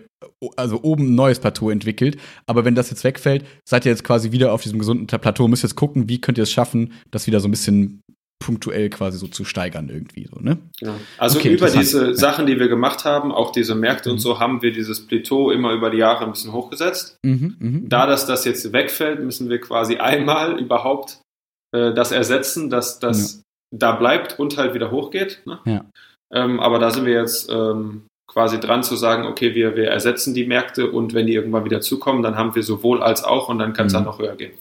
also 0.56 0.82
oben 0.82 1.12
ein 1.12 1.16
neues 1.16 1.39
Plateau 1.39 1.70
entwickelt. 1.70 2.18
Aber 2.48 2.66
wenn 2.66 2.74
das 2.74 2.89
jetzt 2.89 3.04
wegfällt, 3.04 3.46
seid 3.68 3.86
ihr 3.86 3.91
jetzt 3.91 4.04
quasi 4.04 4.32
wieder 4.32 4.54
auf 4.54 4.64
diesem 4.64 4.80
gesunden 4.80 5.06
Plateau, 5.06 5.48
müsst 5.48 5.64
jetzt 5.64 5.76
gucken, 5.76 6.10
wie 6.10 6.20
könnt 6.20 6.38
ihr 6.39 6.43
es 6.43 6.52
schaffen, 6.52 6.93
das 7.12 7.28
wieder 7.28 7.41
so 7.41 7.48
ein 7.48 7.52
bisschen 7.52 8.02
punktuell 8.39 8.89
quasi 8.89 9.18
so 9.18 9.28
zu 9.28 9.46
steigern 9.46 9.89
irgendwie 9.89 10.28
so, 10.32 10.39
ne? 10.39 10.58
Ja. 10.82 10.96
Also 11.18 11.39
okay, 11.39 11.54
über 11.54 11.70
diese 11.70 12.08
ja. 12.08 12.14
Sachen, 12.14 12.46
die 12.46 12.60
wir 12.60 12.68
gemacht 12.68 13.06
haben, 13.06 13.32
auch 13.32 13.52
diese 13.52 13.76
Märkte 13.76 14.10
mhm. 14.10 14.14
und 14.14 14.20
so, 14.20 14.39
haben 14.39 14.62
wir 14.62 14.72
dieses 14.72 15.06
Plateau 15.06 15.52
immer 15.52 15.74
über 15.74 15.89
die 15.89 15.98
Jahre 15.98 16.26
ein 16.26 16.32
bisschen 16.32 16.54
hochgesetzt. 16.54 17.18
Mhm, 17.24 17.56
mh, 17.60 17.80
da 17.86 18.06
dass 18.08 18.26
das 18.26 18.46
jetzt 18.46 18.72
wegfällt, 18.72 19.22
müssen 19.22 19.50
wir 19.50 19.60
quasi 19.60 19.98
einmal 19.98 20.60
überhaupt 20.60 21.22
äh, 21.74 21.93
das 21.93 22.12
ersetzen, 22.12 22.70
dass 22.70 23.00
das 23.00 23.36
ja. 23.36 23.45
Da 23.72 23.93
bleibt 23.93 24.39
und 24.39 24.57
halt 24.57 24.74
wieder 24.74 24.91
hochgeht. 24.91 25.41
Ne? 25.45 25.59
Ja. 25.66 25.86
Ähm, 26.34 26.59
aber 26.59 26.80
da 26.80 26.91
sind 26.91 27.05
wir 27.05 27.13
jetzt 27.13 27.49
ähm, 27.49 28.03
quasi 28.28 28.59
dran 28.59 28.84
zu 28.84 28.95
sagen, 28.95 29.26
okay, 29.26 29.55
wir, 29.55 29.76
wir 29.76 29.89
ersetzen 29.89 30.34
die 30.34 30.45
Märkte 30.45 30.91
und 30.91 31.13
wenn 31.13 31.28
die 31.28 31.34
irgendwann 31.34 31.66
wieder 31.66 31.82
zukommen, 31.82 32.24
dann 32.24 32.36
haben 32.36 32.55
wir 32.55 32.63
sowohl 32.63 33.01
als 33.01 33.24
auch 33.24 33.49
und 33.49 33.59
dann 33.59 33.74
kann 33.74 33.88
es 33.88 33.93
mhm. 33.93 33.97
dann 33.97 34.05
noch 34.05 34.20
höher 34.20 34.36
gehen. 34.36 34.53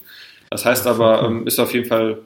Das 0.50 0.64
heißt 0.64 0.86
aber, 0.86 1.22
ähm, 1.22 1.46
ist 1.46 1.58
auf 1.58 1.74
jeden 1.74 1.86
Fall 1.86 2.22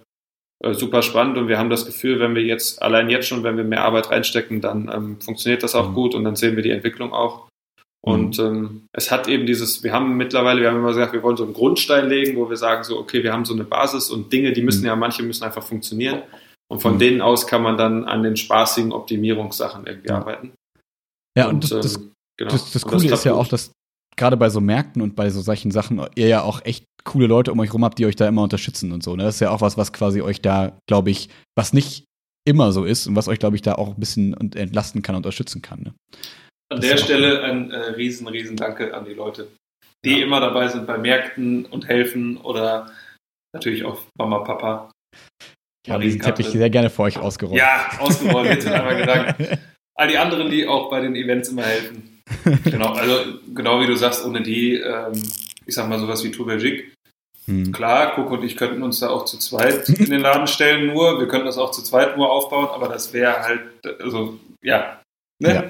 äh, 0.62 0.74
super 0.74 1.02
spannend 1.02 1.38
und 1.38 1.48
wir 1.48 1.58
haben 1.58 1.70
das 1.70 1.86
Gefühl, 1.86 2.20
wenn 2.20 2.34
wir 2.34 2.42
jetzt, 2.42 2.82
allein 2.82 3.08
jetzt 3.08 3.28
schon, 3.28 3.44
wenn 3.44 3.56
wir 3.56 3.64
mehr 3.64 3.84
Arbeit 3.84 4.10
reinstecken, 4.10 4.60
dann 4.60 4.90
ähm, 4.92 5.20
funktioniert 5.20 5.62
das 5.62 5.74
auch 5.74 5.90
mhm. 5.90 5.94
gut 5.94 6.14
und 6.14 6.24
dann 6.24 6.36
sehen 6.36 6.56
wir 6.56 6.62
die 6.62 6.70
Entwicklung 6.70 7.12
auch. 7.12 7.48
Und 8.00 8.38
mhm. 8.38 8.44
ähm, 8.44 8.86
es 8.92 9.10
hat 9.10 9.28
eben 9.28 9.46
dieses, 9.46 9.82
wir 9.82 9.92
haben 9.92 10.16
mittlerweile, 10.16 10.60
wir 10.60 10.68
haben 10.68 10.78
immer 10.78 10.88
gesagt, 10.88 11.12
wir 11.12 11.22
wollen 11.22 11.36
so 11.36 11.44
einen 11.44 11.54
Grundstein 11.54 12.08
legen, 12.08 12.36
wo 12.36 12.48
wir 12.48 12.56
sagen 12.56 12.84
so, 12.84 12.98
okay, 12.98 13.22
wir 13.22 13.32
haben 13.32 13.44
so 13.44 13.54
eine 13.54 13.64
Basis 13.64 14.10
und 14.10 14.32
Dinge, 14.32 14.52
die 14.52 14.62
müssen 14.62 14.80
mhm. 14.80 14.86
ja, 14.88 14.96
manche 14.96 15.22
müssen 15.22 15.44
einfach 15.44 15.62
funktionieren. 15.62 16.22
Und 16.70 16.80
von 16.80 16.94
mhm. 16.94 16.98
denen 16.98 17.20
aus 17.22 17.46
kann 17.46 17.62
man 17.62 17.76
dann 17.76 18.04
an 18.04 18.22
den 18.22 18.36
spaßigen 18.36 18.92
Optimierungssachen 18.92 19.86
irgendwie 19.86 20.08
ja. 20.08 20.18
arbeiten. 20.18 20.52
Ja, 21.36 21.48
und, 21.48 21.70
und 21.70 21.84
das, 21.84 21.96
ähm, 21.96 22.12
genau. 22.36 22.50
das, 22.50 22.72
das, 22.72 22.82
Coole 22.82 23.08
das 23.08 23.20
ist 23.20 23.24
ja 23.24 23.32
gut. 23.32 23.40
auch, 23.40 23.48
dass 23.48 23.72
gerade 24.16 24.36
bei 24.36 24.50
so 24.50 24.60
Märkten 24.60 25.00
und 25.00 25.16
bei 25.16 25.30
so 25.30 25.40
solchen 25.40 25.70
Sachen 25.70 26.04
ihr 26.14 26.28
ja 26.28 26.42
auch 26.42 26.64
echt 26.64 26.84
coole 27.04 27.26
Leute 27.26 27.52
um 27.52 27.60
euch 27.60 27.72
rum 27.72 27.84
habt, 27.84 27.98
die 27.98 28.06
euch 28.06 28.16
da 28.16 28.28
immer 28.28 28.42
unterstützen 28.42 28.92
und 28.92 29.02
so. 29.02 29.16
Ne? 29.16 29.22
Das 29.22 29.36
ist 29.36 29.40
ja 29.40 29.50
auch 29.50 29.60
was, 29.60 29.78
was 29.78 29.92
quasi 29.92 30.20
euch 30.20 30.42
da, 30.42 30.76
glaube 30.86 31.10
ich, 31.10 31.30
was 31.56 31.72
nicht 31.72 32.04
immer 32.44 32.72
so 32.72 32.84
ist 32.84 33.06
und 33.06 33.16
was 33.16 33.28
euch, 33.28 33.38
glaube 33.38 33.56
ich, 33.56 33.62
da 33.62 33.74
auch 33.74 33.88
ein 33.88 34.00
bisschen 34.00 34.34
entlasten 34.54 35.02
kann, 35.02 35.16
unterstützen 35.16 35.62
kann. 35.62 35.80
Ne? 35.82 35.94
An 36.70 36.80
der 36.80 36.98
Stelle 36.98 37.42
ein 37.42 37.70
äh, 37.70 37.78
riesen, 37.92 38.26
riesen 38.28 38.56
Danke 38.56 38.94
an 38.94 39.04
die 39.04 39.14
Leute, 39.14 39.48
die 40.04 40.18
ja. 40.18 40.26
immer 40.26 40.40
dabei 40.40 40.68
sind 40.68 40.86
bei 40.86 40.98
Märkten 40.98 41.64
und 41.64 41.88
helfen 41.88 42.36
oder 42.36 42.90
natürlich 43.54 43.84
auch 43.84 44.02
Mama, 44.18 44.40
Papa. 44.40 44.90
Ich 45.84 45.92
habe 45.92 46.02
diesen 46.02 46.20
Teppich 46.20 46.48
sehr 46.48 46.70
gerne 46.70 46.90
für 46.90 47.02
euch 47.02 47.18
ausgerollt. 47.18 47.58
Ja, 47.58 47.90
ausgerollt, 47.98 48.50
jetzt 48.50 48.66
einmal 48.66 48.96
gedankt. 48.96 49.58
All 49.94 50.08
die 50.08 50.18
anderen, 50.18 50.50
die 50.50 50.66
auch 50.66 50.90
bei 50.90 51.00
den 51.00 51.16
Events 51.16 51.48
immer 51.48 51.64
helfen. 51.64 52.20
Genau, 52.64 52.92
also 52.92 53.38
genau 53.54 53.80
wie 53.80 53.86
du 53.86 53.96
sagst, 53.96 54.24
ohne 54.24 54.42
die, 54.42 54.74
ähm, 54.74 55.12
ich 55.66 55.74
sag 55.74 55.88
mal 55.88 55.98
sowas 55.98 56.22
wie 56.22 56.30
Tour 56.30 56.46
Belgique, 56.46 56.92
hm. 57.48 57.72
Klar, 57.72 58.14
Coco 58.14 58.34
und 58.34 58.44
ich 58.44 58.56
könnten 58.56 58.82
uns 58.82 59.00
da 59.00 59.08
auch 59.08 59.24
zu 59.24 59.38
zweit 59.38 59.88
in 59.88 60.10
den 60.10 60.20
Laden 60.20 60.46
stellen, 60.46 60.86
nur, 60.86 61.18
wir 61.18 61.28
könnten 61.28 61.46
das 61.46 61.56
auch 61.56 61.70
zu 61.70 61.82
zweit 61.82 62.18
nur 62.18 62.30
aufbauen, 62.30 62.68
aber 62.68 62.88
das 62.88 63.14
wäre 63.14 63.40
halt, 63.40 63.62
also, 64.00 64.38
ja, 64.62 65.00
ne? 65.38 65.54
Ja. 65.54 65.64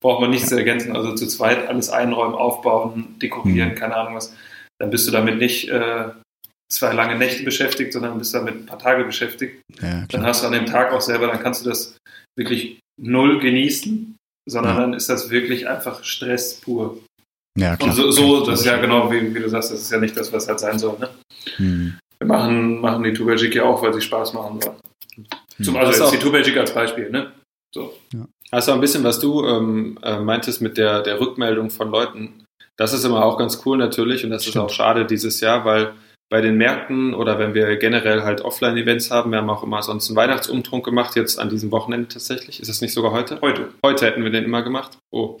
Braucht 0.00 0.20
man 0.20 0.30
nichts 0.30 0.48
zu 0.48 0.56
ergänzen. 0.56 0.96
Also 0.96 1.14
zu 1.14 1.28
zweit 1.28 1.68
alles 1.68 1.88
einräumen, 1.88 2.34
aufbauen, 2.34 3.14
dekorieren, 3.22 3.70
hm. 3.70 3.76
keine 3.76 3.96
Ahnung 3.96 4.16
was. 4.16 4.34
dann 4.78 4.90
bist 4.90 5.06
du 5.06 5.12
damit 5.12 5.38
nicht 5.38 5.68
äh, 5.68 6.08
zwei 6.72 6.92
lange 6.92 7.16
Nächte 7.16 7.44
beschäftigt, 7.44 7.92
sondern 7.92 8.18
bist 8.18 8.34
damit 8.34 8.54
ein 8.54 8.66
paar 8.66 8.78
Tage 8.78 9.04
beschäftigt. 9.04 9.62
Ja, 9.80 10.06
dann 10.08 10.24
hast 10.24 10.42
du 10.42 10.46
an 10.46 10.52
dem 10.52 10.66
Tag 10.66 10.92
auch 10.92 11.00
selber, 11.00 11.26
dann 11.26 11.40
kannst 11.40 11.64
du 11.64 11.68
das 11.68 11.96
wirklich 12.36 12.80
null 13.00 13.40
genießen, 13.40 14.16
sondern 14.48 14.74
ja. 14.74 14.80
dann 14.80 14.94
ist 14.94 15.08
das 15.08 15.30
wirklich 15.30 15.68
einfach 15.68 16.02
Stress 16.04 16.60
pur. 16.60 16.98
Ja, 17.58 17.76
klar. 17.76 17.90
Und 17.90 17.96
so, 17.96 18.10
so 18.10 18.46
das 18.46 18.60
ist 18.60 18.66
ja 18.66 18.78
genau, 18.78 19.12
wie, 19.12 19.34
wie, 19.34 19.40
du 19.40 19.48
sagst, 19.48 19.72
das 19.72 19.80
ist 19.82 19.92
ja 19.92 19.98
nicht 19.98 20.16
das, 20.16 20.32
was 20.32 20.48
halt 20.48 20.60
sein 20.60 20.78
soll. 20.78 20.98
Ne? 20.98 21.10
Hm. 21.56 21.98
Wir 22.18 22.26
machen, 22.26 22.80
machen 22.80 23.02
die 23.02 23.12
Tour 23.12 23.36
ja 23.36 23.64
auch, 23.64 23.82
weil 23.82 23.92
sie 23.92 24.00
Spaß 24.00 24.32
machen 24.32 24.60
sollen. 24.60 24.76
Hm. 25.14 25.64
Zum, 25.64 25.76
also 25.76 26.02
jetzt 26.02 26.14
die 26.14 26.18
Tour 26.18 26.34
als 26.34 26.72
Beispiel, 26.72 27.10
ne? 27.10 27.32
So. 27.74 27.94
Ja. 28.12 28.26
Also 28.50 28.72
ein 28.72 28.80
bisschen, 28.80 29.04
was 29.04 29.18
du 29.18 29.46
ähm, 29.46 29.98
äh, 30.02 30.18
meintest 30.18 30.60
mit 30.60 30.76
der, 30.76 31.02
der 31.02 31.20
Rückmeldung 31.20 31.70
von 31.70 31.90
Leuten. 31.90 32.44
Das 32.78 32.92
ist 32.92 33.04
immer 33.04 33.24
auch 33.24 33.38
ganz 33.38 33.62
cool 33.64 33.78
natürlich 33.78 34.24
und 34.24 34.30
das 34.30 34.42
Stimmt. 34.42 34.56
ist 34.56 34.62
auch 34.62 34.70
schade 34.70 35.06
dieses 35.06 35.40
Jahr, 35.40 35.64
weil 35.64 35.94
bei 36.32 36.40
den 36.40 36.56
Märkten 36.56 37.12
oder 37.12 37.38
wenn 37.38 37.52
wir 37.52 37.76
generell 37.76 38.22
halt 38.22 38.40
Offline-Events 38.40 39.10
haben, 39.10 39.32
wir 39.32 39.38
haben 39.38 39.50
auch 39.50 39.62
immer 39.62 39.82
sonst 39.82 40.08
einen 40.08 40.16
Weihnachtsumtrunk 40.16 40.82
gemacht, 40.82 41.14
jetzt 41.14 41.38
an 41.38 41.50
diesem 41.50 41.70
Wochenende 41.70 42.08
tatsächlich. 42.08 42.58
Ist 42.58 42.68
das 42.68 42.80
nicht 42.80 42.94
sogar 42.94 43.12
heute? 43.12 43.38
Heute. 43.42 43.68
Heute 43.84 44.06
hätten 44.06 44.24
wir 44.24 44.30
den 44.30 44.44
immer 44.44 44.62
gemacht. 44.62 44.96
Oh. 45.10 45.36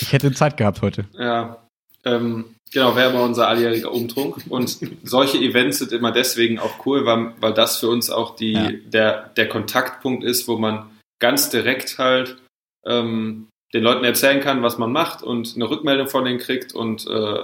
Ich 0.00 0.14
hätte 0.14 0.32
Zeit 0.32 0.56
gehabt 0.56 0.80
heute. 0.80 1.04
Ja. 1.12 1.58
Ähm, 2.06 2.54
genau, 2.72 2.96
wäre 2.96 3.10
immer 3.10 3.22
unser 3.22 3.48
alljähriger 3.48 3.92
Umtrunk. 3.92 4.38
Und 4.48 4.78
solche 5.02 5.36
Events 5.36 5.80
sind 5.80 5.92
immer 5.92 6.10
deswegen 6.10 6.58
auch 6.58 6.86
cool, 6.86 7.04
weil, 7.04 7.34
weil 7.40 7.52
das 7.52 7.76
für 7.80 7.90
uns 7.90 8.08
auch 8.08 8.34
die, 8.34 8.52
ja. 8.52 8.70
der, 8.86 9.28
der 9.36 9.50
Kontaktpunkt 9.50 10.24
ist, 10.24 10.48
wo 10.48 10.56
man 10.56 10.86
ganz 11.20 11.50
direkt 11.50 11.98
halt 11.98 12.38
ähm, 12.86 13.48
den 13.74 13.82
Leuten 13.82 14.04
erzählen 14.04 14.40
kann, 14.40 14.62
was 14.62 14.78
man 14.78 14.90
macht 14.90 15.22
und 15.22 15.54
eine 15.54 15.68
Rückmeldung 15.68 16.08
von 16.08 16.24
denen 16.24 16.38
kriegt 16.38 16.72
und 16.72 17.06
äh, 17.08 17.40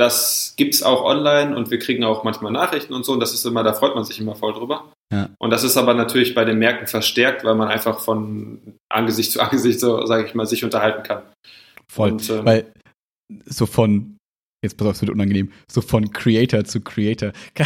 das 0.00 0.54
es 0.58 0.82
auch 0.82 1.04
online 1.04 1.56
und 1.56 1.70
wir 1.70 1.78
kriegen 1.78 2.02
auch 2.04 2.24
manchmal 2.24 2.52
Nachrichten 2.52 2.94
und 2.94 3.04
so 3.04 3.12
und 3.12 3.20
das 3.20 3.32
ist 3.32 3.44
immer, 3.44 3.62
da 3.62 3.74
freut 3.74 3.94
man 3.94 4.04
sich 4.04 4.18
immer 4.20 4.34
voll 4.34 4.52
drüber. 4.52 4.92
Ja. 5.12 5.28
Und 5.38 5.50
das 5.50 5.64
ist 5.64 5.76
aber 5.76 5.94
natürlich 5.94 6.34
bei 6.34 6.44
den 6.44 6.58
Märkten 6.58 6.86
verstärkt, 6.86 7.44
weil 7.44 7.54
man 7.54 7.68
einfach 7.68 8.00
von 8.00 8.60
Angesicht 8.88 9.32
zu 9.32 9.40
Angesicht, 9.40 9.80
so 9.80 10.06
sage 10.06 10.26
ich 10.26 10.34
mal, 10.34 10.46
sich 10.46 10.64
unterhalten 10.64 11.02
kann. 11.02 11.22
Voll. 11.88 12.12
Und, 12.12 12.30
ähm, 12.30 12.44
weil 12.44 12.72
so 13.44 13.66
von, 13.66 14.16
jetzt 14.64 14.76
pass 14.76 14.86
auf, 14.86 14.94
es 14.94 15.00
wird 15.02 15.10
unangenehm, 15.10 15.52
so 15.70 15.80
von 15.80 16.10
Creator 16.12 16.64
zu 16.64 16.80
Creator. 16.80 17.32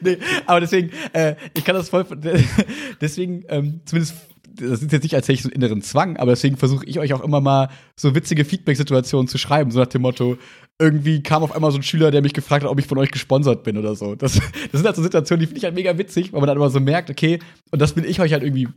nee, 0.00 0.18
aber 0.46 0.60
deswegen, 0.60 0.90
äh, 1.12 1.36
ich 1.54 1.64
kann 1.64 1.74
das 1.74 1.88
voll, 1.88 2.06
deswegen, 3.00 3.44
ähm, 3.48 3.80
zumindest 3.84 4.14
das 4.56 4.82
ist 4.82 4.92
jetzt 4.92 5.02
nicht, 5.02 5.14
als 5.14 5.26
hätte 5.26 5.34
ich 5.34 5.42
so 5.42 5.48
einen 5.48 5.56
inneren 5.56 5.82
Zwang, 5.82 6.16
aber 6.16 6.32
deswegen 6.32 6.56
versuche 6.56 6.84
ich 6.86 6.98
euch 6.98 7.12
auch 7.12 7.22
immer 7.22 7.40
mal 7.40 7.68
so 7.96 8.14
witzige 8.14 8.44
Feedback-Situationen 8.44 9.28
zu 9.28 9.38
schreiben, 9.38 9.70
so 9.70 9.80
nach 9.80 9.86
dem 9.86 10.02
Motto, 10.02 10.38
irgendwie 10.78 11.22
kam 11.22 11.44
auf 11.44 11.52
einmal 11.52 11.70
so 11.70 11.78
ein 11.78 11.84
Schüler, 11.84 12.10
der 12.10 12.20
mich 12.20 12.34
gefragt 12.34 12.64
hat, 12.64 12.70
ob 12.70 12.78
ich 12.80 12.86
von 12.86 12.98
euch 12.98 13.12
gesponsert 13.12 13.62
bin 13.62 13.78
oder 13.78 13.94
so. 13.94 14.16
Das, 14.16 14.34
das 14.72 14.72
sind 14.72 14.84
halt 14.84 14.96
so 14.96 15.02
Situationen, 15.02 15.40
die 15.40 15.46
finde 15.46 15.58
ich 15.58 15.64
halt 15.64 15.74
mega 15.74 15.96
witzig, 15.98 16.32
weil 16.32 16.40
man 16.40 16.48
dann 16.48 16.56
immer 16.56 16.70
so 16.70 16.80
merkt, 16.80 17.10
okay, 17.10 17.38
und 17.70 17.80
das 17.80 17.94
will 17.94 18.04
ich 18.04 18.20
euch 18.20 18.32
halt 18.32 18.42
irgendwie 18.42 18.68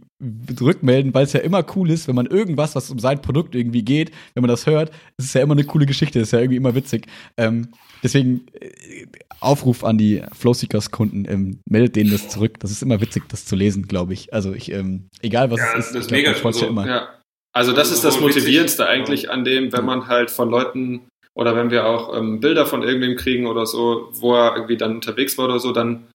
rückmelden, 0.62 1.14
weil 1.14 1.24
es 1.24 1.34
ja 1.34 1.40
immer 1.40 1.66
cool 1.76 1.90
ist, 1.90 2.08
wenn 2.08 2.16
man 2.16 2.28
irgendwas, 2.28 2.76
was 2.76 2.92
um 2.92 3.00
sein 3.00 3.22
Produkt 3.22 3.56
irgendwie 3.56 3.84
geht, 3.84 4.12
wenn 4.36 4.42
man 4.42 4.50
das 4.50 4.68
hört, 4.68 4.92
es 5.18 5.26
ist 5.26 5.34
ja 5.34 5.42
immer 5.42 5.54
eine 5.54 5.64
coole 5.64 5.88
Geschichte, 5.88 6.20
ist 6.20 6.32
ja 6.32 6.40
irgendwie 6.40 6.58
immer 6.58 6.76
witzig. 6.76 7.08
Ähm, 7.36 7.70
deswegen 8.04 8.46
äh, 8.54 9.06
Aufruf 9.40 9.84
an 9.84 9.98
die 9.98 10.24
Flowseekers-Kunden, 10.34 11.26
ähm, 11.30 11.60
meldet 11.70 11.96
denen 11.96 12.12
das 12.12 12.30
zurück. 12.30 12.60
Das 12.60 12.72
ist 12.72 12.82
immer 12.82 13.02
witzig, 13.02 13.24
das 13.30 13.46
zu 13.46 13.56
lesen, 13.56 13.88
glaube 13.88 14.14
ich. 14.14 14.34
Also 14.34 14.54
ich, 14.54 14.72
ähm, 14.72 15.08
egal 15.22 15.52
was 15.52 15.60
ja, 15.60 15.74
es 15.78 15.88
ist, 15.88 15.96
das 15.96 16.06
ich 16.06 16.24
glaub, 16.24 16.36
mega 16.44 16.52
so, 16.52 16.62
ja 16.62 16.68
immer. 16.68 16.88
Ja. 16.88 17.08
Also 17.54 17.74
das 17.74 17.92
ist 17.92 18.04
das 18.04 18.20
Motivierendste 18.20 18.88
eigentlich 18.88 19.32
an 19.32 19.44
dem, 19.44 19.72
wenn 19.74 19.86
man 19.86 20.08
halt 20.08 20.30
von 20.30 20.50
Leuten 20.50 21.08
oder 21.36 21.56
wenn 21.56 21.72
wir 21.72 21.86
auch 21.86 22.16
ähm, 22.16 22.40
Bilder 22.40 22.66
von 22.66 22.84
irgendwem 22.84 23.16
kriegen 23.16 23.48
oder 23.48 23.66
so, 23.66 24.10
wo 24.12 24.36
er 24.36 24.56
irgendwie 24.56 24.78
dann 24.78 24.96
unterwegs 24.96 25.38
war 25.38 25.46
oder 25.46 25.60
so, 25.60 25.72
dann 25.72 26.08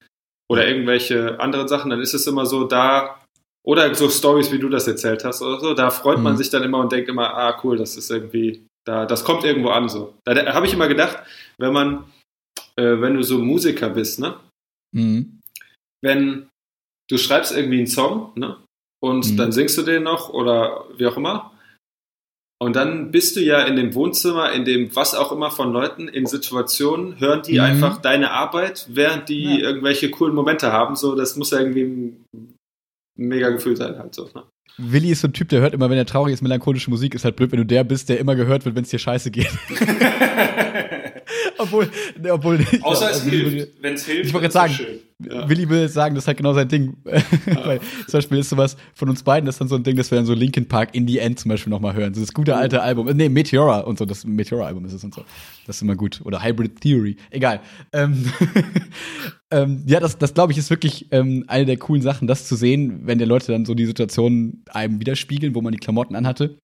oder 0.51 0.67
irgendwelche 0.69 1.41
anderen 1.41 1.69
Sachen, 1.69 1.91
dann 1.91 2.01
ist 2.01 2.15
es 2.15 2.27
immer 2.27 2.45
so, 2.45 2.65
da 2.65 3.23
oder 3.65 3.95
so 3.95 4.09
Stories, 4.11 4.51
wie 4.53 4.59
du 4.59 4.69
das 4.69 4.89
erzählt 4.89 5.25
hast 5.25 5.43
oder 5.43 5.61
so, 5.61 5.75
da 5.75 5.91
freut 5.91 6.19
mhm. 6.19 6.25
man 6.25 6.37
sich 6.37 6.51
dann 6.51 6.63
immer 6.63 6.79
und 6.81 6.93
denkt 6.93 7.09
immer, 7.09 7.35
ah 7.35 7.59
cool, 7.63 7.77
das 7.77 7.97
ist 7.97 8.11
irgendwie, 8.11 8.67
da, 8.85 9.07
das 9.07 9.25
kommt 9.25 9.45
irgendwo 9.45 9.71
an 9.71 9.89
so. 9.89 10.15
Da, 10.25 10.35
da 10.35 10.53
habe 10.53 10.67
ich 10.67 10.75
immer 10.75 10.89
gedacht, 10.89 11.19
wenn 11.59 11.73
man, 11.73 12.05
äh, 12.83 13.01
wenn 13.01 13.15
du 13.15 13.23
so 13.23 13.39
Musiker 13.39 13.91
bist, 13.91 14.19
ne? 14.19 14.37
Mhm. 14.95 15.41
Wenn 16.03 16.49
du 17.09 17.19
schreibst 17.19 17.57
irgendwie 17.57 17.79
einen 17.79 17.87
Song, 17.87 18.33
ne? 18.35 18.57
Und 19.01 19.33
mhm. 19.33 19.37
dann 19.37 19.53
singst 19.53 19.79
du 19.79 19.83
den 19.83 20.03
noch 20.03 20.29
oder 20.31 20.85
wie 20.97 21.07
auch 21.07 21.17
immer. 21.17 21.53
Und 22.61 22.77
dann 22.77 23.11
bist 23.11 23.35
du 23.35 23.41
ja 23.41 23.63
in 23.63 23.75
dem 23.75 23.95
Wohnzimmer, 23.95 24.53
in 24.53 24.65
dem 24.65 24.95
was 24.95 25.17
auch 25.17 25.33
immer 25.33 25.51
von 25.51 25.73
Leuten 25.73 26.07
in 26.07 26.27
Situationen, 26.27 27.19
hören 27.19 27.43
die 27.43 27.55
mhm. 27.55 27.65
einfach 27.65 28.01
deine 28.01 28.31
Arbeit, 28.31 28.87
während 28.89 29.29
die 29.29 29.59
ja. 29.59 29.59
irgendwelche 29.59 30.11
coolen 30.11 30.35
Momente 30.35 30.73
haben. 30.73 30.95
So, 30.95 31.17
das 31.17 31.37
muss 31.37 31.51
ja 31.51 31.59
irgendwie 31.59 31.83
ein 31.85 32.55
mega 33.19 33.51
Gefühl 33.51 33.77
sein, 33.77 33.99
halt 33.99 34.15
so. 34.15 34.31
Ne? 34.35 34.45
Willi 34.79 35.11
ist 35.11 35.21
so 35.21 35.29
ein 35.29 35.33
Typ, 35.33 35.49
der 35.49 35.61
hört 35.61 35.75
immer, 35.75 35.91
wenn 35.91 35.99
er 35.99 36.07
traurig 36.07 36.35
ist, 36.35 36.43
melancholische 36.43 36.89
Musik, 36.89 37.15
ist 37.15 37.25
halt 37.25 37.37
blöd, 37.37 37.53
wenn 37.53 37.59
du 37.59 37.67
der 37.67 37.85
bist, 37.85 38.09
der 38.09 38.19
immer 38.19 38.37
gehört 38.37 38.65
wird, 38.65 38.75
wenn 38.75 38.85
es 38.85 38.91
dir 38.91 38.99
scheiße 38.99 39.31
geht. 39.31 39.51
obwohl, 41.59 41.91
obwohl. 42.31 42.65
Außer 42.83 43.11
es 43.11 43.23
hilft. 43.23 43.69
Wenn 43.81 43.95
es 43.95 44.07
hilft, 44.07 44.27
ich 44.27 44.33
wollte 44.33 44.49
gerade 44.49 44.53
sagen, 44.53 44.73
schön. 44.75 44.99
Ja. 45.31 45.49
Willi 45.49 45.69
will 45.69 45.89
sagen, 45.89 46.15
das 46.15 46.25
ist 46.25 46.29
halt 46.29 46.39
genau 46.39 46.53
sein 46.53 46.69
Ding. 46.69 46.97
Weil 47.05 47.81
zum 47.81 48.19
Beispiel 48.19 48.39
ist 48.39 48.51
sowas 48.51 48.77
von 48.95 49.09
uns 49.09 49.23
beiden, 49.23 49.47
das 49.47 49.57
ist 49.57 49.61
dann 49.61 49.69
so 49.69 49.77
ein 49.77 49.85
Ding, 49.85 49.97
dass 49.97 50.11
wir 50.11 50.17
dann 50.17 50.27
so 50.27 50.35
Linkin 50.35 50.67
Park 50.67 50.95
in 50.95 51.07
the 51.07 51.19
End 51.19 51.39
zum 51.39 51.51
Beispiel 51.51 51.71
nochmal 51.71 51.95
hören. 51.95 52.15
So 52.15 52.21
das 52.21 52.33
gute 52.33 52.57
alte 52.57 52.79
oh. 52.79 52.81
Album. 52.81 53.07
Nee, 53.17 53.29
Meteora 53.29 53.81
und 53.81 53.99
so, 53.99 54.05
das 54.05 54.25
Meteora-Album 54.25 54.85
ist 54.85 54.93
es 54.95 55.05
und 55.05 55.15
so. 55.15 55.25
Das 55.67 55.77
ist 55.77 55.83
immer 55.83 55.97
gut. 55.97 56.21
Oder 56.25 56.43
Hybrid 56.43 56.81
Theory. 56.81 57.17
Egal. 57.31 57.61
Ähm, 57.93 58.33
ähm, 59.51 59.83
ja, 59.87 60.01
das, 60.01 60.19
das 60.19 60.35
glaube 60.35 60.53
ich, 60.53 60.59
ist 60.59 60.71
wirklich 60.71 61.09
ähm, 61.13 61.45
eine 61.47 61.67
der 61.67 61.77
coolen 61.77 62.03
Sachen, 62.03 62.27
das 62.27 62.47
zu 62.47 62.57
sehen, 62.57 63.03
wenn 63.05 63.19
die 63.19 63.25
Leute 63.25 63.53
dann 63.53 63.65
so 63.65 63.75
die 63.75 63.87
Situation 63.87 64.63
einem 64.71 65.01
widerspiegeln, 65.01 65.55
wo 65.55 65.61
man 65.61 65.73
die 65.73 65.79
Klamotten 65.79 66.17
anhatte. 66.17 66.59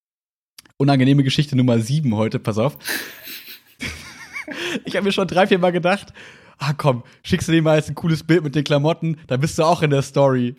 Unangenehme 0.76 1.24
Geschichte 1.24 1.56
Nummer 1.56 1.80
sieben 1.80 2.14
heute, 2.14 2.38
pass 2.38 2.58
auf. 2.58 2.78
Ich 4.84 4.96
habe 4.96 5.04
mir 5.04 5.12
schon 5.12 5.28
drei, 5.28 5.46
vier 5.46 5.58
Mal 5.58 5.72
gedacht, 5.72 6.12
ah 6.58 6.72
komm, 6.76 7.04
schickst 7.22 7.48
du 7.48 7.52
dir 7.52 7.62
mal 7.62 7.76
jetzt 7.76 7.88
ein 7.88 7.94
cooles 7.94 8.24
Bild 8.24 8.44
mit 8.44 8.54
den 8.54 8.64
Klamotten, 8.64 9.18
da 9.26 9.36
bist 9.36 9.58
du 9.58 9.64
auch 9.64 9.82
in 9.82 9.90
der 9.90 10.02
Story. 10.02 10.56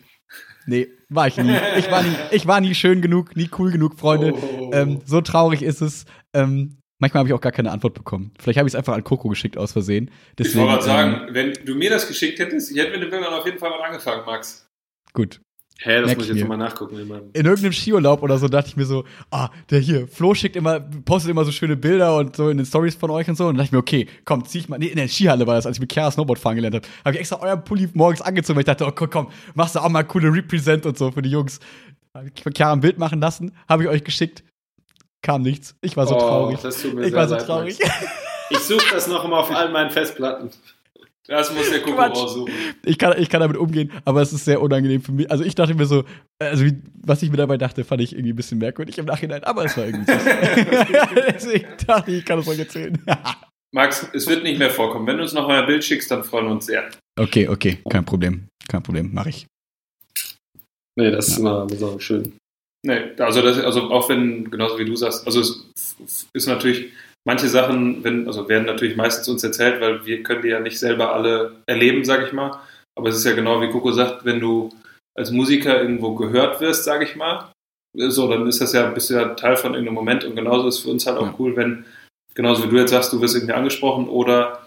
Nee, 0.66 0.88
war 1.08 1.26
ich 1.26 1.36
nie. 1.36 1.56
Ich 1.78 1.90
war 1.90 2.02
nie, 2.02 2.16
ich 2.30 2.46
war 2.46 2.60
nie 2.60 2.74
schön 2.74 3.00
genug, 3.02 3.34
nie 3.34 3.50
cool 3.58 3.72
genug, 3.72 3.98
Freunde. 3.98 4.34
Oh. 4.34 4.70
Ähm, 4.72 5.00
so 5.04 5.20
traurig 5.20 5.62
ist 5.62 5.80
es. 5.80 6.04
Ähm, 6.32 6.78
manchmal 6.98 7.20
habe 7.20 7.28
ich 7.28 7.34
auch 7.34 7.40
gar 7.40 7.52
keine 7.52 7.72
Antwort 7.72 7.94
bekommen. 7.94 8.32
Vielleicht 8.38 8.58
habe 8.58 8.68
ich 8.68 8.74
es 8.74 8.78
einfach 8.78 8.94
an 8.94 9.02
Coco 9.02 9.28
geschickt 9.28 9.56
aus 9.56 9.72
Versehen. 9.72 10.10
Deswegen, 10.38 10.60
ich 10.60 10.60
wollte 10.60 10.72
gerade 10.72 10.84
sagen, 10.84 11.28
ähm, 11.28 11.34
wenn 11.34 11.52
du 11.64 11.74
mir 11.74 11.90
das 11.90 12.06
geschickt 12.06 12.38
hättest, 12.38 12.70
ich 12.70 12.78
hätte 12.78 12.92
mit 12.92 13.02
den 13.02 13.10
Bildern 13.10 13.32
auf 13.32 13.46
jeden 13.46 13.58
Fall 13.58 13.70
mal 13.70 13.82
angefangen, 13.82 14.24
Max. 14.26 14.68
Gut, 15.12 15.40
Hä, 15.82 16.00
das 16.00 16.06
Merk 16.08 16.18
muss 16.18 16.28
ich 16.28 16.36
jetzt 16.36 16.46
mal 16.46 16.58
nachgucken. 16.58 16.98
In, 16.98 17.08
in 17.08 17.46
irgendeinem 17.46 17.72
Skiurlaub 17.72 18.22
oder 18.22 18.36
so 18.36 18.48
dachte 18.48 18.68
ich 18.68 18.76
mir 18.76 18.84
so, 18.84 19.04
ah, 19.30 19.48
der 19.70 19.80
hier, 19.80 20.06
Flo 20.06 20.34
schickt 20.34 20.54
immer, 20.54 20.78
postet 20.78 21.30
immer 21.30 21.44
so 21.46 21.52
schöne 21.52 21.74
Bilder 21.74 22.18
und 22.18 22.36
so 22.36 22.50
in 22.50 22.58
den 22.58 22.66
Stories 22.66 22.94
von 22.94 23.10
euch 23.10 23.28
und 23.28 23.36
so. 23.36 23.46
Und 23.46 23.54
dachte 23.54 23.66
ich 23.66 23.72
mir, 23.72 23.78
okay, 23.78 24.06
komm, 24.26 24.44
zieh 24.44 24.58
ich 24.58 24.68
mal. 24.68 24.78
Nee, 24.78 24.88
in 24.88 24.96
der 24.96 25.08
Skihalle 25.08 25.46
war 25.46 25.54
das, 25.54 25.64
als 25.64 25.78
ich 25.78 25.80
mit 25.80 25.90
Chiara 25.90 26.10
Snowboard 26.10 26.38
fahren 26.38 26.56
gelernt 26.56 26.76
habe. 26.76 26.86
Habe 27.02 27.14
ich 27.14 27.20
extra 27.20 27.40
euren 27.40 27.64
Pulli 27.64 27.88
morgens 27.94 28.20
angezogen, 28.20 28.56
weil 28.56 28.62
ich 28.62 28.66
dachte, 28.66 28.86
oh 28.86 28.92
komm, 28.92 29.08
komm, 29.08 29.28
machst 29.54 29.74
du 29.74 29.80
auch 29.80 29.88
mal 29.88 30.04
coole 30.04 30.30
Represent 30.30 30.84
und 30.84 30.98
so 30.98 31.10
für 31.12 31.22
die 31.22 31.30
Jungs. 31.30 31.60
Habe 32.14 32.30
ich 32.34 32.42
von 32.42 32.52
Chiara 32.52 32.74
ein 32.74 32.80
Bild 32.80 32.98
machen 32.98 33.20
lassen, 33.20 33.52
habe 33.66 33.84
ich 33.84 33.88
euch 33.88 34.04
geschickt. 34.04 34.44
Kam 35.22 35.42
nichts. 35.42 35.76
Ich 35.80 35.96
war 35.96 36.06
so 36.06 36.16
oh, 36.16 36.18
traurig. 36.18 36.60
Das 36.60 36.82
tut 36.82 36.94
mir 36.94 37.06
ich 37.06 37.12
war 37.12 37.28
so 37.28 37.36
traurig. 37.36 37.78
Ich 38.50 38.58
suche 38.58 38.94
das 38.94 39.06
noch 39.06 39.28
mal 39.28 39.38
auf 39.38 39.50
all 39.50 39.70
meinen 39.70 39.90
Festplatten. 39.90 40.50
Das 41.26 41.52
muss 41.52 41.70
der 41.70 41.80
Kuckuck 41.80 41.98
raussuchen. 41.98 42.52
Ich 42.84 42.98
kann, 42.98 43.14
ich 43.20 43.28
kann 43.28 43.40
damit 43.40 43.56
umgehen, 43.56 43.92
aber 44.04 44.22
es 44.22 44.32
ist 44.32 44.44
sehr 44.44 44.60
unangenehm 44.60 45.02
für 45.02 45.12
mich. 45.12 45.30
Also 45.30 45.44
ich 45.44 45.54
dachte 45.54 45.74
mir 45.74 45.86
so, 45.86 46.04
also 46.38 46.64
wie, 46.64 46.82
was 47.02 47.22
ich 47.22 47.30
mir 47.30 47.36
dabei 47.36 47.56
dachte, 47.56 47.84
fand 47.84 48.00
ich 48.00 48.12
irgendwie 48.12 48.32
ein 48.32 48.36
bisschen 48.36 48.58
merkwürdig 48.58 48.98
im 48.98 49.04
Nachhinein, 49.04 49.44
aber 49.44 49.64
es 49.64 49.76
war 49.76 49.86
irgendwie 49.86 50.10
so. 50.10 50.18
Deswegen 51.32 51.68
dachte 51.86 52.10
ich, 52.10 52.18
ich 52.18 52.24
kann 52.24 52.38
das 52.38 52.48
euch 52.48 52.58
erzählen. 52.58 52.98
Max, 53.72 54.08
es 54.12 54.26
wird 54.26 54.42
nicht 54.42 54.58
mehr 54.58 54.70
vorkommen. 54.70 55.06
Wenn 55.06 55.18
du 55.18 55.22
uns 55.22 55.32
noch 55.32 55.46
mal 55.46 55.60
ein 55.60 55.66
Bild 55.66 55.84
schickst, 55.84 56.10
dann 56.10 56.24
freuen 56.24 56.46
wir 56.46 56.52
uns 56.52 56.66
sehr. 56.66 56.90
Okay, 57.18 57.46
okay, 57.46 57.78
kein 57.88 58.04
Problem. 58.04 58.48
Kein 58.68 58.82
Problem, 58.82 59.14
mache 59.14 59.28
ich. 59.28 59.46
Nee, 60.98 61.10
das 61.10 61.28
ja. 61.28 61.32
ist 61.32 61.38
immer 61.38 61.66
besonders 61.66 62.02
schön. 62.02 62.36
Nee, 62.84 63.12
also, 63.18 63.42
das, 63.42 63.58
also 63.58 63.90
auch 63.90 64.08
wenn, 64.08 64.50
genauso 64.50 64.78
wie 64.78 64.84
du 64.84 64.96
sagst, 64.96 65.26
also 65.26 65.40
es 65.40 66.26
ist 66.32 66.46
natürlich 66.46 66.90
manche 67.26 67.48
Sachen 67.48 68.02
wenn, 68.04 68.26
also 68.26 68.48
werden 68.48 68.66
natürlich 68.66 68.96
meistens 68.96 69.28
uns 69.28 69.44
erzählt, 69.44 69.80
weil 69.80 70.04
wir 70.06 70.22
können 70.22 70.42
die 70.42 70.48
ja 70.48 70.60
nicht 70.60 70.78
selber 70.78 71.12
alle 71.12 71.56
erleben, 71.66 72.04
sage 72.04 72.26
ich 72.26 72.32
mal. 72.32 72.60
Aber 72.96 73.08
es 73.08 73.16
ist 73.16 73.24
ja 73.24 73.32
genau 73.32 73.60
wie 73.60 73.70
Coco 73.70 73.92
sagt, 73.92 74.24
wenn 74.24 74.40
du 74.40 74.70
als 75.16 75.30
Musiker 75.30 75.80
irgendwo 75.80 76.14
gehört 76.14 76.60
wirst, 76.60 76.84
sage 76.84 77.04
ich 77.04 77.16
mal, 77.16 77.52
so, 77.94 78.28
dann 78.28 78.46
ist 78.46 78.60
das 78.60 78.72
ja, 78.72 78.88
bist 78.88 79.10
du 79.10 79.14
ja 79.14 79.34
Teil 79.34 79.56
von 79.56 79.74
irgendeinem 79.74 79.94
Moment 79.94 80.24
und 80.24 80.36
genauso 80.36 80.68
ist 80.68 80.80
für 80.80 80.90
uns 80.90 81.06
halt 81.06 81.18
auch 81.18 81.26
ja. 81.26 81.34
cool, 81.38 81.56
wenn, 81.56 81.84
genauso 82.34 82.64
wie 82.64 82.68
du 82.68 82.76
jetzt 82.76 82.90
sagst, 82.90 83.12
du 83.12 83.20
wirst 83.20 83.34
irgendwie 83.34 83.54
angesprochen 83.54 84.08
oder 84.08 84.66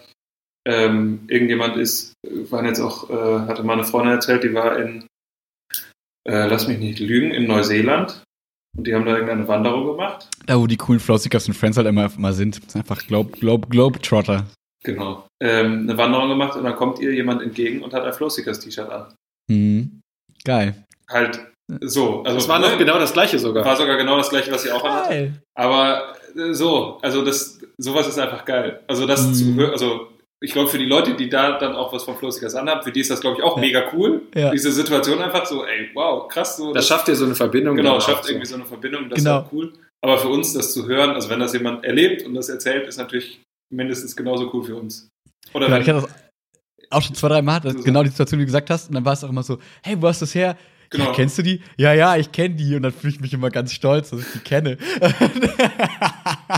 ähm, 0.66 1.24
irgendjemand 1.28 1.76
ist, 1.76 2.14
waren 2.50 2.66
jetzt 2.66 2.80
auch, 2.80 3.08
äh, 3.10 3.46
hatte 3.46 3.62
meine 3.62 3.84
Freundin 3.84 4.14
erzählt, 4.14 4.44
die 4.44 4.54
war 4.54 4.78
in, 4.78 5.06
äh, 6.28 6.46
lass 6.48 6.68
mich 6.68 6.78
nicht 6.78 7.00
lügen, 7.00 7.30
in 7.30 7.46
Neuseeland 7.46 8.22
Und 8.76 8.86
die 8.86 8.94
haben 8.94 9.04
da 9.04 9.12
irgendeine 9.12 9.46
Wanderung 9.46 9.86
gemacht. 9.86 10.28
Da, 10.46 10.58
wo 10.58 10.66
die 10.66 10.76
coolen 10.76 11.00
Flowseekers 11.00 11.46
und 11.48 11.54
Friends 11.54 11.76
halt 11.76 11.86
immer, 11.86 12.10
immer 12.16 12.32
sind. 12.32 12.56
Das 12.58 12.66
ist 12.68 12.76
einfach 12.76 12.98
Globe, 13.06 13.30
Globe, 13.38 13.68
Globetrotter. 13.68 14.46
Genau. 14.84 15.26
Ähm, 15.42 15.82
eine 15.88 15.96
Wanderung 15.96 16.28
gemacht 16.28 16.56
und 16.56 16.64
dann 16.64 16.76
kommt 16.76 16.98
ihr 16.98 17.12
jemand 17.14 17.40
entgegen 17.42 17.82
und 17.82 17.94
hat 17.94 18.04
ein 18.04 18.12
Flowseekers 18.12 18.60
T-Shirt 18.60 18.90
an. 18.90 19.14
Mhm. 19.50 20.00
Geil. 20.44 20.84
Halt 21.08 21.40
so. 21.80 22.22
Also, 22.24 22.36
das 22.36 22.48
war 22.48 22.58
noch 22.58 22.70
ne, 22.72 22.76
genau 22.78 22.98
das 22.98 23.12
gleiche 23.12 23.38
sogar. 23.38 23.64
War 23.64 23.76
sogar 23.76 23.96
genau 23.96 24.16
das 24.18 24.28
gleiche, 24.28 24.50
was 24.52 24.64
ihr 24.66 24.74
auch 24.76 24.84
anhat. 24.84 25.08
Geil. 25.08 25.42
Aber 25.56 26.14
äh, 26.36 26.52
so, 26.52 26.98
also 27.00 27.24
das, 27.24 27.58
sowas 27.78 28.06
ist 28.08 28.18
einfach 28.18 28.44
geil. 28.44 28.80
Also 28.86 29.06
das 29.06 29.26
Mhm. 29.26 29.34
zu 29.34 29.54
hören, 29.54 29.70
also 29.70 30.08
ich 30.44 30.52
glaube 30.52 30.68
für 30.68 30.78
die 30.78 30.84
Leute, 30.84 31.14
die 31.14 31.28
da 31.28 31.58
dann 31.58 31.74
auch 31.74 31.92
was 31.92 32.04
von 32.04 32.16
Flowseekers 32.16 32.54
anhaben, 32.54 32.82
für 32.82 32.92
die 32.92 33.00
ist 33.00 33.10
das 33.10 33.20
glaube 33.20 33.38
ich 33.38 33.42
auch 33.42 33.56
Ja. 33.56 33.60
mega 33.60 33.84
cool. 33.94 34.22
Ja. 34.34 34.50
Diese 34.50 34.70
Situation 34.70 35.20
einfach 35.22 35.46
so, 35.46 35.64
ey, 35.64 35.90
wow, 35.94 36.28
krass. 36.28 36.56
So, 36.56 36.72
Das 36.72 36.86
schafft 36.86 37.08
dir 37.08 37.16
so 37.16 37.24
eine 37.24 37.34
Verbindung. 37.34 37.76
Genau, 37.76 37.98
schafft 38.00 38.28
irgendwie 38.28 38.46
so 38.46 38.54
eine 38.56 38.64
Verbindung, 38.66 39.08
das 39.08 39.18
Genau. 39.18 39.38
ist 39.40 39.46
auch 39.46 39.52
cool. 39.52 39.72
Aber 40.02 40.18
für 40.18 40.28
uns 40.28 40.52
das 40.52 40.72
zu 40.74 40.86
hören, 40.86 41.10
also 41.10 41.30
wenn 41.30 41.40
das 41.40 41.54
jemand 41.54 41.84
erlebt 41.84 42.24
und 42.26 42.34
das 42.34 42.50
erzählt, 42.50 42.86
ist 42.86 42.98
natürlich 42.98 43.40
mindestens 43.74 44.14
genauso 44.14 44.50
cool 44.52 44.62
für 44.64 44.76
uns. 44.76 45.08
Oder 45.54 45.66
Genau, 45.66 45.76
wenn, 45.76 45.82
ich 45.82 45.88
hatte 45.88 46.00
das 46.02 46.14
auch 46.90 47.02
schon 47.02 47.14
zwei, 47.14 47.28
drei 47.28 47.42
Mal, 47.42 47.60
das, 47.60 47.72
So 47.72 47.82
genau 47.82 48.02
die 48.02 48.10
Situation, 48.10 48.38
die 48.38 48.44
du 48.44 48.48
gesagt 48.48 48.68
hast. 48.70 48.88
Und 48.90 48.94
dann 48.96 49.04
war 49.06 49.14
es 49.14 49.24
auch 49.24 49.30
immer 49.30 49.42
so, 49.42 49.58
hey, 49.82 49.96
wo 49.98 50.06
hast 50.08 50.20
du 50.20 50.26
das 50.26 50.34
her? 50.34 50.56
Genau. 50.90 51.06
Ja, 51.06 51.12
kennst 51.12 51.38
du 51.38 51.42
die? 51.42 51.60
Ja, 51.78 51.92
ja, 51.94 52.16
ich 52.16 52.30
kenne 52.30 52.54
die. 52.54 52.76
Und 52.76 52.82
dann 52.82 52.92
fühle 52.92 53.14
ich 53.14 53.20
mich 53.20 53.32
immer 53.32 53.48
ganz 53.50 53.72
stolz, 53.72 54.10
dass 54.10 54.20
ich 54.20 54.26
die 54.34 54.38
kenne. 54.40 54.76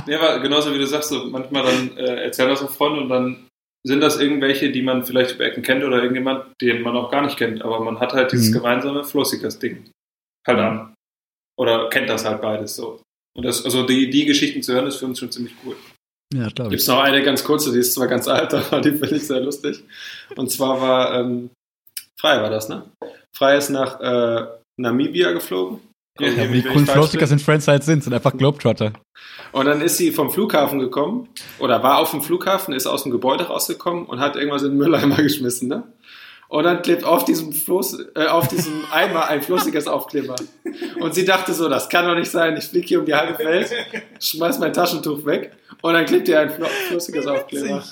Ja, 0.07 0.19
aber 0.21 0.41
genauso 0.41 0.73
wie 0.75 0.79
du 0.79 0.87
sagst, 0.87 1.09
so 1.11 1.25
manchmal 1.27 1.63
dann 1.65 1.97
äh, 1.97 2.25
erzählen 2.25 2.49
das 2.51 2.63
auch 2.63 2.71
Freunde 2.71 3.01
und 3.01 3.09
dann 3.09 3.46
sind 3.87 4.01
das 4.01 4.19
irgendwelche, 4.21 4.71
die 4.73 4.83
man 4.83 5.05
vielleicht 5.05 5.35
über 5.37 5.45
Ecken 5.45 5.63
kennt 5.63 5.85
oder 5.85 5.99
irgendjemand, 5.99 6.47
den 6.61 6.83
man 6.83 6.97
auch 6.97 7.11
gar 7.11 7.23
nicht 7.25 7.37
kennt, 7.37 7.63
aber 7.63 7.81
man 7.81 8.01
hat 8.01 8.13
halt 8.13 8.33
dieses 8.33 8.49
Mhm. 8.51 8.55
gemeinsame 8.55 9.05
Flowseekers-Ding 9.05 9.91
halt 10.47 10.59
an. 10.59 10.95
Oder 11.59 11.89
kennt 11.89 12.09
das 12.09 12.25
halt 12.25 12.43
beides 12.43 12.77
so. 12.77 13.01
Und 13.37 13.45
das, 13.45 13.65
also 13.65 13.85
die, 13.87 14.11
die 14.11 14.25
Geschichten 14.25 14.63
zu 14.63 14.73
hören, 14.75 14.87
ist 14.87 14.97
für 14.97 15.07
uns 15.07 15.19
schon 15.19 15.31
ziemlich 15.31 15.55
cool. 15.65 15.77
ja, 16.35 16.49
glaube 16.49 16.71
Gibt 16.71 16.81
ich. 16.81 16.87
es 16.87 16.89
noch 16.89 17.01
eine 17.01 17.23
ganz 17.23 17.45
kurze, 17.45 17.73
die 17.73 17.79
ist 17.79 17.95
zwar 17.95 18.09
ganz 18.09 18.27
alt, 18.29 18.53
aber 18.55 18.81
die 18.81 18.91
finde 18.93 19.17
ich 19.17 19.27
sehr 19.27 19.41
lustig. 19.41 19.83
Und 20.37 20.51
zwar 20.51 20.81
war, 20.81 21.21
ähm, 21.21 21.51
Frei 22.21 22.41
war 22.43 22.51
das, 22.51 22.69
ne? 22.69 22.91
Frei 23.37 23.57
ist 23.59 23.69
nach 23.71 24.01
äh, 24.01 24.47
Namibia 24.81 25.33
geflogen. 25.33 25.81
Ja, 26.19 26.29
Ja, 26.29 26.53
wie 26.53 26.65
cool 26.67 26.85
bin. 26.85 27.33
und 27.33 27.43
Friends 27.43 27.69
halt 27.69 27.85
sind, 27.85 28.05
sind 28.05 28.13
einfach 28.13 28.37
Globetrotter. 28.37 28.93
Und 29.53 29.67
dann 29.67 29.81
ist 29.81 29.97
sie 29.97 30.13
vom 30.13 30.31
Flughafen 30.31 30.79
gekommen, 30.79 31.29
oder 31.59 31.83
war 31.83 31.99
auf 31.99 32.11
dem 32.11 32.23
Flughafen, 32.23 32.75
ist 32.75 32.87
aus 32.87 33.03
dem 33.03 33.13
Gebäude 33.13 33.45
rausgekommen 33.45 34.07
und 34.07 34.21
hat 34.21 34.37
irgendwas 34.37 34.63
in 34.63 34.71
den 34.71 34.79
Mülleimer 34.79 35.17
geschmissen, 35.23 35.69
ne? 35.69 35.85
Und 36.49 36.63
dann 36.63 36.81
klebt 36.81 37.03
auf 37.03 37.25
diesem 37.25 37.53
Floß, 37.53 37.99
äh, 38.15 38.27
auf 38.27 38.47
diesem 38.47 38.85
Eimer 38.93 39.29
ein 39.29 39.43
flüssiges 39.43 39.89
Aufkleber. 39.89 40.37
Und 41.01 41.13
sie 41.15 41.25
dachte 41.25 41.53
so, 41.53 41.69
das 41.69 41.89
kann 41.89 42.07
doch 42.07 42.15
nicht 42.15 42.31
sein, 42.31 42.57
ich 42.57 42.65
fliege 42.67 42.87
hier 42.87 43.01
um 43.01 43.05
die 43.07 43.15
halbe 43.15 43.37
Welt, 43.45 43.69
schmeiß 44.21 44.61
mein 44.61 44.73
Taschentuch 44.73 45.25
weg 45.27 45.53
und 45.83 45.95
dann 45.95 46.07
klebt 46.07 46.29
ihr 46.29 46.39
ein 46.39 46.51
flüssiges 46.89 47.27
Aufkleber. 47.27 47.83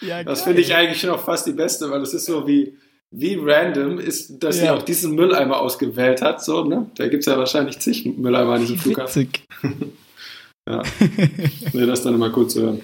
Ja, 0.00 0.22
Das 0.22 0.42
finde 0.42 0.60
ich 0.60 0.74
eigentlich 0.74 1.02
noch 1.04 1.24
fast 1.24 1.46
die 1.46 1.52
beste, 1.52 1.90
weil 1.90 2.00
das 2.00 2.14
ist 2.14 2.26
so 2.26 2.46
wie, 2.46 2.76
wie 3.14 3.36
random 3.40 3.98
ist, 3.98 4.42
dass 4.42 4.58
sie 4.58 4.64
Ja. 4.66 4.74
auch 4.74 4.82
diesen 4.82 5.14
Mülleimer 5.14 5.60
ausgewählt 5.60 6.22
hat. 6.22 6.42
So, 6.44 6.64
ne? 6.64 6.90
Da 6.96 7.08
gibt 7.08 7.20
es 7.20 7.26
ja 7.26 7.38
wahrscheinlich 7.38 7.78
zig 7.78 8.04
Mülleimer 8.04 8.54
an 8.54 8.60
diesem 8.60 8.78
Flughafen. 8.78 9.22
Witzig. 9.22 9.44
Ja. 10.68 10.82
Nee, 11.72 11.86
das 11.86 12.02
dann 12.02 12.14
immer 12.14 12.36
cool 12.36 12.48
zu 12.48 12.60
hören. 12.60 12.82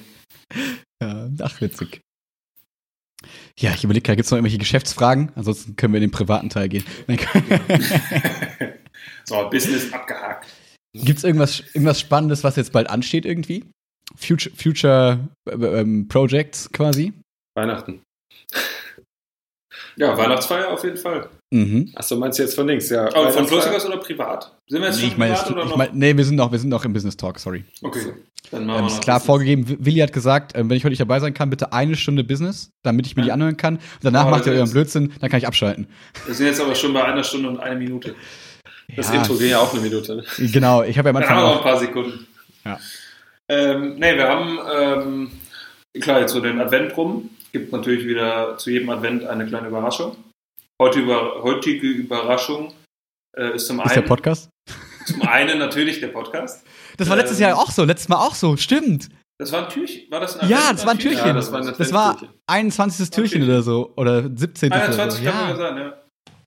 Ja, 1.03 1.29
ach, 1.41 1.61
witzig. 1.61 2.01
Ja, 3.59 3.73
ich 3.75 3.83
überlege 3.83 4.05
gerade, 4.05 4.15
gibt 4.17 4.27
es 4.27 4.31
noch 4.31 4.37
irgendwelche 4.39 4.59
Geschäftsfragen? 4.59 5.33
Ansonsten 5.35 5.75
können 5.75 5.93
wir 5.93 5.99
in 5.99 6.03
den 6.09 6.13
privaten 6.13 6.49
Teil 6.49 6.69
gehen. 6.69 6.85
so, 9.25 9.49
Business 9.51 9.93
abgehakt. 9.93 10.47
Gibt 10.95 11.19
es 11.19 11.25
irgendwas, 11.25 11.61
irgendwas 11.75 11.99
Spannendes, 11.99 12.45
was 12.45 12.55
jetzt 12.55 12.73
bald 12.73 12.89
ansteht 12.89 13.25
irgendwie? 13.25 13.65
Future, 14.17 14.55
Future 14.55 15.29
äh, 15.51 15.81
ähm, 15.81 16.07
Projects 16.07 16.71
quasi? 16.71 17.13
Weihnachten. 17.57 18.01
Ja, 19.97 20.17
Weihnachtsfeier 20.17 20.71
auf 20.73 20.83
jeden 20.85 20.97
Fall. 20.97 21.29
Mhm. 21.51 21.91
Achso, 21.95 22.17
meinst 22.17 22.39
du 22.39 22.43
jetzt 22.45 22.55
von 22.55 22.67
links? 22.67 22.89
Ja. 22.89 23.05
Aber 23.15 23.31
von? 23.31 23.47
Flowseekers 23.47 23.85
oder 23.87 23.99
privat? 23.99 24.53
Sind 24.69 24.81
wir 24.81 24.89
jetzt 24.89 24.97
Nee, 24.97 25.03
schon 25.03 25.11
ich 25.11 25.19
meine, 25.19 25.35
privat 25.35 25.51
oder 25.53 25.63
ich 25.65 25.69
noch? 25.71 25.77
mein, 25.77 25.89
nee, 25.93 26.17
wir 26.17 26.25
sind 26.25 26.37
noch, 26.37 26.51
wir 26.51 26.59
sind 26.59 26.71
noch 26.71 26.85
im 26.85 26.93
Business 26.95 27.17
Talk, 27.17 27.39
sorry. 27.39 27.65
okay, 27.83 28.15
dann 28.51 28.65
machen 28.67 28.79
Ähm, 28.79 28.85
wir 28.85 28.87
ist 28.89 28.95
noch 28.97 29.01
klar 29.03 29.17
Business. 29.17 29.27
vorgegeben, 29.27 29.77
Willi 29.85 29.99
hat 30.01 30.13
gesagt, 30.13 30.53
ähm, 30.57 30.71
wenn 30.71 30.77
ich 30.79 30.85
heute 30.85 30.91
nicht 30.93 31.01
dabei 31.01 31.21
sein 31.21 31.35
kann, 31.35 31.51
bitte 31.51 31.73
eine 31.75 31.95
Stunde 31.97 32.25
Business, 32.25 32.71
damit 32.83 33.07
ich 33.07 33.17
mir 33.17 33.23
die 33.23 33.29
Ja. 33.29 33.35
anhören 33.35 33.57
kann. 33.59 33.77
Und 33.77 33.83
danach 34.03 34.27
Oh, 34.27 34.31
macht 34.31 34.47
ihr 34.47 34.53
euren 34.53 34.65
ist- 34.65 34.73
Blödsinn, 34.73 35.13
dann 35.21 35.29
kann 35.31 35.39
ich 35.39 35.47
abschalten. 35.47 35.87
Wir 36.27 36.35
sind 36.35 36.47
jetzt 36.47 36.61
aber 36.61 36.75
schon 36.75 36.93
bei 36.95 37.05
einer 37.05 37.23
Stunde 37.23 37.49
und 37.51 37.61
einer 37.61 37.77
Minute. 37.77 38.15
Das 38.97 39.09
Ja, 39.09 39.17
Intro 39.17 39.35
ging 39.35 39.51
ja 39.51 39.59
auch 39.59 39.73
eine 39.73 39.83
Minute. 39.83 40.17
Ne? 40.17 40.25
Genau, 40.53 40.83
ich 40.83 40.97
habe 40.99 41.09
ja 41.09 41.15
am 41.15 41.21
Dann 41.21 41.23
Anfang 41.25 41.37
haben 41.37 41.43
wir 41.43 41.49
noch 41.49 41.53
ein 41.53 41.59
auch. 41.59 41.63
paar 41.65 41.79
Sekunden. 41.79 42.27
Ja. 42.65 42.79
Ähm, 43.49 43.97
nee, 43.99 44.15
wir 44.17 44.29
haben, 44.29 44.59
ähm, 45.95 46.01
klar, 46.01 46.21
jetzt 46.21 46.33
so 46.33 46.41
den 46.41 46.61
Advent 46.61 46.97
rum. 46.97 47.31
Gibt 47.53 47.73
natürlich 47.73 48.07
wieder 48.07 48.57
zu 48.57 48.71
jedem 48.71 48.89
Advent 48.91 49.25
eine 49.25 49.47
kleine 49.47 49.69
Überraschung. 49.69 50.17
Heute 50.81 51.01
über, 51.01 51.43
heutige 51.43 51.87
Überraschung 51.87 52.73
äh, 53.37 53.57
ist 53.57 53.67
zum 53.67 53.79
Ist 53.81 53.91
der 53.91 53.99
einen, 53.99 54.07
Podcast? 54.09 54.49
zum 55.07 55.23
einen 55.23 55.59
natürlich 55.59 56.01
der 56.01 56.09
Podcast. 56.09 56.65
Das 56.97 57.09
war 57.11 57.17
letztes 57.17 57.39
Ähm, 57.39 57.49
Jahr 57.49 57.59
auch 57.59 57.71
so, 57.71 57.85
letztes 57.85 58.09
Mal 58.09 58.17
auch 58.17 58.35
so, 58.35 58.57
stimmt. 58.57 59.11
Das 59.39 59.53
war 59.53 59.65
ein 59.65 59.69
Türchen. 59.71 60.11
War 60.11 60.21
das 60.21 60.39
ein 60.39 60.49
Ja, 60.49 60.73
das 60.73 60.85
war 60.87 60.93
ein 60.93 60.99
Türchen. 60.99 61.27
Ja, 61.27 61.33
das 61.33 61.53
war 61.53 61.61
eine 61.61 61.73
Das 61.73 61.93
war 61.93 62.11
Adventstürchen. 62.13 62.41
21. 62.47 63.11
Türchen 63.11 63.43
oder 63.45 63.63
so. 63.63 63.93
Oder 63.97 64.23
17. 64.35 64.71
oder 64.73 64.83
21 64.83 65.25
so. 65.25 65.31
kann 65.31 65.49
Ja. 65.51 65.57
sein, 65.57 65.77
ja. 65.77 65.93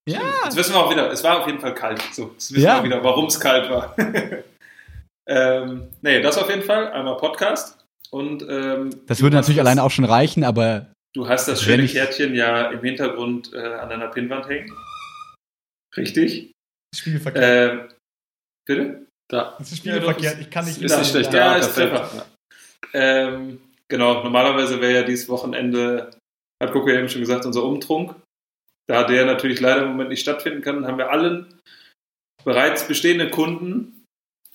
ja. 0.07 0.21
Jetzt 0.45 0.55
wissen 0.57 0.73
wir 0.73 0.79
auch 0.79 0.89
wieder, 0.91 1.11
es 1.11 1.23
war 1.23 1.41
auf 1.41 1.47
jeden 1.47 1.59
Fall 1.59 1.75
kalt. 1.75 2.01
So, 2.13 2.31
jetzt 2.33 2.51
wissen 2.53 2.63
Ja. 2.63 2.77
wir 2.79 2.83
wieder, 2.85 3.03
warum 3.03 3.25
es 3.25 3.39
kalt 3.39 3.69
war. 3.69 3.95
ähm, 5.27 5.87
nee, 6.01 6.21
das 6.21 6.37
auf 6.37 6.49
jeden 6.49 6.63
Fall. 6.63 6.91
Einmal 6.91 7.17
Podcast. 7.17 7.77
Und 8.11 8.43
ähm, 8.47 8.91
Das 9.07 9.21
würde 9.21 9.35
natürlich 9.35 9.57
das- 9.57 9.65
alleine 9.65 9.83
auch 9.83 9.91
schon 9.91 10.05
reichen, 10.05 10.43
aber 10.43 10.87
Du 11.15 11.29
hast 11.29 11.47
das 11.47 11.65
Wenn 11.65 11.79
schöne 11.79 11.87
Kärtchen 11.87 12.35
ja 12.35 12.71
im 12.71 12.81
Hintergrund 12.81 13.53
äh, 13.53 13.59
an 13.59 13.89
deiner 13.89 14.09
Pinnwand 14.09 14.49
hängen. 14.49 14.69
Richtig. 15.95 16.51
Spiegelverkehrt. 16.93 17.89
Äh, 17.89 17.93
bitte? 18.67 19.07
Da. 19.29 19.55
das 19.57 19.71
ist 19.71 19.77
spiegelverkehrt. 19.77 20.41
Ich 20.41 20.49
kann 20.49 20.67
Ist 20.67 20.81
nicht 20.81 21.07
schlecht. 21.07 21.33
Ja, 21.33 21.53
Ja, 21.53 21.55
ist 21.55 21.73
perfekt. 21.73 21.95
Treffer. 21.95 22.25
Ähm, 22.93 23.61
genau, 23.87 24.23
normalerweise 24.23 24.81
wäre 24.81 24.93
ja 24.93 25.03
dieses 25.03 25.29
Wochenende, 25.29 26.11
hat 26.61 26.73
Coco 26.73 26.89
ja 26.89 26.99
eben 26.99 27.07
schon 27.07 27.21
gesagt, 27.21 27.45
unser 27.45 27.63
Umtrunk. 27.63 28.13
Da 28.87 29.05
der 29.05 29.25
natürlich 29.25 29.61
leider 29.61 29.83
im 29.83 29.89
Moment 29.91 30.09
nicht 30.09 30.21
stattfinden 30.21 30.61
kann, 30.61 30.85
haben 30.85 30.97
wir 30.97 31.09
allen 31.09 31.61
bereits 32.43 32.87
bestehenden 32.87 33.31
Kunden, 33.31 34.05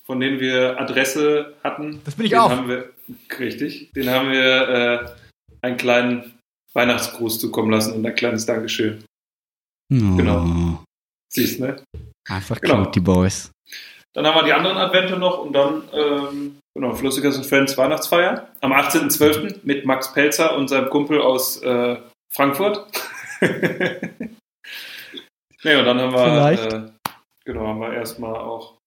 von 0.04 0.20
denen 0.20 0.40
wir 0.40 0.78
Adresse 0.78 1.56
hatten. 1.64 2.02
Das 2.04 2.16
bin 2.16 2.26
ich 2.26 2.32
den 2.32 2.38
auch. 2.38 2.50
Haben 2.50 2.68
wir, 2.68 2.90
richtig. 3.38 3.92
Den 3.92 4.10
haben 4.10 4.30
wir 4.30 4.68
äh, 4.68 5.10
einen 5.62 5.78
kleinen 5.78 6.39
Weihnachtsgruß 6.74 7.40
zukommen 7.40 7.70
lassen 7.70 7.94
und 7.94 8.06
ein 8.06 8.14
kleines 8.14 8.46
Dankeschön. 8.46 9.04
Genau. 9.90 10.44
Oh, 10.44 10.78
Siehst 11.32 11.60
ne? 11.60 11.82
Einfach 12.28 12.60
Genau. 12.60 12.84
cute, 12.84 12.94
die 12.96 13.00
Boys. 13.00 13.50
Dann 14.12 14.26
haben 14.26 14.34
wir 14.36 14.44
die 14.44 14.52
anderen 14.52 14.76
Advente 14.76 15.16
noch 15.16 15.38
und 15.38 15.52
dann, 15.52 15.84
ähm, 15.92 16.58
genau, 16.74 16.94
Flüssigers 16.94 17.36
und 17.36 17.46
Friends 17.46 17.78
Weihnachtsfeier 17.78 18.48
am 18.60 18.72
18.12. 18.72 19.60
mit 19.62 19.84
Max 19.84 20.12
Pelzer 20.12 20.56
und 20.56 20.68
seinem 20.68 20.90
Kumpel 20.90 21.20
aus 21.20 21.62
äh, 21.62 21.96
Frankfurt. 22.32 22.86
nee, 23.40 23.48
und 25.76 25.84
dann 25.84 26.00
haben 26.00 26.12
wir, 26.12 26.72
äh, 26.72 26.90
genau, 27.44 27.66
haben 27.68 27.80
wir 27.80 27.92
erstmal 27.94 28.34
auch 28.36 28.80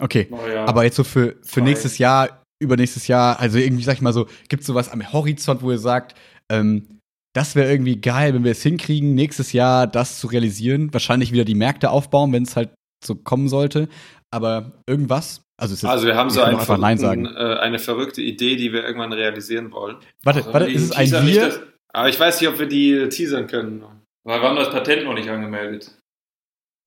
Okay. 0.00 0.26
Neujahr. 0.28 0.68
Aber 0.68 0.84
jetzt 0.84 0.96
so 0.96 1.04
für, 1.04 1.36
für 1.44 1.60
nächstes 1.60 1.98
Jahr, 1.98 2.42
übernächstes 2.60 3.06
Jahr, 3.06 3.38
also 3.38 3.58
irgendwie, 3.58 3.84
sag 3.84 3.94
ich 3.94 4.00
mal 4.00 4.12
so, 4.12 4.26
gibt 4.48 4.62
es 4.62 4.66
sowas 4.66 4.90
am 4.90 5.12
Horizont, 5.12 5.62
wo 5.62 5.70
ihr 5.70 5.78
sagt, 5.78 6.16
ähm, 6.50 7.00
das 7.34 7.56
wäre 7.56 7.70
irgendwie 7.70 8.00
geil, 8.00 8.32
wenn 8.34 8.44
wir 8.44 8.52
es 8.52 8.62
hinkriegen, 8.62 9.14
nächstes 9.14 9.52
Jahr 9.52 9.86
das 9.86 10.20
zu 10.20 10.28
realisieren. 10.28 10.92
Wahrscheinlich 10.92 11.32
wieder 11.32 11.44
die 11.44 11.56
Märkte 11.56 11.90
aufbauen, 11.90 12.32
wenn 12.32 12.44
es 12.44 12.54
halt 12.56 12.70
so 13.04 13.16
kommen 13.16 13.48
sollte. 13.48 13.88
Aber 14.30 14.72
irgendwas? 14.88 15.42
Also, 15.60 15.74
es 15.74 15.82
ist 15.82 15.88
Also 15.88 16.06
wir 16.06 16.16
haben 16.16 16.30
so 16.30 16.42
auch 16.42 16.46
einfach 16.46 16.78
Nein 16.78 16.98
sagen. 16.98 17.26
äh, 17.26 17.56
eine 17.58 17.78
verrückte 17.78 18.22
Idee, 18.22 18.56
die 18.56 18.72
wir 18.72 18.84
irgendwann 18.84 19.12
realisieren 19.12 19.72
wollen. 19.72 19.96
Warte, 20.22 20.40
Also, 20.40 20.52
warte, 20.52 20.70
ist 20.70 20.82
es 20.82 20.92
ein 20.92 21.26
Wir? 21.26 21.62
Aber 21.92 22.08
ich 22.08 22.18
weiß 22.18 22.40
nicht, 22.40 22.50
ob 22.50 22.58
wir 22.58 22.66
die 22.66 23.08
teasern 23.08 23.46
können. 23.46 23.84
Weil 24.24 24.40
wir 24.40 24.48
haben 24.48 24.56
das 24.56 24.70
Patent 24.70 25.04
noch 25.04 25.14
nicht 25.14 25.28
angemeldet. 25.28 25.96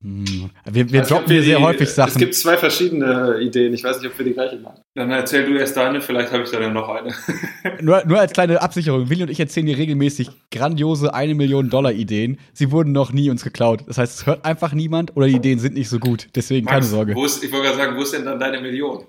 Hm. 0.03 0.51
Wir, 0.65 0.91
wir 0.91 0.99
Also, 0.99 1.15
droppen 1.15 1.31
hier 1.33 1.41
sehr 1.41 1.57
die- 1.57 1.63
häufig 1.63 1.87
Es 1.89 1.95
Sachen. 1.95 2.19
gibt 2.19 2.35
zwei 2.35 2.55
verschiedene 2.55 3.39
Ideen. 3.41 3.73
Ich 3.73 3.83
weiß 3.83 3.99
nicht, 3.99 4.11
ob 4.11 4.17
wir 4.17 4.25
die 4.25 4.33
gleiche 4.33 4.57
machen. 4.57 4.81
Dann 4.93 5.09
erzähl 5.09 5.43
du 5.45 5.57
erst 5.57 5.75
deine, 5.75 6.01
vielleicht 6.01 6.31
habe 6.31 6.43
ich 6.43 6.51
da 6.51 6.59
dann 6.59 6.73
noch 6.73 6.87
eine. 6.87 7.11
Nur, 7.81 8.03
nur 8.05 8.19
als 8.19 8.31
kleine 8.33 8.61
Absicherung. 8.61 9.09
Willi 9.09 9.23
und 9.23 9.29
ich 9.31 9.39
erzählen 9.39 9.65
hier 9.65 9.77
regelmäßig 9.77 10.29
grandiose 10.51 11.13
eine 11.15 11.33
Million 11.33 11.71
Dollar 11.71 11.93
Ideen. 11.93 12.39
Sie 12.53 12.71
wurden 12.71 12.91
noch 12.91 13.11
nie 13.11 13.31
uns 13.31 13.43
geklaut. 13.43 13.85
Das 13.87 13.97
heißt, 13.97 14.19
es 14.19 14.25
hört 14.27 14.45
einfach 14.45 14.73
niemand 14.73 15.15
oder 15.17 15.25
die 15.25 15.35
Ideen 15.35 15.57
sind 15.57 15.73
nicht 15.73 15.89
so 15.89 15.97
gut. 15.97 16.27
Deswegen 16.35 16.67
keine 16.67 16.81
Max, 16.81 16.91
Sorge. 16.91 17.15
Wo 17.15 17.25
ist, 17.25 17.43
ich 17.43 17.51
wollte 17.51 17.65
gerade 17.65 17.77
sagen, 17.79 17.97
wo 17.97 18.01
ist 18.03 18.13
denn 18.13 18.25
dann 18.25 18.39
deine 18.39 18.61
Million? 18.61 19.03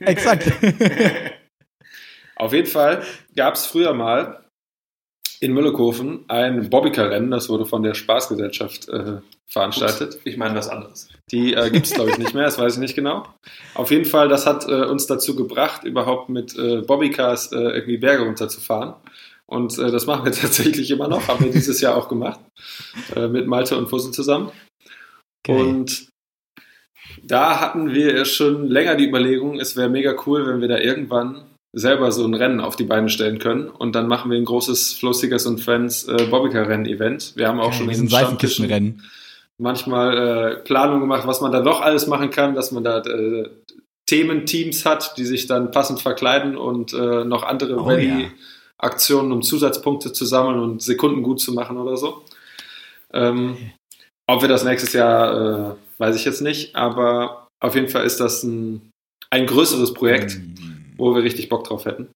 Exakt. 0.00 0.50
Auf 2.36 2.52
jeden 2.52 2.66
Fall 2.68 3.02
gab 3.36 3.54
es 3.54 3.66
früher 3.66 3.92
mal 3.94 4.40
in 5.40 5.52
Müllekofen 5.52 6.24
ein 6.28 6.70
Bobbycar-Rennen, 6.70 7.30
das 7.30 7.48
wurde 7.48 7.66
von 7.66 7.82
der 7.82 7.94
Spaßgesellschaft 7.94 8.88
äh, 8.88 9.18
veranstaltet. 9.46 10.14
Ups, 10.14 10.20
ich 10.24 10.36
meine 10.36 10.54
was 10.54 10.68
anderes. 10.68 11.08
Die 11.30 11.54
äh, 11.54 11.70
gibt 11.70 11.86
es, 11.86 11.94
glaube 11.94 12.10
ich, 12.10 12.18
nicht 12.18 12.34
mehr, 12.34 12.44
das 12.44 12.58
weiß 12.58 12.74
ich 12.74 12.80
nicht 12.80 12.94
genau. 12.94 13.26
Auf 13.74 13.90
jeden 13.90 14.04
Fall, 14.04 14.28
das 14.28 14.46
hat 14.46 14.68
äh, 14.68 14.84
uns 14.84 15.06
dazu 15.06 15.36
gebracht, 15.36 15.84
überhaupt 15.84 16.28
mit 16.28 16.56
äh, 16.56 16.82
Bobbycars 16.82 17.52
äh, 17.52 17.56
irgendwie 17.56 17.98
Berge 17.98 18.24
runterzufahren. 18.24 18.94
Und 19.46 19.78
äh, 19.78 19.90
das 19.90 20.06
machen 20.06 20.24
wir 20.24 20.32
tatsächlich 20.40 20.90
immer 20.90 21.08
noch, 21.08 21.28
haben 21.28 21.44
wir 21.44 21.52
dieses 21.52 21.80
Jahr 21.80 21.96
auch 21.96 22.08
gemacht, 22.08 22.40
äh, 23.14 23.28
mit 23.28 23.46
Malte 23.46 23.76
und 23.76 23.88
Fussel 23.88 24.12
zusammen. 24.12 24.50
Okay. 25.46 25.60
Und 25.60 26.08
da 27.22 27.60
hatten 27.60 27.94
wir 27.94 28.24
schon 28.24 28.66
länger 28.66 28.96
die 28.96 29.06
Überlegung, 29.08 29.60
es 29.60 29.76
wäre 29.76 29.88
mega 29.88 30.14
cool, 30.26 30.46
wenn 30.46 30.60
wir 30.60 30.68
da 30.68 30.78
irgendwann 30.78 31.44
selber 31.72 32.12
so 32.12 32.24
ein 32.24 32.34
Rennen 32.34 32.60
auf 32.60 32.76
die 32.76 32.84
Beine 32.84 33.08
stellen 33.08 33.38
können. 33.38 33.68
Und 33.68 33.94
dann 33.94 34.08
machen 34.08 34.30
wir 34.30 34.38
ein 34.38 34.44
großes 34.44 34.94
Flow 34.94 35.12
Seekers 35.12 35.46
und 35.46 35.60
Friends 35.60 36.04
äh, 36.08 36.26
Bobbycar-Rennen-Event. 36.30 37.32
Wir 37.36 37.48
haben 37.48 37.60
auch 37.60 37.68
okay, 37.68 37.76
schon 37.78 37.90
in 37.90 38.08
Seifenkistenrennen 38.08 39.02
manchmal 39.58 40.16
äh, 40.16 40.56
Planung 40.56 41.00
gemacht, 41.00 41.26
was 41.26 41.40
man 41.40 41.52
da 41.52 41.60
noch 41.60 41.80
alles 41.80 42.06
machen 42.06 42.30
kann, 42.30 42.54
dass 42.54 42.72
man 42.72 42.84
da 42.84 42.98
äh, 42.98 43.48
Thementeams 44.06 44.84
hat, 44.84 45.16
die 45.16 45.24
sich 45.24 45.46
dann 45.46 45.70
passend 45.70 46.00
verkleiden 46.00 46.56
und 46.56 46.92
äh, 46.92 47.24
noch 47.24 47.42
andere 47.42 47.76
oh, 47.76 47.84
Rallye-Aktionen, 47.84 49.32
um 49.32 49.42
Zusatzpunkte 49.42 50.12
zu 50.12 50.24
sammeln 50.24 50.60
und 50.60 50.82
Sekunden 50.82 51.22
gut 51.22 51.40
zu 51.40 51.52
machen 51.52 51.76
oder 51.76 51.96
so. 51.96 52.22
Ähm, 53.12 53.56
ob 54.28 54.42
wir 54.42 54.48
das 54.48 54.64
nächstes 54.64 54.92
Jahr, 54.92 55.70
äh, 55.70 55.74
weiß 55.98 56.16
ich 56.16 56.24
jetzt 56.24 56.42
nicht, 56.42 56.76
aber 56.76 57.48
auf 57.60 57.74
jeden 57.74 57.88
Fall 57.88 58.04
ist 58.04 58.20
das 58.20 58.42
ein, 58.42 58.90
ein 59.30 59.46
größeres 59.46 59.94
Projekt, 59.94 60.38
mm. 60.38 60.75
Wo 60.96 61.14
wir 61.14 61.22
richtig 61.22 61.48
Bock 61.48 61.64
drauf 61.64 61.84
hätten. 61.84 62.08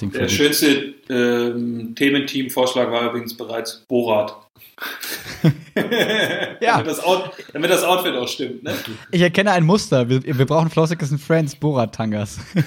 Der 0.00 0.28
schönste 0.28 0.94
ähm, 1.10 1.94
Thementeam-Vorschlag 1.94 2.90
war 2.90 3.10
übrigens 3.10 3.36
bereits 3.36 3.84
Borat. 3.88 4.34
ja. 6.60 6.76
damit, 6.78 6.86
das 6.86 7.00
Out, 7.00 7.32
damit, 7.52 7.70
das 7.70 7.82
Outfit 7.82 8.14
auch 8.14 8.28
stimmt. 8.28 8.62
Ne? 8.62 8.74
Ich 9.10 9.20
erkenne 9.20 9.52
ein 9.52 9.64
Muster. 9.64 10.08
Wir, 10.08 10.22
wir 10.24 10.46
brauchen 10.46 10.70
Flossikers 10.70 11.12
and 11.12 11.20
Friends 11.20 11.54
Borat-Tangas. 11.56 12.38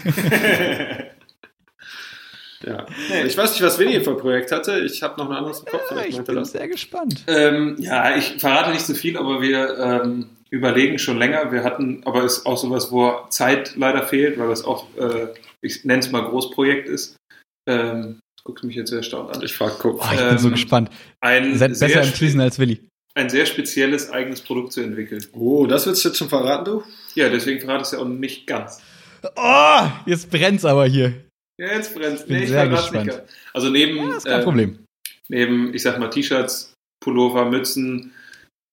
ja. 2.66 2.86
Ich 3.26 3.36
weiß 3.36 3.54
nicht, 3.54 3.62
was 3.64 3.80
Winnie 3.80 4.02
für 4.02 4.12
ein 4.12 4.18
Projekt 4.18 4.52
hatte. 4.52 4.80
Ich 4.80 5.02
habe 5.02 5.20
noch 5.20 5.30
ein 5.30 5.36
anderes 5.36 5.62
im 5.62 5.66
Kopf. 5.66 5.92
Ja, 5.92 6.04
ich 6.04 6.22
bin 6.22 6.36
das. 6.36 6.52
sehr 6.52 6.68
gespannt. 6.68 7.24
Ähm, 7.28 7.76
ja, 7.80 8.16
ich 8.16 8.36
verrate 8.38 8.72
nicht 8.72 8.86
so 8.86 8.94
viel, 8.94 9.18
aber 9.18 9.42
wir 9.42 9.78
ähm, 9.78 10.30
überlegen 10.50 11.00
schon 11.00 11.18
länger. 11.18 11.52
Wir 11.52 11.64
hatten, 11.64 12.02
aber 12.06 12.24
es 12.24 12.40
ist 12.40 12.46
auch 12.46 12.58
sowas, 12.58 12.92
wo 12.92 13.28
Zeit 13.30 13.76
leider 13.76 14.04
fehlt, 14.04 14.38
weil 14.38 14.50
das 14.50 14.64
auch, 14.64 14.88
äh, 14.98 15.28
ich 15.62 15.86
nenne 15.86 16.00
es 16.00 16.12
mal 16.12 16.22
Großprojekt 16.22 16.88
ist. 16.88 17.18
Ähm, 17.68 18.20
guckst 18.44 18.64
mich 18.64 18.76
jetzt 18.76 18.90
sehr 18.90 19.00
erstaunt 19.00 19.36
an. 19.36 19.44
Ich 19.44 19.54
frage 19.54 19.76
guck. 19.80 20.02
Oh, 20.02 20.14
ich 20.14 20.20
bin 20.20 20.38
so 20.38 20.48
ähm, 20.48 20.54
gespannt. 20.54 20.90
Ein 21.22 21.56
Seid 21.58 21.78
besser 21.80 22.04
im 22.04 22.14
Teasen 22.14 22.42
als 22.42 22.58
Willi. 22.60 22.88
Ein 23.16 23.30
sehr 23.30 23.46
spezielles 23.46 24.12
eigenes 24.12 24.42
Produkt 24.42 24.72
zu 24.72 24.82
entwickeln. 24.82 25.26
Oh, 25.34 25.66
das 25.66 25.86
willst 25.86 26.04
du 26.04 26.10
jetzt 26.10 26.18
schon 26.18 26.30
verraten, 26.30 26.66
du? 26.66 26.84
Ja, 27.16 27.30
deswegen 27.30 27.60
verrate 27.60 27.82
ich 27.82 27.88
es 27.88 27.92
ja 27.92 28.00
auch 28.00 28.08
nicht 28.08 28.48
ganz. 28.48 28.82
Oh, 29.36 29.88
jetzt 30.06 30.30
brennt's 30.30 30.64
aber 30.64 30.86
hier. 30.86 31.26
Ja, 31.60 31.74
jetzt 31.74 31.94
brennt's. 31.94 32.26
Nee, 32.28 32.44
ich 32.44 32.50
sehr 32.50 32.68
gespannt. 32.68 33.08
Nicht. 33.08 33.22
Also 33.54 33.70
neben, 33.70 33.98
ja, 33.98 34.16
ist 34.16 34.26
kein 34.26 34.40
ähm, 34.40 34.44
Problem. 34.44 34.86
neben, 35.28 35.74
ich 35.74 35.82
sag 35.82 36.00
mal, 36.00 36.10
T-Shirts, 36.10 36.74
Pullover, 37.04 37.46
Mützen, 37.46 38.14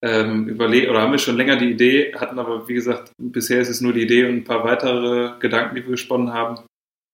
ähm, 0.03 0.47
überlegt, 0.47 0.89
oder 0.89 1.01
haben 1.01 1.11
wir 1.11 1.19
schon 1.19 1.37
länger 1.37 1.57
die 1.57 1.71
Idee, 1.71 2.13
hatten 2.15 2.37
aber, 2.37 2.67
wie 2.67 2.73
gesagt, 2.73 3.11
bisher 3.17 3.61
ist 3.61 3.69
es 3.69 3.81
nur 3.81 3.93
die 3.93 4.03
Idee 4.03 4.25
und 4.25 4.35
ein 4.35 4.43
paar 4.43 4.63
weitere 4.63 5.39
Gedanken, 5.39 5.75
die 5.75 5.83
wir 5.83 5.91
gesponnen 5.91 6.33
haben. 6.33 6.59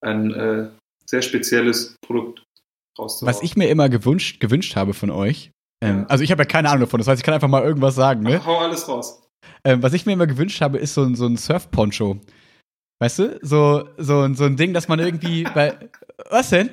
Ein 0.02 0.34
äh, 0.34 0.70
sehr 1.06 1.22
spezielles 1.22 1.96
Produkt 2.06 2.44
rauszuhauen. 3.00 3.34
Was 3.34 3.42
ich 3.42 3.56
mir 3.56 3.70
immer 3.70 3.90
gewünscht, 3.90 4.40
gewünscht 4.40 4.76
habe 4.76 4.94
von 4.94 5.12
euch, 5.12 5.52
ähm, 5.82 6.00
ja. 6.00 6.06
also 6.08 6.24
ich 6.24 6.32
habe 6.32 6.42
ja 6.42 6.46
keine 6.46 6.70
Ahnung 6.70 6.82
davon, 6.82 7.00
das 7.00 7.08
heißt, 7.08 7.20
ich 7.20 7.26
kann 7.26 7.34
einfach 7.34 7.48
mal 7.48 7.64
irgendwas 7.64 7.96
sagen. 7.96 8.22
Ne? 8.24 8.40
Ach, 8.42 8.46
hau 8.48 8.58
alles 8.60 8.88
raus. 8.88 9.22
Ähm, 9.64 9.82
was 9.82 9.94
ich 9.94 10.06
mir 10.06 10.14
immer 10.14 10.28
gewünscht 10.28 10.62
habe, 10.62 10.78
ist 10.78 10.94
so, 10.94 11.14
so 11.16 11.26
ein 11.26 11.38
Surf-Poncho. 11.38 12.20
Weißt 13.00 13.20
du? 13.20 13.40
So, 13.42 13.90
so, 13.98 14.34
so 14.34 14.44
ein 14.46 14.56
Ding, 14.56 14.74
dass 14.74 14.88
man 14.88 15.00
irgendwie 15.00 15.44
bei. 15.44 15.78
Was 16.30 16.50
denn? 16.50 16.70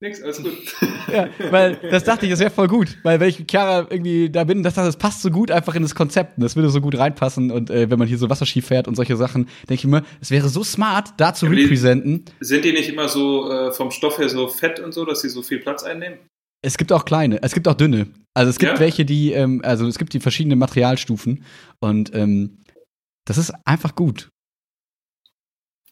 Nix, 0.00 0.22
alles 0.22 0.42
gut. 0.42 0.52
ja, 1.12 1.30
weil 1.50 1.76
das 1.90 2.04
dachte 2.04 2.26
ich, 2.26 2.30
das 2.30 2.40
wäre 2.40 2.50
voll 2.50 2.68
gut. 2.68 2.98
Weil 3.02 3.18
wenn 3.18 3.30
ich 3.30 3.38
mit 3.38 3.50
Chiara 3.50 3.86
irgendwie 3.88 4.28
da 4.28 4.44
bin, 4.44 4.62
das, 4.62 4.74
das 4.74 4.98
passt 4.98 5.22
so 5.22 5.30
gut 5.30 5.50
einfach 5.50 5.74
in 5.74 5.82
das 5.82 5.94
Konzept. 5.94 6.36
Und 6.36 6.42
das 6.42 6.54
würde 6.54 6.68
so 6.68 6.82
gut 6.82 6.98
reinpassen. 6.98 7.50
Und 7.50 7.70
äh, 7.70 7.90
wenn 7.90 7.98
man 7.98 8.06
hier 8.06 8.18
so 8.18 8.28
Wasserski 8.28 8.60
fährt 8.60 8.88
und 8.88 8.94
solche 8.94 9.16
Sachen, 9.16 9.48
denke 9.68 9.74
ich 9.74 9.84
immer, 9.84 10.02
es 10.20 10.30
wäre 10.30 10.50
so 10.50 10.62
smart, 10.62 11.14
da 11.16 11.32
zu 11.32 11.46
representen. 11.46 12.26
Sind 12.40 12.66
die 12.66 12.72
nicht 12.72 12.90
immer 12.90 13.08
so 13.08 13.50
äh, 13.50 13.72
vom 13.72 13.90
Stoff 13.90 14.18
her 14.18 14.28
so 14.28 14.48
fett 14.48 14.80
und 14.80 14.92
so, 14.92 15.06
dass 15.06 15.22
sie 15.22 15.30
so 15.30 15.42
viel 15.42 15.60
Platz 15.60 15.82
einnehmen? 15.82 16.18
Es 16.62 16.76
gibt 16.76 16.92
auch 16.92 17.04
kleine, 17.04 17.42
es 17.42 17.54
gibt 17.54 17.68
auch 17.68 17.74
dünne. 17.74 18.08
Also 18.34 18.50
es 18.50 18.58
gibt 18.58 18.72
ja? 18.72 18.80
welche, 18.80 19.04
die, 19.04 19.32
ähm, 19.32 19.62
also 19.64 19.86
es 19.86 19.98
gibt 19.98 20.12
die 20.12 20.20
verschiedenen 20.20 20.58
Materialstufen 20.58 21.44
und 21.80 22.14
ähm, 22.14 22.58
das 23.24 23.38
ist 23.38 23.52
einfach 23.64 23.94
gut. 23.94 24.28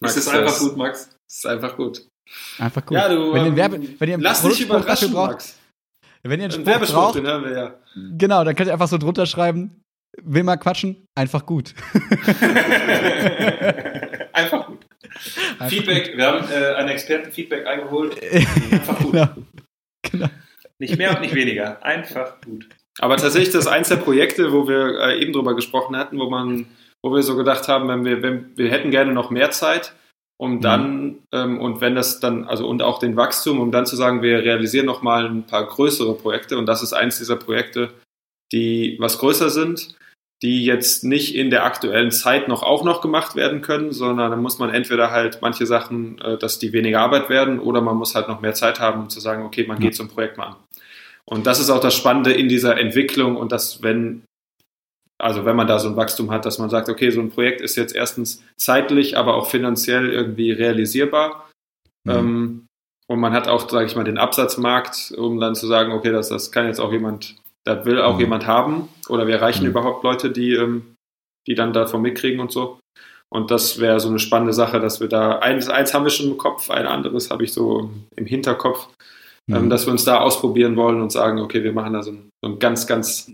Max, 0.01 0.17
ist 0.17 0.29
einfach 0.29 0.59
gut, 0.59 0.77
Max. 0.77 1.09
Das 1.27 1.39
ist 1.39 1.47
einfach 1.47 1.77
gut. 1.77 2.07
Einfach 2.59 2.85
gut. 2.85 2.97
Ja, 2.97 3.09
du, 3.09 3.33
wenn, 3.33 3.47
ihr, 3.47 3.57
Werbe, 3.57 3.81
wenn 3.99 4.09
ihr 4.09 4.19
lass 4.19 4.43
dich 4.43 4.61
überraschen, 4.63 5.13
braucht, 5.13 5.33
Max. 5.33 5.59
Wenn 6.23 6.41
ihr 6.41 6.45
einen 6.45 6.53
Spruch 6.53 6.67
Werbespruch, 6.67 6.97
braucht, 6.97 7.17
den 7.17 7.27
haben 7.27 7.45
wir 7.45 7.53
ja. 7.53 7.75
Genau, 8.17 8.45
dann 8.45 8.55
könnt 8.57 8.69
ihr 8.69 8.73
einfach 8.73 8.89
so 8.89 8.97
drunter 8.99 9.27
schreiben, 9.27 9.83
will 10.23 10.43
mal 10.43 10.57
quatschen, 10.57 11.07
einfach 11.15 11.45
gut. 11.45 11.75
einfach 14.33 14.67
gut. 14.67 14.87
Einfach 15.59 15.69
Feedback, 15.69 16.09
gut. 16.09 16.17
wir 16.17 16.27
haben 16.27 16.51
äh, 16.51 16.75
ein 16.75 16.89
Expertenfeedback 16.89 17.67
eingeholt. 17.67 18.17
Einfach 18.73 18.99
gut. 18.99 19.13
Genau. 19.13 19.29
genau. 20.03 20.29
Nicht 20.79 20.97
mehr 20.99 21.15
und 21.15 21.21
nicht 21.21 21.35
weniger, 21.35 21.85
einfach 21.85 22.41
gut. 22.41 22.69
Aber 22.99 23.17
tatsächlich, 23.17 23.53
das 23.53 23.67
ist 23.67 23.71
eins 23.71 23.89
der 23.89 23.97
Projekte, 23.97 24.53
wo 24.53 24.67
wir 24.67 24.99
äh, 24.99 25.21
eben 25.21 25.33
drüber 25.33 25.55
gesprochen 25.55 25.97
hatten, 25.97 26.19
wo 26.19 26.29
man, 26.29 26.67
wo 27.03 27.13
wir 27.13 27.23
so 27.23 27.37
gedacht 27.37 27.69
haben, 27.69 27.89
wenn 27.89 28.05
wir, 28.05 28.23
wenn, 28.23 28.57
wir 28.57 28.71
hätten 28.71 28.91
gerne 28.91 29.13
noch 29.13 29.31
mehr 29.31 29.51
Zeit, 29.51 29.95
um 30.37 30.57
mhm. 30.57 30.61
dann, 30.61 31.19
ähm, 31.33 31.61
und 31.61 31.81
wenn 31.81 31.95
das 31.95 32.21
dann, 32.21 32.45
also 32.45 32.67
und 32.67 32.83
auch 32.83 32.99
den 32.99 33.17
Wachstum, 33.17 33.61
um 33.61 33.71
dann 33.71 33.87
zu 33.87 33.97
sagen, 33.97 34.23
wir 34.23 34.43
realisieren 34.43 34.87
nochmal 34.87 35.27
ein 35.27 35.47
paar 35.47 35.67
größere 35.67 36.15
Projekte 36.15 36.59
und 36.59 36.67
das 36.67 36.83
ist 36.83 36.93
eins 36.93 37.19
dieser 37.19 37.37
Projekte, 37.37 37.91
die 38.53 38.97
was 39.01 39.19
größer 39.19 39.51
sind, 39.51 39.97
die 40.43 40.65
jetzt 40.65 41.05
nicht 41.05 41.35
in 41.35 41.51
der 41.51 41.65
aktuellen 41.65 42.11
Zeit 42.11 42.49
noch 42.49 42.63
auch 42.63 42.85
noch 42.85 43.01
gemacht 43.01 43.37
werden 43.37 43.63
können, 43.63 43.93
sondern 43.93 44.31
dann 44.31 44.43
muss 44.43 44.59
man 44.59 44.71
entweder 44.71 45.11
halt 45.11 45.39
manche 45.41 45.65
Sachen, 45.65 46.19
äh, 46.21 46.37
dass 46.37 46.59
die 46.59 46.73
weniger 46.73 47.01
Arbeit 47.01 47.31
werden, 47.31 47.61
oder 47.61 47.81
man 47.81 47.97
muss 47.97 48.15
halt 48.15 48.29
noch 48.29 48.41
mehr 48.41 48.55
Zeit 48.55 48.81
haben, 48.81 49.03
um 49.03 49.09
zu 49.09 49.21
sagen, 49.21 49.45
okay, 49.45 49.65
man 49.67 49.79
geht 49.79 49.95
so 49.95 50.03
ein 50.03 50.09
Projekt 50.09 50.37
mal 50.37 50.49
an. 50.49 50.57
Und 51.25 51.47
das 51.47 51.61
ist 51.61 51.71
auch 51.71 51.81
das 51.81 51.95
Spannende 51.95 52.33
in 52.33 52.49
dieser 52.49 52.77
Entwicklung 52.77 53.37
und 53.37 53.53
dass, 53.53 53.83
wenn 53.83 54.25
also 55.19 55.45
wenn 55.45 55.57
man 55.57 55.67
da 55.67 55.79
so 55.79 55.89
ein 55.89 55.97
Wachstum 55.97 56.31
hat, 56.31 56.45
dass 56.45 56.59
man 56.59 56.71
sagt, 56.71 56.89
okay, 56.89 57.11
so 57.11 57.21
ein 57.21 57.31
Projekt 57.31 57.61
ist 57.61 57.77
jetzt 57.77 57.95
erstens 57.95 58.43
zeitlich, 58.57 59.17
aber 59.17 59.35
auch 59.35 59.49
finanziell 59.49 60.11
irgendwie 60.11 60.51
realisierbar. 60.53 61.49
Mhm. 62.05 62.13
Ähm, 62.13 62.67
und 63.07 63.21
man 63.21 63.33
hat 63.33 63.49
auch, 63.49 63.69
sage 63.69 63.87
ich 63.87 63.97
mal, 63.97 64.05
den 64.05 64.19
Absatzmarkt, 64.19 65.13
um 65.17 65.39
dann 65.39 65.55
zu 65.55 65.67
sagen, 65.67 65.93
okay, 65.93 66.11
das, 66.11 66.31
das 66.31 66.53
kann 66.53 66.67
jetzt 66.67 66.81
auch 66.81 66.93
jemand, 66.93 67.37
da 67.65 67.85
will 67.85 68.01
auch 68.01 68.15
mhm. 68.15 68.21
jemand 68.21 68.47
haben. 68.47 68.89
Oder 69.09 69.27
wir 69.27 69.37
erreichen 69.37 69.65
mhm. 69.65 69.71
überhaupt 69.71 70.05
Leute, 70.05 70.31
die, 70.31 70.55
ähm, 70.55 70.97
die 71.47 71.55
dann 71.55 71.73
davon 71.73 72.03
mitkriegen 72.03 72.41
und 72.41 72.51
so. 72.51 72.79
Und 73.31 73.51
das 73.51 73.81
wäre 73.81 74.01
so 74.01 74.09
eine 74.09 74.19
spannende 74.19 74.53
Sache, 74.53 74.81
dass 74.81 75.01
wir 75.01 75.09
da, 75.09 75.39
eins, 75.41 75.69
eins 75.69 75.93
haben 75.93 76.05
wir 76.05 76.11
schon 76.11 76.31
im 76.31 76.39
Kopf, 76.39 76.71
ein 76.71 76.87
anderes 76.87 77.31
habe 77.31 77.45
ich 77.45 77.53
so 77.53 77.91
im 78.17 78.27
Hinterkopf, 78.27 78.89
ähm, 79.51 79.65
mhm. 79.65 79.71
dass 79.71 79.87
wir 79.87 79.93
uns 79.93 80.05
da 80.05 80.21
ausprobieren 80.21 80.77
wollen 80.77 81.03
und 81.03 81.11
sagen, 81.11 81.41
okay, 81.41 81.63
wir 81.63 81.73
machen 81.73 81.93
da 81.93 82.03
so, 82.03 82.13
ein, 82.13 82.31
so 82.43 82.51
eine 82.51 82.59
ganz, 82.59 82.87
ganz 82.87 83.31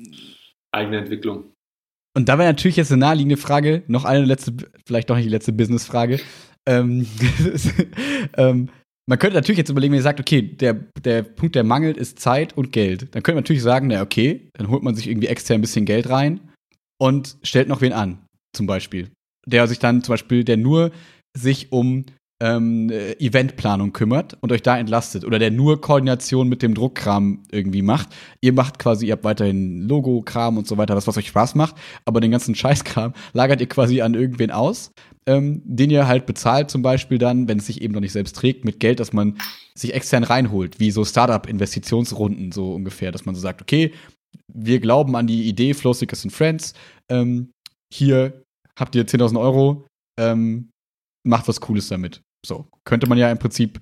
eigene 0.72 0.98
Entwicklung. 0.98 1.52
Und 2.16 2.28
da 2.28 2.38
wäre 2.38 2.48
natürlich 2.48 2.76
jetzt 2.76 2.90
eine 2.90 3.00
naheliegende 3.00 3.36
Frage, 3.36 3.82
noch 3.86 4.04
eine 4.04 4.24
letzte, 4.24 4.52
vielleicht 4.84 5.10
doch 5.10 5.16
nicht 5.16 5.26
die 5.26 5.30
letzte 5.30 5.52
Business-Frage. 5.52 6.20
Ähm, 6.66 7.06
ähm, 8.36 8.68
man 9.06 9.18
könnte 9.18 9.36
natürlich 9.36 9.58
jetzt 9.58 9.70
überlegen, 9.70 9.92
wenn 9.92 9.98
ihr 9.98 10.04
sagt, 10.04 10.20
okay, 10.20 10.42
der, 10.42 10.74
der 11.04 11.22
Punkt, 11.22 11.54
der 11.54 11.64
mangelt, 11.64 11.96
ist 11.96 12.20
Zeit 12.20 12.56
und 12.56 12.72
Geld. 12.72 13.14
Dann 13.14 13.22
könnte 13.22 13.36
man 13.36 13.42
natürlich 13.42 13.62
sagen, 13.62 13.88
na 13.88 14.02
okay, 14.02 14.50
dann 14.54 14.68
holt 14.68 14.82
man 14.82 14.94
sich 14.94 15.08
irgendwie 15.08 15.28
extern 15.28 15.58
ein 15.58 15.62
bisschen 15.62 15.84
Geld 15.84 16.08
rein 16.08 16.40
und 16.98 17.36
stellt 17.42 17.68
noch 17.68 17.80
wen 17.80 17.92
an, 17.92 18.24
zum 18.54 18.66
Beispiel. 18.66 19.10
Der 19.46 19.66
sich 19.66 19.78
dann 19.78 20.02
zum 20.02 20.12
Beispiel, 20.12 20.44
der 20.44 20.56
nur 20.56 20.92
sich 21.36 21.72
um 21.72 22.06
ähm, 22.40 22.90
äh, 22.90 23.12
Eventplanung 23.14 23.92
kümmert 23.92 24.36
und 24.40 24.50
euch 24.50 24.62
da 24.62 24.78
entlastet 24.78 25.24
oder 25.24 25.38
der 25.38 25.50
nur 25.50 25.80
Koordination 25.80 26.48
mit 26.48 26.62
dem 26.62 26.74
Druckkram 26.74 27.42
irgendwie 27.50 27.82
macht. 27.82 28.08
Ihr 28.40 28.54
macht 28.54 28.78
quasi, 28.78 29.06
ihr 29.06 29.12
habt 29.12 29.24
weiterhin 29.24 29.82
Logo-Kram 29.86 30.56
und 30.56 30.66
so 30.66 30.78
weiter, 30.78 30.94
das, 30.94 31.06
was 31.06 31.18
euch 31.18 31.28
Spaß 31.28 31.54
macht, 31.54 31.76
aber 32.06 32.20
den 32.20 32.30
ganzen 32.30 32.54
Scheißkram 32.56 33.12
lagert 33.32 33.60
ihr 33.60 33.68
quasi 33.68 34.00
an 34.00 34.14
irgendwen 34.14 34.50
aus, 34.50 34.92
ähm, 35.26 35.62
den 35.64 35.90
ihr 35.90 36.06
halt 36.06 36.26
bezahlt 36.26 36.70
zum 36.70 36.82
Beispiel 36.82 37.18
dann, 37.18 37.46
wenn 37.46 37.58
es 37.58 37.66
sich 37.66 37.82
eben 37.82 37.92
noch 37.92 38.00
nicht 38.00 38.12
selbst 38.12 38.36
trägt, 38.36 38.64
mit 38.64 38.80
Geld, 38.80 39.00
das 39.00 39.12
man 39.12 39.38
sich 39.74 39.92
extern 39.94 40.24
reinholt, 40.24 40.80
wie 40.80 40.90
so 40.90 41.04
Startup-Investitionsrunden 41.04 42.52
so 42.52 42.72
ungefähr, 42.72 43.12
dass 43.12 43.26
man 43.26 43.34
so 43.34 43.40
sagt, 43.40 43.60
okay, 43.60 43.92
wir 44.52 44.80
glauben 44.80 45.14
an 45.14 45.26
die 45.26 45.48
Idee 45.48 45.74
Flow 45.74 45.92
Seekers 45.92 46.24
and 46.24 46.32
Friends, 46.32 46.74
ähm, 47.10 47.52
hier 47.92 48.42
habt 48.78 48.94
ihr 48.94 49.06
10.000 49.06 49.38
Euro, 49.38 49.86
ähm, 50.18 50.70
macht 51.22 51.48
was 51.48 51.60
Cooles 51.60 51.88
damit. 51.88 52.22
So, 52.44 52.66
könnte 52.84 53.06
man 53.06 53.18
ja 53.18 53.30
im 53.30 53.38
Prinzip 53.38 53.80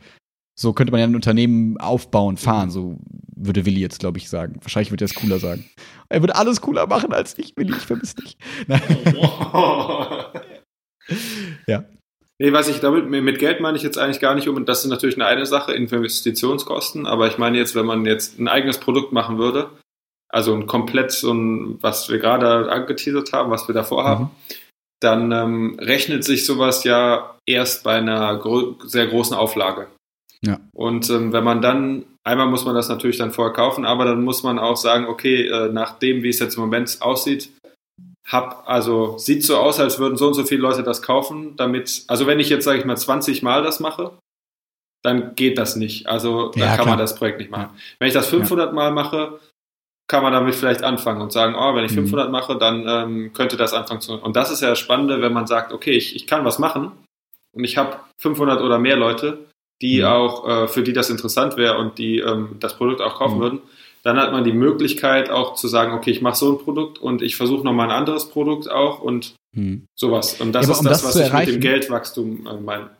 So 0.58 0.72
könnte 0.72 0.90
man 0.90 0.98
ja 0.98 1.06
ein 1.06 1.14
Unternehmen 1.14 1.78
aufbauen, 1.78 2.36
fahren, 2.36 2.70
so 2.70 2.98
würde 3.36 3.64
Willi 3.64 3.80
jetzt, 3.80 4.00
glaube 4.00 4.18
ich, 4.18 4.28
sagen. 4.28 4.58
Wahrscheinlich 4.60 4.90
würde 4.90 5.04
er 5.04 5.06
es 5.06 5.14
cooler 5.14 5.38
sagen. 5.38 5.64
Er 6.08 6.20
würde 6.20 6.34
alles 6.34 6.60
cooler 6.60 6.88
machen 6.88 7.12
als 7.12 7.38
ich, 7.38 7.56
Willi, 7.56 7.76
ich 7.76 7.86
vermisse 7.86 8.16
dich. 8.16 8.36
ja. 11.68 11.84
Nee, 12.40 12.52
was 12.52 12.68
ich 12.68 12.80
damit, 12.80 13.08
mit 13.08 13.38
Geld 13.38 13.60
meine 13.60 13.76
ich 13.76 13.84
jetzt 13.84 13.98
eigentlich 13.98 14.18
gar 14.18 14.34
nicht 14.34 14.48
um, 14.48 14.56
und 14.56 14.68
das 14.68 14.84
ist 14.84 14.90
natürlich 14.90 15.14
eine, 15.16 15.26
eine 15.26 15.46
Sache, 15.46 15.72
Investitionskosten, 15.72 17.06
aber 17.06 17.28
ich 17.28 17.38
meine 17.38 17.58
jetzt, 17.58 17.76
wenn 17.76 17.86
man 17.86 18.04
jetzt 18.04 18.40
ein 18.40 18.48
eigenes 18.48 18.78
Produkt 18.78 19.12
machen 19.12 19.38
würde, 19.38 19.70
also 20.28 20.54
ein 20.54 20.66
komplett 20.66 21.12
so 21.12 21.32
ein, 21.32 21.82
was 21.82 22.08
wir 22.08 22.18
gerade 22.18 22.70
angeteasert 22.70 23.32
haben, 23.32 23.50
was 23.50 23.68
wir 23.68 23.74
da 23.74 23.84
vorhaben, 23.84 24.24
mhm. 24.24 24.30
Dann 25.00 25.32
ähm, 25.32 25.78
rechnet 25.80 26.24
sich 26.24 26.44
sowas 26.44 26.84
ja 26.84 27.36
erst 27.46 27.84
bei 27.84 27.94
einer 27.94 28.36
gro 28.36 28.76
sehr 28.84 29.06
großen 29.06 29.36
Auflage. 29.36 29.88
Ja. 30.44 30.60
Und 30.72 31.08
ähm, 31.10 31.32
wenn 31.32 31.44
man 31.44 31.60
dann, 31.60 32.04
einmal 32.24 32.46
muss 32.46 32.64
man 32.64 32.74
das 32.74 32.88
natürlich 32.88 33.18
dann 33.18 33.32
vorher 33.32 33.52
kaufen, 33.52 33.84
aber 33.84 34.04
dann 34.04 34.22
muss 34.22 34.42
man 34.42 34.58
auch 34.58 34.76
sagen, 34.76 35.06
okay, 35.06 35.46
äh, 35.46 35.72
nach 35.72 35.98
dem, 35.98 36.22
wie 36.22 36.28
es 36.28 36.38
jetzt 36.38 36.56
im 36.56 36.62
Moment 36.62 36.98
aussieht, 37.00 37.50
hab, 38.26 38.68
also 38.68 39.16
sieht 39.18 39.44
so 39.44 39.56
aus, 39.56 39.80
als 39.80 39.98
würden 39.98 40.16
so 40.16 40.28
und 40.28 40.34
so 40.34 40.44
viele 40.44 40.60
Leute 40.60 40.82
das 40.82 41.02
kaufen, 41.02 41.56
damit, 41.56 42.04
also 42.08 42.26
wenn 42.26 42.40
ich 42.40 42.50
jetzt, 42.50 42.64
sage 42.64 42.78
ich 42.78 42.84
mal, 42.84 42.96
20 42.96 43.42
Mal 43.42 43.62
das 43.62 43.80
mache, 43.80 44.18
dann 45.02 45.34
geht 45.34 45.58
das 45.58 45.76
nicht. 45.76 46.06
Also 46.06 46.50
dann 46.50 46.60
ja, 46.60 46.66
kann 46.68 46.84
klar. 46.84 46.88
man 46.88 46.98
das 46.98 47.14
Projekt 47.14 47.38
nicht 47.38 47.50
machen. 47.50 47.70
Ja. 47.74 47.80
Wenn 47.98 48.08
ich 48.08 48.14
das 48.14 48.26
500 48.26 48.74
Mal 48.74 48.90
mache, 48.90 49.40
kann 50.08 50.22
man 50.22 50.32
damit 50.32 50.54
vielleicht 50.54 50.82
anfangen 50.82 51.20
und 51.20 51.32
sagen, 51.32 51.54
oh, 51.54 51.74
wenn 51.74 51.84
ich 51.84 51.92
500 51.92 52.26
mhm. 52.26 52.32
mache, 52.32 52.56
dann 52.56 52.84
ähm, 52.88 53.32
könnte 53.34 53.56
das 53.56 53.74
anfangen 53.74 54.00
zu. 54.00 54.14
Und 54.14 54.36
das 54.36 54.50
ist 54.50 54.62
ja 54.62 54.70
das 54.70 54.78
Spannende, 54.78 55.20
wenn 55.20 55.34
man 55.34 55.46
sagt, 55.46 55.72
okay, 55.72 55.92
ich, 55.92 56.16
ich 56.16 56.26
kann 56.26 56.44
was 56.44 56.58
machen 56.58 56.92
und 57.54 57.64
ich 57.64 57.76
habe 57.76 57.98
500 58.18 58.62
oder 58.62 58.78
mehr 58.78 58.96
Leute, 58.96 59.46
die 59.82 60.00
mhm. 60.00 60.06
auch, 60.06 60.48
äh, 60.48 60.68
für 60.68 60.82
die 60.82 60.94
das 60.94 61.10
interessant 61.10 61.56
wäre 61.56 61.78
und 61.78 61.98
die 61.98 62.18
ähm, 62.20 62.56
das 62.58 62.76
Produkt 62.76 63.02
auch 63.02 63.18
kaufen 63.18 63.36
mhm. 63.36 63.42
würden, 63.42 63.60
dann 64.02 64.16
hat 64.16 64.32
man 64.32 64.44
die 64.44 64.52
Möglichkeit 64.52 65.28
auch 65.28 65.54
zu 65.54 65.68
sagen, 65.68 65.92
okay, 65.92 66.10
ich 66.10 66.22
mache 66.22 66.36
so 66.36 66.52
ein 66.52 66.58
Produkt 66.58 66.98
und 66.98 67.20
ich 67.20 67.36
versuche 67.36 67.64
nochmal 67.64 67.90
ein 67.90 67.96
anderes 67.96 68.30
Produkt 68.30 68.70
auch 68.70 69.00
und 69.00 69.34
mhm. 69.54 69.86
sowas. 69.94 70.40
Und 70.40 70.52
das 70.52 70.66
ja, 70.66 70.72
ist 70.72 70.78
um 70.78 70.86
das, 70.86 71.02
das 71.02 71.16
was 71.16 71.26
ich 71.26 71.32
mit 71.32 71.48
dem 71.48 71.60
Geldwachstum 71.60 72.46
äh, 72.46 72.54
meine. 72.54 72.90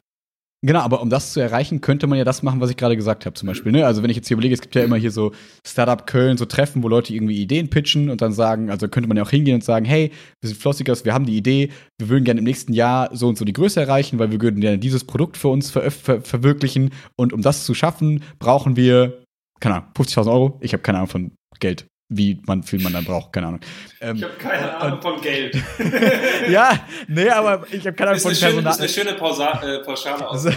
Genau, 0.61 0.81
aber 0.81 1.01
um 1.03 1.09
das 1.09 1.33
zu 1.33 1.41
erreichen, 1.41 1.81
könnte 1.81 2.09
man 2.09 2.19
ja 2.19 2.25
das 2.25 2.43
machen, 2.43 2.61
was 2.61 2.69
ich 2.69 2.77
gerade 2.77 2.97
gesagt 2.97 3.27
habe, 3.27 3.35
zum 3.35 3.47
Beispiel. 3.47 3.71
Ne? 3.71 3.87
Also 3.87 4.03
wenn 4.03 4.11
ich 4.11 4.17
jetzt 4.17 4.27
hier 4.27 4.35
überlege, 4.35 4.55
es 4.55 4.61
gibt 4.61 4.75
ja 4.75 4.83
immer 4.83 4.97
hier 4.97 5.13
so 5.13 5.31
Startup 5.65 6.05
Köln, 6.05 6.37
so 6.37 6.47
Treffen, 6.47 6.83
wo 6.83 6.89
Leute 6.89 7.15
irgendwie 7.15 7.41
Ideen 7.41 7.71
pitchen 7.71 8.11
und 8.11 8.23
dann 8.23 8.33
sagen, 8.33 8.69
also 8.69 8.89
könnte 8.89 9.09
man 9.09 9.17
ja 9.17 9.23
auch 9.23 9.31
hingehen 9.31 9.55
und 9.55 9.63
sagen, 9.63 9.85
hey, 9.85 10.11
wir 10.41 10.49
sind 10.49 10.61
Flossikers, 10.61 11.05
wir 11.05 11.15
haben 11.15 11.27
die 11.27 11.37
Idee, 11.37 11.71
wir 11.99 12.09
würden 12.09 12.25
gerne 12.25 12.41
im 12.41 12.45
nächsten 12.45 12.73
Jahr 12.73 13.15
so 13.15 13.29
und 13.29 13.39
so 13.39 13.45
die 13.45 13.53
Größe 13.53 13.81
erreichen, 13.81 14.19
weil 14.19 14.33
wir 14.33 14.41
würden 14.41 14.61
gerne 14.61 14.79
dieses 14.79 15.05
Produkt 15.05 15.37
für 15.37 15.49
uns 15.49 15.71
ver 15.71 15.93
ver 15.93 16.23
verwirklichen 16.23 16.91
und 17.17 17.33
um 17.33 17.41
das 17.41 17.65
zu 17.65 17.73
schaffen, 17.75 18.25
brauchen 18.41 18.75
wir, 18.75 19.23
keine 19.61 19.77
Ahnung, 19.77 19.91
50.000 19.97 20.33
Euro. 20.33 20.59
Ich 20.61 20.73
habe 20.73 20.83
keine 20.83 20.99
Ahnung 20.99 21.09
von 21.09 21.33
Geld 21.61 21.87
wie 22.09 22.41
man 22.47 22.63
viel 22.63 22.81
man 22.81 22.93
dann 22.93 23.05
braucht, 23.05 23.33
keine 23.33 23.49
Ahnung. 23.49 23.61
Ähm, 24.01 24.17
ich 24.17 24.25
habe 24.25 24.35
keine 24.35 24.77
Ahnung 24.77 24.97
und, 24.97 25.03
von 25.03 25.21
Geld. 25.21 25.57
ja, 26.51 26.87
nee, 27.07 27.29
aber 27.29 27.67
ich 27.71 27.87
habe 27.87 27.93
keine 27.95 28.11
Ahnung 28.11 28.23
von 28.23 28.33
Personal. 28.33 28.63
Das 28.63 28.77
ist 28.77 28.81
eine 28.81 28.89
schöne 28.89 29.19
Pausa 29.19 29.63
äh, 29.63 29.85
Pauschale 29.85 30.29
also, 30.29 30.51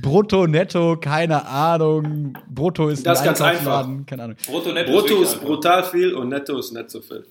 Brutto, 0.00 0.46
Netto, 0.46 0.96
keine 1.00 1.44
Ahnung. 1.46 2.36
Brutto 2.48 2.88
ist 2.88 3.04
das 3.04 3.20
ein 3.20 3.24
ganz 3.26 3.40
einfach. 3.40 3.88
keine 4.06 4.24
Ahnung. 4.24 4.36
Brutto, 4.46 4.72
Netto 4.72 4.92
Brutto 4.92 5.22
ist, 5.22 5.34
ist 5.34 5.40
brutal 5.40 5.84
viel 5.84 6.14
und 6.14 6.28
Netto 6.28 6.58
ist 6.58 6.72
nicht 6.72 6.90
so 6.90 7.00
viel. 7.00 7.26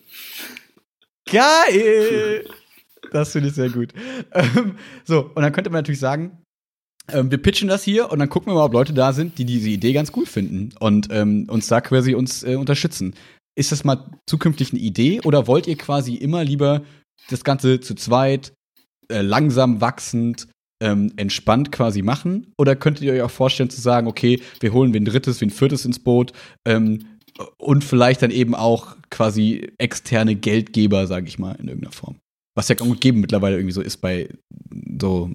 Geil! 1.32 2.46
Das 3.12 3.32
finde 3.32 3.50
ich 3.50 3.56
sehr 3.56 3.70
gut. 3.70 3.94
Ähm, 4.34 4.78
so, 5.06 5.32
und 5.34 5.42
dann 5.42 5.52
könnte 5.52 5.70
man 5.70 5.80
natürlich 5.80 6.00
sagen, 6.00 6.44
ähm, 7.14 7.32
wir 7.32 7.38
pitchen 7.38 7.68
das 7.68 7.84
hier 7.84 8.12
und 8.12 8.20
dann 8.20 8.30
gucken 8.30 8.52
wir 8.52 8.56
mal, 8.56 8.66
ob 8.66 8.74
Leute 8.74 8.94
da 8.94 9.14
sind, 9.14 9.38
die 9.38 9.46
diese 9.46 9.70
Idee 9.70 9.94
ganz 9.94 10.12
cool 10.16 10.26
finden 10.26 10.74
und 10.80 11.08
ähm, 11.12 11.46
uns 11.50 11.68
da 11.68 11.82
quasi 11.82 12.16
uns 12.16 12.44
äh, 12.44 12.56
unterstützen. 12.56 13.14
Ist 13.56 13.72
das 13.72 13.84
mal 13.84 14.10
zukünftig 14.28 14.72
eine 14.72 14.80
Idee 14.80 15.22
oder 15.22 15.48
wollt 15.48 15.68
ihr 15.68 15.78
quasi 15.78 16.16
immer 16.16 16.44
lieber 16.44 16.82
das 17.30 17.44
Ganze 17.44 17.80
zu 17.80 17.96
zweit, 17.96 18.54
äh, 19.12 19.22
langsam 19.22 19.82
wachsend, 19.82 20.48
ähm, 20.82 21.12
entspannt 21.18 21.72
quasi 21.72 22.02
machen? 22.02 22.54
Oder 22.58 22.76
könntet 22.76 23.04
ihr 23.04 23.14
euch 23.14 23.22
auch 23.22 23.32
vorstellen 23.32 23.70
zu 23.70 23.82
sagen, 23.82 24.08
okay, 24.08 24.42
wir 24.60 24.74
holen 24.74 24.94
wie 24.94 25.00
ein 25.00 25.06
drittes, 25.06 25.42
wie 25.42 25.46
ein 25.46 25.52
viertes 25.52 25.86
ins 25.86 26.00
Boot 26.00 26.34
ähm, 26.66 27.06
und 27.58 27.84
vielleicht 27.84 28.22
dann 28.22 28.32
eben 28.32 28.56
auch 28.56 28.96
quasi 29.10 29.72
externe 29.78 30.36
Geldgeber, 30.36 31.08
sage 31.08 31.28
ich 31.28 31.40
mal, 31.40 31.56
in 31.56 31.68
irgendeiner 31.68 31.94
Form? 31.94 32.16
Was 32.56 32.70
ja 32.70 32.76
gut 32.76 33.02
geben 33.02 33.22
mittlerweile 33.22 33.56
irgendwie 33.56 33.74
so 33.74 33.82
ist 33.82 33.98
bei 33.98 34.30
so 35.00 35.30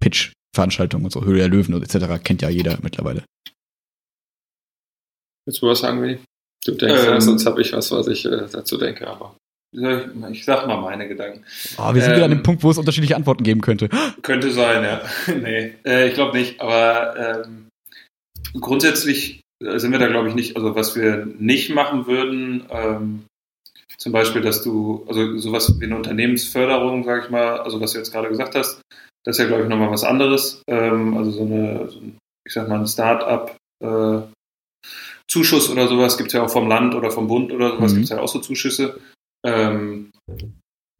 Pitch 0.00 0.32
Veranstaltungen 0.54 1.04
und 1.04 1.12
so, 1.12 1.24
Höhle 1.24 1.38
der 1.38 1.48
Löwen 1.48 1.74
und 1.74 1.82
etc. 1.82 2.22
kennt 2.22 2.42
ja 2.42 2.48
jeder 2.48 2.78
mittlerweile. 2.82 3.24
Willst 5.46 5.60
du 5.60 5.66
was 5.66 5.80
sagen, 5.80 6.00
Willi? 6.00 6.18
Du 6.64 6.72
denkst, 6.72 7.02
ähm, 7.06 7.20
sonst 7.20 7.44
habe 7.44 7.60
ich 7.60 7.72
was, 7.72 7.90
was 7.90 8.06
ich 8.06 8.24
äh, 8.24 8.46
dazu 8.50 8.78
denke, 8.78 9.06
aber. 9.06 9.36
Ich 10.30 10.44
sag 10.44 10.68
mal 10.68 10.80
meine 10.80 11.08
Gedanken. 11.08 11.44
Oh, 11.78 11.92
wir 11.92 12.00
sind 12.00 12.12
ähm, 12.12 12.16
wieder 12.16 12.24
an 12.26 12.30
dem 12.30 12.38
ähm, 12.38 12.42
Punkt, 12.44 12.62
wo 12.62 12.70
es 12.70 12.78
unterschiedliche 12.78 13.16
Antworten 13.16 13.42
geben 13.42 13.60
könnte. 13.60 13.88
Könnte 14.22 14.52
sein, 14.52 14.84
ja. 14.84 15.02
nee, 15.34 15.74
äh, 15.84 16.08
ich 16.08 16.14
glaube 16.14 16.38
nicht. 16.38 16.60
Aber 16.60 17.42
ähm, 17.44 17.68
grundsätzlich 18.60 19.40
äh, 19.62 19.78
sind 19.78 19.90
wir 19.90 19.98
da, 19.98 20.06
glaube 20.06 20.28
ich, 20.28 20.36
nicht. 20.36 20.56
Also, 20.56 20.76
was 20.76 20.94
wir 20.94 21.26
nicht 21.26 21.74
machen 21.74 22.06
würden, 22.06 22.66
ähm, 22.70 23.24
zum 23.98 24.12
Beispiel, 24.12 24.42
dass 24.42 24.62
du, 24.62 25.04
also 25.08 25.38
sowas 25.38 25.74
wie 25.80 25.86
eine 25.86 25.96
Unternehmensförderung, 25.96 27.04
sag 27.04 27.24
ich 27.24 27.30
mal, 27.30 27.58
also 27.58 27.80
was 27.80 27.92
du 27.92 27.98
jetzt 27.98 28.12
gerade 28.12 28.28
gesagt 28.28 28.54
hast, 28.54 28.80
das 29.24 29.36
ist 29.36 29.42
ja, 29.42 29.46
glaube 29.46 29.64
ich, 29.64 29.68
nochmal 29.68 29.90
was 29.90 30.04
anderes. 30.04 30.62
Ähm, 30.68 31.16
also 31.16 31.30
so 31.30 31.42
eine, 31.42 31.88
so 31.88 31.98
ein, 32.00 32.18
ich 32.46 32.52
sag 32.52 32.68
mal, 32.68 32.80
ein 32.80 32.86
Start-up 32.86 33.56
äh, 33.82 34.20
Zuschuss 35.30 35.70
oder 35.70 35.88
sowas 35.88 36.18
gibt 36.18 36.28
es 36.28 36.34
ja 36.34 36.42
auch 36.42 36.50
vom 36.50 36.68
Land 36.68 36.94
oder 36.94 37.10
vom 37.10 37.26
Bund 37.26 37.52
oder 37.52 37.70
sowas, 37.70 37.92
mhm. 37.92 37.96
gibt 37.96 38.04
es 38.04 38.10
ja 38.10 38.20
auch 38.20 38.28
so 38.28 38.40
Zuschüsse. 38.40 39.00
Ähm, 39.44 40.10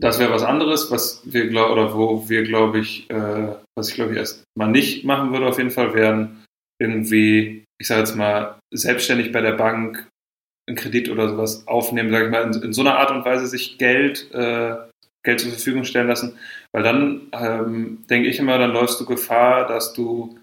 das 0.00 0.18
wäre 0.18 0.32
was 0.32 0.42
anderes, 0.42 0.90
was 0.90 1.22
wir 1.24 1.48
glaub, 1.48 1.70
oder 1.70 1.94
wo 1.94 2.28
wir, 2.28 2.42
glaube 2.42 2.80
ich, 2.80 3.08
äh, 3.10 3.54
was 3.76 3.90
ich 3.90 3.94
glaube 3.94 4.12
ich 4.12 4.18
erst 4.18 4.44
mal 4.56 4.66
nicht 4.66 5.04
machen 5.04 5.30
würde 5.32 5.46
auf 5.46 5.58
jeden 5.58 5.70
Fall, 5.70 5.94
wären 5.94 6.44
irgendwie, 6.80 7.64
ich 7.80 7.86
sage 7.86 8.00
jetzt 8.00 8.16
mal, 8.16 8.58
selbstständig 8.72 9.30
bei 9.30 9.40
der 9.40 9.52
Bank 9.52 10.08
einen 10.66 10.76
Kredit 10.76 11.10
oder 11.10 11.28
sowas 11.28 11.66
aufnehmen, 11.68 12.10
sage 12.10 12.24
ich 12.24 12.30
mal, 12.30 12.42
in, 12.42 12.62
in, 12.62 12.72
so 12.72 12.80
einer 12.80 12.98
Art 12.98 13.10
und 13.10 13.24
Weise 13.24 13.46
sich 13.46 13.78
Geld 13.78 14.32
äh, 14.32 14.76
Geld 15.24 15.40
zur 15.40 15.50
Verfügung 15.50 15.84
stellen 15.84 16.08
lassen, 16.08 16.38
weil 16.74 16.82
dann 16.82 17.28
ähm, 17.32 18.04
denke 18.10 18.28
ich 18.28 18.40
immer, 18.40 18.58
dann 18.58 18.72
läufst 18.72 19.00
du 19.00 19.06
Gefahr, 19.06 19.66
dass 19.68 19.92
du 19.92 20.38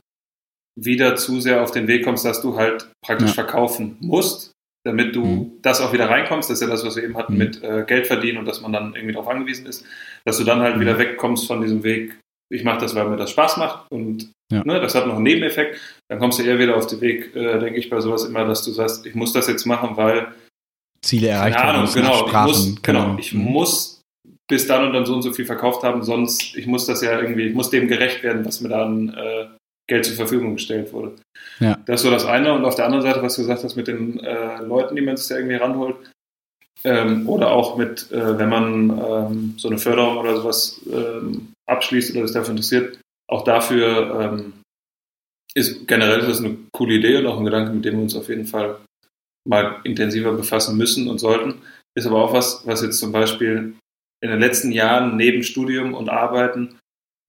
wieder 0.80 1.18
zu 1.18 1.42
sehr 1.42 1.62
auf 1.62 1.72
den 1.72 1.88
Weg 1.88 2.06
kommst, 2.06 2.24
dass 2.24 2.42
du 2.42 2.56
halt 2.56 2.90
praktisch 3.06 3.30
ja. 3.30 3.34
verkaufen 3.34 3.98
musst, 4.00 4.54
damit 4.86 5.14
du 5.14 5.26
mhm. 5.26 5.52
das 5.62 5.82
auch 5.82 5.92
wieder 5.92 6.10
reinkommst. 6.10 6.50
Das 6.50 6.62
ist 6.62 6.68
ja 6.68 6.74
das, 6.74 6.86
was 6.86 6.96
wir 6.96 7.04
eben 7.04 7.18
hatten 7.18 7.34
mhm. 7.34 7.40
mit 7.40 7.62
äh, 7.62 7.84
Geld 7.86 8.08
verdienen 8.08 8.38
und 8.38 8.46
dass 8.46 8.62
man 8.62 8.72
dann 8.72 8.96
irgendwie 8.96 9.14
darauf 9.14 9.28
angewiesen 9.28 9.66
ist, 9.66 9.86
dass 10.24 10.38
du 10.38 10.46
dann 10.46 10.62
halt 10.62 10.78
mhm. 10.78 10.82
wieder 10.82 10.98
wegkommst 10.98 11.48
von 11.48 11.62
diesem 11.62 11.84
Weg, 11.84 12.18
ich 12.50 12.64
mache 12.64 12.80
das, 12.80 12.96
weil 12.96 13.10
mir 13.10 13.18
das 13.18 13.32
Spaß 13.32 13.58
macht 13.58 13.92
und 13.92 14.32
ja. 14.54 14.64
ne, 14.64 14.80
das 14.80 14.96
hat 14.96 15.08
noch 15.08 15.16
einen 15.16 15.24
Nebeneffekt. 15.24 15.82
Dann 16.10 16.20
kommst 16.20 16.40
du 16.40 16.44
eher 16.44 16.60
wieder 16.60 16.78
auf 16.78 16.88
den 16.88 17.02
Weg, 17.02 17.36
äh, 17.36 17.60
denke 17.60 17.78
ich, 17.78 17.90
bei 17.90 18.00
sowas 18.00 18.24
immer, 18.24 18.46
dass 18.46 18.64
du 18.64 18.72
sagst, 18.72 19.06
ich 19.06 19.16
muss 19.16 19.34
das 19.34 19.48
jetzt 19.48 19.66
machen, 19.66 19.98
weil 19.98 20.34
Ziele 21.02 21.28
erreicht 21.28 21.58
werden. 21.58 21.90
Genau, 21.94 22.26
ich 22.26 22.34
muss, 22.34 22.82
genau, 22.82 23.04
genau, 23.06 23.18
ich 23.20 23.34
mhm. 23.34 23.44
muss 23.44 24.01
bis 24.52 24.68
dann 24.68 24.86
und 24.86 24.94
dann 24.94 25.06
so 25.06 25.16
und 25.16 25.24
so 25.24 25.34
viel 25.34 25.46
verkauft 25.46 25.82
haben, 25.82 26.04
sonst, 26.04 26.56
ich 26.56 26.68
muss 26.68 26.86
das 26.86 27.02
ja 27.02 27.20
irgendwie, 27.20 27.48
ich 27.48 27.56
muss 27.56 27.72
dem 27.72 27.88
gerecht 27.88 28.22
werden, 28.22 28.46
was 28.46 28.62
mir 28.62 28.70
dann 28.70 29.10
äh, 29.10 29.48
Geld 29.90 30.06
zur 30.06 30.16
Verfügung 30.16 30.54
gestellt 30.54 30.94
wurde. 30.94 31.16
Ja. 31.60 31.80
Das 31.86 32.02
ist 32.02 32.06
so 32.06 32.12
das 32.12 32.26
eine. 32.26 32.54
Und 32.54 32.66
auf 32.66 32.76
der 32.76 32.86
anderen 32.86 33.02
Seite, 33.02 33.24
was 33.24 33.36
du 33.36 33.42
gesagt 33.42 33.64
hast 33.64 33.76
mit 33.76 33.88
den 33.88 34.20
äh, 34.20 34.62
Leuten, 34.62 34.96
die 34.96 35.02
man 35.02 35.18
sich 35.18 35.28
da 35.28 35.38
irgendwie 35.38 35.56
ranholt, 35.56 35.96
ähm, 36.84 37.28
oder 37.28 37.52
auch 37.52 37.78
mit, 37.78 38.12
äh, 38.12 38.38
wenn 38.38 38.50
man 38.50 38.90
ähm, 38.90 39.54
so 39.58 39.70
eine 39.70 39.78
Förderung 39.78 40.18
oder 40.18 40.36
sowas 40.38 40.82
ähm, 40.92 41.54
abschließt 41.70 42.16
oder 42.16 42.28
sich 42.28 42.36
dafür 42.36 42.52
interessiert, 42.52 43.00
auch 43.30 43.44
dafür 43.44 44.34
ähm, 44.34 44.54
ist 45.54 45.88
generell 45.88 46.20
ist 46.20 46.30
das 46.30 46.40
eine 46.40 46.58
coole 46.72 46.96
Idee 46.96 47.18
und 47.18 47.28
auch 47.28 47.38
ein 47.38 47.46
Gedanke, 47.46 47.72
mit 47.74 47.86
dem 47.86 47.96
wir 47.96 48.04
uns 48.04 48.16
auf 48.16 48.30
jeden 48.30 48.46
Fall 48.46 48.78
mal 49.48 49.80
intensiver 49.84 50.34
befassen 50.34 50.78
müssen 50.78 51.08
und 51.08 51.20
sollten. 51.20 51.62
Ist 51.96 52.08
aber 52.08 52.24
auch 52.24 52.34
was, 52.34 52.66
was 52.66 52.82
jetzt 52.82 53.00
zum 53.00 53.12
Beispiel 53.12 53.76
in 54.22 54.30
den 54.30 54.40
letzten 54.40 54.72
Jahren 54.72 55.18
neben 55.18 55.44
Studium 55.44 55.94
und 55.94 56.10
Arbeiten, 56.10 56.80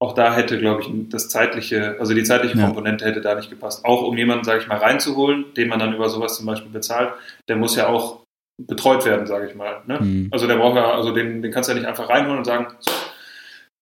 auch 0.01 0.15
da 0.15 0.35
hätte, 0.35 0.59
glaube 0.59 0.83
ich, 0.83 0.89
das 1.11 1.29
zeitliche, 1.29 1.97
also 2.01 2.13
die 2.13 2.25
zeitliche 2.25 2.59
ja. 2.59 2.67
Komponente 2.67 3.05
hätte 3.05 3.21
da 3.21 3.35
nicht 3.35 3.51
gepasst. 3.51 3.85
Auch 3.85 4.03
um 4.03 4.17
jemanden, 4.17 4.45
sage 4.45 4.61
ich 4.61 4.67
mal, 4.67 4.79
reinzuholen, 4.79 5.55
den 5.55 5.69
man 5.69 5.79
dann 5.79 5.95
über 5.95 6.09
sowas 6.09 6.37
zum 6.37 6.47
Beispiel 6.47 6.73
bezahlt, 6.73 7.13
der 7.49 7.57
muss 7.57 7.77
ja 7.77 7.87
auch 7.87 8.25
betreut 8.61 9.05
werden, 9.05 9.27
sage 9.27 9.47
ich 9.49 9.55
mal. 9.55 9.83
Ne? 9.87 10.01
Mhm. 10.01 10.29
Also 10.33 10.47
der 10.47 10.57
braucht 10.57 10.77
ja, 10.77 10.93
also 10.93 11.13
den, 11.13 11.41
den 11.41 11.53
kannst 11.53 11.69
du 11.69 11.73
ja 11.73 11.79
nicht 11.79 11.89
einfach 11.89 12.09
reinholen 12.09 12.39
und 12.39 12.45
sagen, 12.45 12.75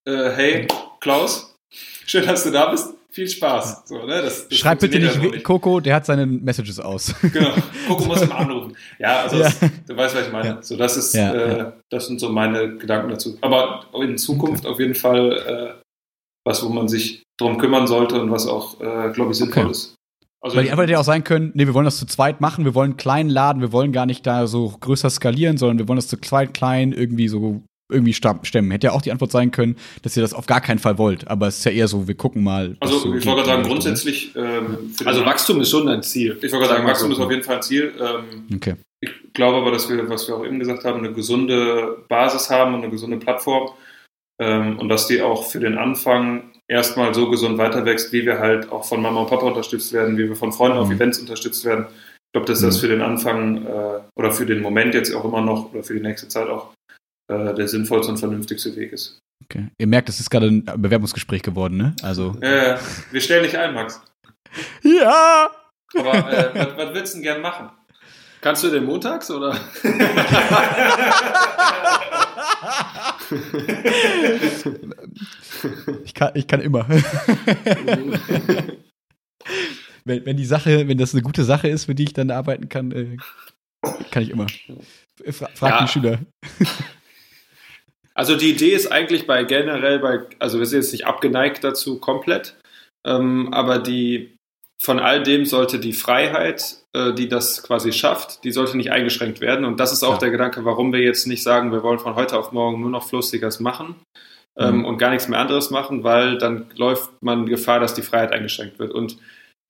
äh, 0.07 0.31
hey, 0.31 0.69
Klaus, 1.01 1.57
schön, 2.07 2.27
dass 2.27 2.45
du 2.45 2.51
da 2.51 2.71
bist 2.71 2.95
viel 3.11 3.29
Spaß. 3.29 3.83
So, 3.87 4.07
ne? 4.07 4.23
das, 4.23 4.49
das 4.49 4.59
Schreib 4.59 4.81
bitte 4.81 4.99
nicht, 4.99 5.21
nicht, 5.21 5.45
Coco, 5.45 5.81
der 5.81 5.97
hat 5.97 6.07
seine 6.07 6.27
Messages 6.27 6.79
aus. 6.79 7.15
Genau, 7.33 7.53
Coco 7.89 8.05
muss 8.05 8.29
mal 8.29 8.37
anrufen. 8.37 8.77
Ja, 8.99 9.23
also 9.23 9.37
ja. 9.37 9.45
Das, 9.45 9.61
du 9.61 9.97
weißt, 9.97 10.17
was 10.17 10.27
ich 10.27 10.33
meine. 10.33 10.49
Ja. 10.49 10.63
So, 10.63 10.77
das 10.77 10.97
ist, 10.97 11.15
ja, 11.15 11.35
äh, 11.35 11.73
das 11.91 12.07
sind 12.07 12.21
so 12.21 12.29
meine 12.31 12.77
Gedanken 12.77 13.11
dazu. 13.11 13.37
Aber 13.41 13.87
in 13.95 14.19
Zukunft 14.19 14.65
okay. 14.65 14.73
auf 14.73 14.81
jeden 14.81 14.95
Fall 14.95 15.77
äh, 15.77 15.81
was, 16.45 16.65
wo 16.65 16.69
man 16.69 16.89
sich 16.89 17.23
drum 17.39 17.59
kümmern 17.59 17.87
sollte 17.87 18.21
und 18.21 18.31
was 18.31 18.47
auch, 18.47 18.81
äh, 18.81 19.13
glaube 19.13 19.33
ich, 19.33 19.39
sinnvoll 19.39 19.65
okay. 19.65 19.73
ist. 19.73 19.95
Also 20.43 20.57
Weil 20.57 20.65
die 20.65 20.71
Antwort 20.71 20.85
hätte 20.85 20.93
ja 20.93 21.01
auch 21.01 21.05
sein 21.05 21.23
können, 21.23 21.53
nee, 21.55 21.67
wir 21.67 21.75
wollen 21.75 21.85
das 21.85 21.99
zu 21.99 22.07
zweit 22.07 22.41
machen, 22.41 22.65
wir 22.65 22.75
wollen 22.75 22.97
kleinen 22.97 23.29
Laden, 23.29 23.61
wir 23.61 23.73
wollen 23.73 23.93
gar 23.93 24.07
nicht 24.07 24.27
da 24.27 24.47
so 24.47 24.75
größer 24.81 25.11
skalieren, 25.11 25.59
sondern 25.59 25.79
wir 25.79 25.89
wollen 25.89 25.99
das 25.99 26.09
zu 26.09 26.19
zweit 26.19 26.55
klein 26.55 26.93
irgendwie 26.93 27.29
so 27.29 27.63
irgendwie 27.91 28.13
stemmen. 28.13 28.71
Hätte 28.71 28.89
ja 28.89 28.93
auch 28.93 29.03
die 29.03 29.13
Antwort 29.13 29.33
sein 29.33 29.51
können, 29.51 29.77
dass 30.03 30.17
ihr 30.17 30.23
das 30.23 30.35
auf 30.35 30.47
gar 30.47 30.61
keinen 30.61 30.79
Fall 30.79 30.99
wollt. 30.99 31.29
Aber 31.29 31.49
es 31.49 31.59
ist 31.59 31.65
ja 31.65 31.73
eher 31.73 31.89
so, 31.89 32.09
wir 32.09 32.15
gucken 32.15 32.43
mal. 32.43 32.77
Also 32.81 32.99
so 32.99 33.15
ich 33.15 33.27
wollte 33.27 33.43
gerade 33.43 33.47
sagen, 33.47 33.63
grundsätzlich. 33.65 34.35
Ähm, 34.37 34.95
also 35.05 35.25
Wachstum 35.25 35.61
ist 35.61 35.71
schon 35.71 35.89
ein 35.89 36.03
Ziel. 36.03 36.39
Ich 36.43 36.53
wollte 36.53 36.67
gerade 36.67 36.75
sagen, 36.75 36.87
Wachstum 36.87 37.13
ist 37.13 37.21
auf 37.21 37.31
jeden 37.31 37.43
Fall 37.43 37.57
ein 37.57 37.63
Ziel. 37.63 37.93
Ähm, 38.01 38.57
okay. 38.57 38.77
Ich 39.01 39.11
glaube 39.33 39.59
aber, 39.59 39.71
dass 39.71 39.89
wir, 39.89 40.09
was 40.09 40.29
wir 40.29 40.37
auch 40.37 40.45
eben 40.45 40.59
gesagt 40.59 40.85
haben, 40.85 40.99
eine 40.99 41.13
gesunde 41.13 42.05
Basis 42.09 42.51
haben 42.51 42.75
und 42.75 42.83
eine 42.83 42.91
gesunde 42.91 43.17
Plattform. 43.17 43.71
Ähm, 44.41 44.79
und 44.79 44.89
dass 44.89 45.07
die 45.07 45.23
auch 45.23 45.47
für 45.47 45.61
den 45.61 45.79
Anfang 45.79 46.51
erstmal 46.71 47.13
so 47.15 47.29
gesund 47.29 47.59
weiter 47.59 47.85
wächst, 47.85 48.13
wie 48.13 48.25
wir 48.25 48.39
halt 48.39 48.71
auch 48.71 48.85
von 48.85 49.03
Mama 49.03 49.21
und 49.21 49.29
Papa 49.29 49.47
unterstützt 49.47 49.93
werden, 49.93 50.17
wie 50.17 50.29
wir 50.29 50.37
von 50.37 50.53
Freunden 50.53 50.79
mhm. 50.79 50.85
auf 50.85 50.91
Events 50.91 51.19
unterstützt 51.19 51.65
werden. 51.65 51.87
Ich 51.91 52.33
glaube, 52.33 52.47
dass 52.47 52.61
das 52.61 52.77
mhm. 52.77 52.81
für 52.81 52.89
den 52.89 53.03
Anfang 53.03 53.67
äh, 53.67 54.01
oder 54.17 54.31
für 54.31 54.47
den 54.47 54.63
Moment 54.63 54.95
jetzt 54.95 55.15
auch 55.15 55.25
immer 55.25 55.41
noch 55.41 55.73
oder 55.73 55.83
für 55.83 55.95
die 55.95 56.01
nächste 56.01 56.29
Zeit 56.29 56.49
auch 56.49 56.73
äh, 57.31 57.55
der 57.55 57.69
sinnvollste 57.69 58.13
und 58.13 58.19
vernünftigste 58.19 58.75
Weg 58.77 58.93
ist. 58.93 59.19
Okay. 59.45 59.69
Ihr 59.79 59.87
merkt, 59.87 60.09
es 60.09 60.21
ist 60.21 60.31
gerade 60.31 60.49
ein 60.49 60.65
Bewerbungsgespräch 60.65 61.43
geworden, 61.43 61.77
ne? 61.77 61.95
Also. 62.03 62.37
Äh, 62.41 62.77
wir 63.11 63.21
stellen 63.21 63.45
dich 63.45 63.57
ein, 63.57 63.75
Max. 63.75 64.01
Ja! 64.83 65.51
Aber 65.97 66.33
äh, 66.33 66.51
was, 66.55 66.77
was 66.77 66.95
willst 66.95 67.15
du 67.15 67.19
denn 67.19 67.23
gern 67.23 67.41
machen? 67.41 67.71
Kannst 68.41 68.65
du 68.65 68.71
den 68.71 68.85
montags 68.85 69.31
oder? 69.31 69.51
ich, 76.05 76.15
kann, 76.15 76.31
ich 76.35 76.47
kann 76.47 76.61
immer. 76.61 76.89
wenn, 80.05 80.25
wenn 80.25 80.37
die 80.37 80.47
Sache, 80.47 80.89
wenn 80.89 80.99
das 80.99 81.13
eine 81.13 81.23
gute 81.23 81.45
Sache 81.45 81.69
ist, 81.69 81.85
für 81.85 81.95
die 81.95 82.05
ich 82.05 82.15
dann 82.15 82.31
arbeiten 82.31 82.69
kann, 82.69 82.93
äh, 82.93 83.17
kann 84.11 84.23
ich 84.23 84.31
immer. 84.31 84.47
Fra 85.31 85.49
frag 85.55 85.71
ja. 85.71 85.83
die 85.83 85.89
Schüler. 85.89 86.19
Also 88.21 88.37
die 88.37 88.51
Idee 88.51 88.75
ist 88.75 88.93
eigentlich 88.93 89.27
bei 89.27 89.45
generell 89.45 89.99
bei, 89.99 90.19
also 90.41 90.59
wir 90.59 90.67
sind 90.67 90.83
jetzt 90.83 90.93
nicht 90.93 91.07
abgeneigt 91.07 91.65
dazu 91.65 91.99
komplett, 91.99 92.55
ähm, 93.03 93.49
aber 93.51 93.79
die 93.79 94.37
von 94.79 94.99
all 94.99 95.23
dem 95.23 95.47
sollte 95.47 95.79
die 95.79 95.95
Freiheit, 95.95 96.85
äh, 96.95 97.15
die 97.15 97.29
das 97.29 97.63
quasi 97.63 97.95
schafft, 97.95 98.45
die 98.45 98.53
sollte 98.53 98.77
nicht 98.77 98.93
eingeschränkt 98.93 99.41
werden. 99.41 99.65
Und 99.65 99.81
das 99.81 99.95
ist 99.95 100.03
auch 100.03 100.13
ja. 100.13 100.19
der 100.19 100.31
Gedanke, 100.33 100.67
warum 100.67 100.93
wir 100.93 101.01
jetzt 101.01 101.27
nicht 101.27 101.43
sagen, 101.43 101.73
wir 101.73 101.83
wollen 101.83 101.99
von 101.99 102.15
heute 102.15 102.39
auf 102.39 102.53
morgen 102.53 102.83
nur 102.83 102.91
noch 102.91 103.09
Flowstickers 103.09 103.59
machen 103.59 103.95
ähm, 104.59 104.81
mhm. 104.81 104.85
und 104.85 104.99
gar 104.99 105.09
nichts 105.09 105.29
mehr 105.29 105.41
anderes 105.41 105.71
machen, 105.71 106.05
weil 106.05 106.37
dann 106.37 106.67
läuft 106.77 107.11
man 107.23 107.47
Gefahr, 107.47 107.81
dass 107.81 107.95
die 107.95 108.03
Freiheit 108.03 108.33
eingeschränkt 108.33 108.79
wird. 108.79 108.93
Und 108.93 109.17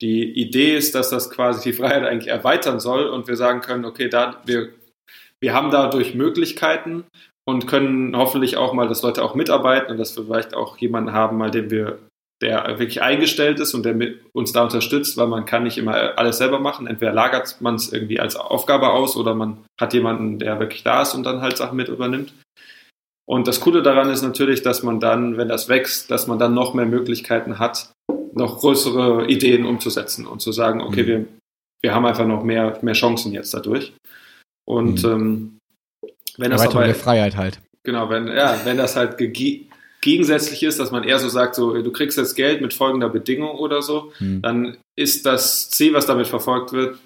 die 0.01 0.29
Idee 0.29 0.75
ist, 0.75 0.93
dass 0.93 1.09
das 1.09 1.29
quasi 1.29 1.69
die 1.69 1.77
Freiheit 1.77 2.03
eigentlich 2.03 2.29
erweitern 2.29 2.81
soll 2.81 3.07
und 3.07 3.29
wir 3.29 3.37
sagen 3.37 3.61
können, 3.61 3.85
okay, 3.85 4.09
da 4.09 4.41
wir, 4.43 4.73
wir 5.39 5.53
haben 5.53 5.71
dadurch 5.71 6.15
Möglichkeiten 6.15 7.05
und 7.45 7.67
können 7.67 8.15
hoffentlich 8.15 8.57
auch 8.57 8.73
mal, 8.73 8.87
dass 8.87 9.01
Leute 9.01 9.23
auch 9.23 9.35
mitarbeiten 9.35 9.91
und 9.91 9.97
dass 9.97 10.15
wir 10.15 10.25
vielleicht 10.25 10.53
auch 10.53 10.77
jemanden 10.77 11.13
haben, 11.13 11.37
mal 11.37 11.51
den 11.51 11.69
wir 11.69 11.99
der 12.41 12.79
wirklich 12.79 13.01
eingestellt 13.03 13.59
ist 13.59 13.73
und 13.75 13.85
der 13.85 13.95
uns 14.33 14.51
da 14.51 14.63
unterstützt, 14.63 15.15
weil 15.15 15.27
man 15.27 15.45
kann 15.45 15.63
nicht 15.63 15.77
immer 15.77 16.17
alles 16.17 16.39
selber 16.39 16.59
machen. 16.59 16.87
Entweder 16.87 17.13
lagert 17.13 17.61
man 17.61 17.75
es 17.75 17.93
irgendwie 17.93 18.19
als 18.19 18.35
Aufgabe 18.35 18.89
aus 18.89 19.15
oder 19.15 19.35
man 19.35 19.59
hat 19.79 19.93
jemanden, 19.93 20.39
der 20.39 20.59
wirklich 20.59 20.83
da 20.83 21.03
ist 21.03 21.13
und 21.13 21.23
dann 21.23 21.41
halt 21.41 21.57
Sachen 21.57 21.77
mit 21.77 21.87
übernimmt. 21.87 22.33
Und 23.27 23.47
das 23.47 23.59
Coole 23.59 23.83
daran 23.83 24.09
ist 24.09 24.23
natürlich, 24.23 24.63
dass 24.63 24.81
man 24.81 24.99
dann, 24.99 25.37
wenn 25.37 25.49
das 25.49 25.69
wächst, 25.69 26.09
dass 26.09 26.27
man 26.27 26.39
dann 26.39 26.55
noch 26.55 26.73
mehr 26.73 26.87
Möglichkeiten 26.87 27.59
hat, 27.59 27.93
noch 28.33 28.59
größere 28.59 29.27
Ideen 29.27 29.65
umzusetzen 29.65 30.25
und 30.25 30.41
zu 30.41 30.51
sagen, 30.51 30.81
okay, 30.81 31.03
mhm. 31.03 31.07
wir, 31.07 31.25
wir 31.83 31.95
haben 31.95 32.05
einfach 32.05 32.25
noch 32.25 32.43
mehr, 32.43 32.79
mehr 32.81 32.93
Chancen 32.93 33.33
jetzt 33.33 33.53
dadurch. 33.53 33.93
Und 34.67 35.03
mhm. 35.03 35.11
ähm, 35.11 35.57
wenn 36.37 36.51
das 36.51 36.61
aber, 36.61 36.85
der 36.85 36.95
Freiheit 36.95 37.37
halt. 37.37 37.59
Genau, 37.83 38.09
wenn, 38.09 38.27
ja, 38.27 38.59
wenn 38.63 38.77
das 38.77 38.95
halt 38.95 39.17
gegensätzlich 40.01 40.63
ist, 40.63 40.79
dass 40.79 40.91
man 40.91 41.03
eher 41.03 41.19
so 41.19 41.29
sagt, 41.29 41.55
so, 41.55 41.81
du 41.81 41.91
kriegst 41.91 42.17
jetzt 42.17 42.35
Geld 42.35 42.61
mit 42.61 42.73
folgender 42.73 43.09
Bedingung 43.09 43.57
oder 43.57 43.81
so, 43.81 44.11
hm. 44.17 44.41
dann 44.41 44.77
ist 44.95 45.25
das 45.25 45.69
Ziel, 45.69 45.93
was 45.93 46.05
damit 46.05 46.27
verfolgt 46.27 46.73
wird, 46.73 46.97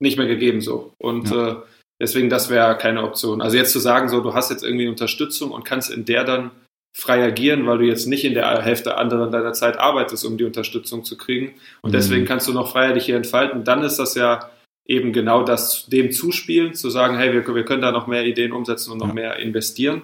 nicht 0.00 0.18
mehr 0.18 0.26
gegeben 0.26 0.60
so. 0.60 0.92
Und 0.98 1.30
ja. 1.30 1.48
äh, 1.48 1.56
deswegen, 2.00 2.30
das 2.30 2.50
wäre 2.50 2.76
keine 2.76 3.02
Option. 3.02 3.40
Also 3.40 3.56
jetzt 3.56 3.72
zu 3.72 3.78
sagen, 3.78 4.08
so, 4.08 4.20
du 4.20 4.34
hast 4.34 4.50
jetzt 4.50 4.64
irgendwie 4.64 4.88
Unterstützung 4.88 5.50
und 5.50 5.64
kannst 5.64 5.90
in 5.90 6.04
der 6.04 6.24
dann 6.24 6.50
frei 6.94 7.22
agieren, 7.24 7.66
weil 7.66 7.78
du 7.78 7.84
jetzt 7.84 8.06
nicht 8.06 8.24
in 8.24 8.32
der 8.32 8.62
Hälfte 8.62 8.96
anderen 8.96 9.30
deiner 9.30 9.52
Zeit 9.52 9.78
arbeitest, 9.78 10.24
um 10.24 10.38
die 10.38 10.44
Unterstützung 10.44 11.04
zu 11.04 11.18
kriegen. 11.18 11.54
Und 11.82 11.90
mhm. 11.90 11.94
deswegen 11.94 12.24
kannst 12.24 12.48
du 12.48 12.52
noch 12.52 12.72
freier 12.72 12.94
dich 12.94 13.04
hier 13.04 13.16
entfalten. 13.16 13.64
Dann 13.64 13.82
ist 13.82 13.98
das 13.98 14.14
ja 14.14 14.50
eben 14.88 15.12
genau 15.12 15.42
das 15.42 15.86
dem 15.86 16.12
zuspielen, 16.12 16.74
zu 16.74 16.90
sagen, 16.90 17.16
hey, 17.16 17.32
wir, 17.32 17.54
wir 17.54 17.64
können 17.64 17.82
da 17.82 17.92
noch 17.92 18.06
mehr 18.06 18.24
Ideen 18.24 18.52
umsetzen 18.52 18.92
und 18.92 18.98
noch 18.98 19.08
ja. 19.08 19.14
mehr 19.14 19.36
investieren 19.36 20.02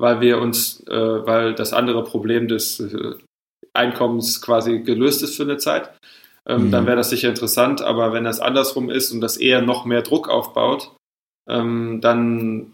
weil 0.00 0.20
wir 0.20 0.40
uns, 0.40 0.82
äh, 0.88 1.26
weil 1.26 1.54
das 1.54 1.72
andere 1.72 2.02
Problem 2.04 2.48
des 2.48 2.80
äh, 2.80 3.14
Einkommens 3.74 4.40
quasi 4.40 4.80
gelöst 4.80 5.22
ist 5.22 5.36
für 5.36 5.42
eine 5.42 5.58
Zeit. 5.58 5.90
Ähm, 6.46 6.66
mhm. 6.66 6.70
Dann 6.70 6.86
wäre 6.86 6.96
das 6.96 7.10
sicher 7.10 7.28
interessant, 7.28 7.82
aber 7.82 8.12
wenn 8.12 8.24
das 8.24 8.40
andersrum 8.40 8.88
ist 8.88 9.12
und 9.12 9.20
das 9.20 9.36
eher 9.36 9.60
noch 9.60 9.84
mehr 9.84 10.02
Druck 10.02 10.28
aufbaut, 10.28 10.96
ähm, 11.48 12.00
dann 12.00 12.72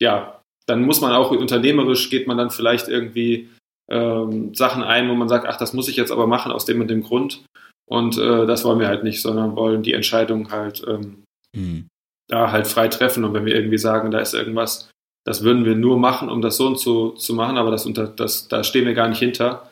ja, 0.00 0.40
dann 0.66 0.82
muss 0.82 1.00
man 1.00 1.12
auch 1.12 1.30
unternehmerisch 1.30 2.10
geht 2.10 2.26
man 2.26 2.36
dann 2.36 2.50
vielleicht 2.50 2.88
irgendwie 2.88 3.48
ähm, 3.90 4.54
Sachen 4.54 4.82
ein, 4.82 5.08
wo 5.08 5.14
man 5.14 5.28
sagt, 5.28 5.46
ach, 5.46 5.56
das 5.56 5.72
muss 5.72 5.88
ich 5.88 5.96
jetzt 5.96 6.12
aber 6.12 6.26
machen 6.26 6.52
aus 6.52 6.64
dem 6.64 6.80
und 6.80 6.88
dem 6.88 7.02
Grund. 7.02 7.42
Und 7.90 8.18
äh, 8.18 8.46
das 8.46 8.64
wollen 8.64 8.78
wir 8.78 8.88
halt 8.88 9.02
nicht, 9.02 9.20
sondern 9.20 9.56
wollen 9.56 9.82
die 9.82 9.94
Entscheidung 9.94 10.50
halt 10.50 10.84
ähm, 10.86 11.24
mhm. 11.54 11.88
da 12.28 12.52
halt 12.52 12.68
frei 12.68 12.88
treffen. 12.88 13.24
Und 13.24 13.34
wenn 13.34 13.44
wir 13.44 13.54
irgendwie 13.54 13.78
sagen, 13.78 14.10
da 14.10 14.20
ist 14.20 14.32
irgendwas, 14.32 14.90
das 15.26 15.42
würden 15.42 15.64
wir 15.64 15.74
nur 15.74 15.98
machen, 15.98 16.28
um 16.28 16.40
das 16.40 16.56
so 16.56 16.68
und 16.68 16.78
so 16.78 17.10
zu 17.10 17.34
machen, 17.34 17.58
aber 17.58 17.70
das 17.70 17.86
unter, 17.86 18.06
das, 18.06 18.46
da 18.46 18.62
stehen 18.62 18.86
wir 18.86 18.94
gar 18.94 19.08
nicht 19.08 19.18
hinter, 19.18 19.70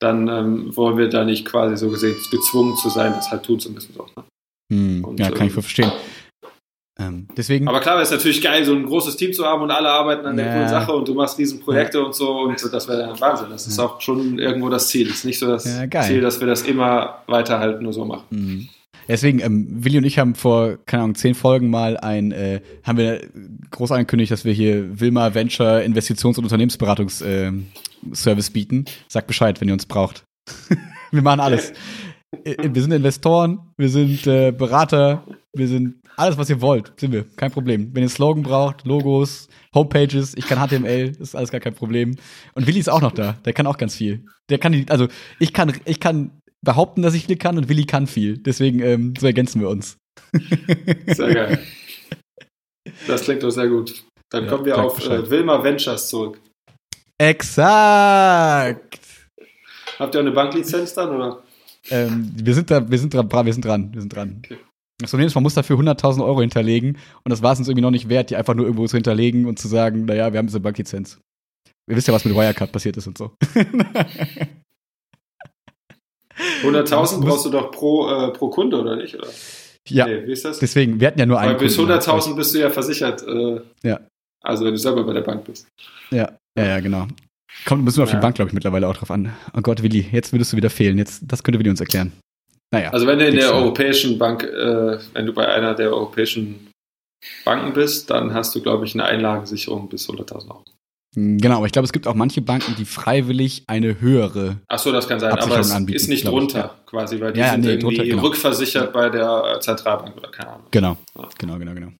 dann 0.00 0.28
ähm, 0.28 0.76
wollen 0.76 0.96
wir 0.96 1.08
da 1.08 1.24
nicht 1.24 1.44
quasi 1.44 1.76
so 1.76 1.90
gesehen 1.90 2.16
gezwungen 2.30 2.76
zu 2.76 2.88
sein, 2.88 3.12
das 3.12 3.30
halt 3.30 3.42
tun 3.42 3.58
zu 3.58 3.70
müssen. 3.72 3.94
So, 3.94 4.06
ne? 4.16 4.24
hm, 4.72 5.04
und, 5.04 5.18
ja, 5.18 5.30
kann 5.30 5.42
ähm, 5.42 5.46
ich 5.48 5.52
verstehen. 5.52 5.90
Ähm, 6.98 7.28
deswegen. 7.36 7.68
Aber 7.68 7.80
klar, 7.80 8.00
es 8.00 8.10
ist 8.10 8.16
natürlich 8.16 8.40
geil, 8.40 8.64
so 8.64 8.74
ein 8.74 8.86
großes 8.86 9.16
Team 9.16 9.32
zu 9.32 9.44
haben 9.44 9.62
und 9.62 9.70
alle 9.70 9.88
arbeiten 9.88 10.26
an 10.26 10.36
der 10.36 10.52
coolen 10.52 10.68
Sache 10.68 10.92
und 10.92 11.06
du 11.06 11.14
machst 11.14 11.38
diesen 11.38 11.60
Projekte 11.60 11.98
ja. 11.98 12.04
und 12.04 12.14
so 12.14 12.40
und 12.40 12.72
das 12.72 12.88
wäre 12.88 13.06
dann 13.06 13.20
Wahnsinn. 13.20 13.48
Das 13.50 13.66
ist 13.66 13.78
auch 13.78 14.00
schon 14.00 14.38
irgendwo 14.38 14.70
das 14.70 14.88
Ziel. 14.88 15.08
Es 15.08 15.16
ist 15.16 15.24
nicht 15.26 15.38
so 15.38 15.46
das 15.46 15.64
Ziel, 15.64 16.22
dass 16.22 16.40
wir 16.40 16.46
das 16.46 16.62
immer 16.62 17.22
weiter 17.26 17.58
halt 17.58 17.82
nur 17.82 17.92
so 17.92 18.04
machen. 18.04 18.24
Mhm. 18.30 18.68
Deswegen, 19.08 19.40
ähm, 19.40 19.84
Willi 19.84 19.98
und 19.98 20.04
ich 20.04 20.18
haben 20.18 20.34
vor, 20.34 20.78
keine 20.84 21.04
Ahnung, 21.04 21.14
zehn 21.14 21.34
Folgen 21.34 21.70
mal 21.70 21.96
ein, 21.96 22.32
äh, 22.32 22.60
haben 22.82 22.98
wir 22.98 23.20
groß 23.70 23.92
angekündigt, 23.92 24.32
dass 24.32 24.44
wir 24.44 24.52
hier 24.52 25.00
Wilma 25.00 25.34
Venture 25.34 25.82
Investitions- 25.82 26.38
und 26.38 26.44
Unternehmensberatungsservice 26.44 28.48
äh, 28.48 28.52
bieten. 28.52 28.86
Sagt 29.06 29.28
Bescheid, 29.28 29.60
wenn 29.60 29.68
ihr 29.68 29.74
uns 29.74 29.86
braucht. 29.86 30.24
wir 31.12 31.22
machen 31.22 31.40
alles. 31.40 31.72
Äh, 32.46 32.70
wir 32.72 32.82
sind 32.82 32.92
Investoren, 32.92 33.58
wir 33.76 33.88
sind 33.88 34.26
äh, 34.26 34.52
Berater, 34.52 35.26
wir 35.52 35.68
sind 35.68 35.96
alles, 36.16 36.38
was 36.38 36.48
ihr 36.48 36.60
wollt, 36.60 36.92
sind 36.98 37.12
wir. 37.12 37.24
Kein 37.36 37.50
Problem. 37.50 37.90
Wenn 37.92 38.02
ihr 38.02 38.08
Slogan 38.08 38.42
braucht, 38.42 38.86
Logos, 38.86 39.48
Homepages, 39.74 40.34
ich 40.36 40.46
kann 40.46 40.58
HTML, 40.58 41.12
ist 41.18 41.34
alles 41.36 41.50
gar 41.50 41.60
kein 41.60 41.74
Problem. 41.74 42.16
Und 42.54 42.66
Willi 42.66 42.78
ist 42.78 42.88
auch 42.88 43.02
noch 43.02 43.12
da, 43.12 43.32
der 43.44 43.52
kann 43.52 43.66
auch 43.66 43.76
ganz 43.76 43.96
viel. 43.96 44.24
Der 44.48 44.58
kann 44.58 44.86
also 44.88 45.08
ich 45.40 45.52
kann, 45.52 45.72
ich 45.84 46.00
kann 46.00 46.40
behaupten, 46.62 47.02
dass 47.02 47.14
ich 47.14 47.26
viel 47.26 47.36
kann 47.36 47.58
und 47.58 47.68
Willi 47.68 47.84
kann 47.84 48.06
viel. 48.06 48.38
Deswegen 48.38 48.80
ähm, 48.80 49.14
so 49.18 49.26
ergänzen 49.26 49.60
wir 49.60 49.68
uns. 49.68 49.98
Sehr 51.06 51.34
geil. 51.34 51.58
Das 53.06 53.22
klingt 53.22 53.42
doch 53.42 53.50
sehr 53.50 53.68
gut. 53.68 54.04
Dann 54.30 54.44
ja, 54.44 54.50
kommen 54.50 54.64
wir 54.64 54.78
auf 54.78 55.06
äh, 55.06 55.28
Wilma 55.28 55.62
Ventures 55.62 56.08
zurück. 56.08 56.40
Exakt. 57.18 59.00
Habt 59.98 60.14
ihr 60.14 60.20
auch 60.20 60.24
eine 60.24 60.32
Banklizenz 60.32 60.94
dann 60.94 61.14
oder? 61.14 61.42
Ähm, 61.90 62.32
wir 62.34 62.54
sind 62.54 62.70
da, 62.70 62.90
wir 62.90 62.98
sind 62.98 63.14
dran, 63.14 63.28
wir 63.30 63.52
sind 63.52 63.64
dran, 63.64 63.92
wir 63.92 64.00
sind 64.00 64.14
dran. 64.14 64.42
Okay. 64.44 64.58
Das 64.98 65.10
Problem 65.10 65.26
ist, 65.26 65.34
man 65.34 65.42
muss 65.42 65.54
dafür 65.54 65.76
100.000 65.76 66.24
Euro 66.24 66.40
hinterlegen 66.40 66.96
und 67.22 67.30
das 67.30 67.42
war 67.42 67.52
es 67.52 67.58
uns 67.58 67.68
irgendwie 67.68 67.82
noch 67.82 67.90
nicht 67.90 68.08
wert, 68.08 68.30
die 68.30 68.36
einfach 68.36 68.54
nur 68.54 68.64
irgendwo 68.64 68.86
zu 68.86 68.96
hinterlegen 68.96 69.44
und 69.44 69.58
zu 69.58 69.68
sagen, 69.68 70.06
naja, 70.06 70.32
wir 70.32 70.38
haben 70.38 70.46
diese 70.46 70.60
Banklizenz. 70.60 71.20
Ihr 71.88 71.96
wisst 71.96 72.08
ja, 72.08 72.14
was 72.14 72.24
mit 72.24 72.34
Wirecard 72.34 72.72
passiert 72.72 72.96
ist 72.96 73.06
und 73.06 73.18
so. 73.18 73.32
100.000 76.62 77.20
brauchst 77.20 77.46
du 77.46 77.50
doch 77.50 77.70
pro, 77.70 78.08
äh, 78.08 78.32
pro 78.32 78.48
Kunde, 78.48 78.80
oder 78.80 78.96
nicht? 78.96 79.14
Oder? 79.14 79.28
Ja, 79.88 80.06
nee, 80.06 80.26
wie 80.26 80.32
ist 80.32 80.44
das? 80.44 80.58
deswegen, 80.58 81.00
wir 81.00 81.08
hatten 81.08 81.18
ja 81.18 81.26
nur 81.26 81.38
einen 81.38 81.52
Weil 81.52 81.60
bis 81.60 81.78
100.000 81.78 82.34
bist 82.34 82.54
du 82.54 82.58
ja 82.58 82.70
versichert. 82.70 83.22
Äh, 83.22 83.60
ja. 83.82 84.00
Also 84.42 84.64
wenn 84.64 84.72
du 84.72 84.78
selber 84.78 85.04
bei 85.04 85.12
der 85.12 85.22
Bank 85.22 85.44
bist. 85.44 85.68
Ja, 86.10 86.36
ja, 86.58 86.64
ja, 86.64 86.80
genau. 86.80 87.06
Kommt 87.64 87.84
müssen 87.84 87.98
wir 87.98 88.04
auf 88.04 88.10
ja. 88.10 88.16
die 88.16 88.22
Bank, 88.22 88.36
glaube 88.36 88.48
ich, 88.48 88.54
mittlerweile 88.54 88.88
auch 88.88 88.96
drauf 88.96 89.10
an. 89.10 89.32
Oh 89.56 89.60
Gott, 89.60 89.82
Willi, 89.82 90.06
jetzt 90.12 90.32
würdest 90.32 90.52
du 90.52 90.56
wieder 90.56 90.70
fehlen. 90.70 90.98
Jetzt, 90.98 91.22
das 91.26 91.42
könnte 91.42 91.58
Willi 91.58 91.70
uns 91.70 91.80
erklären. 91.80 92.12
Naja. 92.72 92.90
Also 92.90 93.06
wenn 93.06 93.18
du 93.18 93.26
in 93.26 93.36
der 93.36 93.54
europäischen 93.54 94.18
Bank, 94.18 94.42
äh, 94.42 94.98
wenn 95.14 95.26
du 95.26 95.32
bei 95.32 95.46
einer 95.46 95.74
der 95.74 95.90
europäischen 95.90 96.70
Banken 97.44 97.72
bist, 97.72 98.10
dann 98.10 98.34
hast 98.34 98.54
du, 98.54 98.60
glaube 98.60 98.84
ich, 98.84 98.94
eine 98.94 99.04
Einlagensicherung 99.04 99.88
bis 99.88 100.08
100.000 100.08 100.50
Euro. 100.50 100.64
Genau, 101.18 101.56
aber 101.56 101.66
ich 101.66 101.72
glaube, 101.72 101.86
es 101.86 101.94
gibt 101.94 102.06
auch 102.06 102.14
manche 102.14 102.42
Banken, 102.42 102.74
die 102.76 102.84
freiwillig 102.84 103.64
eine 103.68 104.00
höhere. 104.00 104.60
Ach 104.68 104.78
so, 104.78 104.92
das 104.92 105.08
kann 105.08 105.18
sein, 105.18 105.32
aber 105.32 105.60
es 105.60 105.70
anbieten, 105.70 105.96
ist 105.96 106.08
nicht 106.08 106.26
drunter 106.26 106.58
ja. 106.58 106.80
quasi, 106.84 107.18
weil 107.18 107.32
die 107.32 107.40
ja, 107.40 107.52
sind 107.52 107.62
nee, 107.62 107.70
irgendwie 107.70 107.96
drunter, 107.96 108.04
genau. 108.04 108.22
rückversichert 108.22 108.92
bei 108.92 109.08
der 109.08 109.58
Zentralbank 109.60 110.14
oder 110.14 110.30
keine 110.30 110.50
Ahnung. 110.50 110.66
Genau, 110.70 110.98
Ja. 111.16 111.28
genau, 111.38 111.58
genau, 111.58 111.72
genau. 111.72 111.92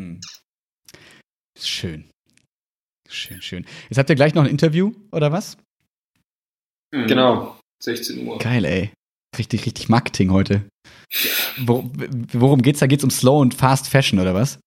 Hm. 0.00 0.20
Schön. 1.60 2.08
Schön, 3.14 3.40
schön. 3.40 3.64
Jetzt 3.88 3.98
habt 3.98 4.10
ihr 4.10 4.16
gleich 4.16 4.34
noch 4.34 4.42
ein 4.44 4.50
Interview, 4.50 4.92
oder 5.12 5.30
was? 5.32 5.56
Mhm. 6.94 7.06
Genau. 7.06 7.58
16 7.82 8.26
Uhr. 8.26 8.38
Geil, 8.38 8.64
ey. 8.64 8.90
Richtig, 9.38 9.66
richtig 9.66 9.88
Marketing 9.88 10.32
heute. 10.32 10.64
Wor 11.58 11.90
worum 12.32 12.62
geht's 12.62 12.80
da? 12.80 12.86
Geht's 12.86 13.04
um 13.04 13.10
Slow 13.10 13.40
und 13.40 13.54
Fast 13.54 13.88
Fashion, 13.88 14.18
oder 14.18 14.34
was? 14.34 14.58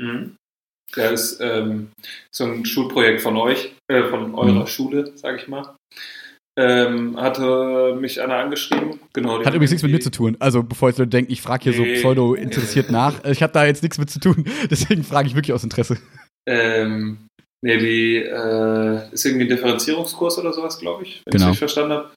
Mhm. 0.00 0.36
Das 0.94 1.32
ist 1.32 1.40
ähm, 1.40 1.90
so 2.34 2.44
ein 2.44 2.64
Schulprojekt 2.66 3.20
von 3.22 3.36
euch, 3.36 3.74
äh, 3.90 4.04
von 4.10 4.34
eurer 4.34 4.62
Mhm. 4.62 4.66
Schule, 4.66 5.16
sage 5.16 5.38
ich 5.38 5.48
mal. 5.48 5.74
Ähm, 6.58 7.16
hatte 7.18 7.96
mich 7.98 8.20
einer 8.20 8.36
angeschrieben. 8.36 9.00
Genau, 9.14 9.38
Hat 9.42 9.54
übrigens 9.54 9.70
nichts 9.70 9.82
mit 9.82 9.92
mir 9.92 10.00
zu 10.00 10.10
tun. 10.10 10.36
Also, 10.38 10.62
bevor 10.62 10.90
jetzt 10.90 10.98
Leute 10.98 11.08
denken, 11.08 11.32
ich 11.32 11.40
frage 11.40 11.64
hier 11.64 11.72
so 11.72 11.82
Nee. 11.82 11.94
pseudo 11.98 12.34
interessiert 12.34 12.90
nach. 12.90 13.24
Ich 13.24 13.42
habe 13.42 13.54
da 13.54 13.64
jetzt 13.64 13.82
nichts 13.82 13.96
mit 13.98 14.10
zu 14.10 14.20
tun. 14.20 14.44
Deswegen 14.70 15.02
frage 15.02 15.28
ich 15.28 15.34
wirklich 15.34 15.54
aus 15.54 15.64
Interesse. 15.64 15.96
Ähm, 16.46 17.26
nee, 17.62 17.76
die 17.78 18.16
äh, 18.16 19.12
ist 19.12 19.24
irgendwie 19.24 19.44
ein 19.46 19.48
Differenzierungskurs 19.48 20.38
oder 20.38 20.52
sowas, 20.52 20.78
glaube 20.78 21.04
ich, 21.04 21.22
wenn 21.24 21.32
Genau. 21.32 21.44
ich 21.44 21.50
richtig 21.50 21.58
verstanden 21.60 21.92
habe. 21.92 22.10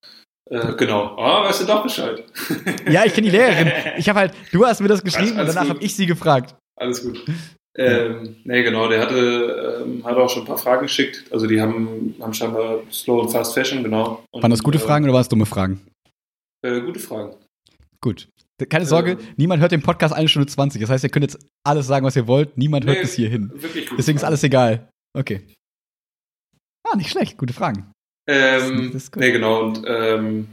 Äh, 0.49 0.76
genau. 0.76 1.15
Ah, 1.17 1.43
weißt 1.47 1.61
du 1.61 1.65
doch 1.65 1.84
Bescheid. 1.84 2.23
Ja, 2.89 3.03
ich 3.05 3.13
kenne 3.13 3.26
die 3.30 3.35
Lehrerin. 3.35 3.72
Ich 3.97 4.07
habe 4.09 4.19
halt, 4.19 4.34
du 4.51 4.65
hast 4.65 4.80
mir 4.81 4.88
das 4.88 5.03
geschrieben 5.03 5.38
Alles 5.38 5.49
und 5.49 5.55
danach 5.55 5.61
gut. 5.69 5.76
habe 5.77 5.84
ich 5.85 5.95
sie 5.95 6.05
gefragt. 6.05 6.55
Alles 6.80 7.01
gut. 7.03 7.23
Ähm, 7.77 8.38
nee, 8.45 8.63
genau, 8.63 8.88
der 8.88 9.01
hatte, 9.01 9.84
ähm, 9.85 10.05
hat 10.05 10.15
auch 10.15 10.30
schon 10.30 10.43
ein 10.43 10.47
paar 10.47 10.57
Fragen 10.57 10.84
geschickt. 10.84 11.26
Also 11.31 11.45
die 11.47 11.59
haben, 11.59 12.15
haben 12.22 12.34
scheinbar 12.34 12.80
Slow 12.91 13.22
und 13.22 13.30
Fast 13.31 13.53
Fashion, 13.53 13.84
genau. 13.84 14.23
Und, 14.31 14.43
Waren 14.43 14.51
das 14.51 14.63
gute 14.63 14.77
äh, 14.77 14.81
Fragen 14.81 15.03
oder 15.05 15.13
waren 15.13 15.22
es 15.22 15.30
dumme 15.30 15.45
Fragen? 15.45 15.81
Äh, 16.65 16.80
gute 16.81 16.99
Fragen. 16.99 17.35
Gut. 18.01 18.27
Keine 18.69 18.85
Sorge, 18.85 19.11
Ähm. 19.11 19.17
niemand 19.35 19.61
hört 19.61 19.73
den 19.73 19.81
Podcast 19.81 20.13
eine 20.13 20.30
Stunde 20.30 20.47
20. 20.47 20.80
Das 20.80 20.89
heißt, 20.89 21.03
ihr 21.03 21.09
könnt 21.09 21.23
jetzt 21.26 21.39
alles 21.65 21.88
sagen, 21.88 22.05
was 22.05 22.15
ihr 22.15 22.27
wollt. 22.27 22.57
Niemand 22.57 22.85
hört 22.85 22.97
Nee, 22.97 23.01
bis 23.01 23.13
hierhin. 23.15 23.51
Wirklich 23.53 23.85
gute 23.88 23.97
Deswegen 23.97 24.17
ist 24.17 24.23
alles 24.23 24.43
egal. 24.43 24.88
Okay. 25.15 25.41
Ah, 26.83 26.95
nicht 26.95 27.09
schlecht. 27.09 27.37
Gute 27.37 27.53
Fragen. 27.53 27.91
Ähm, 28.27 28.91
Das 28.93 29.03
ist 29.03 29.11
gut. 29.11 29.21
nee, 29.21 29.31
genau. 29.31 29.61
Und 29.63 29.81
ähm, 29.87 30.47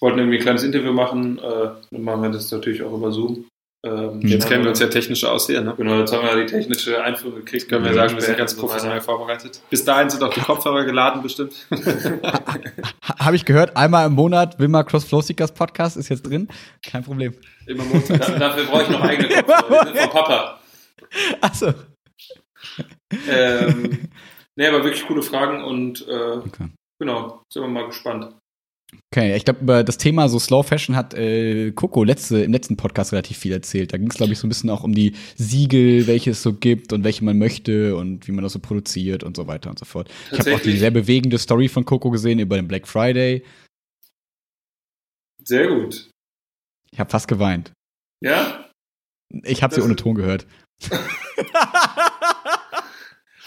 wollten 0.00 0.18
irgendwie 0.18 0.38
ein 0.38 0.42
kleines 0.42 0.62
Interview 0.64 0.92
machen. 0.92 1.38
Äh, 1.38 1.42
dann 1.90 2.02
machen 2.02 2.22
wir 2.22 2.30
das 2.30 2.50
natürlich 2.50 2.82
auch 2.82 2.92
über 2.92 3.12
Zoom. 3.12 3.46
Ähm, 3.84 4.20
Jetzt 4.22 4.44
dann 4.44 4.50
kennen 4.50 4.64
wir 4.64 4.70
uns 4.70 4.80
ja 4.80 4.86
technisch 4.86 5.24
aus 5.24 5.46
hier, 5.46 5.60
ne? 5.60 5.74
Genau, 5.76 5.98
jetzt 5.98 6.10
haben 6.12 6.26
wir 6.26 6.42
die 6.42 6.50
technische 6.50 7.02
Einführung 7.02 7.36
gekriegt. 7.36 7.68
Können 7.68 7.84
wir 7.84 7.92
sagen, 7.92 8.14
wir 8.14 8.22
sind 8.22 8.38
ganz 8.38 8.52
so 8.52 8.60
professionell 8.60 9.02
vorbereitet. 9.02 9.60
Bis 9.68 9.84
dahin 9.84 10.08
sind 10.08 10.22
auch 10.22 10.32
die 10.32 10.40
Kopfhörer 10.40 10.84
geladen 10.84 11.22
bestimmt. 11.22 11.66
Ha 11.70 12.44
Habe 13.18 13.36
ich 13.36 13.44
gehört, 13.44 13.76
einmal 13.76 14.06
im 14.06 14.14
Monat 14.14 14.58
Wilma 14.58 14.84
Cross 14.84 15.04
Flow 15.04 15.20
Seekers 15.20 15.52
Podcast 15.52 15.98
ist 15.98 16.08
jetzt 16.08 16.22
drin. 16.22 16.48
Kein 16.82 17.04
Problem. 17.04 17.34
Immer 17.66 17.84
Montag. 17.84 18.20
Da, 18.20 18.38
dafür 18.38 18.64
brauche 18.64 18.82
ich 18.84 18.88
noch 18.88 19.02
eigene 19.02 19.28
Kopfhörer. 19.28 19.86
Von 19.94 20.10
Papa. 20.10 20.60
Achso. 21.42 21.74
Ähm, 23.28 24.08
nee, 24.56 24.66
aber 24.66 24.84
wirklich 24.84 25.06
coole 25.06 25.22
Fragen 25.22 25.62
und 25.64 26.06
äh, 26.08 26.38
Okay. 26.38 26.68
genau, 26.98 27.42
sind 27.52 27.62
wir 27.62 27.68
mal 27.68 27.86
gespannt. 27.86 28.34
Okay, 29.12 29.36
ich 29.36 29.44
glaube, 29.44 29.60
über 29.60 29.82
das 29.82 29.98
Thema 29.98 30.28
so 30.28 30.38
Slow 30.38 30.62
Fashion 30.62 30.94
hat 30.94 31.14
äh, 31.14 31.72
Coco 31.72 32.04
letzte, 32.04 32.42
im 32.42 32.52
letzten 32.52 32.76
Podcast 32.76 33.12
relativ 33.12 33.38
viel 33.38 33.52
erzählt. 33.52 33.92
Da 33.92 33.96
ging 33.96 34.08
es, 34.08 34.16
glaube 34.16 34.32
ich, 34.32 34.38
so 34.38 34.46
ein 34.46 34.50
bisschen 34.50 34.70
auch 34.70 34.84
um 34.84 34.94
die 34.94 35.14
Siegel, 35.36 36.06
welche 36.06 36.30
es 36.30 36.42
so 36.42 36.52
gibt 36.52 36.92
und 36.92 37.02
welche 37.04 37.24
man 37.24 37.38
möchte 37.38 37.96
und 37.96 38.28
wie 38.28 38.32
man 38.32 38.44
das 38.44 38.52
so 38.52 38.58
produziert 38.60 39.24
und 39.24 39.36
so 39.36 39.46
weiter 39.46 39.70
und 39.70 39.78
so 39.78 39.84
fort. 39.84 40.10
Ich 40.30 40.38
habe 40.38 40.54
auch 40.54 40.60
die 40.60 40.76
sehr 40.76 40.90
bewegende 40.90 41.38
Story 41.38 41.68
von 41.68 41.84
Coco 41.84 42.10
gesehen 42.10 42.38
über 42.38 42.56
den 42.56 42.68
Black 42.68 42.86
Friday. 42.86 43.44
Sehr 45.42 45.68
gut. 45.68 46.10
Ich 46.92 47.00
habe 47.00 47.10
fast 47.10 47.28
geweint. 47.28 47.72
Ja? 48.22 48.70
Ich 49.42 49.62
habe 49.62 49.74
sie 49.74 49.82
ohne 49.82 49.96
Ton 49.96 50.14
gehört. 50.14 50.46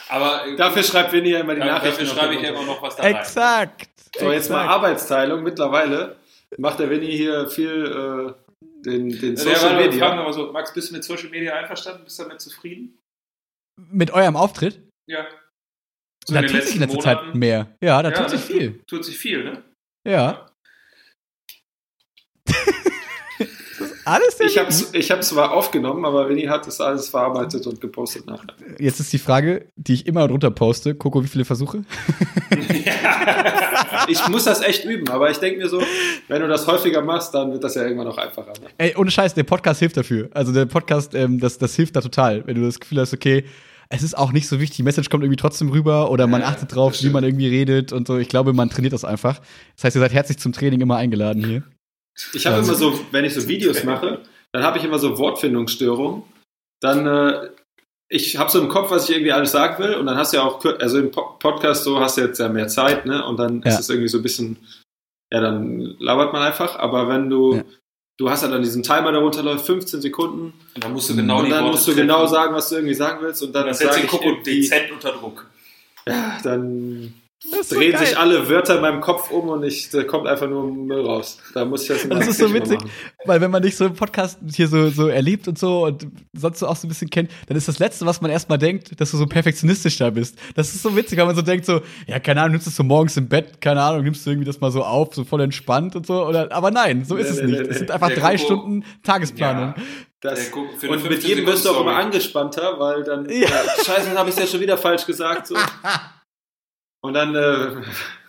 Aber 0.10 0.46
äh, 0.48 0.56
Dafür 0.56 0.84
schreibt 0.84 1.12
Winnie 1.14 1.32
ja 1.32 1.40
immer 1.42 1.54
die 1.56 1.60
Nachrichten. 1.62 2.06
dafür 2.06 2.06
schreibe 2.06 2.36
ich 2.36 2.42
ja 2.42 2.50
immer 2.50 2.64
noch 2.66 2.82
was 2.82 2.96
da 2.96 3.04
rein. 3.04 3.16
Exakt. 3.16 3.90
So, 4.18 4.32
jetzt 4.32 4.50
mal 4.50 4.62
Exakt. 4.62 4.70
Arbeitsteilung. 4.70 5.44
Mittlerweile 5.44 6.16
macht 6.58 6.80
der 6.80 6.90
Winnie 6.90 7.16
hier 7.16 7.48
viel 7.50 8.36
äh, 8.36 8.68
den, 8.86 9.10
den 9.10 9.36
Ja, 9.36 9.38
Social 9.38 9.72
warte, 9.76 9.76
Media. 9.90 10.08
Fragen 10.08 10.24
mal 10.24 10.34
so, 10.34 10.52
Max, 10.52 10.74
bist 10.74 10.90
du 10.90 10.94
mit 10.96 11.04
Social 11.04 11.30
Media 11.30 11.54
einverstanden? 11.56 12.04
Bist 12.06 12.18
du 12.20 12.24
damit 12.24 12.40
zufrieden? 12.42 12.98
Mit 13.92 14.12
eurem 14.12 14.36
Ja. 14.36 14.40
Auftritt? 14.40 14.82
So 16.26 16.34
da 16.34 16.40
in 16.42 16.46
den 16.48 16.52
tut 16.52 16.64
sich 16.64 16.76
letzten 16.76 16.76
in 16.76 16.80
letzter 16.90 17.00
Zeit 17.02 17.18
Monaten 17.20 17.40
mehr. 17.40 17.78
Ja, 17.84 18.02
da 18.02 18.10
Ja, 18.10 18.16
tut 18.16 18.30
sich 18.30 18.40
ne? 18.40 18.46
viel. 18.46 18.84
Tut 18.88 19.06
sich 19.06 19.18
viel, 19.18 19.44
ne? 19.44 19.64
Ja. 20.08 20.50
Alles 24.08 24.38
der 24.38 24.48
Ich 24.48 24.58
habe 24.58 24.70
ich 24.94 25.12
hab 25.12 25.22
zwar 25.22 25.52
aufgenommen, 25.52 26.06
aber 26.06 26.30
Winnie 26.30 26.48
hat 26.48 26.66
das 26.66 26.80
alles 26.80 27.10
verarbeitet 27.10 27.68
und 27.68 27.82
gepostet 27.82 28.26
nachher. 28.26 28.54
Jetzt 28.80 29.02
ist 29.02 29.12
die 29.12 29.18
Frage, 29.18 29.66
die 29.76 29.96
ich 29.96 30.08
immer 30.08 30.26
drunter 30.30 30.50
poste. 30.50 30.96
Coco, 30.96 31.24
wie 31.24 31.28
viele 31.28 31.44
Versuche? 31.46 31.84
Ich 34.10 34.28
muss 34.30 34.46
das 34.46 34.62
echt 34.62 34.86
üben, 34.86 35.10
aber 35.10 35.30
ich 35.30 35.38
denke 35.38 35.60
mir 35.60 35.70
so, 35.70 35.82
wenn 36.28 36.42
du 36.42 36.48
das 36.48 36.66
häufiger 36.66 37.02
machst, 37.02 37.34
dann 37.34 37.52
wird 37.52 37.64
das 37.64 37.76
ja 37.76 37.84
irgendwann 37.84 38.08
noch 38.08 38.18
einfacher. 38.18 38.54
Ne? 38.62 38.68
Ey, 38.78 38.96
ohne 38.96 39.12
Scheiß, 39.12 39.34
der 39.34 39.44
Podcast 39.44 39.80
hilft 39.80 39.98
dafür. 39.98 40.30
Also 40.34 40.54
der 40.54 40.66
Podcast, 40.66 41.14
ähm, 41.14 41.40
das, 41.40 41.58
das 41.58 41.76
hilft 41.76 41.96
da 41.96 42.02
total. 42.02 42.46
Wenn 42.48 42.56
du 42.56 42.62
das 42.66 42.80
Gefühl 42.80 43.02
hast, 43.02 43.14
okay, 43.14 43.44
es 43.90 44.04
ist 44.04 44.18
auch 44.18 44.32
nicht 44.32 44.48
so 44.48 44.60
wichtig, 44.60 44.78
die 44.78 44.84
Message 44.84 45.10
kommt 45.10 45.24
irgendwie 45.24 45.38
trotzdem 45.38 45.70
rüber 45.70 46.10
oder 46.10 46.28
man 46.28 46.42
Ja, 46.42 46.48
achtet 46.48 46.74
drauf, 46.74 47.02
wie 47.02 47.10
man 47.10 47.24
irgendwie 47.24 47.48
redet 47.48 47.92
und 47.94 48.08
so. 48.08 48.18
Ich 48.18 48.30
glaube, 48.30 48.54
man 48.54 48.70
trainiert 48.70 48.94
das 48.94 49.06
einfach. 49.06 49.40
Das 49.76 49.84
heißt, 49.86 49.96
ihr 49.96 50.02
seid 50.02 50.14
herzlich 50.14 50.40
zum 50.40 50.54
Training 50.54 50.82
immer 50.82 50.98
eingeladen 50.98 51.44
hier. 51.44 51.64
Ich 52.34 52.46
habe 52.46 52.58
Also- 52.58 52.72
immer 52.72 52.80
so, 52.80 53.00
wenn 53.12 53.26
ich 53.26 53.34
so 53.34 53.48
Videos 53.48 53.84
mache, 53.84 54.22
dann 54.54 54.64
habe 54.64 54.78
ich 54.78 54.84
immer 54.84 55.00
so 55.00 55.18
Wortfindungsstörungen. 55.18 56.24
Dann, 56.82 57.06
äh, 57.08 57.50
ich 58.10 58.38
habe 58.38 58.50
so 58.50 58.60
im 58.62 58.70
Kopf, 58.70 58.90
was 58.92 59.10
ich 59.10 59.16
irgendwie 59.16 59.32
alles 59.34 59.52
sagen 59.52 59.84
will, 59.84 59.96
und 59.96 60.06
dann 60.06 60.18
hast 60.18 60.34
du 60.34 60.38
ja 60.38 60.44
auch, 60.44 60.64
also 60.64 61.00
im 61.00 61.12
Po- 61.12 61.36
Podcast 61.40 61.84
so 61.84 62.00
hast 62.00 62.18
du 62.18 62.22
jetzt 62.22 62.40
ja 62.40 62.48
mehr 62.50 62.68
Zeit, 62.68 63.06
ne? 63.06 63.26
Und 63.26 63.38
dann 63.38 63.62
Ja. 63.64 63.72
ist 63.72 63.80
es 63.82 63.90
irgendwie 63.90 64.08
so 64.08 64.18
ein 64.20 64.24
bisschen, 64.24 64.58
ja, 65.34 65.42
dann 65.42 65.96
labert 66.00 66.32
man 66.34 66.42
einfach. 66.42 66.78
Aber 66.78 67.08
wenn 67.10 67.30
du, 67.30 67.56
Ja. 67.56 67.64
du 68.18 68.30
hast 68.30 68.44
ja 68.44 68.48
dann 68.50 68.62
diesen 68.62 68.82
Timer, 68.84 69.12
der 69.12 69.22
runterläuft, 69.22 69.66
15 69.66 70.02
Sekunden, 70.02 70.54
Und 70.76 70.84
dann 70.84 70.94
musst 70.94 71.10
du 71.10 71.16
genau 71.16 71.40
und 71.40 71.50
dann 71.50 71.60
Worte 71.66 71.72
musst 71.76 71.88
du 71.88 71.96
genau 71.96 72.26
sagen, 72.28 72.56
was 72.56 72.70
du 72.70 72.76
irgendwie 72.76 72.96
sagen 72.96 73.20
willst, 73.22 73.44
und 73.44 73.54
dann 73.54 73.74
setzt 73.74 73.98
den 73.98 74.06
irgendwie, 74.06 74.44
dezent 74.44 74.92
unter 74.92 75.12
Druck. 75.12 75.46
ja, 76.08 76.38
dann 76.44 77.14
So 77.40 77.76
drehen 77.76 77.92
geil. 77.92 78.04
sich 78.06 78.18
alle 78.18 78.50
Wörter 78.50 78.78
in 78.78 78.82
meinem 78.82 79.00
Kopf 79.00 79.30
um 79.30 79.50
und 79.50 79.64
ich, 79.64 79.92
da 79.92 80.04
kommt 80.04 80.26
einfach 80.28 80.48
nur 80.50 80.72
Müll 80.74 81.06
raus. 81.06 81.38
Da 81.54 81.66
muss 81.66 81.84
ich 81.84 81.88
das, 81.90 82.04
immer- 82.04 82.16
Das 82.16 82.28
ist 82.28 82.40
so 82.40 82.52
witzig, 82.52 82.80
weil 83.26 83.40
wenn 83.42 83.52
man 83.52 83.62
dich 83.62 83.78
so 83.78 83.86
im 83.86 83.94
Podcast 83.94 84.40
hier 84.56 84.68
so, 84.68 84.90
so 84.90 85.08
erlebt 85.08 85.48
und 85.48 85.60
so 85.60 85.86
und 85.86 86.08
sonst 86.34 86.58
so 86.60 86.68
auch 86.68 86.76
so 86.76 86.88
ein 86.88 86.90
bisschen 86.90 87.12
kennt, 87.12 87.30
dann 87.48 87.56
ist 87.56 87.68
das 87.68 87.78
Letzte, 87.78 88.08
was 88.08 88.22
man 88.22 88.32
erstmal 88.32 88.58
denkt, 88.58 89.00
dass 89.00 89.12
du 89.12 89.18
so 89.18 89.28
perfektionistisch 89.28 89.98
da 89.98 90.10
bist. 90.10 90.36
Das 90.56 90.74
ist 90.74 90.82
so 90.82 90.96
witzig, 90.96 91.20
weil 91.20 91.28
man 91.28 91.36
so 91.36 91.44
denkt 91.44 91.68
so, 91.68 91.82
ja, 92.08 92.20
keine 92.20 92.42
Ahnung, 92.42 92.54
nimmst 92.54 92.66
du 92.66 92.70
es 92.72 92.76
so 92.76 92.84
morgens 92.84 93.16
im 93.18 93.28
Bett, 93.30 93.62
keine 93.62 93.84
Ahnung, 93.84 94.04
nimmst 94.04 94.26
du 94.26 94.32
irgendwie 94.32 94.48
das 94.48 94.60
mal 94.60 94.72
so 94.72 94.84
auf, 94.84 95.14
so 95.14 95.24
voll 95.24 95.42
entspannt 95.42 95.96
und 95.96 96.08
so. 96.08 96.26
Oder, 96.26 96.52
aber 96.52 96.72
nein, 96.72 97.06
so 97.06 97.18
ist 97.18 97.26
Nee, 97.26 97.30
es 97.30 97.42
nee, 97.42 97.46
nicht. 97.52 97.54
nee, 97.56 97.62
Es 97.62 97.68
nee. 97.70 97.78
sind 97.78 97.92
einfach 97.92 98.10
drei 98.12 98.40
Stunden 98.40 98.84
Tagesplanung. 99.04 99.76
Ja. 99.78 99.84
Das, 100.22 100.52
eine 100.52 100.92
und 100.92 100.92
mit 100.92 101.02
15 101.02 101.30
jedem 101.30 101.46
wirst 101.46 101.64
du 101.66 101.70
auch 101.70 101.82
immer 101.82 101.96
angespannter, 101.98 102.80
weil 102.80 103.04
dann, 103.04 103.30
Ja. 103.30 103.42
ja. 103.48 103.84
scheiße, 103.86 104.08
dann 104.10 104.18
habe 104.18 104.30
ich 104.30 104.36
es 104.36 104.42
ja 104.42 104.48
schon 104.48 104.60
wieder 104.60 104.76
falsch 104.76 105.06
gesagt. 105.06 105.46
So. 105.46 105.56
Und 107.08 107.14
dann, 107.14 107.34
äh, 107.36 107.72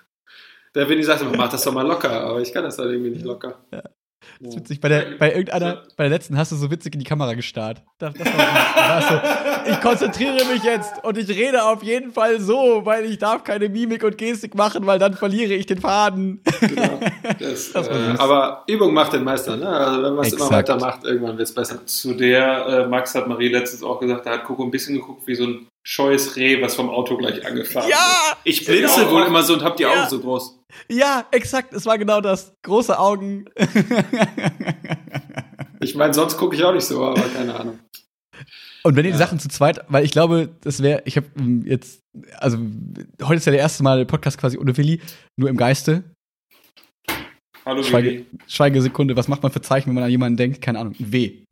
der 0.77 0.89
Winnie 0.89 1.03
sagt 1.03 1.23
immer, 1.23 1.37
mach 1.37 1.51
das 1.51 1.65
doch 1.65 1.73
mal 1.73 1.85
locker, 1.85 2.13
aber 2.13 2.41
ich 2.41 2.53
kann 2.53 2.63
das 2.63 2.79
halt 2.79 2.93
irgendwie 2.93 3.11
nicht 3.11 3.25
locker. 3.25 3.59
Das 4.41 4.51
ist 4.51 4.57
witzig. 4.61 4.81
Bei, 4.81 4.89
der, 4.89 5.05
bei 5.19 5.31
irgendeiner, 5.33 5.83
bei 5.97 6.05
der 6.05 6.11
letzten 6.11 6.37
hast 6.39 6.53
du 6.53 6.57
so 6.57 6.71
witzig 6.71 6.95
in 6.95 7.01
die 7.01 7.07
Kamera 7.07 7.35
gestarrt. 7.35 7.83
Das, 7.99 8.15
das 8.15 8.27
war, 8.27 9.65
du, 9.65 9.71
ich 9.71 9.81
konzentriere 9.81 10.45
mich 10.53 10.63
jetzt 10.63 10.93
und 11.03 11.19
ich 11.19 11.29
rede 11.29 11.65
auf 11.65 11.83
jeden 11.83 12.13
Fall 12.13 12.41
so, 12.41 12.83
weil 12.85 13.05
ich 13.05 13.19
darf 13.19 13.45
keine 13.45 13.69
Mimik 13.69 14.05
und 14.05 14.17
Gestik 14.19 14.55
machen, 14.55 14.87
weil 14.87 14.99
dann 14.99 15.15
verliere 15.15 15.55
ich 15.55 15.67
den 15.67 15.81
Faden. 15.81 16.41
Genau. 16.61 17.01
Das, 17.39 17.73
Das 17.73 17.89
äh. 17.89 18.15
Aber 18.19 18.65
Übung 18.67 18.95
macht 18.95 19.13
den 19.13 19.23
Meister, 19.25 19.57
ne? 19.57 19.69
Also 19.69 20.03
wenn 20.03 20.15
man 20.15 20.25
es 20.25 20.33
immer 20.33 20.47
Exakt. 20.47 20.69
weitermacht, 20.69 21.05
irgendwann 21.05 21.37
wird 21.37 21.49
es 21.49 21.55
besser. 21.55 21.85
Zu 21.87 22.15
der 22.15 22.67
äh, 22.67 22.87
Max 22.89 23.15
hat 23.15 23.29
Marie 23.29 23.49
letztens 23.49 23.83
auch 23.83 24.01
gesagt, 24.01 24.27
da 24.27 24.31
hat 24.33 24.45
Coco 24.45 24.63
ein 24.65 24.71
bisschen 24.71 24.95
geguckt 24.97 25.27
wie 25.27 25.35
so 25.35 25.45
ein 25.45 25.67
scheues 25.83 26.37
Reh, 26.37 26.61
was 26.63 26.75
vom 26.75 26.91
Auto 26.91 27.17
gleich 27.17 27.45
angefahren 27.47 27.89
Ja! 27.89 27.97
Ich 28.45 28.65
blinzel 28.65 29.05
blinzel 29.05 29.11
wohl 29.11 29.23
immer 29.25 29.43
so 29.43 29.55
und 29.55 29.63
hab 29.63 29.77
die 29.77 29.83
Ja. 29.85 29.91
Augen 30.03 30.09
so 30.11 30.21
groß. 30.21 30.58
Ja, 30.91 31.27
exakt, 31.33 31.73
es 31.75 31.87
war 31.87 31.99
genau 31.99 32.21
das. 32.21 32.53
Große 32.65 32.99
Augen. 32.99 33.45
Ich 35.81 35.95
meine, 35.95 36.13
sonst 36.13 36.37
gucke 36.37 36.57
ich 36.57 36.65
auch 36.65 36.73
nicht 36.75 36.85
so, 36.85 37.05
aber 37.05 37.23
keine 37.23 37.55
Ahnung. 37.55 37.79
Und 38.83 38.97
wenn 38.97 39.05
ihr 39.05 39.13
die 39.13 39.19
Ja. 39.19 39.25
Sachen 39.27 39.39
zu 39.39 39.49
zweit, 39.49 39.85
weil 39.89 40.05
ich 40.05 40.11
glaube, 40.11 40.49
das 40.63 40.83
wäre, 40.83 41.03
ich 41.05 41.17
habe 41.17 41.29
jetzt, 41.65 42.01
also 42.35 42.59
heute 43.23 43.37
ist 43.37 43.45
ja 43.45 43.53
der 43.53 43.61
erste 43.61 43.85
Mal 43.85 44.05
Podcast 44.05 44.39
quasi 44.39 44.59
ohne 44.59 44.77
Willi, 44.77 45.01
nur 45.37 45.49
im 45.49 45.57
Geiste. 45.57 46.03
Hallo 47.65 47.85
Schweige, 47.85 48.09
Willi. 48.09 48.27
Schweigesekunde, 48.49 49.15
was 49.17 49.29
macht 49.29 49.43
man 49.45 49.53
für 49.53 49.61
Zeichen, 49.61 49.87
wenn 49.89 49.95
man 49.95 50.05
an 50.05 50.11
jemanden 50.11 50.37
denkt? 50.37 50.63
Keine 50.63 50.81
Ahnung, 50.81 50.95
ein 50.99 51.13
W. 51.13 51.45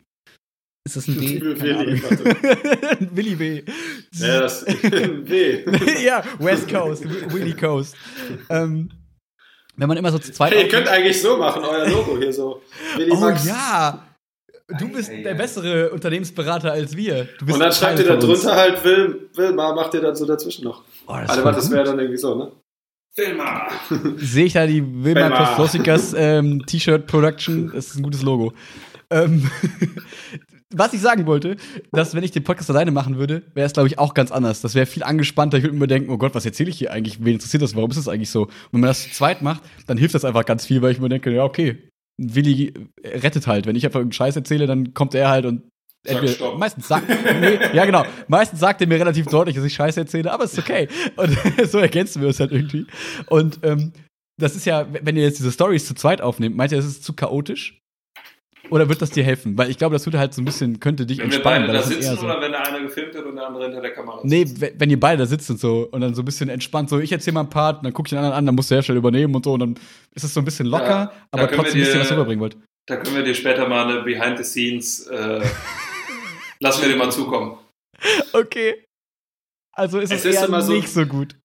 Ist 0.84 0.96
das 0.96 1.06
ein 1.06 1.20
W? 1.20 1.40
Willi, 1.40 2.02
Willi 3.16 3.38
W. 3.38 3.62
Ja, 4.14 4.40
das 4.40 4.66
W. 4.66 6.04
ja, 6.04 6.24
West 6.40 6.68
Coast, 6.68 7.04
Willy 7.32 7.52
Coast. 7.54 7.96
Ähm, 8.50 8.90
wenn 9.76 9.88
man 9.88 9.96
immer 9.96 10.10
so 10.10 10.18
zu 10.18 10.32
zweit. 10.32 10.52
Hey, 10.52 10.64
ihr 10.64 10.68
könnt 10.68 10.88
eigentlich 10.88 11.20
so 11.20 11.36
machen, 11.36 11.62
euer 11.64 11.88
Logo 11.88 12.18
hier 12.18 12.32
so. 12.32 12.62
Willi 12.96 13.10
oh 13.12 13.16
Max. 13.16 13.44
ja! 13.46 14.02
Du 14.78 14.88
bist 14.88 15.12
der 15.12 15.34
bessere 15.34 15.90
Unternehmensberater 15.90 16.72
als 16.72 16.96
wir. 16.96 17.28
Du 17.38 17.46
bist 17.46 17.56
Und 17.56 17.60
dann 17.60 17.72
schreibt 17.72 18.00
ihr 18.00 18.06
da 18.06 18.16
drunter 18.16 18.56
halt 18.56 18.82
Will, 18.84 19.28
Wilma, 19.34 19.72
macht 19.72 19.94
ihr 19.94 20.00
dann 20.00 20.16
so 20.16 20.26
dazwischen 20.26 20.64
noch. 20.64 20.82
Oh, 21.06 21.14
das 21.20 21.30
Also, 21.30 21.42
voll 21.42 21.52
das 21.52 21.70
wäre 21.70 21.84
dann 21.84 21.98
irgendwie 22.00 22.18
so, 22.18 22.34
ne? 22.34 22.52
Filmer! 23.14 23.68
Sehe 24.16 24.46
ich 24.46 24.54
da 24.54 24.66
die 24.66 24.82
Wilma 24.82 25.22
Wilma. 25.22 25.38
Kostlossikas 25.38 26.14
ähm, 26.16 26.66
T-Shirt 26.66 27.06
Production? 27.06 27.70
Das 27.72 27.86
ist 27.86 27.96
ein 27.96 28.02
gutes 28.02 28.22
Logo. 28.22 28.52
Ähm, 29.10 29.48
was 30.74 30.92
ich 30.92 31.00
sagen 31.00 31.26
wollte, 31.26 31.56
dass 31.92 32.14
wenn 32.14 32.24
ich 32.24 32.32
den 32.32 32.44
Podcast 32.44 32.70
alleine 32.70 32.90
machen 32.90 33.18
würde, 33.18 33.42
wäre 33.54 33.66
es, 33.66 33.72
glaube 33.72 33.88
ich, 33.88 33.98
auch 33.98 34.14
ganz 34.14 34.32
anders. 34.32 34.60
Das 34.60 34.74
wäre 34.74 34.86
viel 34.86 35.04
angespannter. 35.04 35.58
Ich 35.58 35.64
würde 35.64 35.76
mir 35.76 35.86
denken, 35.86 36.10
oh 36.10 36.18
Gott, 36.18 36.34
was 36.34 36.44
erzähle 36.44 36.70
ich 36.70 36.78
hier 36.78 36.92
eigentlich? 36.92 37.24
Wen 37.24 37.34
interessiert 37.34 37.62
das? 37.62 37.76
Warum 37.76 37.90
ist 37.90 37.98
das 37.98 38.08
eigentlich 38.08 38.30
so? 38.30 38.42
Und 38.42 38.52
wenn 38.72 38.80
man 38.80 38.88
das 38.88 39.04
zu 39.04 39.10
zweit 39.10 39.42
macht, 39.42 39.62
dann 39.86 39.96
hilft 39.96 40.14
das 40.14 40.24
einfach 40.24 40.44
ganz 40.44 40.66
viel, 40.66 40.82
weil 40.82 40.92
ich 40.92 41.00
mir 41.00 41.08
denke, 41.08 41.32
ja, 41.32 41.44
okay, 41.44 41.88
Willi 42.18 42.74
rettet 43.04 43.46
halt. 43.46 43.66
Wenn 43.66 43.76
ich 43.76 43.84
einfach 43.84 44.00
irgendeinen 44.00 44.16
Scheiß 44.16 44.36
erzähle, 44.36 44.66
dann 44.66 44.92
kommt 44.94 45.14
er 45.14 45.28
halt 45.28 45.46
und 45.46 45.62
entweder, 46.04 46.32
Stopp. 46.32 46.58
meistens 46.58 46.88
sagt 46.88 47.08
nee, 47.08 47.58
ja 47.72 47.84
genau, 47.84 48.04
meistens 48.28 48.60
sagt 48.60 48.80
er 48.80 48.86
mir 48.86 48.98
relativ 48.98 49.26
deutlich, 49.26 49.56
dass 49.56 49.64
ich 49.64 49.74
Scheiße 49.74 50.00
erzähle, 50.00 50.32
aber 50.32 50.44
es 50.44 50.52
ist 50.52 50.58
okay. 50.58 50.88
Und 51.16 51.36
so 51.70 51.78
ergänzen 51.78 52.22
wir 52.22 52.28
es 52.28 52.40
halt 52.40 52.52
irgendwie. 52.52 52.86
Und 53.28 53.60
ähm, 53.62 53.92
das 54.38 54.56
ist 54.56 54.66
ja, 54.66 54.86
wenn 54.90 55.16
ihr 55.16 55.22
jetzt 55.22 55.38
diese 55.38 55.52
Stories 55.52 55.86
zu 55.86 55.94
zweit 55.94 56.20
aufnehmt, 56.20 56.56
meint 56.56 56.72
ihr, 56.72 56.78
das 56.78 56.86
ist 56.86 57.04
zu 57.04 57.12
chaotisch? 57.12 57.80
Oder 58.70 58.88
wird 58.88 59.00
das 59.02 59.10
dir 59.10 59.22
helfen? 59.24 59.56
Weil 59.58 59.70
ich 59.70 59.78
glaube, 59.78 59.94
das 59.94 60.04
würde 60.06 60.18
halt 60.18 60.34
so 60.34 60.42
ein 60.42 60.44
bisschen, 60.44 60.80
könnte 60.80 61.06
dich 61.06 61.18
Wenn 61.18 61.28
wir 61.30 61.34
entspannen. 61.36 61.66
beide 61.66 61.68
weil 61.68 61.74
da 61.74 61.80
das 61.82 61.90
ist 61.90 61.96
eher 61.96 62.02
sitzen 62.10 62.20
so. 62.20 62.26
oder 62.26 62.40
wenn 62.40 62.52
der 62.52 62.66
eine 62.66 62.82
gefilmt 62.82 63.14
wird 63.14 63.26
und 63.26 63.36
der 63.36 63.46
andere 63.46 63.64
hinter 63.64 63.80
der 63.80 63.92
Kamera 63.92 64.20
sitzt? 64.22 64.24
Nee, 64.30 64.46
we- 64.60 64.72
wenn 64.78 64.90
ihr 64.90 65.00
beide 65.00 65.18
da 65.18 65.26
sitzt 65.26 65.50
und 65.50 65.60
so 65.60 65.88
und 65.90 66.00
dann 66.00 66.14
so 66.14 66.22
ein 66.22 66.24
bisschen 66.24 66.48
entspannt, 66.48 66.90
so 66.90 66.98
ich 66.98 67.12
erzähle 67.12 67.34
mal 67.34 67.40
einen 67.40 67.50
Part, 67.50 67.78
und 67.78 67.84
dann 67.84 67.92
guck 67.92 68.06
ich 68.06 68.10
den 68.10 68.18
anderen 68.18 68.36
an, 68.36 68.46
dann 68.46 68.54
musst 68.54 68.70
du 68.70 68.74
ja 68.74 68.82
schnell 68.82 68.96
übernehmen 68.98 69.34
und 69.34 69.44
so 69.44 69.52
und 69.52 69.60
dann 69.60 69.74
ist 70.14 70.24
es 70.24 70.34
so 70.34 70.40
ein 70.40 70.44
bisschen 70.44 70.66
locker, 70.66 70.86
Ja, 70.88 71.04
da 71.06 71.12
aber 71.32 71.50
wir 71.50 71.56
trotzdem 71.56 71.80
wisst 71.80 71.94
ihr, 71.94 72.00
was 72.00 72.08
ihr 72.10 72.12
rüberbringen 72.16 72.40
wollt. 72.40 72.56
Da 72.86 72.96
können 72.96 73.16
wir 73.16 73.22
dir 73.24 73.34
später 73.34 73.68
mal 73.68 73.88
eine 73.88 74.02
Behind 74.02 74.38
the 74.38 74.44
Scenes 74.44 75.06
äh, 75.08 75.40
lassen 76.60 76.82
wir 76.82 76.88
dir 76.88 76.96
mal 76.96 77.10
zukommen. 77.10 77.58
Okay. 78.32 78.84
Also 79.72 79.98
ist 79.98 80.10
Es 80.12 80.20
es, 80.20 80.24
ist 80.26 80.34
eher 80.40 80.46
immer 80.48 80.62
so- 80.62 80.72
nicht 80.72 80.88
so 80.88 81.04
gut. 81.06 81.36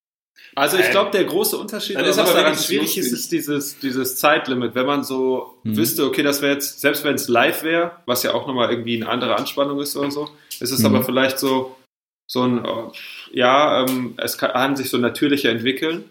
Also 0.56 0.78
ich 0.78 0.84
Nein. 0.84 0.92
glaube, 0.92 1.12
der 1.12 1.24
große 1.24 1.58
Unterschied, 1.58 1.96
Dann 1.96 2.06
ist 2.06 2.18
was 2.18 2.34
daran 2.34 2.56
schwierig 2.56 2.98
ist, 2.98 3.12
ist 3.12 3.32
dieses, 3.32 3.80
dieses 3.80 4.18
Zeitlimit. 4.18 4.76
Wenn 4.76 4.86
man 4.86 5.04
so 5.04 5.60
Mhm. 5.64 5.78
wüsste, 5.78 6.06
okay, 6.06 6.24
das 6.24 6.42
wäre 6.42 6.54
jetzt, 6.54 6.82
selbst 6.82 7.04
wenn 7.04 7.16
es 7.16 7.28
live 7.30 7.64
wäre, 7.64 7.92
was 8.06 8.24
ja 8.24 8.34
auch 8.34 8.48
nochmal 8.48 8.70
irgendwie 8.70 8.98
eine 9.02 9.10
andere 9.10 9.36
Anspannung 9.38 9.80
ist 9.80 9.96
oder 9.96 10.12
so, 10.12 10.30
ist 10.60 10.72
es 10.72 10.80
Mhm. 10.80 10.88
aber 10.88 11.04
vielleicht 11.04 11.40
so, 11.40 11.78
so 12.30 12.44
ein, 12.44 12.66
oh, 12.66 12.92
ja, 13.32 13.86
ähm, 13.86 14.16
es 14.18 14.38
kann, 14.38 14.52
kann 14.52 14.76
sich 14.76 14.90
so 14.90 14.98
natürlicher 14.98 15.50
entwickeln. 15.50 16.04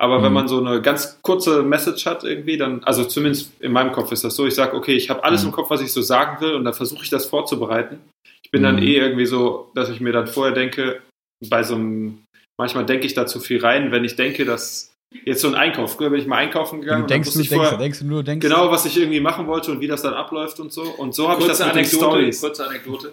Aber 0.00 0.22
wenn 0.22 0.28
Mhm. 0.28 0.34
man 0.34 0.48
so 0.48 0.58
eine 0.64 0.80
ganz 0.80 1.18
kurze 1.22 1.62
Message 1.62 2.06
hat 2.06 2.22
irgendwie, 2.24 2.56
dann, 2.56 2.84
also 2.84 3.04
zumindest 3.04 3.52
in 3.60 3.72
meinem 3.72 3.92
Kopf 3.92 4.12
ist 4.12 4.22
das 4.22 4.36
so, 4.36 4.46
ich 4.46 4.54
sage, 4.54 4.76
okay, 4.76 4.94
ich 4.94 5.10
habe 5.10 5.24
alles 5.24 5.42
Mhm. 5.42 5.48
im 5.48 5.52
Kopf, 5.54 5.70
was 5.70 5.80
ich 5.80 5.92
so 5.92 6.02
sagen 6.02 6.40
will 6.40 6.54
und 6.54 6.64
dann 6.64 6.74
versuche 6.74 7.02
ich 7.02 7.10
das 7.10 7.26
vorzubereiten. 7.26 8.00
Ich 8.44 8.50
bin 8.50 8.62
dann 8.62 8.76
Mhm. 8.76 8.82
eh 8.82 8.96
irgendwie 8.96 9.26
so, 9.26 9.70
dass 9.74 9.88
ich 9.88 10.00
mir 10.00 10.12
dann 10.12 10.26
vorher 10.28 10.54
denke, 10.54 11.00
bei 11.48 11.62
so 11.64 11.74
einem, 11.74 12.22
manchmal 12.58 12.84
denke 12.84 13.06
ich 13.06 13.14
da 13.14 13.26
zu 13.26 13.40
viel 13.40 13.60
rein, 13.60 13.92
wenn 13.92 14.04
ich 14.04 14.16
denke, 14.16 14.44
dass 14.44 14.92
jetzt 15.24 15.40
so 15.40 15.48
ein 15.48 15.54
Einkauf, 15.54 15.94
früher 15.94 16.10
bin 16.10 16.20
ich 16.20 16.26
mal 16.26 16.36
einkaufen 16.36 16.80
gegangen 16.80 17.00
Du 17.00 17.04
und 17.04 17.10
dann 17.10 17.22
denkst 17.22 17.34
nur, 17.34 17.42
ich 17.42 17.48
denkst, 17.48 17.64
vorher 17.64 17.78
denkst 17.78 17.98
du 18.00 18.06
nur, 18.06 18.22
denkst 18.22 18.46
genau, 18.46 18.70
was 18.70 18.84
ich 18.84 18.98
irgendwie 18.98 19.20
machen 19.20 19.46
wollte 19.46 19.70
und 19.70 19.80
wie 19.80 19.86
das 19.86 20.02
dann 20.02 20.14
abläuft 20.14 20.60
und 20.60 20.72
so. 20.72 20.82
Und 20.82 21.14
so 21.14 21.28
habe 21.28 21.40
ich 21.40 21.46
das 21.46 21.58
Kurze 21.58 21.66
mit 21.66 21.74
den 21.74 21.78
Anekdote, 21.80 22.04
Stories. 22.04 22.40
kurze 22.40 22.66
Anekdote. 22.66 23.12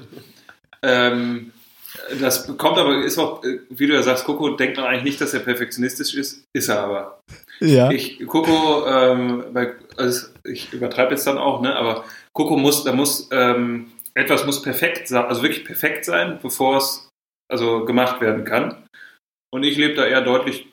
ähm, 0.81 1.51
das 2.19 2.57
kommt 2.57 2.77
aber, 2.77 3.03
ist 3.03 3.17
auch, 3.17 3.43
äh, 3.43 3.59
wie 3.69 3.87
du 3.87 3.93
ja 3.93 4.03
sagst, 4.03 4.25
Coco 4.25 4.49
denkt 4.49 4.77
man 4.77 4.85
eigentlich 4.85 5.03
nicht, 5.03 5.21
dass 5.21 5.33
er 5.33 5.39
perfektionistisch 5.39 6.15
ist, 6.15 6.43
ist 6.53 6.67
er 6.67 6.83
aber. 6.83 7.19
Ja. 7.61 7.89
Ich, 7.91 8.25
Coco, 8.27 8.85
ähm, 8.87 9.45
bei, 9.53 9.73
also 9.95 10.27
ich 10.43 10.73
übertreibe 10.73 11.11
jetzt 11.11 11.25
dann 11.25 11.37
auch, 11.37 11.61
ne, 11.61 11.75
aber 11.75 12.03
Coco 12.33 12.57
muss, 12.57 12.83
da 12.83 12.91
muss, 12.91 13.29
ähm, 13.31 13.91
etwas 14.13 14.45
muss 14.45 14.61
perfekt 14.61 15.07
sein, 15.07 15.25
also 15.25 15.41
wirklich 15.41 15.65
perfekt 15.65 16.05
sein, 16.05 16.39
bevor 16.41 16.77
es 16.77 17.09
also 17.47 17.85
gemacht 17.85 18.21
werden 18.21 18.43
kann. 18.43 18.84
Und 19.55 19.63
ich 19.63 19.77
lebe 19.77 19.93
da 19.95 20.05
eher 20.05 20.21
deutlich 20.21 20.67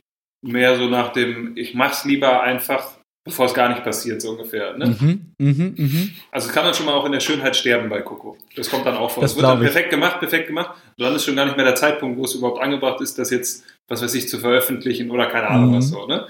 mehr 0.45 0.77
so 0.77 0.89
nach 0.89 1.13
dem, 1.13 1.57
ich 1.57 1.75
mach's 1.75 2.05
lieber 2.05 2.43
einfach, 2.43 2.95
bevor 3.25 3.47
es 3.47 3.55
gar 3.55 3.69
nicht 3.69 3.85
passiert, 3.85 4.21
so 4.21 4.31
ungefähr. 4.31 4.77
Ne? 4.77 4.87
Mhm, 5.01 5.33
mhm, 5.39 5.75
mhm. 5.77 6.13
Also 6.33 6.49
es 6.49 6.53
kann 6.53 6.65
dann 6.65 6.75
schon 6.75 6.87
mal 6.87 6.95
auch 6.95 7.05
in 7.07 7.13
der 7.13 7.21
Schönheit 7.21 7.55
sterben 7.55 7.89
bei 7.89 8.01
Coco. 8.03 8.37
Das 8.57 8.69
kommt 8.69 8.85
dann 8.85 8.97
auch 8.97 9.11
vor. 9.13 9.21
Das 9.23 9.33
es 9.33 9.37
wird 9.37 9.47
dann 9.47 9.59
ich. 9.59 9.65
perfekt 9.71 9.91
gemacht, 9.91 10.19
perfekt 10.19 10.49
gemacht. 10.49 10.77
Und 10.99 11.05
dann 11.05 11.15
ist 11.15 11.25
schon 11.25 11.37
gar 11.37 11.45
nicht 11.45 11.57
mehr 11.57 11.65
der 11.65 11.77
Zeitpunkt, 11.77 12.19
wo 12.19 12.25
es 12.25 12.35
überhaupt 12.35 12.61
angebracht 12.61 13.01
ist, 13.01 13.19
das 13.19 13.31
jetzt, 13.31 13.65
was 13.89 14.03
weiß 14.03 14.13
ich, 14.15 14.29
zu 14.29 14.39
veröffentlichen 14.41 15.11
oder 15.13 15.27
keine 15.27 15.47
Ahnung 15.49 15.71
Mhm. 15.71 15.77
was 15.77 15.89
so. 15.91 16.07
Ne? 16.07 16.27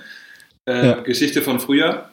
Äh, 0.68 0.86
Ja. 0.86 1.00
Geschichte 1.00 1.40
von 1.40 1.58
früher. 1.58 2.10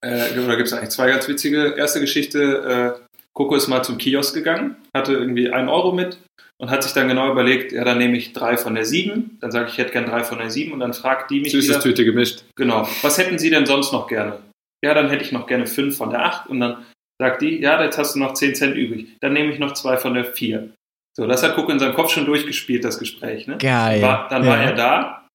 Äh, 0.00 0.38
oder 0.38 0.56
gibt 0.56 0.68
es 0.68 0.72
eigentlich 0.72 0.90
zwei 0.90 1.08
ganz 1.10 1.26
witzige. 1.28 1.74
Erste 1.76 1.98
Geschichte, 2.00 2.98
äh, 3.00 3.16
Coco 3.34 3.56
ist 3.56 3.66
mal 3.66 3.82
zum 3.82 3.98
Kiosk 3.98 4.34
gegangen, 4.34 4.76
hatte 4.96 5.14
irgendwie 5.14 5.50
einen 5.50 5.68
Euro 5.68 5.92
mit 5.92 6.18
und 6.62 6.70
hat 6.70 6.84
sich 6.84 6.92
dann 6.92 7.08
genau 7.08 7.28
überlegt, 7.28 7.72
ja, 7.72 7.82
dann 7.82 7.98
nehme 7.98 8.16
ich 8.16 8.32
drei 8.32 8.56
von 8.56 8.76
der 8.76 8.84
sieben. 8.84 9.36
Dann 9.40 9.50
sage 9.50 9.66
ich, 9.66 9.72
ich 9.72 9.78
hätte 9.78 9.90
gern 9.90 10.06
drei 10.06 10.22
von 10.22 10.38
der 10.38 10.48
sieben 10.48 10.70
und 10.70 10.78
dann 10.78 10.94
fragt 10.94 11.32
die 11.32 11.40
mich 11.40 11.50
Süßes 11.50 11.68
wieder, 11.68 11.80
Tüte 11.80 12.04
gemischt. 12.04 12.44
Genau. 12.54 12.88
Was 13.02 13.18
hätten 13.18 13.36
Sie 13.40 13.50
denn 13.50 13.66
sonst 13.66 13.92
noch 13.92 14.06
gerne? 14.06 14.38
Ja, 14.84 14.94
dann 14.94 15.08
hätte 15.08 15.24
ich 15.24 15.32
noch 15.32 15.48
gerne 15.48 15.66
fünf 15.66 15.96
von 15.96 16.10
der 16.10 16.24
acht 16.24 16.48
und 16.48 16.60
dann 16.60 16.86
sagt 17.20 17.42
die, 17.42 17.60
ja, 17.60 17.82
jetzt 17.82 17.98
hast 17.98 18.14
du 18.14 18.20
noch 18.20 18.34
zehn 18.34 18.54
Cent 18.54 18.76
übrig. 18.76 19.08
Dann 19.20 19.32
nehme 19.32 19.52
ich 19.52 19.58
noch 19.58 19.74
zwei 19.74 19.96
von 19.96 20.14
der 20.14 20.24
vier. 20.24 20.72
So, 21.16 21.26
das 21.26 21.42
hat 21.42 21.58
Cook 21.58 21.68
in 21.68 21.80
seinem 21.80 21.94
Kopf 21.94 22.12
schon 22.12 22.26
durchgespielt, 22.26 22.84
das 22.84 23.00
Gespräch. 23.00 23.48
Ne? 23.48 23.58
Geil. 23.58 24.00
War, 24.00 24.28
dann 24.28 24.44
ja. 24.44 24.50
war 24.50 24.62
er 24.62 24.72
da, 24.72 25.26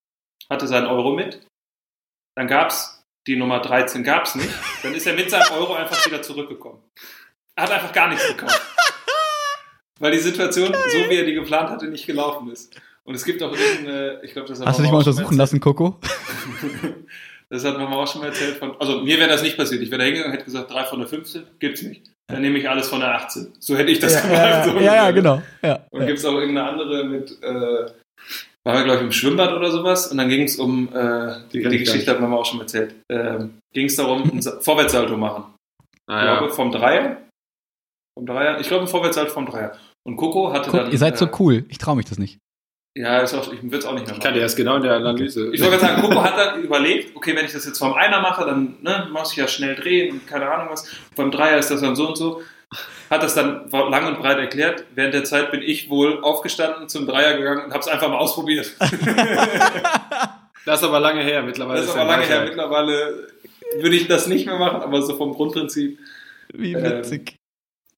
hatte 0.50 0.66
seinen 0.66 0.88
Euro 0.88 1.12
mit. 1.14 1.46
Dann 2.38 2.48
gab's 2.48 3.04
die 3.28 3.36
Nummer 3.36 3.60
13 3.60 4.06
gab's 4.06 4.36
nicht. 4.36 4.50
Dann 4.82 4.94
ist 4.94 5.06
er 5.06 5.14
mit 5.14 5.30
seinem 5.30 5.52
Euro 5.52 5.74
einfach 5.74 6.06
wieder 6.06 6.22
zurückgekommen. 6.22 6.82
Er 7.58 7.66
hat 7.66 7.72
einfach 7.72 7.92
gar 7.92 8.08
nichts 8.08 8.26
gekauft. 8.30 8.77
Weil 10.00 10.12
die 10.12 10.20
Situation, 10.20 10.74
so 10.74 11.10
wie 11.10 11.16
er 11.16 11.26
die 11.26 11.34
geplant 11.34 11.70
hatte, 11.70 11.88
nicht 11.88 12.06
gelaufen 12.06 12.52
ist. 12.52 12.80
Und 13.04 13.16
es 13.16 13.24
gibt 13.26 13.42
auch 13.42 13.56
irgendeine, 13.56 14.20
ich 14.24 14.34
glaube, 14.34 14.48
das 14.48 14.60
hat 14.60 14.68
Hast 14.68 14.80
du 14.80 14.84
dich 14.84 14.92
mal 14.92 14.98
untersuchen 15.00 15.38
lassen, 15.38 15.60
Coco? 15.60 15.98
das 17.50 17.64
hat 17.64 17.78
Mama 17.78 17.96
auch 17.96 18.08
schon 18.08 18.22
mal 18.22 18.28
erzählt. 18.28 18.58
Von, 18.58 18.76
also 18.80 19.02
mir 19.02 19.18
wäre 19.18 19.30
das 19.30 19.42
nicht 19.42 19.58
passiert. 19.58 19.82
Ich 19.82 19.90
wäre 19.90 20.00
da 20.00 20.06
hingegangen 20.06 20.32
und 20.32 20.38
hätte 20.38 20.46
gesagt, 20.46 20.72
drei 20.72 20.84
von 20.86 21.00
der 21.00 21.08
15 21.08 21.44
gibt's 21.60 21.82
nicht. 21.84 22.12
Dann 22.30 22.42
nehme 22.42 22.60
ich 22.60 22.70
alles 22.70 22.90
von 22.90 23.00
der 23.00 23.16
18. 23.16 23.54
So 23.60 23.78
hätte 23.78 23.92
ich 23.92 24.00
das 24.00 24.14
ja, 24.16 24.22
gemacht. 24.22 24.38
ja, 24.42 24.64
so 24.66 24.80
ja, 24.80 24.96
ja, 24.96 25.12
genau. 25.12 25.42
Ja. 25.62 25.86
Und 25.92 26.02
ja. 26.02 26.08
gibt's 26.08 26.26
auch 26.26 26.34
irgendeine 26.34 26.70
andere 26.70 27.06
mit, 27.06 27.32
äh, 27.42 27.46
waren 28.66 28.76
wir, 28.80 28.84
glaube 28.84 28.98
ich, 28.98 29.04
im 29.04 29.12
Schwimmbad 29.14 29.54
oder 29.54 29.72
sowas. 29.72 30.08
Und 30.08 30.18
dann 30.18 30.28
ging 30.28 30.44
es 30.44 30.58
um, 30.58 30.90
äh, 30.94 31.36
die, 31.54 31.62
Die 31.64 31.76
ich 31.76 31.86
Geschichte 31.86 32.12
hat 32.12 32.20
Mama 32.20 32.36
auch 32.36 32.46
schon 32.46 32.60
erzählt, 32.60 32.96
ähm, 33.10 33.60
ging 33.74 33.86
es 33.86 33.96
darum, 33.96 34.30
ein 34.30 34.42
Sa- 34.42 34.60
Vorwärtssalto 34.60 35.16
machen. 35.16 35.46
Ich 35.80 36.08
Naja. 36.08 36.38
glaube, 36.40 36.54
vom 36.54 36.72
Dreier. 36.74 37.22
Vom 38.18 38.26
Dreier. 38.26 38.60
Ich 38.60 38.68
glaube, 38.68 38.84
ein 38.84 38.90
Vorwärtssalto 38.90 39.32
vom 39.32 39.46
Dreier. 39.46 39.78
Und 40.08 40.16
Coco 40.16 40.54
hatte 40.54 40.70
Guck, 40.72 40.80
dann. 40.80 40.92
ihr 40.92 40.98
seid 40.98 41.18
so 41.18 41.26
äh, 41.26 41.32
cool. 41.38 41.66
Ich 41.68 41.80
traue 41.80 41.98
mich 41.98 42.06
das 42.06 42.18
nicht. 42.18 42.40
Ja, 42.96 43.20
ist 43.20 43.34
auch, 43.34 43.52
ich 43.52 43.62
würde 43.62 43.78
es 43.78 43.86
auch 43.86 43.94
nicht 43.94 44.08
mehr 44.08 44.16
Ich 44.16 44.22
kann 44.22 44.34
dir 44.34 44.40
das 44.40 44.56
genau 44.56 44.78
in 44.78 44.84
der 44.84 44.94
Analyse. 44.96 45.54
Ich 45.54 45.62
wollte 45.62 45.78
gerade 45.78 45.96
sagen, 45.96 46.02
Coco 46.02 46.24
hat 46.24 46.38
dann 46.38 46.64
überlegt, 46.64 47.14
okay, 47.14 47.36
wenn 47.36 47.46
ich 47.46 47.52
das 47.52 47.66
jetzt 47.66 47.78
vom 47.78 47.94
Einer 47.94 48.22
mache, 48.22 48.46
dann 48.46 48.78
ne, 48.82 49.10
muss 49.12 49.32
ich 49.32 49.38
ja 49.38 49.50
schnell 49.50 49.76
drehen 49.76 50.14
und 50.14 50.26
keine 50.26 50.50
Ahnung 50.50 50.70
was. 50.72 50.90
Beim 51.18 51.30
Dreier 51.30 51.58
ist 51.58 51.70
das 51.70 51.82
dann 51.82 51.98
so 51.98 52.08
und 52.08 52.16
so. 52.16 52.42
Hat 53.10 53.22
das 53.22 53.36
dann 53.36 53.70
lang 53.70 54.08
und 54.08 54.20
breit 54.20 54.38
erklärt. 54.38 54.86
Während 54.96 55.14
der 55.14 55.26
Zeit 55.26 55.52
bin 55.52 55.62
ich 55.62 55.90
wohl 55.90 56.24
aufgestanden, 56.24 56.88
zum 56.88 57.06
Dreier 57.06 57.38
gegangen 57.38 57.66
und 57.66 57.72
habe 57.72 57.82
es 57.82 57.90
einfach 57.90 58.08
mal 58.08 58.18
ausprobiert. 58.18 58.74
Das 60.66 60.82
ist 60.82 60.86
aber 60.86 61.00
lange 61.00 61.22
her. 61.22 61.44
Mittlerweile 61.44 61.80
Das 61.80 61.90
ist 61.90 61.96
er 61.96 62.02
aber 62.02 62.12
lange 62.12 62.26
her. 62.26 62.44
Mittlerweile 62.44 63.30
würde 63.80 63.96
ich 63.96 64.08
das 64.08 64.28
nicht 64.28 64.46
mehr 64.46 64.58
machen, 64.60 64.82
aber 64.82 65.02
so 65.02 65.16
vom 65.16 65.34
Grundprinzip. 65.34 65.98
Wie 66.54 66.74
Ähm, 66.74 66.84
witzig. 66.84 67.38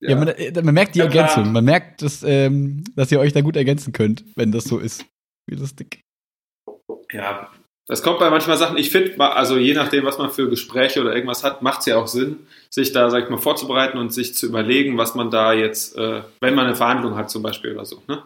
Ja, 0.01 0.15
man, 0.15 0.30
äh, 0.30 0.51
man 0.61 0.73
merkt 0.73 0.95
die 0.95 0.99
Ja, 0.99 1.07
klar. 1.07 1.30
Ergänzung. 1.30 1.51
Man 1.53 1.65
merkt, 1.65 2.01
dass, 2.01 2.23
ähm, 2.23 2.84
dass 2.95 3.11
ihr 3.11 3.19
euch 3.19 3.34
da 3.34 3.41
gut 3.41 3.55
ergänzen 3.55 3.91
könnt, 3.93 4.23
wenn 4.35 4.51
das 4.51 4.63
so 4.65 4.77
ist. 4.80 5.05
Wie 5.47 5.55
lustig. 5.55 6.01
ja, 7.11 7.49
Das 7.88 8.03
kommt 8.03 8.19
bei 8.19 8.30
manchmal 8.30 8.55
Sachen, 8.57 8.77
ich 8.77 8.91
finde, 8.91 9.19
also 9.19 9.57
je 9.57 9.73
nachdem, 9.73 10.05
was 10.05 10.17
man 10.17 10.30
für 10.30 10.49
Gespräche 10.49 11.01
oder 11.01 11.13
irgendwas 11.13 11.43
hat, 11.43 11.61
macht 11.61 11.80
es 11.81 11.88
ja 11.88 11.97
auch 11.97 12.07
Sinn, 12.07 12.38
sich 12.69 12.91
da, 12.91 13.09
sag 13.09 13.23
ich 13.23 13.30
mal, 13.30 13.38
vorzubereiten 13.38 13.97
und 13.97 14.13
sich 14.13 14.35
zu 14.35 14.45
überlegen, 14.45 14.97
was 14.97 15.15
man 15.15 15.31
da 15.31 15.53
jetzt, 15.53 15.97
äh, 15.97 16.21
wenn 16.39 16.55
man 16.55 16.67
eine 16.67 16.76
Verhandlung 16.76 17.15
hat 17.15 17.30
zum 17.31 17.41
Beispiel 17.41 17.73
oder 17.73 17.85
so, 17.85 18.01
ne? 18.07 18.23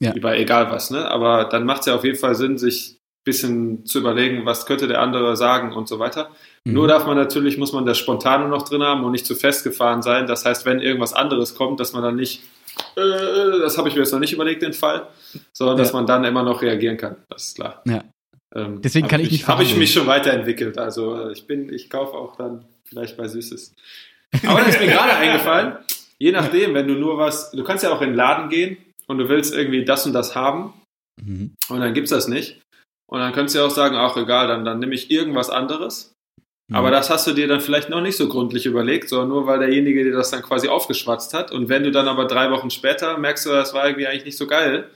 Ja. 0.00 0.12
Über 0.14 0.36
egal 0.36 0.70
was, 0.72 0.90
ne? 0.90 1.08
Aber 1.08 1.44
dann 1.44 1.64
macht 1.64 1.80
es 1.80 1.86
ja 1.86 1.94
auf 1.94 2.02
jeden 2.04 2.18
Fall 2.18 2.34
Sinn, 2.34 2.58
sich 2.58 2.96
bisschen 3.24 3.86
zu 3.86 4.00
überlegen, 4.00 4.44
was 4.44 4.66
könnte 4.66 4.86
der 4.86 5.00
andere 5.00 5.36
sagen 5.36 5.72
und 5.72 5.88
so 5.88 5.98
weiter. 5.98 6.30
Mhm. 6.64 6.74
Nur 6.74 6.88
darf 6.88 7.06
man 7.06 7.16
natürlich, 7.16 7.56
muss 7.58 7.72
man 7.72 7.86
das 7.86 7.98
Spontane 7.98 8.48
noch 8.48 8.68
drin 8.68 8.82
haben 8.82 9.02
und 9.04 9.12
nicht 9.12 9.26
zu 9.26 9.34
festgefahren 9.34 10.02
sein. 10.02 10.26
Das 10.26 10.44
heißt, 10.44 10.66
wenn 10.66 10.80
irgendwas 10.80 11.14
anderes 11.14 11.54
kommt, 11.54 11.80
dass 11.80 11.92
man 11.92 12.02
dann 12.02 12.16
nicht, 12.16 12.42
äh, 12.96 13.60
das 13.60 13.78
habe 13.78 13.88
ich 13.88 13.94
mir 13.94 14.02
jetzt 14.02 14.12
noch 14.12 14.20
nicht 14.20 14.32
überlegt, 14.32 14.62
den 14.62 14.74
Fall, 14.74 15.06
sondern 15.52 15.78
dass 15.78 15.88
Ja. 15.88 15.94
man 15.94 16.06
dann 16.06 16.24
immer 16.24 16.42
noch 16.42 16.60
reagieren 16.62 16.96
kann. 16.96 17.16
Das 17.30 17.46
ist 17.46 17.56
klar. 17.56 17.82
Ja. 17.86 18.04
Ähm, 18.54 18.80
Deswegen 18.82 19.08
kann 19.08 19.20
ich 19.20 19.30
nicht 19.30 19.48
Habe 19.48 19.62
ich 19.62 19.76
mich 19.76 19.92
schon 19.92 20.06
weiterentwickelt. 20.06 20.78
Also 20.78 21.28
äh, 21.28 21.32
ich 21.32 21.46
bin, 21.46 21.72
ich 21.72 21.90
kaufe 21.90 22.14
auch 22.14 22.36
dann 22.36 22.64
vielleicht 22.84 23.16
bei 23.16 23.26
Süßes. 23.26 23.74
Aber 24.46 24.60
dann 24.60 24.68
ist 24.68 24.80
mir 24.80 24.86
gerade 24.86 25.14
eingefallen, 25.14 25.76
je 26.18 26.32
nachdem, 26.32 26.74
wenn 26.74 26.86
du 26.86 26.94
nur 26.94 27.18
was, 27.18 27.50
du 27.52 27.64
kannst 27.64 27.84
ja 27.84 27.90
auch 27.90 28.02
in 28.02 28.10
den 28.10 28.16
Laden 28.16 28.48
gehen 28.48 28.76
und 29.06 29.18
du 29.18 29.28
willst 29.28 29.54
irgendwie 29.54 29.84
das 29.84 30.06
und 30.06 30.12
das 30.12 30.34
haben 30.34 30.72
mhm. 31.20 31.54
und 31.68 31.80
dann 31.80 31.94
gibt's 31.94 32.10
das 32.10 32.28
nicht. 32.28 32.60
Und 33.10 33.20
dann 33.20 33.32
könntest 33.32 33.54
du 33.54 33.60
ja 33.60 33.66
auch 33.66 33.70
sagen, 33.70 33.96
ach 33.96 34.16
egal, 34.16 34.48
dann, 34.48 34.64
dann 34.64 34.78
nehme 34.78 34.94
ich 34.94 35.10
irgendwas 35.10 35.50
anderes. 35.50 36.14
Mhm. 36.68 36.76
Aber 36.76 36.90
das 36.90 37.10
hast 37.10 37.26
du 37.26 37.32
dir 37.32 37.46
dann 37.46 37.60
vielleicht 37.60 37.90
noch 37.90 38.00
nicht 38.00 38.16
so 38.16 38.28
gründlich 38.28 38.66
überlegt, 38.66 39.08
sondern 39.08 39.28
nur 39.28 39.46
weil 39.46 39.58
derjenige 39.58 40.04
dir 40.04 40.12
das 40.12 40.30
dann 40.30 40.42
quasi 40.42 40.68
aufgeschwatzt 40.68 41.34
hat. 41.34 41.52
Und 41.52 41.68
wenn 41.68 41.84
du 41.84 41.90
dann 41.90 42.08
aber 42.08 42.26
drei 42.26 42.50
Wochen 42.50 42.70
später 42.70 43.18
merkst 43.18 43.46
du, 43.46 43.50
das 43.50 43.74
war 43.74 43.86
irgendwie 43.86 44.06
eigentlich 44.06 44.24
nicht 44.24 44.38
so 44.38 44.46
geil, 44.46 44.88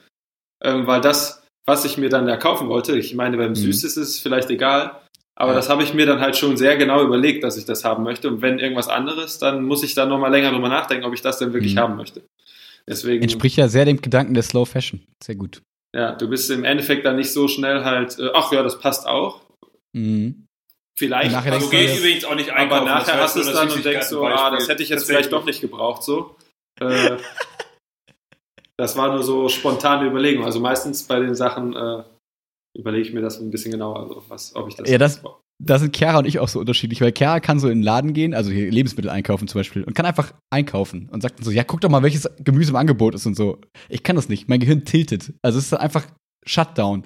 ähm, 0.63 0.87
weil 0.87 1.01
das, 1.01 1.47
was 1.67 1.85
ich 1.85 1.99
mir 1.99 2.09
dann 2.09 2.27
ja 2.27 2.37
kaufen 2.37 2.69
wollte, 2.69 2.99
ich 2.99 3.15
meine, 3.15 3.37
beim 3.37 3.51
mhm. 3.51 3.57
Süß 3.57 3.85
ist 3.85 3.97
es 3.97 4.19
vielleicht 4.19 4.51
egal, 4.51 5.03
aber 5.37 5.53
ja. 5.53 5.57
das 5.57 5.69
habe 5.69 5.85
ich 5.85 5.95
mir 5.95 6.07
dann 6.07 6.21
halt 6.21 6.37
schon 6.37 6.57
sehr 6.57 6.77
genau 6.77 7.03
überlegt, 7.03 7.45
dass 7.45 7.57
ich 7.57 7.65
das 7.65 7.85
haben 7.85 8.03
möchte. 8.03 8.29
Und 8.29 8.43
wenn 8.43 8.59
irgendwas 8.59 8.89
anderes, 8.89 9.39
dann 9.39 9.63
muss 9.63 9.85
ich 9.85 9.95
dann 9.95 10.09
nochmal 10.09 10.33
länger 10.33 10.51
drüber 10.51 10.69
nachdenken, 10.69 11.05
ob 11.05 11.15
ich 11.15 11.23
das 11.23 11.39
denn 11.39 11.53
wirklich 11.53 11.75
mhm. 11.75 11.81
haben 11.81 11.97
möchte. 11.97 12.23
Deswegen, 12.89 13.23
Entspricht 13.23 13.57
ja 13.57 13.69
sehr 13.69 13.85
dem 13.85 14.01
Gedanken 14.01 14.35
der 14.35 14.43
Slow 14.43 14.65
Fashion. 14.65 15.07
Sehr 15.23 15.37
gut. 15.37 15.63
Ja, 15.97 16.13
du 16.13 16.29
bist 16.29 16.51
im 16.51 16.65
Endeffekt 16.65 17.07
dann 17.07 17.17
nicht 17.17 17.33
so 17.33 17.49
schnell 17.49 17.85
halt, 17.85 18.19
äh, 18.19 18.31
ach 18.35 18.53
ja, 18.53 18.63
das 18.63 18.79
passt 18.79 19.07
auch. 19.07 19.41
Mhm. 19.95 20.47
Vielleicht. 20.99 21.33
Nachher 21.33 21.53
also 21.53 21.71
geht 21.71 21.97
übrigens 21.97 22.25
auch 22.25 22.35
nicht 22.35 22.51
einkaufen. 22.51 22.89
Aber 22.89 23.01
nachher 23.01 23.21
hast 23.21 23.37
du 23.37 23.41
es 23.41 23.53
dann 23.53 23.71
und 23.71 23.85
denkst 23.85 24.09
so, 24.09 24.27
ah, 24.27 24.51
das 24.51 24.69
hätte 24.69 24.83
ich 24.83 24.89
jetzt 24.89 25.07
vielleicht 25.07 25.33
doch 25.33 25.45
nicht 25.45 25.61
gebraucht 25.61 26.03
so. 26.03 26.37
Äh, 26.81 27.17
das 28.77 28.97
war 28.97 29.13
nur 29.13 29.23
so 29.23 29.49
spontane 29.49 30.09
Überlegung. 30.09 30.45
Also 30.45 30.61
meistens 30.61 31.05
bei 31.05 31.21
den 31.21 31.35
Sachen 31.35 31.75
äh, 31.75 32.03
überlege 32.77 33.09
ich 33.09 33.15
mir 33.15 33.21
das 33.21 33.39
ein 33.41 33.51
bisschen 33.51 33.71
genauer, 33.71 34.01
also 34.01 34.25
was, 34.29 34.55
ob 34.57 34.69
ich 34.69 34.75
das. 34.75 34.91
Ja, 34.91 34.99
das, 34.99 35.23
da 35.59 35.79
sind 35.79 35.93
Kera 35.93 36.19
und 36.19 36.27
ich 36.27 36.39
auch 36.39 36.49
so 36.49 36.61
unterschiedlich, 36.61 37.01
weil 37.01 37.13
Kera 37.13 37.41
kann 37.41 37.59
so 37.59 37.69
in 37.69 37.79
den 37.79 37.83
Laden 37.83 38.13
gehen, 38.13 38.33
also 38.33 38.51
hier 38.51 38.71
Lebensmittel 38.71 39.11
einkaufen 39.11 39.49
zum 39.49 39.59
Beispiel, 39.59 39.83
und 39.83 39.95
kann 39.95 40.07
einfach 40.07 40.33
einkaufen 40.51 41.09
und 41.11 41.21
sagt 41.21 41.43
so, 41.43 41.51
ja, 41.51 41.65
guck 41.65 41.81
doch 41.81 41.89
mal, 41.89 42.03
welches 42.03 42.29
Gemüse 42.39 42.71
im 42.71 42.77
Angebot 42.77 43.15
ist 43.15 43.27
und 43.27 43.35
so. 43.35 43.61
Ich 43.89 44.03
kann 44.03 44.17
das 44.17 44.29
nicht, 44.29 44.49
mein 44.49 44.61
Gehirn 44.61 44.85
tiltet. 44.85 45.35
Also 45.43 45.59
es 45.59 45.65
ist 45.65 45.73
dann 45.73 45.81
einfach 45.81 46.07
Shutdown. 46.45 47.05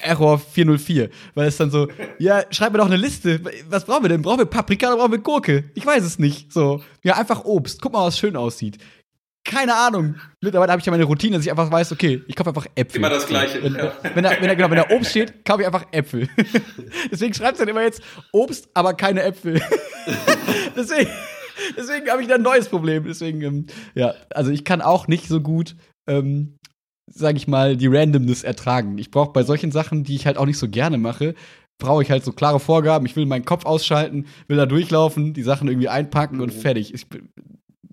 Error 0.00 0.38
404, 0.38 1.10
weil 1.34 1.48
es 1.48 1.58
dann 1.58 1.70
so, 1.70 1.88
ja, 2.18 2.44
schreib 2.50 2.72
mir 2.72 2.78
doch 2.78 2.86
eine 2.86 2.96
Liste. 2.96 3.42
Was 3.68 3.84
brauchen 3.84 4.04
wir 4.04 4.08
denn? 4.08 4.22
Brauchen 4.22 4.38
wir 4.38 4.46
Paprika 4.46 4.88
oder 4.88 4.96
brauchen 4.96 5.12
wir 5.12 5.18
Gurke? 5.18 5.70
Ich 5.74 5.84
weiß 5.84 6.02
es 6.02 6.18
nicht. 6.18 6.50
So, 6.50 6.82
ja, 7.04 7.18
einfach 7.18 7.44
Obst. 7.44 7.82
Guck 7.82 7.92
mal, 7.92 8.06
was 8.06 8.18
schön 8.18 8.36
aussieht 8.36 8.78
keine 9.46 9.74
Ahnung. 9.74 10.16
Mittlerweile 10.40 10.72
habe 10.72 10.80
ich 10.80 10.86
ja 10.86 10.90
meine 10.90 11.04
Routine, 11.04 11.36
dass 11.36 11.44
ich 11.44 11.50
einfach 11.50 11.70
weiß, 11.70 11.92
okay, 11.92 12.22
ich 12.26 12.36
kaufe 12.36 12.50
einfach 12.50 12.66
Äpfel. 12.74 12.98
Immer 12.98 13.10
das 13.10 13.26
Gleiche. 13.26 13.62
Wenn, 13.62 13.74
ja. 13.74 13.92
wenn, 14.14 14.24
da, 14.24 14.30
wenn, 14.30 14.48
da, 14.48 14.54
genau, 14.54 14.70
wenn 14.70 14.76
da 14.76 14.90
Obst 14.90 15.10
steht, 15.10 15.44
kaufe 15.44 15.62
ich 15.62 15.66
einfach 15.66 15.86
Äpfel. 15.92 16.28
deswegen 17.10 17.32
schreibt 17.32 17.54
es 17.54 17.58
dann 17.60 17.68
immer 17.68 17.82
jetzt 17.82 18.02
Obst, 18.32 18.68
aber 18.74 18.94
keine 18.94 19.22
Äpfel. 19.22 19.60
deswegen 20.76 21.10
deswegen 21.76 22.10
habe 22.10 22.22
ich 22.22 22.28
da 22.28 22.34
ein 22.36 22.42
neues 22.42 22.68
Problem. 22.68 23.04
Deswegen, 23.04 23.42
ähm, 23.42 23.66
ja, 23.94 24.14
also 24.30 24.50
ich 24.50 24.64
kann 24.64 24.82
auch 24.82 25.08
nicht 25.08 25.28
so 25.28 25.40
gut, 25.40 25.76
ähm, 26.06 26.58
sage 27.06 27.36
ich 27.36 27.48
mal, 27.48 27.76
die 27.76 27.86
Randomness 27.86 28.42
ertragen. 28.42 28.98
Ich 28.98 29.10
brauche 29.10 29.32
bei 29.32 29.42
solchen 29.42 29.72
Sachen, 29.72 30.04
die 30.04 30.16
ich 30.16 30.26
halt 30.26 30.38
auch 30.38 30.46
nicht 30.46 30.58
so 30.58 30.68
gerne 30.68 30.98
mache, 30.98 31.34
brauche 31.78 32.02
ich 32.02 32.10
halt 32.10 32.24
so 32.24 32.32
klare 32.32 32.60
Vorgaben. 32.60 33.06
Ich 33.06 33.16
will 33.16 33.26
meinen 33.26 33.44
Kopf 33.44 33.64
ausschalten, 33.64 34.26
will 34.48 34.56
da 34.56 34.66
durchlaufen, 34.66 35.34
die 35.34 35.42
Sachen 35.42 35.68
irgendwie 35.68 35.88
einpacken 35.88 36.36
mhm. 36.36 36.42
und 36.42 36.54
fertig. 36.54 36.94
Ich, 36.94 37.06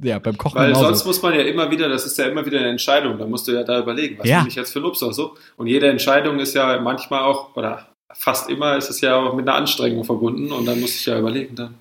ja, 0.04 0.20
beim 0.20 0.38
Kochen 0.38 0.56
Weil 0.56 0.68
genauso. 0.68 0.88
sonst 0.88 1.06
muss 1.06 1.22
man 1.22 1.34
ja 1.34 1.42
immer 1.42 1.72
wieder, 1.72 1.90
das 1.90 2.06
ist 2.06 2.18
ja 2.18 2.26
immer 2.26 2.46
wieder 2.46 2.60
eine 2.60 2.70
Entscheidung, 2.70 3.18
da 3.18 3.26
musst 3.26 3.48
du 3.48 3.52
ja 3.52 3.64
da 3.64 3.80
überlegen, 3.80 4.20
was 4.20 4.28
ja. 4.28 4.38
nehme 4.38 4.50
ich 4.50 4.56
jetzt 4.56 4.74
für 4.74 4.80
Lobster 4.80 5.12
so. 5.14 5.36
Und 5.58 5.68
jede 5.68 5.88
Entscheidung 5.88 6.40
ist 6.40 6.54
ja 6.54 6.80
manchmal 6.80 7.24
auch, 7.24 7.56
oder 7.56 7.88
fast 8.14 8.50
immer 8.50 8.78
ist 8.78 8.90
es 8.90 9.02
ja 9.02 9.16
auch 9.16 9.34
mit 9.36 9.48
einer 9.48 9.58
Anstrengung 9.58 10.04
verbunden 10.04 10.52
und 10.52 10.66
dann 10.66 10.80
muss 10.80 10.96
ich 10.96 11.06
ja 11.06 11.18
überlegen 11.18 11.56
dann. 11.56 11.76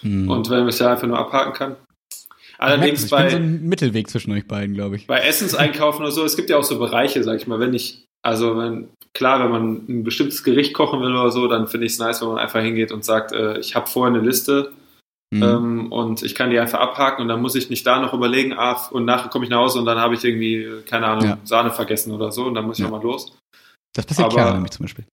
Hm. 0.00 0.28
Und 0.28 0.50
wenn 0.50 0.60
man 0.60 0.68
es 0.68 0.78
ja 0.78 0.92
einfach 0.92 1.06
nur 1.06 1.18
abhaken 1.18 1.52
kann. 1.52 1.76
Allerdings 2.58 3.04
ich 3.04 3.10
bei. 3.10 3.30
so 3.30 3.36
ein 3.36 3.62
Mittelweg 3.64 4.08
zwischen 4.08 4.32
euch 4.32 4.46
beiden, 4.46 4.74
glaube 4.74 4.96
ich. 4.96 5.06
Bei 5.06 5.20
Essenseinkaufen 5.20 6.02
oder 6.02 6.12
so, 6.12 6.24
es 6.24 6.36
gibt 6.36 6.50
ja 6.50 6.56
auch 6.56 6.64
so 6.64 6.78
Bereiche, 6.78 7.22
sag 7.24 7.36
ich 7.36 7.46
mal, 7.46 7.58
wenn 7.60 7.74
ich, 7.74 8.04
also 8.22 8.56
wenn, 8.56 8.88
klar, 9.12 9.42
wenn 9.42 9.50
man 9.50 9.84
ein 9.88 10.04
bestimmtes 10.04 10.44
Gericht 10.44 10.72
kochen 10.74 11.00
will 11.00 11.12
oder 11.12 11.30
so, 11.30 11.48
dann 11.48 11.66
finde 11.66 11.86
ich 11.86 11.92
es 11.92 11.98
nice, 11.98 12.20
wenn 12.20 12.28
man 12.28 12.38
einfach 12.38 12.62
hingeht 12.62 12.92
und 12.92 13.04
sagt, 13.04 13.32
äh, 13.32 13.58
ich 13.58 13.74
habe 13.74 13.88
vorher 13.88 14.14
eine 14.14 14.24
Liste 14.24 14.72
Mhm. 15.34 15.42
Ähm, 15.42 15.92
und 15.92 16.22
ich 16.22 16.36
kann 16.36 16.50
die 16.50 16.60
einfach 16.60 16.78
abhaken 16.78 17.22
und 17.22 17.28
dann 17.28 17.42
muss 17.42 17.56
ich 17.56 17.68
nicht 17.68 17.84
da 17.84 17.98
noch 17.98 18.14
überlegen, 18.14 18.52
ah, 18.52 18.80
und 18.92 19.04
nachher 19.04 19.30
komme 19.30 19.44
ich 19.44 19.50
nach 19.50 19.58
Hause 19.58 19.80
und 19.80 19.84
dann 19.84 19.98
habe 19.98 20.14
ich 20.14 20.22
irgendwie, 20.22 20.82
keine 20.88 21.06
Ahnung, 21.06 21.24
ja. 21.24 21.38
Sahne 21.42 21.72
vergessen 21.72 22.12
oder 22.12 22.30
so 22.30 22.44
und 22.44 22.54
dann 22.54 22.64
muss 22.64 22.78
ich 22.78 22.84
ja. 22.84 22.88
nochmal 22.88 23.04
los. 23.04 23.36
Das 23.92 24.06
passiert 24.06 24.32
aber, 24.32 24.52
nämlich 24.52 24.70
zum 24.70 24.84
Beispiel. 24.84 25.04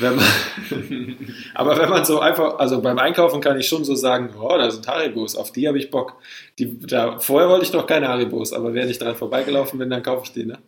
Wenn 0.00 0.16
man, 0.16 0.24
aber 1.54 1.78
wenn 1.78 1.88
man 1.88 2.04
so 2.04 2.20
einfach, 2.20 2.58
also 2.58 2.82
beim 2.82 2.98
Einkaufen 2.98 3.40
kann 3.40 3.58
ich 3.58 3.66
schon 3.66 3.86
so 3.86 3.94
sagen, 3.94 4.34
oh, 4.38 4.54
da 4.58 4.70
sind 4.70 4.86
Haribos, 4.86 5.34
auf 5.34 5.50
die 5.50 5.66
habe 5.66 5.78
ich 5.78 5.90
Bock. 5.90 6.16
Die, 6.58 6.78
da, 6.80 7.18
vorher 7.18 7.48
wollte 7.48 7.64
ich 7.64 7.72
noch 7.72 7.86
keine 7.86 8.08
Haribos, 8.08 8.52
aber 8.52 8.74
wenn 8.74 8.90
ich 8.90 8.98
dran 8.98 9.16
vorbeigelaufen 9.16 9.78
bin, 9.78 9.88
dann 9.88 10.02
kaufe 10.02 10.24
ich 10.26 10.32
die, 10.32 10.44
ne? 10.44 10.58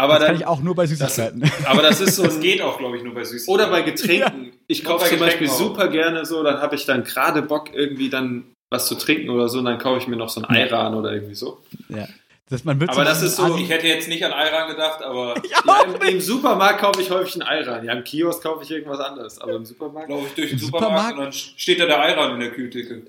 Aber 0.00 0.14
das 0.14 0.20
dann, 0.20 0.26
kann 0.28 0.36
ich 0.36 0.46
auch 0.46 0.62
nur 0.62 0.74
bei 0.74 0.86
Süßigkeiten. 0.86 1.40
Das, 1.40 1.66
aber 1.66 1.82
das 1.82 2.00
ist 2.00 2.16
so. 2.16 2.22
Das 2.22 2.40
geht 2.40 2.62
auch, 2.62 2.78
glaube 2.78 2.96
ich, 2.96 3.02
nur 3.02 3.14
bei 3.14 3.24
Süßigkeiten. 3.24 3.52
Oder 3.52 3.70
bei 3.70 3.82
Getränken. 3.82 4.44
Ja. 4.46 4.50
Ich 4.66 4.84
kaufe 4.84 5.08
zum 5.08 5.18
Beispiel 5.18 5.48
auch. 5.48 5.58
super 5.58 5.88
gerne 5.88 6.24
so, 6.24 6.42
dann 6.42 6.60
habe 6.62 6.74
ich 6.74 6.86
dann 6.86 7.04
gerade 7.04 7.42
Bock, 7.42 7.74
irgendwie 7.74 8.08
dann 8.08 8.44
was 8.70 8.86
zu 8.86 8.94
trinken 8.94 9.30
oder 9.30 9.48
so, 9.48 9.58
und 9.58 9.66
dann 9.66 9.78
kaufe 9.78 9.98
ich 9.98 10.06
mir 10.06 10.16
noch 10.16 10.28
so 10.28 10.40
ein 10.40 10.46
Ayran 10.46 10.94
oder 10.94 11.12
irgendwie 11.12 11.34
so. 11.34 11.60
Ja. 11.88 12.06
Das, 12.50 12.64
man 12.64 12.82
aber 12.82 13.04
das 13.04 13.22
ist 13.22 13.36
so, 13.36 13.56
ich 13.56 13.70
hätte 13.70 13.86
jetzt 13.86 14.08
nicht 14.08 14.24
an 14.24 14.32
Ayran 14.32 14.68
gedacht, 14.68 15.02
aber 15.02 15.40
ja, 15.48 15.84
im, 15.84 16.14
im, 16.14 16.20
Supermarkt 16.20 16.80
kaufe 16.80 17.00
ich 17.00 17.08
häufig 17.08 17.36
ein 17.36 17.42
Ayran. 17.42 17.84
Ja, 17.84 17.92
im 17.92 18.02
Kiosk 18.02 18.42
kaufe 18.42 18.64
ich 18.64 18.70
irgendwas 18.72 18.98
anderes, 18.98 19.40
aber 19.40 19.54
im 19.54 19.64
Supermarkt 19.64 20.08
glaube 20.08 20.26
ich 20.26 20.34
durch 20.34 20.50
den 20.50 20.58
Supermarkt, 20.58 21.10
Supermarkt, 21.10 21.18
und 21.18 21.24
dann 21.26 21.32
steht 21.32 21.78
da 21.78 21.86
der 21.86 22.00
Ayran 22.00 22.34
in 22.34 22.40
der 22.40 22.50
Kühltheke. 22.50 23.02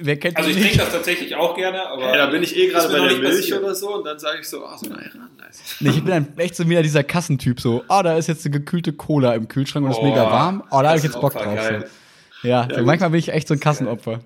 Wer 0.00 0.16
kennt 0.16 0.36
also 0.36 0.50
ich 0.50 0.60
trinke 0.60 0.78
das 0.78 0.90
tatsächlich 0.90 1.36
auch 1.36 1.54
gerne, 1.54 1.86
aber 1.86 2.08
ja, 2.08 2.16
da 2.16 2.26
bin 2.26 2.42
ich 2.42 2.56
eh 2.56 2.66
gerade 2.66 2.88
bei 2.88 3.08
der 3.08 3.18
Milch 3.18 3.36
passiert. 3.36 3.62
oder 3.62 3.74
so 3.76 3.94
und 3.94 4.04
dann 4.04 4.18
sage 4.18 4.40
ich 4.40 4.48
so, 4.48 4.66
ah, 4.66 4.76
so 4.76 4.86
ein 4.86 4.96
Ayran, 4.96 5.30
nice. 5.38 5.76
Nee, 5.78 5.90
ich 5.90 6.02
bin 6.02 6.06
dann 6.06 6.36
echt 6.36 6.56
so 6.56 6.68
wieder 6.68 6.82
dieser 6.82 7.04
Kassentyp 7.04 7.60
so, 7.60 7.84
ah, 7.86 8.00
oh, 8.00 8.02
da 8.02 8.16
ist 8.16 8.26
jetzt 8.26 8.44
eine 8.46 8.52
gekühlte 8.52 8.92
Cola 8.92 9.36
im 9.36 9.46
Kühlschrank 9.46 9.86
und 9.86 9.92
oh, 9.92 9.96
ist 9.96 10.02
mega 10.02 10.28
warm, 10.28 10.64
oh, 10.72 10.82
da 10.82 10.88
habe 10.88 10.98
ich 10.98 11.04
jetzt 11.04 11.20
Bock 11.20 11.34
drauf. 11.34 11.56
So. 11.62 12.48
Ja, 12.48 12.66
ja 12.66 12.68
so 12.74 12.82
manchmal 12.82 13.10
bin 13.10 13.20
ich 13.20 13.28
echt 13.28 13.46
so 13.46 13.54
ein 13.54 13.60
Kassenopfer. 13.60 14.24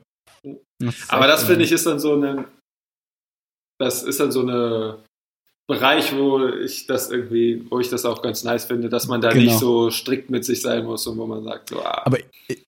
Das 0.78 0.94
aber 1.10 1.26
das 1.26 1.44
finde 1.44 1.62
ich 1.62 1.72
ist 1.72 1.84
dann 1.84 2.00
so 2.00 2.14
eine 2.14 2.46
das 3.80 4.02
ist 4.02 4.20
dann 4.20 4.30
so 4.30 4.42
eine 4.42 4.98
Bereich, 5.66 6.14
wo 6.14 6.46
ich 6.48 6.86
das 6.86 7.10
irgendwie, 7.10 7.64
wo 7.70 7.80
ich 7.80 7.88
das 7.88 8.04
auch 8.04 8.22
ganz 8.22 8.44
nice 8.44 8.66
finde, 8.66 8.88
dass 8.90 9.08
man 9.08 9.20
da 9.20 9.30
genau. 9.30 9.44
nicht 9.44 9.58
so 9.58 9.90
strikt 9.90 10.28
mit 10.28 10.44
sich 10.44 10.60
sein 10.60 10.84
muss 10.84 11.06
und 11.06 11.16
wo 11.16 11.26
man 11.26 11.42
sagt, 11.44 11.70
so, 11.70 11.80
ah. 11.80 12.02
Aber 12.04 12.18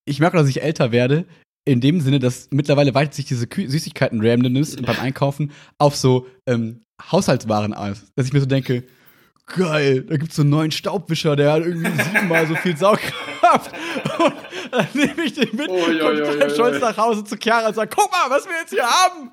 ich 0.04 0.20
merke, 0.20 0.38
dass 0.38 0.48
ich 0.48 0.62
älter 0.62 0.90
werde, 0.90 1.26
in 1.64 1.80
dem 1.80 2.00
Sinne, 2.00 2.18
dass 2.18 2.48
mittlerweile 2.50 2.94
weitet 2.94 3.14
sich 3.14 3.26
diese 3.26 3.46
Süßigkeiten-Randomness 3.46 4.76
beim 4.76 4.98
Einkaufen 4.98 5.52
auf 5.78 5.96
so 5.96 6.26
ähm, 6.46 6.82
Haushaltswaren 7.10 7.74
aus. 7.74 8.04
Dass 8.16 8.26
ich 8.26 8.32
mir 8.32 8.40
so 8.40 8.46
denke, 8.46 8.84
geil, 9.46 10.02
da 10.02 10.16
gibt's 10.16 10.36
so 10.36 10.42
einen 10.42 10.50
neuen 10.50 10.70
Staubwischer, 10.70 11.36
der 11.36 11.52
hat 11.52 11.66
irgendwie 11.66 11.90
siebenmal 12.02 12.46
so 12.46 12.54
viel 12.54 12.76
Saugkraft. 13.42 13.72
Und 14.18 14.34
dann 14.70 14.86
nehme 14.94 15.24
ich 15.24 15.32
den 15.34 15.48
mit, 15.52 15.68
oh, 15.68 15.90
ja, 15.90 16.04
komme 16.04 16.18
ja, 16.18 16.34
ja, 16.34 16.50
stolz 16.50 16.80
nach 16.80 16.96
Hause 16.96 17.24
zu 17.24 17.36
Chiara 17.36 17.68
und 17.68 17.74
sage, 17.74 17.90
guck 17.94 18.10
mal, 18.10 18.30
was 18.30 18.46
wir 18.46 18.54
jetzt 18.60 18.70
hier 18.70 18.84
haben. 18.84 19.30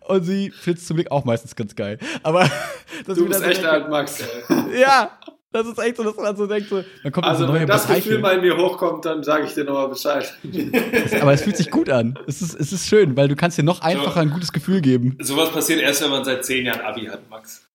Und 0.00 0.24
sie 0.24 0.50
findet 0.50 0.84
zum 0.84 0.96
Glück 0.96 1.10
auch 1.10 1.24
meistens 1.24 1.54
ganz 1.54 1.74
geil. 1.74 1.98
Aber 2.22 2.40
das 3.06 3.16
du 3.16 3.26
bist 3.26 3.42
echt 3.42 3.64
alt, 3.64 3.88
Max. 3.88 4.22
Ja, 4.74 5.18
das 5.52 5.66
ist 5.66 5.78
echt 5.78 5.96
so, 5.96 6.02
dass 6.02 6.16
man 6.16 6.34
so 6.34 6.46
denkt, 6.46 6.68
so, 6.70 6.82
dann 7.02 7.12
kommt 7.12 7.26
also 7.26 7.46
so 7.46 7.52
wenn 7.52 7.66
das 7.66 7.86
Bereiche. 7.86 8.08
Gefühl 8.08 8.22
bei 8.22 8.38
mir 8.38 8.56
hochkommt, 8.56 9.04
dann 9.04 9.22
sage 9.22 9.44
ich 9.44 9.54
dir 9.54 9.64
nochmal 9.64 9.88
Bescheid. 9.88 10.34
Aber 11.20 11.32
es 11.32 11.42
fühlt 11.42 11.56
sich 11.56 11.70
gut 11.70 11.90
an. 11.90 12.18
Es 12.26 12.40
ist, 12.40 12.54
es 12.54 12.72
ist 12.72 12.88
schön, 12.88 13.16
weil 13.16 13.28
du 13.28 13.36
kannst 13.36 13.58
dir 13.58 13.62
noch 13.62 13.82
einfacher 13.82 14.14
so, 14.14 14.20
ein 14.20 14.30
gutes 14.30 14.52
Gefühl 14.52 14.80
geben. 14.80 15.18
Sowas 15.20 15.50
passiert 15.50 15.80
erst, 15.80 16.02
wenn 16.02 16.10
man 16.10 16.24
seit 16.24 16.44
zehn 16.44 16.64
Jahren 16.64 16.80
Abi 16.80 17.06
hat, 17.06 17.28
Max. 17.28 17.68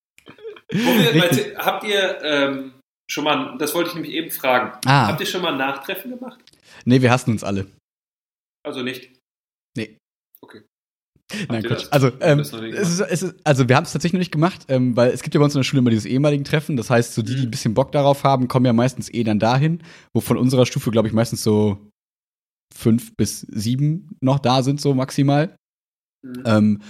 Habt 1.58 1.84
ihr 1.84 2.18
ähm, 2.24 2.74
schon 3.10 3.24
mal, 3.24 3.58
das 3.58 3.74
wollte 3.74 3.90
ich 3.90 3.96
nämlich 3.96 4.14
eben 4.14 4.32
fragen, 4.32 4.78
ah. 4.86 5.08
habt 5.08 5.20
ihr 5.20 5.26
schon 5.26 5.42
mal 5.42 5.54
ein 5.54 5.58
Nachtreffen 5.58 6.12
gemacht? 6.12 6.40
Nee, 6.86 7.02
wir 7.02 7.12
hassen 7.12 7.32
uns 7.32 7.44
alle. 7.44 7.68
Also 8.66 8.84
nicht? 8.84 9.12
Nee. 9.78 9.98
Okay. 10.42 10.64
Nein, 11.50 11.64
Quatsch. 11.64 11.88
Also, 11.92 12.12
ähm, 12.22 12.40
es 12.40 12.54
ist, 12.54 13.00
es 13.00 13.24
ist, 13.24 13.36
also 13.44 13.68
wir 13.68 13.76
haben 13.76 13.84
es 13.84 13.92
tatsächlich 13.92 14.14
noch 14.14 14.20
nicht 14.20 14.32
gemacht, 14.32 14.66
ähm, 14.70 14.96
weil 14.96 15.12
es 15.12 15.24
gibt 15.24 15.36
ja 15.36 15.40
bei 15.40 15.46
uns 15.46 15.56
in 15.56 15.60
der 15.60 15.64
Schule 15.64 15.80
immer 15.80 15.90
dieses 15.90 16.06
ehemaligen 16.06 16.44
Treffen. 16.44 16.78
Das 16.78 16.90
heißt, 16.90 17.14
so 17.14 17.22
die, 17.22 17.34
die 17.34 17.42
mhm. 17.42 17.48
ein 17.48 17.52
bisschen 17.52 17.74
Bock 17.74 17.92
darauf 17.92 18.24
haben, 18.24 18.48
kommen 18.48 18.66
ja 18.66 18.74
meistens 18.74 19.14
eh 19.14 19.24
dann 19.24 19.40
dahin, 19.40 19.84
wo 20.14 20.22
von 20.22 20.38
unserer 20.38 20.66
Stufe, 20.66 20.92
glaube 20.92 21.08
ich, 21.08 21.14
meistens 21.14 21.44
so 21.44 21.90
fünf 22.74 23.16
bis 23.16 23.42
sieben 23.42 24.18
noch 24.22 24.40
da 24.40 24.64
sind, 24.64 24.80
so 24.80 24.94
maximal. 24.94 25.56
Mhm. 26.24 26.44
Ähm, 26.46 26.82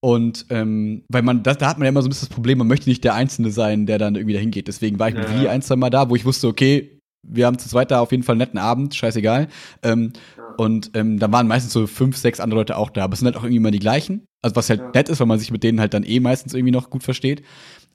und 0.00 0.46
ähm, 0.50 1.02
weil 1.08 1.22
man, 1.22 1.42
das, 1.42 1.58
da 1.58 1.68
hat 1.68 1.78
man 1.78 1.86
ja 1.86 1.88
immer 1.90 2.02
so 2.02 2.08
ein 2.08 2.10
bisschen 2.10 2.28
das 2.28 2.34
Problem, 2.34 2.58
man 2.58 2.68
möchte 2.68 2.88
nicht 2.88 3.02
der 3.02 3.14
Einzelne 3.14 3.50
sein, 3.50 3.86
der 3.86 3.98
dann 3.98 4.14
irgendwie 4.14 4.34
dahin 4.34 4.50
geht. 4.50 4.68
Deswegen 4.68 4.98
war 4.98 5.08
ich 5.08 5.14
ja. 5.14 5.20
mit 5.20 5.30
Willi 5.30 5.48
ein, 5.48 5.62
zwei 5.62 5.76
Mal 5.76 5.90
da, 5.90 6.08
wo 6.08 6.14
ich 6.14 6.24
wusste, 6.24 6.46
okay, 6.46 7.00
wir 7.22 7.46
haben 7.46 7.58
zu 7.58 7.68
zweit 7.68 7.90
da 7.90 8.00
auf 8.00 8.12
jeden 8.12 8.22
Fall 8.22 8.34
einen 8.34 8.40
netten 8.40 8.58
Abend, 8.58 8.94
scheißegal. 8.94 9.48
Ähm, 9.82 10.12
ja. 10.36 10.44
Und 10.56 10.92
ähm, 10.94 11.18
da 11.18 11.30
waren 11.32 11.48
meistens 11.48 11.72
so 11.72 11.86
fünf, 11.86 12.16
sechs 12.16 12.40
andere 12.40 12.60
Leute 12.60 12.76
auch 12.76 12.90
da. 12.90 13.04
Aber 13.04 13.14
es 13.14 13.18
sind 13.18 13.26
halt 13.26 13.36
auch 13.36 13.42
irgendwie 13.42 13.56
immer 13.56 13.70
die 13.70 13.80
gleichen. 13.80 14.24
Also 14.40 14.54
was 14.54 14.70
halt 14.70 14.80
ja. 14.80 14.90
nett 14.94 15.08
ist, 15.08 15.18
weil 15.18 15.26
man 15.26 15.38
sich 15.38 15.50
mit 15.50 15.64
denen 15.64 15.80
halt 15.80 15.94
dann 15.94 16.04
eh 16.04 16.20
meistens 16.20 16.54
irgendwie 16.54 16.72
noch 16.72 16.90
gut 16.90 17.02
versteht. 17.02 17.42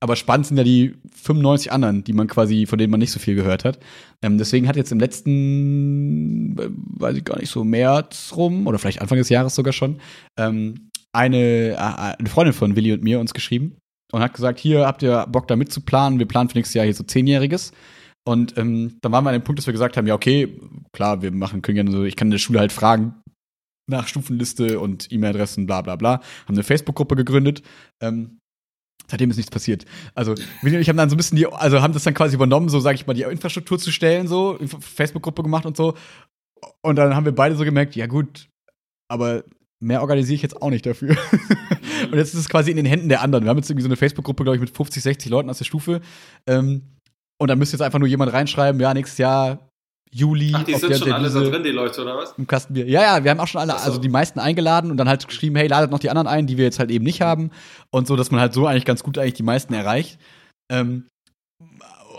Aber 0.02 0.18
spannend 0.18 0.48
sind 0.48 0.58
ja 0.58 0.66
die 0.66 0.96
95 1.16 1.72
anderen, 1.72 2.04
die 2.04 2.12
man 2.12 2.28
quasi, 2.28 2.66
von 2.66 2.78
denen 2.78 2.92
man 2.92 3.00
nicht 3.00 3.12
so 3.12 3.20
viel 3.20 3.36
gehört 3.36 3.64
hat. 3.64 3.80
Ähm, 4.22 4.38
deswegen 4.38 4.68
hat 4.68 4.76
jetzt 4.76 4.92
im 4.92 5.00
letzten, 5.00 6.58
äh, 6.58 6.70
weiß 7.00 7.16
ich 7.16 7.24
gar 7.24 7.40
nicht, 7.40 7.50
so 7.50 7.64
März 7.64 8.34
rum, 8.36 8.68
oder 8.68 8.80
vielleicht 8.80 9.02
Anfang 9.02 9.18
des 9.18 9.30
Jahres 9.30 9.56
sogar 9.56 9.72
schon, 9.72 10.00
ähm, 10.38 10.90
eine, 11.14 11.72
äh, 11.72 11.78
eine 11.78 12.30
Freundin 12.30 12.54
von 12.54 12.76
Willi 12.76 12.92
und 12.92 13.04
mir 13.04 13.20
uns 13.20 13.34
geschrieben 13.34 13.78
und 14.12 14.22
hat 14.22 14.34
gesagt, 14.34 14.60
hier 14.60 14.86
habt 14.86 15.04
ihr 15.04 15.26
Bock 15.28 15.48
da 15.48 15.56
mitzuplanen, 15.56 16.20
wir 16.20 16.28
planen 16.28 16.50
für 16.50 16.58
nächstes 16.58 16.76
Jahr 16.76 16.86
hier 16.86 16.94
so 16.94 17.04
Zehnjähriges. 17.04 17.72
Und 18.26 18.58
ähm, 18.58 18.98
dann 19.02 19.12
waren 19.12 19.26
wir 19.26 19.30
an 19.30 19.36
dem 19.36 19.44
Punkt, 19.44 19.60
dass 19.60 19.68
wir 19.68 19.74
gesagt 19.74 19.98
haben, 19.98 20.08
ja, 20.08 20.14
okay, 20.14 20.58
klar, 20.94 21.22
wir 21.22 21.32
machen, 21.32 21.62
können 21.62 21.76
gerne 21.76 21.92
so, 21.92 22.04
ich 22.04 22.16
kann 22.16 22.28
in 22.28 22.32
der 22.32 22.38
Schule 22.38 22.60
halt 22.60 22.72
fragen 22.72 23.16
nach 23.90 24.08
Stufenliste 24.08 24.80
und 24.80 25.12
E-Mail-Adressen, 25.12 25.66
bla 25.66 25.82
bla 25.82 25.96
bla. 25.96 26.22
Haben 26.46 26.56
eine 26.56 26.64
Facebook-Gruppe 26.64 27.16
gegründet. 27.16 27.64
Ähm, 28.02 28.40
seitdem 29.10 29.30
ist 29.30 29.38
nichts 29.38 29.52
passiert. 29.52 29.86
Also, 30.16 30.36
Willi 30.62 30.78
und 30.78 30.82
ich 30.82 30.90
haben 30.90 30.98
dann 30.98 31.10
so 31.10 31.16
ein 31.16 31.18
bisschen 31.18 31.38
die, 31.38 31.48
also 31.48 31.82
haben 31.82 31.94
das 31.94 32.04
dann 32.04 32.14
quasi 32.14 32.36
übernommen, 32.36 32.70
so 32.70 32.80
sage 32.80 32.96
ich 32.96 33.06
mal, 33.08 33.14
die 33.14 33.24
Infrastruktur 33.24 33.78
zu 33.78 33.92
stellen, 33.92 34.28
so, 34.28 34.58
Facebook-Gruppe 34.80 35.44
gemacht 35.44 35.66
und 35.66 35.76
so. 35.76 35.96
Und 36.82 36.96
dann 36.96 37.16
haben 37.16 37.26
wir 37.26 37.36
beide 37.36 37.56
so 37.56 37.66
gemerkt, 37.66 37.96
ja 37.96 38.08
gut, 38.08 38.48
aber 39.12 39.44
mehr 39.84 40.02
organisiere 40.02 40.36
ich 40.36 40.42
jetzt 40.42 40.62
auch 40.62 40.70
nicht 40.70 40.86
dafür. 40.86 41.16
und 42.12 42.18
jetzt 42.18 42.34
ist 42.34 42.40
es 42.40 42.50
quasi 42.50 42.72
in 42.72 42.78
den 42.78 42.86
Händen 42.86 43.10
der 43.10 43.22
anderen. 43.22 43.44
Wir 43.44 43.50
haben 43.50 43.58
jetzt 43.58 43.70
irgendwie 43.70 43.84
so 43.84 43.90
eine 43.90 43.96
Facebook-Gruppe, 43.96 44.44
glaube 44.44 44.56
ich, 44.56 44.62
mit 44.62 44.70
50, 44.70 45.04
60 45.04 45.30
Leuten 45.30 45.50
aus 45.50 45.58
der 45.58 45.66
Stufe. 45.66 46.02
Ähm, 46.48 46.84
und 47.40 47.48
da 47.50 47.56
müsste 47.56 47.76
jetzt 47.76 47.82
einfach 47.82 48.00
nur 48.00 48.08
jemand 48.08 48.34
reinschreiben, 48.34 48.80
ja, 48.80 48.94
nächstes 48.94 49.18
Jahr 49.18 49.70
Juli. 50.14 50.54
Ach, 50.56 50.64
die 50.64 50.76
sind 50.76 50.96
schon 50.96 51.12
alle 51.12 51.30
da 51.30 51.40
drin, 51.40 51.64
die 51.64 51.72
Leute, 51.72 52.02
oder 52.02 52.16
was? 52.16 52.34
Im 52.38 52.46
Kastenbier. 52.46 52.88
Ja, 52.88 53.02
ja, 53.02 53.24
wir 53.24 53.32
haben 53.32 53.40
auch 53.40 53.48
schon 53.48 53.62
alle, 53.62 53.72
so. 53.72 53.78
also 53.80 53.98
die 53.98 54.10
meisten 54.10 54.40
eingeladen 54.40 54.92
und 54.92 54.98
dann 54.98 55.10
halt 55.10 55.28
geschrieben, 55.28 55.56
hey, 55.56 55.68
ladet 55.68 55.92
noch 55.92 56.00
die 56.00 56.10
anderen 56.10 56.28
ein, 56.28 56.46
die 56.46 56.58
wir 56.58 56.66
jetzt 56.66 56.80
halt 56.80 56.92
eben 56.92 57.04
nicht 57.04 57.22
haben. 57.22 57.50
Und 57.90 58.08
so, 58.08 58.16
dass 58.16 58.30
man 58.30 58.40
halt 58.40 58.54
so 58.54 58.68
eigentlich 58.68 58.86
ganz 58.86 59.04
gut 59.04 59.18
eigentlich 59.18 59.34
die 59.34 59.44
meisten 59.44 59.74
erreicht. 59.74 60.20
Ähm, 60.72 61.08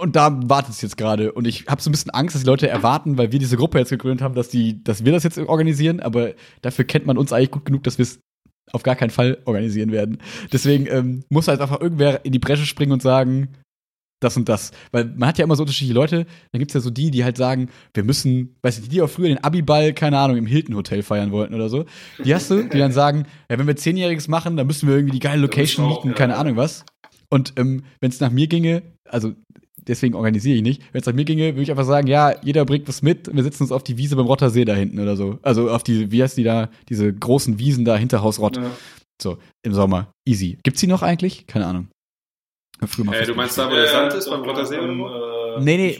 und 0.05 0.17
da 0.17 0.39
wartet 0.51 0.75
es 0.75 0.83
jetzt 0.83 0.99
gerade. 0.99 1.33
Und 1.33 1.47
ich 1.47 1.67
habe 1.67 1.81
so 1.81 1.89
ein 1.89 1.93
bisschen 1.93 2.11
Angst, 2.11 2.35
dass 2.35 2.43
die 2.43 2.49
Leute 2.49 2.69
erwarten, 2.69 3.17
weil 3.17 3.33
wir 3.33 3.39
diese 3.39 3.57
Gruppe 3.57 3.79
jetzt 3.79 3.89
gegründet 3.89 4.23
haben, 4.23 4.35
dass, 4.35 4.51
die, 4.51 4.85
dass 4.85 5.05
wir 5.07 5.13
das 5.13 5.25
jetzt 5.25 5.39
organisieren. 5.39 6.01
Aber 6.01 6.35
dafür 6.61 6.85
kennt 6.85 7.07
man 7.07 7.17
uns 7.17 7.33
eigentlich 7.33 7.51
gut 7.51 7.65
genug, 7.65 7.83
dass 7.85 7.97
wir 7.97 8.03
es 8.03 8.21
auf 8.73 8.83
gar 8.83 8.97
keinen 8.97 9.11
Fall 9.11 9.39
organisieren 9.47 9.93
werden. 9.93 10.19
Deswegen 10.53 10.87
ähm, 10.89 11.25
muss 11.31 11.49
halt 11.49 11.63
einfach 11.63 11.81
irgendwer 11.81 12.23
in 12.27 12.33
die 12.33 12.39
Bresche 12.39 12.67
springen 12.67 12.93
und 12.93 13.01
sagen, 13.01 13.49
das 14.21 14.37
und 14.37 14.47
das. 14.47 14.73
Weil 14.93 15.07
man 15.07 15.27
hat 15.27 15.39
ja 15.39 15.45
immer 15.45 15.57
so 15.57 15.63
unterschiedliche 15.63 15.95
Leute. 15.95 16.27
Dann 16.53 16.59
gibt's 16.59 16.75
ja 16.75 16.81
so 16.81 16.91
die, 16.91 17.11
die 17.11 17.25
halt 17.25 17.39
sagen, 17.39 17.71
wir 17.95 18.05
müssen, 18.05 18.57
weiß 18.61 18.81
nicht, 18.81 18.93
die 18.93 19.01
auch 19.01 19.09
früher 19.09 19.29
den 19.29 19.43
Abiball, 19.43 19.95
keine 19.95 20.19
Ahnung, 20.19 20.37
im 20.37 20.47
Hilton 20.47 20.77
Hotel 20.77 21.03
feiern 21.03 21.33
wollten 21.33 21.55
oder 21.55 21.71
so. 21.71 21.87
Die 22.23 22.35
hast 22.35 22.51
du, 22.51 22.63
die 22.63 22.79
dann 22.79 22.93
sagen, 22.93 23.25
ja, 23.51 23.59
wenn 23.59 23.67
wir 23.67 23.77
Zehnjähriges 23.77 24.29
machen, 24.29 24.59
dann 24.59 24.67
müssen 24.67 24.87
wir 24.87 24.97
irgendwie 24.97 25.15
die 25.15 25.21
geile 25.21 25.41
Location 25.41 25.87
auch, 25.87 25.97
mieten, 25.97 26.09
ja. 26.09 26.15
keine 26.15 26.37
Ahnung 26.37 26.57
was. 26.57 26.85
Und 27.31 27.55
ähm, 27.57 27.85
wenn 28.01 28.11
es 28.11 28.21
nach 28.21 28.31
mir 28.31 28.47
ginge, 28.47 28.83
also 29.09 29.33
deswegen 29.89 30.15
organisiere 30.15 30.57
ich 30.57 30.63
nicht, 30.63 30.83
wenn 30.93 31.01
es 31.01 31.07
nach 31.07 31.15
mir 31.15 31.25
ginge, 31.25 31.55
würde 31.55 31.63
ich 31.63 31.71
einfach 31.71 31.85
sagen, 31.85 32.07
ja, 32.07 32.35
jeder 32.43 32.65
bringt 32.65 32.89
was 32.89 33.03
mit 33.03 33.29
und 33.29 33.37
wir 33.37 33.43
setzen 33.43 33.63
uns 33.65 33.73
auf 33.73 33.83
die 33.83 33.97
Wiese 33.97 34.17
beim 34.17 34.27
Rottersee 34.27 34.65
da 34.65 34.75
hinten 34.75 34.99
oder 35.01 35.17
so. 35.17 35.39
Also 35.43 35.71
auf 35.71 35.83
die, 35.83 36.11
wie 36.11 36.23
heißt 36.23 36.37
die 36.37 36.45
da, 36.45 36.69
diese 36.89 37.13
großen 37.13 37.59
Wiesen 37.59 37.85
da 37.85 37.97
hinter 37.97 38.23
Haus 38.23 38.39
Rott. 38.39 38.57
Ja. 38.57 38.71
So, 39.23 39.39
im 39.63 39.73
Sommer. 39.75 40.13
Easy. 40.27 40.59
Gibt's 40.63 40.81
die 40.81 40.87
noch 40.89 41.03
eigentlich? 41.03 41.47
Keine 41.47 41.67
Ahnung. 41.67 41.89
Früher 42.87 43.05
mal 43.05 43.15
Äh, 43.15 43.27
du 43.27 43.35
meinst 43.35 43.57
da, 43.57 43.71
wo 43.71 43.75
der 43.75 43.87
Sand 43.89 44.13
Ja, 44.13 44.19
ist, 44.19 44.29
beim 44.29 44.43
oder 44.43 44.57
wo? 44.69 45.59
äh, 45.59 45.61
Nee, 45.63 45.77
nee, 45.77 45.93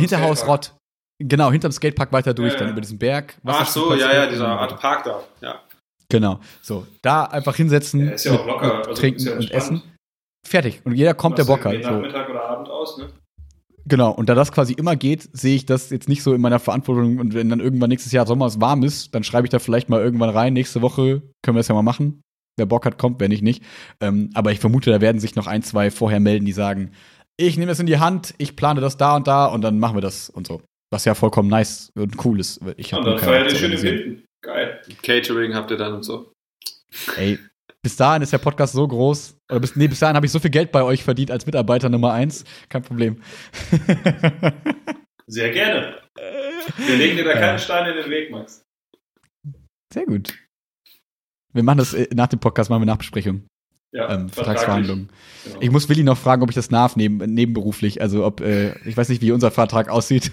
hinter 0.00 0.20
Haus 0.20 0.38
Skatepark. 0.40 0.48
Rott. 0.48 0.72
Genau, 1.18 1.50
hinterm 1.52 1.72
Skatepark 1.72 2.12
weiter 2.12 2.34
durch, 2.34 2.52
Ja, 2.54 2.58
dann 2.58 2.68
ja. 2.68 2.72
über 2.72 2.80
diesen 2.80 2.98
Berg. 2.98 3.36
Ach 3.44 3.66
so, 3.68 3.94
ja, 3.94 4.12
ja, 4.12 4.26
dieser 4.28 4.48
Art 4.48 4.78
Park 4.80 5.04
da. 5.04 5.22
Ja. 5.40 5.60
Genau. 6.08 6.40
So, 6.60 6.86
da 7.02 7.24
einfach 7.24 7.56
hinsetzen, 7.56 8.04
Ja, 8.06 8.10
ist 8.12 8.24
ja 8.24 8.32
auch 8.32 8.46
locker, 8.46 8.78
mit 8.78 8.88
also 8.88 9.00
trinken 9.00 9.18
ist 9.20 9.26
ja 9.26 9.34
und 9.36 9.50
essen. 9.50 9.82
Fertig. 10.46 10.80
Und 10.84 10.94
jeder 10.94 11.14
kommt, 11.14 11.38
der 11.38 11.44
Machst 11.46 11.62
Bock 11.64 11.72
hat. 11.72 11.82
So. 11.82 11.90
Nachmittag 11.90 12.28
oder 12.28 12.44
Abend 12.44 12.68
aus, 12.68 12.98
ne? 12.98 13.08
Genau. 13.88 14.10
Und 14.10 14.28
da 14.28 14.34
das 14.34 14.52
quasi 14.52 14.72
immer 14.72 14.96
geht, 14.96 15.28
sehe 15.32 15.54
ich 15.54 15.64
das 15.64 15.90
jetzt 15.90 16.08
nicht 16.08 16.22
so 16.22 16.34
in 16.34 16.40
meiner 16.40 16.58
Verantwortung. 16.58 17.18
Und 17.18 17.34
wenn 17.34 17.48
dann 17.48 17.60
irgendwann 17.60 17.88
nächstes 17.88 18.12
Jahr 18.12 18.26
Sommer 18.26 18.46
es 18.46 18.60
warm 18.60 18.82
ist, 18.82 19.14
dann 19.14 19.22
schreibe 19.22 19.46
ich 19.46 19.50
da 19.50 19.58
vielleicht 19.58 19.88
mal 19.88 20.00
irgendwann 20.00 20.30
rein. 20.30 20.52
Nächste 20.52 20.82
Woche 20.82 21.22
können 21.42 21.56
wir 21.56 21.60
das 21.60 21.68
ja 21.68 21.74
mal 21.74 21.82
machen. 21.82 22.20
Wer 22.58 22.66
Bock 22.66 22.86
hat, 22.86 22.98
kommt, 22.98 23.20
wenn 23.20 23.30
nicht, 23.30 23.42
nicht. 23.42 23.62
Ähm, 24.00 24.30
aber 24.34 24.50
ich 24.50 24.58
vermute, 24.58 24.90
da 24.90 25.00
werden 25.00 25.20
sich 25.20 25.36
noch 25.36 25.46
ein, 25.46 25.62
zwei 25.62 25.90
vorher 25.90 26.20
melden, 26.20 26.46
die 26.46 26.52
sagen, 26.52 26.92
ich 27.36 27.56
nehme 27.56 27.68
das 27.68 27.80
in 27.80 27.86
die 27.86 27.98
Hand, 27.98 28.34
ich 28.38 28.56
plane 28.56 28.80
das 28.80 28.96
da 28.96 29.16
und 29.16 29.26
da 29.26 29.46
und 29.46 29.60
dann 29.62 29.78
machen 29.78 29.96
wir 29.96 30.00
das 30.00 30.30
und 30.30 30.46
so. 30.46 30.62
Was 30.90 31.04
ja 31.04 31.14
vollkommen 31.14 31.50
nice 31.50 31.90
und 31.94 32.24
cool 32.24 32.40
ist. 32.40 32.60
Ich 32.76 32.92
Und 32.92 33.00
habe 33.00 33.10
dann 33.10 33.18
feiert 33.18 33.52
ihr 33.52 33.58
schön 33.58 33.72
im. 33.72 34.22
Geil. 34.42 34.80
Catering 35.02 35.54
habt 35.54 35.70
ihr 35.70 35.76
dann 35.76 35.94
und 35.94 36.02
so. 36.04 36.32
Ey, 37.16 37.38
bis 37.86 37.94
dahin 37.94 38.20
ist 38.20 38.32
der 38.32 38.38
Podcast 38.38 38.72
so 38.72 38.88
groß. 38.88 39.38
Oder 39.48 39.60
bis, 39.60 39.76
nee, 39.76 39.86
bis 39.86 40.00
dahin 40.00 40.16
habe 40.16 40.26
ich 40.26 40.32
so 40.32 40.40
viel 40.40 40.50
Geld 40.50 40.72
bei 40.72 40.82
euch 40.82 41.04
verdient 41.04 41.30
als 41.30 41.46
Mitarbeiter 41.46 41.88
Nummer 41.88 42.12
eins. 42.12 42.42
Kein 42.68 42.82
Problem. 42.82 43.22
Sehr 45.28 45.52
gerne. 45.52 46.00
Wir 46.78 46.96
legen 46.96 47.16
dir 47.16 47.22
da 47.22 47.34
keinen 47.34 47.60
Stein 47.60 47.88
in 47.88 48.02
den 48.02 48.10
Weg, 48.10 48.32
Max. 48.32 48.64
Sehr 49.94 50.04
gut. 50.04 50.34
Wir 51.52 51.62
machen 51.62 51.78
das 51.78 51.94
äh, 51.94 52.08
nach 52.12 52.26
dem 52.26 52.40
Podcast, 52.40 52.70
machen 52.70 52.82
wir 52.82 52.86
Nachbesprechung. 52.86 53.46
Ja, 53.92 54.12
ähm. 54.12 54.30
Vertragsverhandlungen. 54.30 55.08
Genau. 55.44 55.58
Ich 55.60 55.70
muss 55.70 55.88
Willi 55.88 56.02
noch 56.02 56.18
fragen, 56.18 56.42
ob 56.42 56.48
ich 56.48 56.56
das 56.56 56.72
neben, 56.96 57.18
nebenberuflich. 57.18 58.00
Also 58.00 58.24
ob, 58.24 58.40
äh, 58.40 58.76
ich 58.84 58.96
weiß 58.96 59.10
nicht, 59.10 59.22
wie 59.22 59.30
unser 59.30 59.52
Vertrag 59.52 59.90
aussieht. 59.90 60.32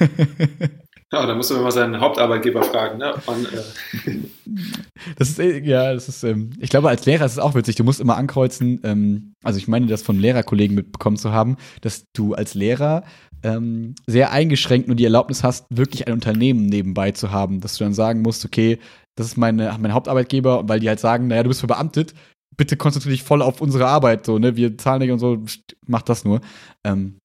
Ja, 1.10 1.24
da 1.24 1.34
musst 1.34 1.50
du 1.50 1.56
mal 1.56 1.70
seinen 1.70 2.00
Hauptarbeitgeber 2.00 2.62
fragen, 2.62 2.98
ne? 2.98 3.14
Und, 3.26 3.48
äh, 3.52 4.18
Das 5.16 5.30
ist, 5.30 5.38
äh, 5.38 5.60
ja, 5.60 5.94
das 5.94 6.08
ist, 6.08 6.22
ähm, 6.22 6.50
ich 6.58 6.70
glaube, 6.70 6.88
als 6.88 7.06
Lehrer 7.06 7.24
ist 7.24 7.32
es 7.32 7.38
auch 7.38 7.54
witzig. 7.54 7.76
Du 7.76 7.84
musst 7.84 8.00
immer 8.00 8.16
ankreuzen, 8.16 8.80
ähm, 8.82 9.32
also 9.42 9.58
ich 9.58 9.68
meine, 9.68 9.86
das 9.86 10.02
von 10.02 10.18
Lehrerkollegen 10.18 10.74
mitbekommen 10.74 11.16
zu 11.16 11.32
haben, 11.32 11.56
dass 11.80 12.04
du 12.14 12.34
als 12.34 12.54
Lehrer 12.54 13.04
ähm, 13.42 13.94
sehr 14.06 14.32
eingeschränkt 14.32 14.88
nur 14.88 14.96
die 14.96 15.04
Erlaubnis 15.04 15.44
hast, 15.44 15.66
wirklich 15.70 16.06
ein 16.06 16.12
Unternehmen 16.12 16.66
nebenbei 16.66 17.12
zu 17.12 17.30
haben. 17.30 17.60
Dass 17.60 17.78
du 17.78 17.84
dann 17.84 17.94
sagen 17.94 18.22
musst, 18.22 18.44
okay, 18.44 18.78
das 19.16 19.28
ist 19.28 19.36
meine, 19.36 19.74
mein 19.80 19.94
Hauptarbeitgeber, 19.94 20.68
weil 20.68 20.80
die 20.80 20.88
halt 20.88 21.00
sagen, 21.00 21.28
naja, 21.28 21.42
du 21.42 21.48
bist 21.48 21.60
verbeamtet, 21.60 22.14
bitte 22.56 22.76
konzentriere 22.76 23.12
dich 23.14 23.22
voll 23.22 23.42
auf 23.42 23.60
unsere 23.60 23.86
Arbeit, 23.86 24.26
so, 24.26 24.38
ne, 24.38 24.56
wir 24.56 24.76
zahlen 24.76 25.00
dich 25.00 25.10
und 25.10 25.18
so, 25.20 25.42
mach 25.86 26.02
das 26.02 26.24
nur. 26.24 26.40
Ähm, 26.84 27.18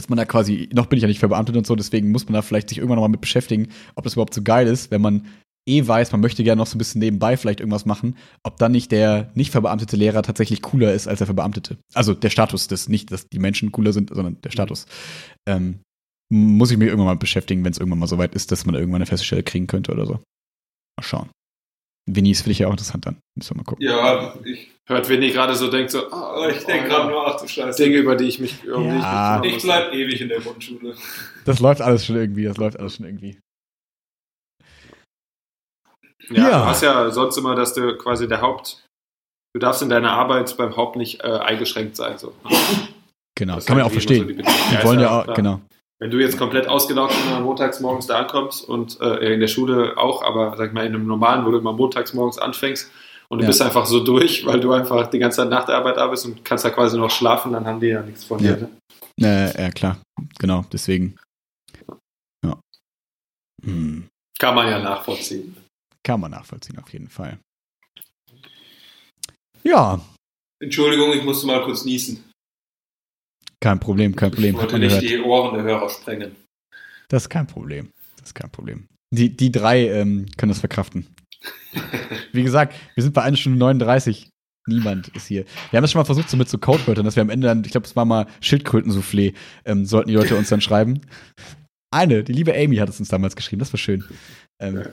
dass 0.00 0.08
man 0.08 0.16
da 0.16 0.24
quasi, 0.24 0.68
noch 0.72 0.86
bin 0.86 0.96
ich 0.96 1.02
ja 1.02 1.08
nicht 1.08 1.18
verbeamtet 1.18 1.56
und 1.56 1.66
so, 1.66 1.76
deswegen 1.76 2.10
muss 2.10 2.24
man 2.24 2.34
da 2.34 2.42
vielleicht 2.42 2.70
sich 2.70 2.78
irgendwann 2.78 2.96
nochmal 2.96 3.10
mit 3.10 3.20
beschäftigen, 3.20 3.68
ob 3.94 4.04
das 4.04 4.14
überhaupt 4.14 4.32
so 4.32 4.42
geil 4.42 4.66
ist, 4.66 4.90
wenn 4.90 5.02
man 5.02 5.26
eh 5.68 5.86
weiß, 5.86 6.10
man 6.12 6.22
möchte 6.22 6.42
gerne 6.42 6.58
noch 6.58 6.66
so 6.66 6.76
ein 6.76 6.78
bisschen 6.78 7.00
nebenbei 7.00 7.36
vielleicht 7.36 7.60
irgendwas 7.60 7.84
machen, 7.84 8.16
ob 8.42 8.56
dann 8.56 8.72
nicht 8.72 8.92
der 8.92 9.30
nicht 9.34 9.50
verbeamtete 9.50 9.96
Lehrer 9.96 10.22
tatsächlich 10.22 10.62
cooler 10.62 10.94
ist 10.94 11.06
als 11.06 11.18
der 11.18 11.26
Verbeamtete. 11.26 11.76
Also 11.92 12.14
der 12.14 12.30
Status 12.30 12.66
des, 12.66 12.88
nicht, 12.88 13.12
dass 13.12 13.28
die 13.28 13.38
Menschen 13.38 13.72
cooler 13.72 13.92
sind, 13.92 14.10
sondern 14.12 14.40
der 14.40 14.50
Status. 14.50 14.86
Ähm, 15.46 15.80
muss 16.32 16.70
ich 16.70 16.78
mich 16.78 16.88
irgendwann 16.88 17.08
mal 17.08 17.16
beschäftigen, 17.16 17.62
wenn 17.64 17.72
es 17.72 17.78
irgendwann 17.78 17.98
mal 17.98 18.06
so 18.06 18.16
weit 18.16 18.34
ist, 18.34 18.52
dass 18.52 18.64
man 18.64 18.74
irgendwann 18.74 19.02
eine 19.02 19.06
feste 19.06 19.26
Stelle 19.26 19.42
kriegen 19.42 19.66
könnte 19.66 19.92
oder 19.92 20.06
so. 20.06 20.12
Mal 20.14 21.02
schauen. 21.02 21.28
Vinny 22.14 22.30
ist 22.30 22.42
vielleicht 22.42 22.60
ja 22.60 22.66
auch 22.68 22.72
interessant 22.72 23.06
dann. 23.06 23.16
Müssen 23.36 23.54
wir 23.54 23.56
mal 23.58 23.64
gucken. 23.64 23.84
Ja, 23.86 24.34
ich, 24.44 24.70
hört, 24.88 25.08
wenn 25.08 25.22
ihr 25.22 25.32
gerade 25.32 25.54
so 25.54 25.70
denkt, 25.70 25.90
so, 25.90 26.10
ah, 26.10 26.34
aber 26.36 26.50
ich 26.50 26.64
denke 26.64 26.88
gerade 26.88 27.08
nur, 27.08 27.26
ach 27.26 27.40
du 27.40 27.46
Scheiße. 27.48 27.82
Dinge, 27.82 27.96
über 27.98 28.16
die 28.16 28.24
ich 28.26 28.38
mich 28.38 28.52
ich 28.62 28.64
mich 28.64 28.74
Ja. 28.76 29.42
ich 29.44 29.54
muss. 29.54 29.62
bleib 29.62 29.92
ewig 29.92 30.20
in 30.20 30.28
der 30.28 30.40
Grundschule. 30.40 30.94
Das 31.44 31.60
läuft 31.60 31.80
alles 31.80 32.04
schon 32.06 32.16
irgendwie, 32.16 32.44
das 32.44 32.56
läuft 32.56 32.78
alles 32.78 32.96
schon 32.96 33.06
irgendwie. 33.06 33.38
Ja, 36.30 36.48
Ja. 36.50 36.58
du 36.60 36.64
hast 36.66 36.82
ja 36.82 37.10
sonst 37.10 37.36
immer, 37.36 37.54
dass 37.54 37.74
du 37.74 37.96
quasi 37.96 38.28
der 38.28 38.40
Haupt, 38.40 38.84
du 39.54 39.60
darfst 39.60 39.82
in 39.82 39.88
deiner 39.88 40.12
Arbeit 40.12 40.56
beim 40.56 40.76
Haupt 40.76 40.96
nicht 40.96 41.20
äh, 41.20 41.26
eingeschränkt 41.38 41.96
sein. 41.96 42.18
So. 42.18 42.34
Genau, 43.36 43.54
Das 43.56 43.66
kann 43.66 43.76
man 43.76 43.84
ja 43.86 43.90
auch 43.90 43.94
irgendwie 43.94 44.24
verstehen. 44.24 44.28
so 44.28 44.32
die 44.34 44.76
Die 44.76 44.84
wollen 44.84 45.00
ja 45.00 45.18
auch, 45.20 45.24
klar. 45.24 45.36
genau. 45.36 45.60
Wenn 46.02 46.10
du 46.10 46.18
jetzt 46.18 46.38
komplett 46.38 46.66
ausgelaugt 46.66 47.14
montags 47.42 47.80
morgens 47.80 48.06
da 48.06 48.20
ankommst 48.20 48.64
und 48.66 48.98
äh, 49.00 49.34
in 49.34 49.40
der 49.40 49.48
Schule 49.48 49.98
auch, 49.98 50.22
aber 50.22 50.56
sag 50.56 50.72
mal 50.72 50.86
in 50.86 50.94
einem 50.94 51.06
normalen, 51.06 51.44
wo 51.44 51.50
du 51.50 51.58
immer 51.58 51.74
montags 51.74 52.14
morgens 52.14 52.38
anfängst 52.38 52.90
und 53.28 53.38
du 53.38 53.44
Ja. 53.44 53.48
bist 53.48 53.60
einfach 53.60 53.84
so 53.84 54.02
durch, 54.02 54.46
weil 54.46 54.60
du 54.60 54.72
einfach 54.72 55.08
die 55.08 55.18
ganze 55.18 55.42
Zeit 55.42 55.50
nach 55.50 55.66
der 55.66 55.76
Arbeit 55.76 55.98
da 55.98 56.06
bist 56.06 56.24
und 56.24 56.42
kannst 56.42 56.64
da 56.64 56.70
quasi 56.70 56.96
noch 56.96 57.10
schlafen, 57.10 57.52
dann 57.52 57.66
haben 57.66 57.80
die 57.80 57.88
ja 57.88 58.00
nichts 58.02 58.24
von 58.24 58.42
Ja. 58.42 58.54
dir. 58.54 58.70
Ne? 59.18 59.52
Äh, 59.54 59.62
ja, 59.62 59.70
klar. 59.70 59.98
Genau, 60.38 60.64
deswegen. 60.72 61.18
Ja. 62.44 62.58
Hm. 63.62 64.08
Kann 64.38 64.54
man 64.54 64.68
ja 64.68 64.78
nachvollziehen. 64.78 65.54
Kann 66.02 66.18
man 66.20 66.30
nachvollziehen, 66.30 66.78
auf 66.78 66.90
jeden 66.94 67.08
Fall. 67.10 67.38
Ja, 69.62 70.00
Entschuldigung, 70.62 71.12
ich 71.12 71.22
musste 71.24 71.46
mal 71.46 71.62
kurz 71.62 71.84
niesen. 71.84 72.29
Kein 73.60 73.78
Problem, 73.78 74.16
kein 74.16 74.30
Ich 74.30 74.34
Problem. 74.34 74.56
Hat 74.56 74.72
wollte 74.72 74.78
nicht 74.78 75.00
die 75.02 75.20
Ohren 75.20 75.54
der 75.54 75.62
Hörer 75.64 75.88
sprengen. 75.88 76.36
Das 77.08 77.24
ist 77.24 77.28
kein 77.28 77.46
Problem. 77.46 77.90
Das 78.16 78.30
ist 78.30 78.34
kein 78.34 78.50
Problem. 78.50 78.88
Die, 79.12 79.36
die 79.36 79.52
drei 79.52 79.88
ähm, 79.88 80.26
können 80.36 80.50
das 80.50 80.60
verkraften. 80.60 81.06
Wie 82.32 82.42
gesagt, 82.42 82.74
wir 82.94 83.02
sind 83.02 83.12
bei 83.12 83.22
1 83.22 83.38
Stunde 83.38 83.58
39. 83.58 84.30
Niemand 84.66 85.08
ist 85.08 85.26
hier. 85.26 85.44
Wir 85.70 85.78
haben 85.78 85.82
das 85.82 85.90
schon 85.90 86.00
mal 86.00 86.04
versucht, 86.04 86.30
so 86.30 86.36
mit 86.36 86.48
so 86.48 86.58
Codewörtern, 86.58 87.04
dass 87.04 87.16
wir 87.16 87.22
am 87.22 87.30
Ende 87.30 87.46
dann, 87.48 87.64
ich 87.64 87.70
glaube, 87.70 87.86
es 87.86 87.96
war 87.96 88.04
mal 88.04 88.26
Schildkrötensoufflé, 88.40 89.34
ähm, 89.64 89.84
sollten 89.86 90.08
die 90.08 90.14
Leute 90.14 90.36
uns 90.36 90.48
dann 90.48 90.60
schreiben. 90.60 91.00
Eine, 91.90 92.22
die 92.22 92.32
liebe 92.32 92.54
Amy 92.54 92.76
hat 92.76 92.88
es 92.88 93.00
uns 93.00 93.08
damals 93.08 93.36
geschrieben, 93.36 93.60
das 93.60 93.72
war 93.72 93.78
schön. 93.78 94.04
Ähm. 94.60 94.84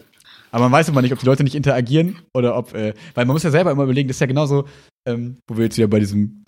Aber 0.49 0.63
man 0.63 0.71
weiß 0.71 0.87
immer 0.89 1.01
nicht, 1.01 1.11
ob 1.11 1.19
die 1.19 1.25
Leute 1.25 1.43
nicht 1.43 1.55
interagieren 1.55 2.19
oder 2.33 2.57
ob, 2.57 2.73
äh, 2.73 2.93
weil 3.13 3.25
man 3.25 3.35
muss 3.35 3.43
ja 3.43 3.51
selber 3.51 3.71
immer 3.71 3.83
überlegen, 3.83 4.07
das 4.07 4.15
ist 4.15 4.21
ja 4.21 4.27
genauso, 4.27 4.67
ähm, 5.05 5.37
wo 5.47 5.57
wir 5.57 5.65
jetzt 5.65 5.77
wieder 5.77 5.89
bei 5.89 5.99
diesem 5.99 6.43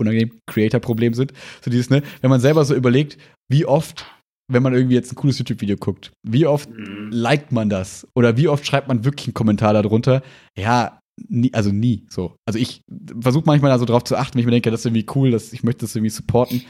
unangenehmen 0.00 0.38
Creator-Problem 0.46 1.14
sind. 1.14 1.32
So 1.64 1.70
dieses, 1.70 1.90
ne, 1.90 2.02
wenn 2.20 2.30
man 2.30 2.40
selber 2.40 2.64
so 2.64 2.74
überlegt, 2.74 3.18
wie 3.50 3.66
oft, 3.66 4.06
wenn 4.50 4.62
man 4.62 4.74
irgendwie 4.74 4.94
jetzt 4.96 5.12
ein 5.12 5.16
cooles 5.16 5.38
YouTube-Video 5.38 5.76
guckt, 5.76 6.12
wie 6.26 6.46
oft 6.46 6.70
Mhm. 6.70 7.10
liked 7.10 7.52
man 7.52 7.68
das? 7.68 8.06
Oder 8.14 8.36
wie 8.36 8.48
oft 8.48 8.66
schreibt 8.66 8.88
man 8.88 9.04
wirklich 9.04 9.28
einen 9.28 9.34
Kommentar 9.34 9.72
darunter? 9.72 10.22
Ja, 10.58 10.98
nie, 11.28 11.52
also 11.54 11.70
nie 11.70 12.06
so. 12.10 12.36
Also 12.46 12.58
ich 12.58 12.80
versuche 13.20 13.44
manchmal 13.46 13.70
da 13.70 13.78
so 13.78 13.84
drauf 13.84 14.04
zu 14.04 14.16
achten, 14.16 14.34
wenn 14.34 14.40
ich 14.40 14.46
mir 14.46 14.52
denke, 14.52 14.70
das 14.70 14.80
ist 14.80 14.86
irgendwie 14.86 15.06
cool, 15.14 15.30
dass 15.30 15.52
ich 15.52 15.62
möchte 15.62 15.82
das 15.82 15.94
irgendwie 15.94 16.10
supporten. 16.10 16.62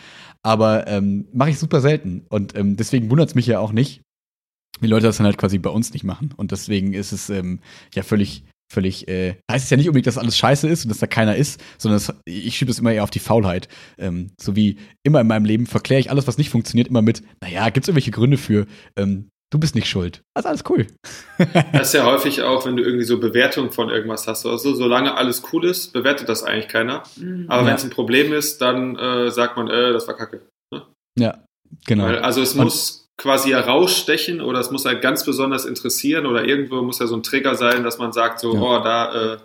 Aber 0.42 0.86
ähm, 0.86 1.26
mache 1.32 1.50
ich 1.50 1.58
super 1.58 1.80
selten. 1.80 2.26
Und 2.28 2.54
ähm, 2.56 2.76
deswegen 2.76 3.08
wundert 3.10 3.30
es 3.30 3.34
mich 3.34 3.46
ja 3.46 3.58
auch 3.60 3.72
nicht, 3.72 4.02
wie 4.80 4.88
Leute 4.88 5.06
das 5.06 5.16
dann 5.16 5.26
halt 5.26 5.38
quasi 5.38 5.58
bei 5.58 5.70
uns 5.70 5.92
nicht 5.94 6.04
machen. 6.04 6.34
Und 6.36 6.52
deswegen 6.52 6.92
ist 6.92 7.12
es 7.12 7.30
ähm, 7.30 7.60
ja 7.94 8.02
völlig, 8.02 8.44
völlig, 8.72 9.08
äh, 9.08 9.36
heißt 9.50 9.64
es 9.64 9.70
ja 9.70 9.76
nicht 9.76 9.88
unbedingt, 9.88 10.06
dass 10.06 10.18
alles 10.18 10.36
scheiße 10.36 10.68
ist 10.68 10.84
und 10.84 10.88
dass 10.88 10.98
da 10.98 11.06
keiner 11.06 11.36
ist, 11.36 11.62
sondern 11.78 12.00
das, 12.00 12.14
ich 12.24 12.56
schiebe 12.56 12.70
es 12.70 12.78
immer 12.78 12.92
eher 12.92 13.04
auf 13.04 13.10
die 13.10 13.18
Faulheit. 13.18 13.68
Ähm, 13.98 14.30
so 14.40 14.56
wie 14.56 14.78
immer 15.02 15.20
in 15.20 15.26
meinem 15.26 15.44
Leben 15.44 15.66
verkläre 15.66 16.00
ich 16.00 16.10
alles, 16.10 16.26
was 16.26 16.38
nicht 16.38 16.50
funktioniert, 16.50 16.88
immer 16.88 17.02
mit, 17.02 17.22
naja, 17.40 17.68
gibt 17.70 17.84
es 17.84 17.88
irgendwelche 17.88 18.10
Gründe 18.10 18.36
für, 18.36 18.66
ähm, 18.96 19.30
du 19.50 19.58
bist 19.58 19.74
nicht 19.74 19.88
schuld. 19.88 20.22
Also 20.34 20.48
alles 20.48 20.64
cool. 20.68 20.86
das 21.72 21.88
ist 21.88 21.94
ja 21.94 22.04
häufig 22.04 22.42
auch, 22.42 22.66
wenn 22.66 22.76
du 22.76 22.82
irgendwie 22.82 23.04
so 23.04 23.20
Bewertungen 23.20 23.70
von 23.70 23.88
irgendwas 23.88 24.26
hast 24.26 24.44
oder 24.44 24.58
so, 24.58 24.74
solange 24.74 25.14
alles 25.14 25.42
cool 25.52 25.64
ist, 25.64 25.92
bewertet 25.92 26.28
das 26.28 26.42
eigentlich 26.42 26.68
keiner. 26.68 27.04
Mhm. 27.16 27.46
Aber 27.48 27.62
ja. 27.62 27.68
wenn 27.68 27.74
es 27.76 27.84
ein 27.84 27.90
Problem 27.90 28.32
ist, 28.32 28.60
dann 28.60 28.96
äh, 28.96 29.30
sagt 29.30 29.56
man, 29.56 29.68
äh, 29.68 29.92
das 29.92 30.08
war 30.08 30.16
kacke. 30.16 30.42
Ne? 30.72 30.82
Ja, 31.18 31.44
genau. 31.86 32.04
Weil, 32.04 32.18
also 32.18 32.42
es 32.42 32.54
Und 32.54 32.64
muss 32.64 33.03
quasi 33.16 33.50
herausstechen 33.50 34.40
oder 34.40 34.60
es 34.60 34.70
muss 34.70 34.84
halt 34.84 35.00
ganz 35.00 35.24
besonders 35.24 35.64
interessieren 35.64 36.26
oder 36.26 36.44
irgendwo 36.44 36.82
muss 36.82 36.98
ja 36.98 37.06
so 37.06 37.16
ein 37.16 37.22
Trigger 37.22 37.54
sein, 37.54 37.84
dass 37.84 37.98
man 37.98 38.12
sagt, 38.12 38.40
so, 38.40 38.54
ja. 38.54 38.60
oh, 38.60 38.78
da 38.82 39.34
äh, 39.34 39.38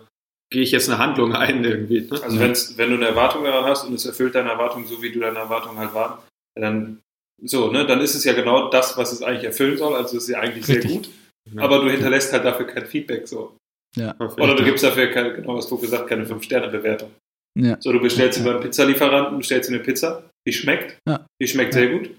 gehe 0.52 0.62
ich 0.62 0.72
jetzt 0.72 0.88
eine 0.88 0.98
Handlung 0.98 1.34
ein 1.34 1.64
irgendwie. 1.64 2.00
Ne? 2.00 2.22
Also 2.22 2.40
wenn 2.40 2.90
du 2.90 2.96
eine 2.96 3.06
Erwartung 3.06 3.44
daran 3.44 3.64
hast 3.64 3.84
und 3.84 3.94
es 3.94 4.06
erfüllt 4.06 4.34
deine 4.34 4.50
Erwartung 4.50 4.86
so, 4.86 5.00
wie 5.02 5.12
du 5.12 5.20
deine 5.20 5.38
Erwartung 5.38 5.78
halt 5.78 5.94
waren, 5.94 6.18
dann 6.56 7.00
so, 7.42 7.70
ne, 7.70 7.86
dann 7.86 8.00
ist 8.00 8.14
es 8.14 8.24
ja 8.24 8.32
genau 8.32 8.68
das, 8.68 8.98
was 8.98 9.12
es 9.12 9.22
eigentlich 9.22 9.44
erfüllen 9.44 9.78
soll. 9.78 9.94
Also 9.94 10.16
ist 10.16 10.24
es 10.24 10.28
ja 10.28 10.40
eigentlich 10.40 10.68
Richtig. 10.68 10.90
sehr 10.90 11.00
gut. 11.00 11.10
Ja. 11.54 11.62
Aber 11.62 11.80
du 11.80 11.90
hinterlässt 11.90 12.32
halt 12.32 12.44
dafür 12.44 12.66
kein 12.66 12.86
Feedback 12.86 13.26
so. 13.26 13.56
Ja. 13.96 14.14
Oder 14.18 14.54
du 14.54 14.64
gibst 14.64 14.84
dafür, 14.84 15.08
keine, 15.08 15.34
genau 15.34 15.56
was 15.56 15.68
du 15.68 15.78
gesagt 15.78 16.08
keine 16.08 16.24
5-Sterne-Bewertung. 16.24 17.10
Ja. 17.58 17.76
So, 17.80 17.92
du 17.92 18.00
bestellst 18.00 18.38
ja. 18.38 18.44
über 18.44 18.54
einen 18.54 18.62
Pizzalieferanten, 18.62 19.38
bestellst 19.38 19.70
eine 19.70 19.80
Pizza, 19.80 20.30
die 20.46 20.52
schmeckt, 20.52 20.98
ja. 21.08 21.26
die 21.40 21.48
schmeckt 21.48 21.72
sehr 21.72 21.88
gut. 21.88 22.10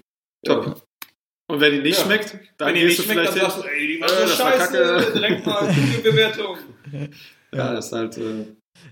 Top. 0.44 0.82
Und 1.52 1.60
wenn 1.60 1.72
die 1.74 1.82
nicht 1.82 1.98
ja. 1.98 2.06
schmeckt, 2.06 2.38
dann 2.56 2.68
wenn 2.68 2.76
die 2.76 2.84
nicht 2.86 3.02
schmeckt, 3.02 3.28
dann 3.28 3.34
sagst 3.34 3.58
du, 3.58 3.62
ey, 3.64 3.86
die 3.86 4.00
war 4.00 4.08
äh, 4.08 4.26
so 4.26 4.36
scheiße, 4.36 5.12
direkt 5.14 5.44
mal 5.46 5.66
gute 5.66 6.10
Bewertung. 6.10 6.56
Ja, 7.52 7.74
das 7.74 7.86
ist 7.86 7.92
halt 7.92 8.16
äh, 8.16 8.46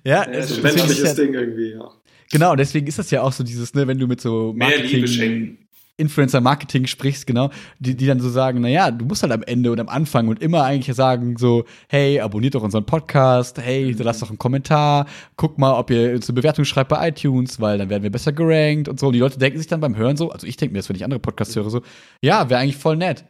ja, 0.05 0.25
es 0.25 0.55
ein 0.59 0.63
menschliches 0.63 1.15
Ding 1.15 1.33
irgendwie, 1.33 1.71
ja. 1.71 1.91
Genau, 2.31 2.55
deswegen 2.57 2.87
ist 2.87 2.99
das 2.99 3.11
ja 3.11 3.23
auch 3.23 3.33
so 3.33 3.45
dieses, 3.45 3.73
ne, 3.73 3.87
wenn 3.87 3.99
du 3.99 4.07
mit 4.07 4.21
so 4.21 4.53
Marketing, 4.55 5.57
Influencer-Marketing 5.97 6.87
sprichst, 6.87 7.27
genau, 7.27 7.51
die, 7.79 7.95
die 7.95 8.07
dann 8.07 8.21
so 8.21 8.31
sagen, 8.31 8.61
naja, 8.61 8.91
du 8.91 9.05
musst 9.05 9.23
halt 9.23 9.33
am 9.33 9.43
Ende 9.43 9.71
und 9.71 9.81
am 9.81 9.89
Anfang 9.89 10.29
und 10.29 10.43
immer 10.43 10.65
eigentlich 10.65 10.97
sagen 10.97 11.37
so, 11.37 11.65
hey, 11.89 12.21
abonniert 12.21 12.55
doch 12.55 12.63
unseren 12.63 12.87
Podcast, 12.87 13.59
hey, 13.59 13.93
mhm. 13.93 14.03
lasst 14.03 14.23
doch 14.23 14.31
einen 14.31 14.39
Kommentar, 14.39 15.07
guck 15.37 15.59
mal, 15.59 15.75
ob 15.75 15.91
ihr 15.91 16.15
uns 16.15 16.29
eine 16.29 16.37
Bewertung 16.37 16.65
schreibt 16.65 16.91
bei 16.91 17.09
iTunes, 17.09 17.61
weil 17.61 17.79
dann 17.79 17.91
werden 17.91 18.03
wir 18.03 18.11
besser 18.11 18.33
gerankt 18.33 18.89
und 18.89 18.99
so. 18.99 19.09
Und 19.09 19.13
die 19.13 19.19
Leute 19.19 19.39
denken 19.39 19.59
sich 19.59 19.67
dann 19.67 19.81
beim 19.81 19.97
Hören 19.97 20.17
so, 20.17 20.31
also 20.31 20.47
ich 20.47 20.57
denke 20.57 20.73
mir 20.73 20.79
das, 20.79 20.89
wenn 20.89 20.97
ich 20.97 21.05
andere 21.05 21.21
Podcasts 21.21 21.55
höre, 21.55 21.71
so, 21.71 21.83
ja, 22.23 22.49
wäre 22.49 22.61
eigentlich 22.61 22.77
voll 22.77 22.97
nett. 22.97 23.25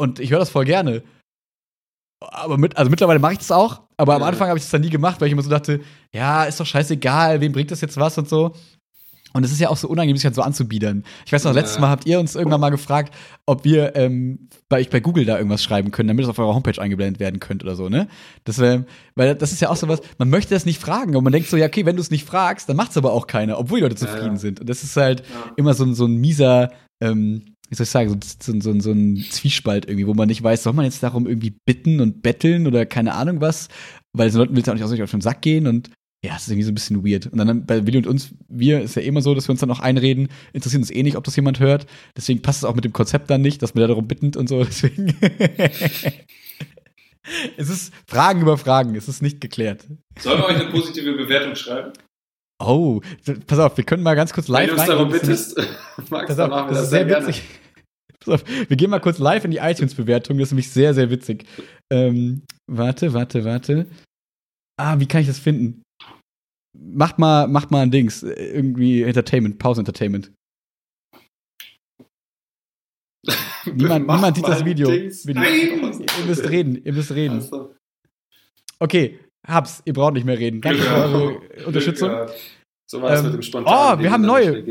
Und 0.00 0.20
ich 0.20 0.30
höre 0.30 0.38
das 0.38 0.50
voll 0.50 0.64
gerne. 0.64 1.02
Aber 2.20 2.58
mit, 2.58 2.76
also 2.76 2.90
mittlerweile 2.90 3.20
mache 3.20 3.34
ich 3.34 3.38
das 3.38 3.52
auch, 3.52 3.82
aber 3.96 4.16
am 4.16 4.24
Anfang 4.24 4.48
habe 4.48 4.58
ich 4.58 4.64
das 4.64 4.72
dann 4.72 4.80
nie 4.80 4.90
gemacht, 4.90 5.20
weil 5.20 5.28
ich 5.28 5.32
immer 5.32 5.42
so 5.42 5.50
dachte, 5.50 5.80
ja, 6.12 6.44
ist 6.44 6.58
doch 6.58 6.66
scheißegal, 6.66 7.40
wem 7.40 7.52
bringt 7.52 7.70
das 7.70 7.80
jetzt 7.80 7.96
was 7.96 8.18
und 8.18 8.28
so. 8.28 8.54
Und 9.34 9.44
es 9.44 9.52
ist 9.52 9.60
ja 9.60 9.68
auch 9.68 9.76
so 9.76 9.88
unangenehm, 9.88 10.16
sich 10.16 10.24
halt 10.24 10.34
so 10.34 10.42
anzubiedern. 10.42 11.04
Ich 11.26 11.32
weiß 11.32 11.44
noch, 11.44 11.54
ja. 11.54 11.60
letztes 11.60 11.78
Mal 11.78 11.90
habt 11.90 12.06
ihr 12.06 12.18
uns 12.18 12.34
irgendwann 12.34 12.60
mal 12.60 12.70
gefragt, 12.70 13.14
ob 13.44 13.64
wir 13.64 13.94
ähm, 13.94 14.48
bei, 14.70 14.80
ich 14.80 14.88
bei 14.88 15.00
Google 15.00 15.26
da 15.26 15.36
irgendwas 15.36 15.62
schreiben 15.62 15.90
können, 15.90 16.08
damit 16.08 16.24
es 16.24 16.30
auf 16.30 16.38
eurer 16.38 16.54
Homepage 16.54 16.80
eingeblendet 16.80 17.20
werden 17.20 17.38
könnte 17.38 17.66
oder 17.66 17.76
so, 17.76 17.88
ne? 17.90 18.08
Das 18.44 18.58
wär, 18.58 18.86
weil 19.16 19.34
das 19.34 19.52
ist 19.52 19.60
ja 19.60 19.68
auch 19.68 19.76
so 19.76 19.86
was, 19.86 20.00
man 20.18 20.30
möchte 20.30 20.54
das 20.54 20.64
nicht 20.64 20.80
fragen, 20.80 21.14
aber 21.14 21.22
man 21.22 21.32
denkt 21.32 21.48
so, 21.48 21.58
ja, 21.58 21.66
okay, 21.66 21.84
wenn 21.84 21.96
du 21.96 22.02
es 22.02 22.10
nicht 22.10 22.24
fragst, 22.24 22.68
dann 22.68 22.76
macht 22.76 22.92
es 22.92 22.96
aber 22.96 23.12
auch 23.12 23.26
keiner, 23.26 23.58
obwohl 23.58 23.80
die 23.80 23.82
Leute 23.84 23.96
zufrieden 23.96 24.26
ja, 24.26 24.32
ja. 24.32 24.38
sind. 24.38 24.60
Und 24.60 24.68
das 24.68 24.82
ist 24.82 24.96
halt 24.96 25.22
immer 25.56 25.74
so, 25.74 25.92
so 25.92 26.06
ein 26.06 26.16
mieser, 26.16 26.72
ähm, 27.02 27.54
wie 27.68 27.74
soll 27.74 27.84
ich 27.84 27.90
sagen, 27.90 28.08
so, 28.08 28.52
so, 28.52 28.60
so, 28.60 28.80
so 28.80 28.92
ein 28.92 29.24
Zwiespalt 29.30 29.86
irgendwie, 29.86 30.06
wo 30.06 30.14
man 30.14 30.28
nicht 30.28 30.42
weiß, 30.42 30.62
soll 30.62 30.72
man 30.72 30.86
jetzt 30.86 31.02
darum 31.02 31.26
irgendwie 31.26 31.54
bitten 31.66 32.00
und 32.00 32.22
betteln 32.22 32.66
oder 32.66 32.86
keine 32.86 33.14
Ahnung 33.14 33.42
was, 33.42 33.68
weil 34.14 34.30
den 34.30 34.38
Leuten 34.38 34.56
will 34.56 34.62
es 34.62 34.68
auch 34.68 34.74
nicht 34.74 35.02
auf 35.02 35.10
den 35.10 35.20
Sack 35.20 35.42
gehen 35.42 35.66
und 35.66 35.90
ja, 36.24 36.34
es 36.34 36.42
ist 36.42 36.48
irgendwie 36.48 36.64
so 36.64 36.72
ein 36.72 36.74
bisschen 36.74 37.06
weird. 37.06 37.26
Und 37.26 37.38
dann 37.38 37.64
bei 37.64 37.86
Willi 37.86 37.98
und 37.98 38.06
uns, 38.08 38.34
wir 38.48 38.80
ist 38.80 38.96
ja 38.96 39.02
immer 39.02 39.22
so, 39.22 39.34
dass 39.34 39.46
wir 39.46 39.52
uns 39.52 39.60
dann 39.60 39.70
auch 39.70 39.78
einreden, 39.78 40.28
interessiert 40.52 40.82
uns 40.82 40.90
eh 40.90 41.02
nicht, 41.02 41.16
ob 41.16 41.24
das 41.24 41.36
jemand 41.36 41.60
hört. 41.60 41.86
Deswegen 42.16 42.42
passt 42.42 42.58
es 42.58 42.64
auch 42.64 42.74
mit 42.74 42.84
dem 42.84 42.92
Konzept 42.92 43.30
dann 43.30 43.40
nicht, 43.40 43.62
dass 43.62 43.74
wir 43.74 43.82
da 43.82 43.88
darum 43.88 44.08
bitten 44.08 44.32
und 44.36 44.48
so. 44.48 44.64
Deswegen. 44.64 45.16
es 47.56 47.70
ist 47.70 47.92
Fragen 48.08 48.40
über 48.40 48.58
Fragen, 48.58 48.96
es 48.96 49.06
ist 49.06 49.22
nicht 49.22 49.40
geklärt. 49.40 49.86
Sollen 50.18 50.40
wir 50.40 50.46
euch 50.46 50.56
eine 50.56 50.70
positive 50.70 51.12
Bewertung 51.12 51.54
schreiben? 51.54 51.92
Oh, 52.60 53.00
pass 53.46 53.60
auf, 53.60 53.76
wir 53.76 53.84
können 53.84 54.02
mal 54.02 54.16
ganz 54.16 54.32
kurz 54.32 54.48
live 54.48 54.70
Wenn 54.70 54.74
du 54.74 54.80
uns 54.80 54.88
darum 54.88 55.10
bittest, 55.12 55.56
Max, 56.10 56.26
pass 56.26 56.38
auf, 56.40 56.68
das, 56.70 56.82
ist 56.82 56.90
sehr, 56.90 57.08
sehr 57.08 57.20
witzig. 57.20 57.42
Pass 58.18 58.34
auf, 58.34 58.44
wir 58.68 58.76
gehen 58.76 58.90
mal 58.90 58.98
kurz 58.98 59.20
live 59.20 59.44
in 59.44 59.52
die 59.52 59.58
iTunes-Bewertung, 59.58 60.36
das 60.38 60.48
ist 60.48 60.52
nämlich 60.52 60.70
sehr, 60.70 60.92
sehr 60.92 61.08
witzig. 61.10 61.44
Ähm, 61.92 62.42
warte, 62.66 63.12
warte, 63.12 63.44
warte. 63.44 63.86
Ah, 64.76 64.98
wie 64.98 65.06
kann 65.06 65.20
ich 65.20 65.28
das 65.28 65.38
finden? 65.38 65.82
Macht 66.78 67.18
mal, 67.18 67.48
macht 67.48 67.70
mal 67.70 67.82
ein 67.82 67.90
Dings. 67.90 68.22
Irgendwie 68.22 69.02
Entertainment, 69.02 69.58
Pause 69.58 69.80
Entertainment. 69.80 70.32
niemand, 73.66 74.06
niemand 74.06 74.36
sieht 74.36 74.46
das 74.48 74.64
Video. 74.64 74.88
Video. 74.88 75.34
Nein. 75.34 75.92
Ihr 76.20 76.24
müsst 76.26 76.48
reden, 76.48 76.76
ihr 76.84 76.92
müsst 76.92 77.12
reden. 77.12 77.36
Also. 77.36 77.74
Okay, 78.78 79.18
hab's, 79.46 79.82
ihr 79.84 79.92
braucht 79.92 80.14
nicht 80.14 80.24
mehr 80.24 80.38
reden. 80.38 80.60
Danke 80.60 80.82
für 80.82 80.94
eure 80.94 81.40
Unterstützung. 81.66 82.10
So 82.90 83.02
war 83.02 83.12
es 83.12 83.20
ähm, 83.20 83.26
mit 83.26 83.34
dem 83.34 83.42
spontanen. 83.42 83.98
Oh, 83.98 84.02
wir 84.02 84.10
haben 84.10 84.22
neue. 84.22 84.64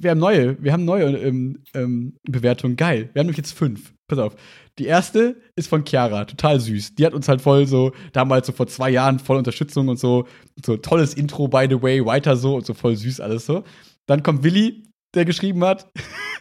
Wir 0.00 0.10
haben 0.12 0.20
neue, 0.20 0.62
wir 0.62 0.72
haben 0.72 0.84
neue 0.84 1.16
ähm, 1.16 1.64
ähm, 1.74 2.16
Bewertungen. 2.22 2.76
Geil. 2.76 3.10
Wir 3.12 3.20
haben 3.20 3.26
nämlich 3.26 3.38
jetzt 3.38 3.52
fünf. 3.52 3.94
Pass 4.06 4.20
auf. 4.20 4.36
Die 4.78 4.86
erste 4.86 5.36
ist 5.56 5.68
von 5.68 5.84
Chiara, 5.84 6.24
total 6.24 6.60
süß. 6.60 6.94
Die 6.94 7.04
hat 7.04 7.12
uns 7.12 7.28
halt 7.28 7.40
voll 7.40 7.66
so, 7.66 7.92
damals 8.12 8.46
so 8.46 8.52
vor 8.52 8.68
zwei 8.68 8.90
Jahren 8.90 9.18
voll 9.18 9.36
Unterstützung 9.36 9.88
und 9.88 9.98
so, 9.98 10.28
so 10.64 10.76
tolles 10.76 11.14
Intro, 11.14 11.48
by 11.48 11.66
the 11.68 11.82
way, 11.82 12.04
weiter 12.06 12.36
so 12.36 12.54
und 12.54 12.64
so 12.64 12.74
voll 12.74 12.94
süß 12.94 13.20
alles 13.20 13.44
so. 13.44 13.64
Dann 14.06 14.22
kommt 14.22 14.44
Willi, 14.44 14.84
der 15.14 15.24
geschrieben 15.24 15.64
hat, 15.64 15.90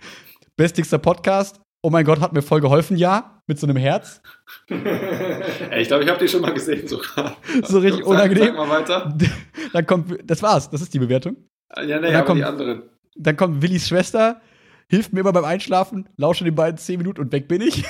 bestigster 0.56 1.00
Podcast. 1.00 1.60
Oh 1.82 1.90
mein 1.90 2.06
Gott, 2.06 2.20
hat 2.20 2.34
mir 2.34 2.44
voll 2.44 2.62
geholfen, 2.62 2.96
ja, 2.96 3.42
mit 3.48 3.60
so 3.60 3.66
einem 3.66 3.78
Herz. 3.78 4.22
ich 4.68 5.88
glaube, 5.88 6.04
ich 6.04 6.10
habe 6.10 6.20
die 6.20 6.28
schon 6.28 6.42
mal 6.42 6.54
gesehen 6.54 6.88
sogar. 6.88 7.38
So 7.64 7.80
richtig 7.80 8.04
sag, 8.04 8.08
unangenehm. 8.08 8.56
Sag 8.56 8.56
mal 8.56 8.70
weiter. 8.70 9.18
Dann 9.74 9.86
kommt, 9.88 10.16
das 10.30 10.44
war's, 10.44 10.70
das 10.70 10.82
ist 10.82 10.94
die 10.94 11.00
Bewertung. 11.00 11.38
Ja, 11.76 12.00
nee, 12.00 12.14
aber 12.14 12.26
kommt, 12.26 12.40
die 12.40 12.46
anderen. 12.46 12.84
Dann 13.16 13.36
kommt 13.36 13.64
Willis 13.64 13.88
Schwester, 13.88 14.42
hilft 14.90 15.12
mir 15.12 15.22
immer 15.22 15.34
beim 15.34 15.46
Einschlafen, 15.46 16.08
lausche 16.18 16.44
den 16.44 16.54
beiden 16.54 16.78
zehn 16.78 17.00
Minuten 17.00 17.22
und 17.22 17.32
weg 17.32 17.48
bin 17.48 17.62
ich. 17.62 17.84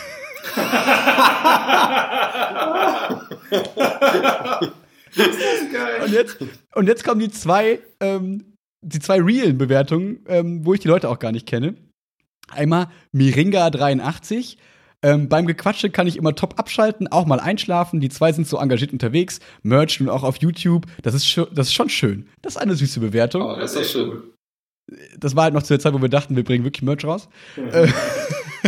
Ist 5.15 5.39
das 5.39 5.71
geil. 5.71 6.01
Und 6.03 6.11
jetzt, 6.11 6.37
und 6.75 6.87
jetzt 6.87 7.03
kommen 7.03 7.19
die 7.19 7.29
zwei, 7.29 7.79
ähm, 7.99 8.53
die 8.81 8.99
zwei 8.99 9.21
realen 9.21 9.57
Bewertungen, 9.57 10.25
ähm, 10.27 10.65
wo 10.65 10.73
ich 10.73 10.79
die 10.79 10.87
Leute 10.87 11.09
auch 11.09 11.19
gar 11.19 11.31
nicht 11.31 11.47
kenne. 11.47 11.75
Einmal 12.49 12.87
Miringa83. 13.15 14.57
Ähm, 15.03 15.29
beim 15.29 15.45
Gequatsche 15.45 15.91
kann 15.91 16.07
ich 16.07 16.17
immer 16.17 16.33
top 16.33 16.57
abschalten, 16.57 17.07
auch 17.07 17.25
mal 17.25 17.39
einschlafen. 17.39 17.99
Die 17.99 18.09
zwei 18.09 18.31
sind 18.31 18.47
so 18.47 18.57
engagiert 18.57 18.93
unterwegs, 18.93 19.39
merch 19.61 20.01
und 20.01 20.09
auch 20.09 20.23
auf 20.23 20.37
YouTube. 20.37 20.85
Das 21.03 21.13
ist, 21.13 21.37
das 21.53 21.67
ist 21.67 21.73
schon 21.73 21.89
schön. 21.89 22.27
Das 22.41 22.55
ist 22.55 22.57
eine 22.61 22.75
süße 22.75 22.99
Bewertung. 22.99 23.43
Oh, 23.43 23.55
das 23.55 23.75
ist 23.75 23.91
schön. 23.91 24.23
Das 25.19 25.35
war 25.35 25.43
halt 25.43 25.53
noch 25.53 25.63
zu 25.63 25.73
der 25.73 25.79
Zeit, 25.79 25.93
wo 25.93 26.01
wir 26.01 26.09
dachten, 26.09 26.35
wir 26.35 26.43
bringen 26.43 26.63
wirklich 26.63 26.81
Merch 26.81 27.05
raus. 27.05 27.29
Mhm. 27.57 27.69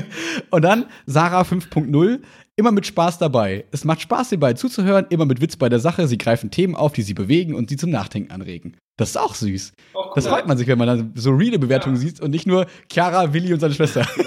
und 0.50 0.62
dann 0.64 0.86
Sarah 1.06 1.42
5.0, 1.42 2.20
immer 2.56 2.72
mit 2.72 2.86
Spaß 2.86 3.18
dabei. 3.18 3.66
Es 3.72 3.86
macht 3.86 4.02
Spaß, 4.02 4.30
hierbei 4.30 4.54
zuzuhören, 4.54 5.06
immer 5.10 5.26
mit 5.26 5.42
Witz 5.42 5.56
bei 5.56 5.70
der 5.70 5.80
Sache. 5.80 6.08
Sie 6.08 6.18
greifen 6.18 6.52
Themen 6.52 6.76
auf, 6.76 6.94
die 6.94 7.04
sie 7.04 7.14
bewegen 7.14 7.56
und 7.56 7.70
sie 7.70 7.78
zum 7.78 7.90
Nachdenken 7.90 8.32
anregen. 8.32 8.76
Das 8.98 9.10
ist 9.12 9.18
auch 9.18 9.34
süß. 9.34 9.74
Auch 9.94 10.08
cool. 10.08 10.12
Das 10.16 10.28
freut 10.28 10.48
man 10.48 10.58
sich, 10.58 10.68
wenn 10.68 10.78
man 10.78 10.88
dann 10.88 11.14
so 11.16 11.32
reale 11.32 11.58
Bewertungen 11.58 11.96
ja. 11.96 12.02
sieht 12.02 12.20
und 12.20 12.32
nicht 12.32 12.46
nur 12.46 12.66
Chiara, 12.92 13.34
Willi 13.34 13.54
und 13.54 13.62
seine 13.62 13.74
Schwester. 13.74 14.06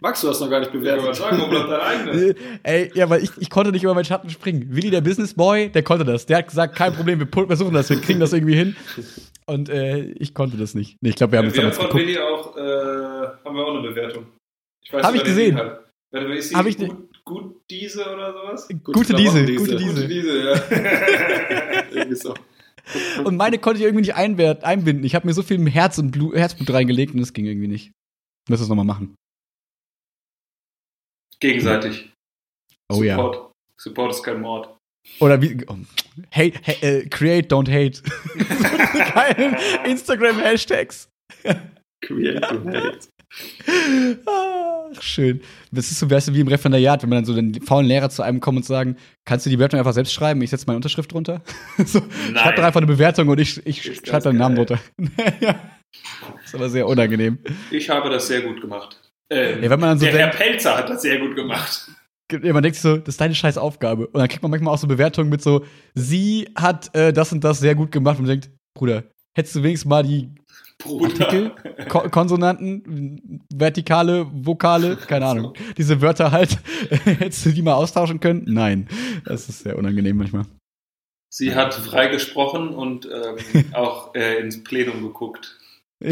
Max, 0.00 0.22
du 0.22 0.28
hast 0.28 0.40
noch 0.40 0.48
gar 0.48 0.60
nicht 0.60 0.72
bewertet. 0.72 1.10
Ich 1.12 1.18
sagen, 1.18 1.38
wo 1.38 1.46
bleibt 1.46 1.70
dein 1.70 1.80
eigenes? 1.80 2.34
Ey, 2.62 2.90
ja, 2.94 3.10
weil 3.10 3.22
ich, 3.22 3.30
ich 3.38 3.50
konnte 3.50 3.70
nicht 3.70 3.82
über 3.82 3.92
meinen 3.92 4.06
Schatten 4.06 4.30
springen. 4.30 4.66
Willi, 4.70 4.90
der 4.90 5.02
Businessboy, 5.02 5.68
der 5.68 5.82
konnte 5.82 6.06
das. 6.06 6.24
Der 6.24 6.38
hat 6.38 6.48
gesagt, 6.48 6.74
kein 6.74 6.94
Problem, 6.94 7.20
wir 7.20 7.46
versuchen 7.46 7.74
das, 7.74 7.90
wir 7.90 8.00
kriegen 8.00 8.18
das 8.18 8.32
irgendwie 8.32 8.56
hin. 8.56 8.76
Und 9.50 9.68
äh, 9.68 10.12
ich 10.12 10.32
konnte 10.32 10.56
das 10.56 10.76
nicht. 10.76 10.96
Nee, 11.00 11.08
ich 11.08 11.16
glaube, 11.16 11.32
wir 11.32 11.38
haben 11.40 11.46
ja, 11.46 11.50
das 11.50 11.76
damals 11.76 11.78
von 11.78 12.00
Willi 12.00 12.16
auch, 12.18 12.56
äh, 12.56 12.60
haben 13.44 13.56
wir 13.56 13.66
auch 13.66 13.74
eine 13.74 13.88
Bewertung. 13.88 14.26
Ich 14.80 14.92
weiß, 14.92 15.02
Hab 15.02 15.14
ich 15.16 15.24
gesehen. 15.24 15.56
Warte, 15.56 16.34
ist 16.34 16.54
Hab 16.54 16.66
ich 16.66 16.78
gut, 16.78 17.24
gut 17.24 17.56
diese 17.68 18.08
oder 18.12 18.32
sowas? 18.32 18.68
Gut, 18.68 18.94
gute 18.94 19.14
diese, 19.14 19.40
gute 19.40 19.76
diese. 19.76 19.86
Gute 19.86 20.06
diese, 20.06 20.38
ja. 20.38 20.52
irgendwie 21.90 22.14
so. 22.14 22.32
Und 23.24 23.36
meine 23.36 23.58
konnte 23.58 23.80
ich 23.80 23.84
irgendwie 23.86 24.02
nicht 24.02 24.14
einbinden. 24.14 25.02
Ich 25.02 25.16
habe 25.16 25.26
mir 25.26 25.34
so 25.34 25.42
viel 25.42 25.68
Herz 25.68 25.98
und 25.98 26.12
Blut, 26.12 26.36
Herzblut 26.36 26.70
reingelegt 26.70 27.12
und 27.14 27.20
es 27.20 27.32
ging 27.32 27.46
irgendwie 27.46 27.68
nicht. 27.68 27.86
Ich 28.46 28.50
muss 28.50 28.60
das 28.60 28.68
nochmal 28.68 28.84
machen. 28.84 29.16
Gegenseitig. 31.40 32.12
Oh 32.88 33.02
Support. 33.02 33.34
ja. 33.34 33.52
Support 33.78 34.10
ist 34.12 34.22
kein 34.22 34.40
Mord. 34.40 34.76
Oder 35.18 35.42
wie. 35.42 35.64
Oh, 35.66 35.76
hate, 36.30 36.58
hate 36.66 36.82
äh, 36.82 37.08
create, 37.08 37.52
don't 37.52 37.68
hate. 37.68 38.02
Geilen 39.14 39.56
Instagram-Hashtags. 39.84 41.08
create, 42.00 42.42
don't 42.44 42.74
hate. 42.74 43.08
Ach, 44.26 45.02
schön. 45.02 45.40
Das 45.70 45.90
ist 45.90 46.00
so, 46.00 46.10
wärst 46.10 46.28
du 46.28 46.34
wie 46.34 46.40
im 46.40 46.48
Referendariat, 46.48 47.02
wenn 47.02 47.10
man 47.10 47.18
dann 47.18 47.24
so 47.24 47.34
den 47.34 47.54
faulen 47.62 47.86
Lehrer 47.86 48.10
zu 48.10 48.22
einem 48.22 48.40
kommt 48.40 48.58
und 48.58 48.64
sagen, 48.64 48.96
kannst 49.24 49.46
du 49.46 49.50
die 49.50 49.56
Bewertung 49.56 49.78
einfach 49.78 49.92
selbst 49.92 50.12
schreiben? 50.12 50.42
Ich 50.42 50.50
setze 50.50 50.66
meine 50.66 50.76
Unterschrift 50.76 51.12
drunter. 51.12 51.42
so, 51.84 52.02
schreib 52.34 52.56
doch 52.56 52.64
einfach 52.64 52.80
eine 52.80 52.86
Bewertung 52.86 53.28
und 53.28 53.38
ich, 53.38 53.64
ich 53.66 53.82
schreibe 53.82 54.24
deinen 54.24 54.38
Namen 54.38 54.56
drunter. 54.56 54.80
ja. 55.40 55.54
Das 56.34 56.46
ist 56.46 56.54
aber 56.54 56.68
sehr 56.68 56.86
unangenehm. 56.86 57.38
Ich 57.70 57.88
habe 57.88 58.10
das 58.10 58.26
sehr 58.26 58.42
gut 58.42 58.60
gemacht. 58.60 59.00
Ähm, 59.30 59.62
ja, 59.62 59.70
wenn 59.70 59.80
man 59.80 59.90
dann 59.90 59.98
so 59.98 60.06
der 60.06 60.14
denkt, 60.14 60.38
Herr 60.38 60.46
Pelzer 60.46 60.76
hat 60.76 60.90
das 60.90 61.02
sehr 61.02 61.18
gut 61.18 61.36
gemacht. 61.36 61.88
Man 62.32 62.62
denkt 62.62 62.76
sich 62.76 62.82
so, 62.82 62.96
das 62.96 63.14
ist 63.14 63.20
deine 63.20 63.34
scheiß 63.34 63.58
Aufgabe. 63.58 64.06
Und 64.06 64.18
dann 64.18 64.28
kriegt 64.28 64.42
man 64.42 64.50
manchmal 64.50 64.74
auch 64.74 64.78
so 64.78 64.86
Bewertungen 64.86 65.30
mit 65.30 65.42
so, 65.42 65.64
sie 65.94 66.48
hat 66.54 66.94
äh, 66.94 67.12
das 67.12 67.32
und 67.32 67.42
das 67.42 67.60
sehr 67.60 67.74
gut 67.74 67.92
gemacht 67.92 68.18
und 68.18 68.26
man 68.26 68.40
denkt, 68.40 68.50
Bruder, 68.74 69.04
hättest 69.36 69.56
du 69.56 69.62
wenigstens 69.62 69.88
mal 69.88 70.02
die 70.02 70.30
Bruder. 70.78 71.26
Artikel, 71.26 71.52
Ko 71.88 72.08
Konsonanten, 72.08 73.42
vertikale, 73.52 74.26
Vokale, 74.32 74.96
keine 74.96 75.26
Ahnung. 75.26 75.52
Diese 75.76 76.00
Wörter 76.00 76.32
halt, 76.32 76.58
hättest 77.04 77.46
du 77.46 77.50
die 77.50 77.62
mal 77.62 77.74
austauschen 77.74 78.20
können? 78.20 78.44
Nein. 78.46 78.88
Das 79.24 79.48
ist 79.48 79.60
sehr 79.62 79.76
unangenehm 79.76 80.16
manchmal. 80.16 80.46
Sie 81.32 81.54
hat 81.54 81.74
frei 81.74 82.08
gesprochen 82.08 82.70
und 82.70 83.06
ähm, 83.06 83.64
auch 83.72 84.14
äh, 84.14 84.40
ins 84.40 84.64
Plenum 84.64 85.02
geguckt. 85.02 85.58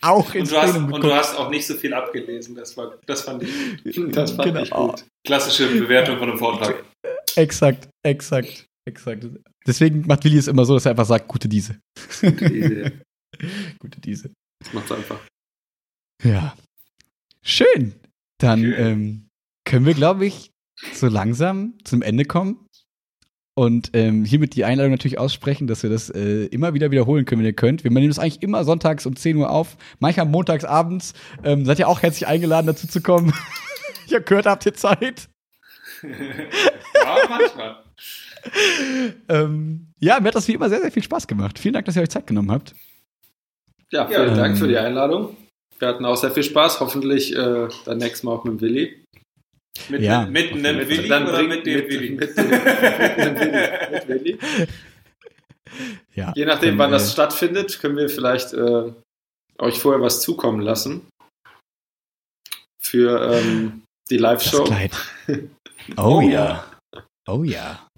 auch 0.00 0.34
ins 0.34 0.52
und 0.52 0.56
du, 0.56 0.62
hast, 0.62 0.76
und 0.76 1.04
du 1.04 1.14
hast 1.14 1.36
auch 1.36 1.50
nicht 1.50 1.66
so 1.66 1.74
viel 1.74 1.92
abgelesen. 1.92 2.54
Das, 2.54 2.76
war, 2.76 2.98
das 3.06 3.22
fand 3.22 3.42
ich, 3.42 3.50
das 4.12 4.32
fand 4.32 4.48
genau. 4.48 4.62
ich 4.62 4.70
gut. 4.70 5.04
Klassische 5.26 5.68
Bewertung 5.68 6.18
von 6.18 6.30
einem 6.30 6.38
Vortrag. 6.38 6.84
Exakt, 7.36 7.88
exakt, 8.04 8.66
exakt. 8.86 9.26
Deswegen 9.66 10.06
macht 10.06 10.24
Willi 10.24 10.38
es 10.38 10.48
immer 10.48 10.64
so, 10.64 10.74
dass 10.74 10.86
er 10.86 10.92
einfach 10.92 11.06
sagt, 11.06 11.28
gute 11.28 11.48
Diese. 11.48 11.78
Gute 12.20 12.50
Diese. 12.50 12.92
gute 13.78 14.00
Diese. 14.00 14.30
Das 14.64 14.72
macht's 14.72 14.92
einfach. 14.92 15.20
Ja. 16.24 16.56
Schön. 17.42 17.94
Dann 18.38 18.60
Schön. 18.60 18.74
Ähm, 18.74 19.28
können 19.64 19.86
wir, 19.86 19.94
glaube 19.94 20.26
ich, 20.26 20.50
so 20.94 21.06
langsam 21.06 21.74
zum 21.84 22.02
Ende 22.02 22.24
kommen. 22.24 22.66
Und 23.58 23.90
ähm, 23.92 24.24
hiermit 24.24 24.54
die 24.54 24.64
Einladung 24.64 24.92
natürlich 24.92 25.18
aussprechen, 25.18 25.66
dass 25.66 25.82
wir 25.82 25.90
das 25.90 26.10
äh, 26.10 26.44
immer 26.44 26.74
wieder 26.74 26.92
wiederholen 26.92 27.24
können, 27.24 27.40
wenn 27.40 27.46
ihr 27.46 27.52
könnt. 27.52 27.82
Wir 27.82 27.90
nehmen 27.90 28.06
das 28.06 28.20
eigentlich 28.20 28.40
immer 28.40 28.62
sonntags 28.62 29.04
um 29.04 29.16
10 29.16 29.36
Uhr 29.36 29.50
auf, 29.50 29.76
manchmal 29.98 30.26
montags 30.26 30.64
abends. 30.64 31.12
Ähm, 31.42 31.64
seid 31.64 31.80
ihr 31.80 31.88
auch 31.88 32.00
herzlich 32.00 32.28
eingeladen, 32.28 32.68
dazu 32.68 32.86
zu 32.86 33.02
kommen. 33.02 33.32
ich 34.06 34.14
habe 34.14 34.22
gehört, 34.22 34.46
habt 34.46 34.64
ihr 34.64 34.74
Zeit? 34.74 35.28
ja, 36.02 37.16
manchmal. 37.28 37.82
ähm, 39.28 39.88
ja, 39.98 40.20
mir 40.20 40.28
hat 40.28 40.36
das 40.36 40.46
wie 40.46 40.52
immer 40.52 40.68
sehr, 40.68 40.80
sehr 40.80 40.92
viel 40.92 41.02
Spaß 41.02 41.26
gemacht. 41.26 41.58
Vielen 41.58 41.74
Dank, 41.74 41.84
dass 41.84 41.96
ihr 41.96 42.02
euch 42.02 42.10
Zeit 42.10 42.28
genommen 42.28 42.52
habt. 42.52 42.76
Ja, 43.90 44.06
vielen 44.06 44.28
ja, 44.28 44.34
Dank 44.36 44.56
für 44.56 44.68
die 44.68 44.78
Einladung. 44.78 45.36
Wir 45.80 45.88
hatten 45.88 46.04
auch 46.04 46.16
sehr 46.16 46.30
viel 46.30 46.44
Spaß. 46.44 46.78
Hoffentlich 46.78 47.34
äh, 47.34 47.66
dann 47.84 47.98
nächstes 47.98 48.22
Mal 48.22 48.34
auch 48.34 48.44
mit 48.44 48.60
Willi. 48.60 49.04
Mit, 49.88 50.02
ja, 50.02 50.26
mit, 50.26 50.54
mit 50.54 50.66
einem 50.66 50.88
Willi 50.88 51.06
oder 51.06 51.42
mit 51.42 51.64
dem 51.66 51.78
mit, 51.78 51.90
Willi? 51.90 52.10
Mit, 52.10 52.36
mit, 52.36 53.92
mit 53.92 54.08
Willi. 54.08 54.38
Ja, 56.14 56.32
Je 56.34 56.44
nachdem, 56.44 56.78
wann 56.78 56.90
das 56.90 57.12
stattfindet, 57.12 57.78
können 57.80 57.96
wir 57.96 58.08
vielleicht 58.08 58.52
äh, 58.52 58.92
euch 59.58 59.78
vorher 59.80 60.02
was 60.02 60.20
zukommen 60.20 60.60
lassen. 60.60 61.06
Für 62.80 63.32
ähm, 63.32 63.82
die 64.10 64.18
Live-Show. 64.18 64.68
Oh, 65.96 66.18
oh 66.18 66.20
ja. 66.20 66.70
Oh 67.26 67.44
ja. 67.44 67.88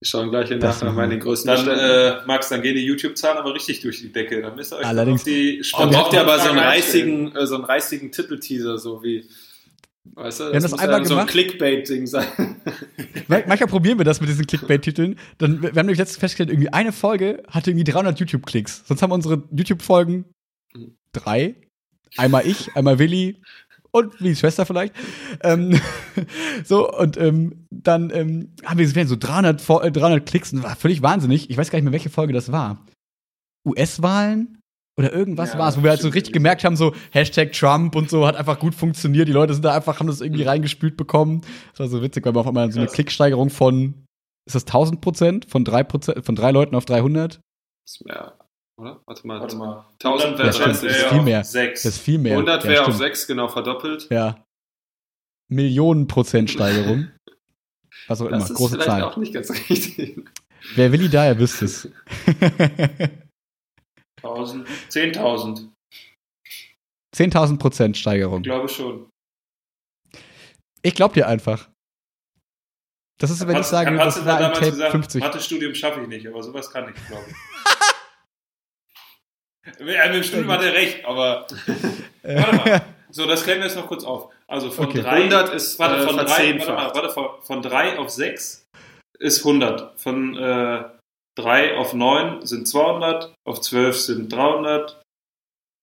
Wir 0.00 0.06
schauen 0.06 0.30
gleich 0.30 0.50
in 0.50 0.60
nach 0.60 0.80
nach 0.82 0.94
meinen 0.94 1.20
größten 1.20 1.46
Dann, 1.46 1.68
äh, 1.68 2.24
Max, 2.26 2.48
dann 2.48 2.62
gehen 2.62 2.74
die 2.74 2.86
YouTube-Zahlen 2.86 3.36
aber 3.36 3.54
richtig 3.54 3.82
durch 3.82 4.00
die 4.00 4.10
Decke. 4.10 4.40
Dann 4.40 4.56
müsst 4.56 4.72
ihr 4.72 4.78
euch 4.78 4.86
Allerdings, 4.86 5.22
die 5.24 5.62
Dann 5.76 5.90
braucht 5.90 6.14
ihr 6.14 6.22
aber 6.22 6.38
so 6.38 6.48
einen 6.48 6.58
reißigen, 6.58 7.36
äh, 7.36 7.46
so 7.46 7.56
einen 7.56 7.64
reißigen 7.64 8.10
Titelteaser, 8.12 8.78
so 8.78 9.02
wie 9.02 9.28
Weißt 10.04 10.40
du, 10.40 10.52
das, 10.52 10.64
das 10.64 10.74
einmal 10.74 11.00
ja 11.00 11.04
so 11.06 11.16
ein 11.16 11.26
Clickbait-Ding 11.26 12.06
sein. 12.06 12.26
Manchmal 13.28 13.68
probieren 13.68 13.98
wir 13.98 14.04
das 14.04 14.20
mit 14.20 14.28
diesen 14.28 14.46
Clickbait-Titeln. 14.46 15.16
wir 15.38 15.48
haben 15.48 15.74
nämlich 15.74 15.98
letztens 15.98 16.18
festgestellt, 16.18 16.50
irgendwie 16.50 16.72
eine 16.72 16.92
Folge 16.92 17.42
hatte 17.48 17.70
irgendwie 17.70 17.84
300 17.84 18.18
YouTube-Klicks. 18.18 18.82
Sonst 18.86 19.00
haben 19.00 19.12
unsere 19.12 19.44
YouTube-Folgen 19.52 20.24
drei. 21.12 21.54
Einmal 22.16 22.46
ich, 22.46 22.74
einmal 22.74 22.98
Willi 22.98 23.40
und 23.92 24.20
Willis 24.20 24.40
Schwester 24.40 24.66
vielleicht. 24.66 24.94
Ähm, 25.42 25.80
so, 26.64 26.90
und 26.90 27.16
ähm, 27.16 27.66
dann 27.70 28.10
ähm, 28.10 28.54
haben 28.64 28.78
wir 28.78 28.84
gesehen, 28.84 29.06
so 29.06 29.16
300, 29.16 29.66
300 29.66 30.12
äh, 30.12 30.20
Klicks. 30.20 30.52
Und 30.52 30.62
war 30.62 30.74
völlig 30.74 31.02
wahnsinnig. 31.02 31.48
Ich 31.48 31.56
weiß 31.56 31.70
gar 31.70 31.78
nicht 31.78 31.84
mehr, 31.84 31.92
welche 31.92 32.10
Folge 32.10 32.32
das 32.32 32.50
war. 32.50 32.84
US-Wahlen? 33.64 34.58
Oder 34.98 35.12
irgendwas 35.12 35.54
ja, 35.54 35.58
war 35.58 35.68
es, 35.70 35.78
wo 35.78 35.82
wir 35.82 35.90
halt 35.90 36.02
so 36.02 36.08
richtig 36.08 36.34
gemerkt 36.34 36.64
haben, 36.64 36.76
so 36.76 36.94
Hashtag 37.12 37.52
Trump 37.52 37.96
und 37.96 38.10
so 38.10 38.26
hat 38.26 38.36
einfach 38.36 38.58
gut 38.58 38.74
funktioniert. 38.74 39.26
Die 39.26 39.32
Leute 39.32 39.54
sind 39.54 39.64
da 39.64 39.74
einfach, 39.74 39.98
haben 39.98 40.06
das 40.06 40.20
irgendwie 40.20 40.42
reingespült 40.42 40.96
bekommen. 40.96 41.40
Das 41.70 41.80
war 41.80 41.88
so 41.88 42.02
witzig, 42.02 42.26
weil 42.26 42.34
wir 42.34 42.40
auf 42.40 42.46
einmal 42.46 42.70
so 42.70 42.78
eine 42.78 42.88
Klicksteigerung 42.88 43.48
von, 43.48 44.04
ist 44.46 44.54
das 44.54 44.66
1000 44.66 45.00
Prozent? 45.00 45.46
Von 45.50 45.64
drei 45.64 45.82
Prozent, 45.82 46.24
von 46.26 46.34
drei 46.34 46.50
Leuten 46.50 46.74
auf 46.74 46.84
300? 46.84 47.36
Das 47.36 47.94
ist 47.94 48.04
mehr, 48.04 48.34
oder? 48.76 49.00
Warte 49.06 49.26
mal. 49.26 49.40
Warte 49.40 49.56
mal. 49.56 49.86
1000 50.02 50.38
wäre 50.38 50.50
ja, 50.50 50.66
das 50.66 50.82
ist 50.82 50.96
viel 51.06 51.22
mehr. 51.22 51.42
6. 51.42 51.82
Das 51.82 51.94
ist 51.94 52.02
viel 52.02 52.18
mehr. 52.18 52.32
100 52.32 52.64
wäre 52.64 52.74
ja, 52.74 52.84
auf 52.84 52.94
6, 52.94 53.26
genau, 53.26 53.48
verdoppelt. 53.48 54.08
Ja. 54.10 54.44
Millionen 55.48 56.06
Prozent 56.06 56.50
Steigerung. 56.50 57.08
Was 58.08 58.20
auch 58.20 58.28
das 58.28 58.50
immer, 58.50 58.58
große 58.58 58.78
Zahl. 58.78 59.00
Das 59.00 59.10
ist 59.10 59.14
auch 59.14 59.16
nicht 59.16 59.32
ganz 59.32 59.50
richtig. 59.70 60.28
Wer 60.74 60.92
Willi 60.92 61.08
da, 61.08 61.24
er 61.24 61.38
wüsste 61.38 61.64
es. 61.64 61.88
10.000. 64.22 65.68
10.000 67.14 67.58
Prozent 67.58 67.96
Steigerung. 67.96 68.38
Ich 68.38 68.44
glaube 68.44 68.68
schon. 68.68 69.10
Ich 70.82 70.94
glaube 70.94 71.14
dir 71.14 71.28
einfach. 71.28 71.68
Das 73.18 73.30
ist, 73.30 73.46
wenn 73.46 73.56
ich 73.56 73.66
sage, 73.66 73.96
das 73.96 74.24
war 74.24 74.38
ein 74.38 74.52
Tape 74.52 74.70
gesagt, 74.70 74.90
50. 74.90 75.22
Mathe-Studium 75.22 75.74
schaffe 75.74 76.00
ich 76.02 76.08
nicht, 76.08 76.26
aber 76.26 76.42
sowas 76.42 76.70
kann 76.70 76.92
ich, 76.92 77.06
glaube 77.06 77.24
ich. 77.28 77.36
Mit 79.84 79.94
dem 79.96 80.22
Studium 80.24 80.50
hat 80.50 80.62
er 80.62 80.72
recht, 80.72 81.04
aber 81.04 81.46
warte 82.22 82.56
mal. 82.56 82.82
So, 83.10 83.26
das 83.26 83.44
klären 83.44 83.58
wir 83.58 83.66
jetzt 83.66 83.76
noch 83.76 83.86
kurz 83.86 84.04
auf. 84.04 84.32
Also 84.48 84.70
von 84.70 84.86
okay. 84.86 85.02
3 85.02 85.10
100 85.10 85.54
ist 85.54 85.78
warte, 85.78 86.02
von, 86.02 86.18
äh, 86.18 86.24
3, 86.24 86.58
warte, 86.58 86.72
mal, 86.72 86.94
warte, 86.94 87.10
von, 87.10 87.42
von 87.42 87.62
3 87.62 87.98
auf 87.98 88.10
6 88.10 88.66
ist 89.18 89.38
100. 89.44 90.00
Von 90.00 90.36
äh, 90.36 90.84
3 91.38 91.78
auf 91.78 91.94
9 91.94 92.46
sind 92.46 92.68
200, 92.68 93.34
auf 93.46 93.60
12 93.60 93.98
sind 93.98 94.32
300, 94.32 95.02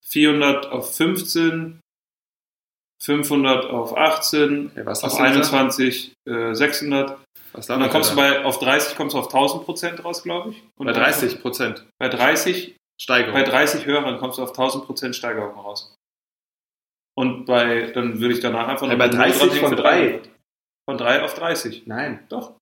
400 0.05 0.71
auf 0.71 0.95
15, 0.95 1.79
500 3.01 3.65
auf 3.65 3.97
18, 3.97 4.71
ja, 4.75 4.85
auf 4.85 5.19
21 5.19 6.13
äh, 6.27 6.53
600. 6.53 7.17
Was 7.53 7.69
und 7.69 7.79
dann 7.79 7.89
kommst 7.89 8.11
du 8.11 8.15
bei, 8.15 8.43
auf 8.45 8.59
30 8.59 8.95
kommst 8.95 9.15
du 9.15 9.19
auf 9.19 9.27
1000 9.27 9.65
Prozent 9.65 10.03
raus, 10.03 10.21
glaube 10.23 10.51
ich. 10.51 10.63
Und 10.77 10.85
bei 10.85 10.93
30 10.93 11.41
Prozent? 11.41 11.85
Bei 11.97 12.09
30 12.09 12.75
Steigerung. 13.01 13.33
Bei 13.33 13.43
30 13.43 13.85
Hörern 13.85 14.19
kommst 14.19 14.37
du 14.37 14.43
auf 14.43 14.49
1000 14.49 14.85
Prozent 14.85 15.15
Steigerung 15.15 15.57
raus. 15.57 15.95
Und 17.17 17.45
bei, 17.45 17.91
dann 17.91 18.19
würde 18.19 18.33
ich 18.33 18.39
danach 18.39 18.67
einfach 18.67 18.85
noch 18.85 18.93
ja, 18.93 18.97
bei 18.97 19.07
30 19.07 19.59
von 19.59 19.75
3. 19.75 20.21
Von 20.87 20.97
3 20.97 21.23
auf 21.23 21.33
30. 21.33 21.87
Nein. 21.87 22.25
Doch. 22.29 22.55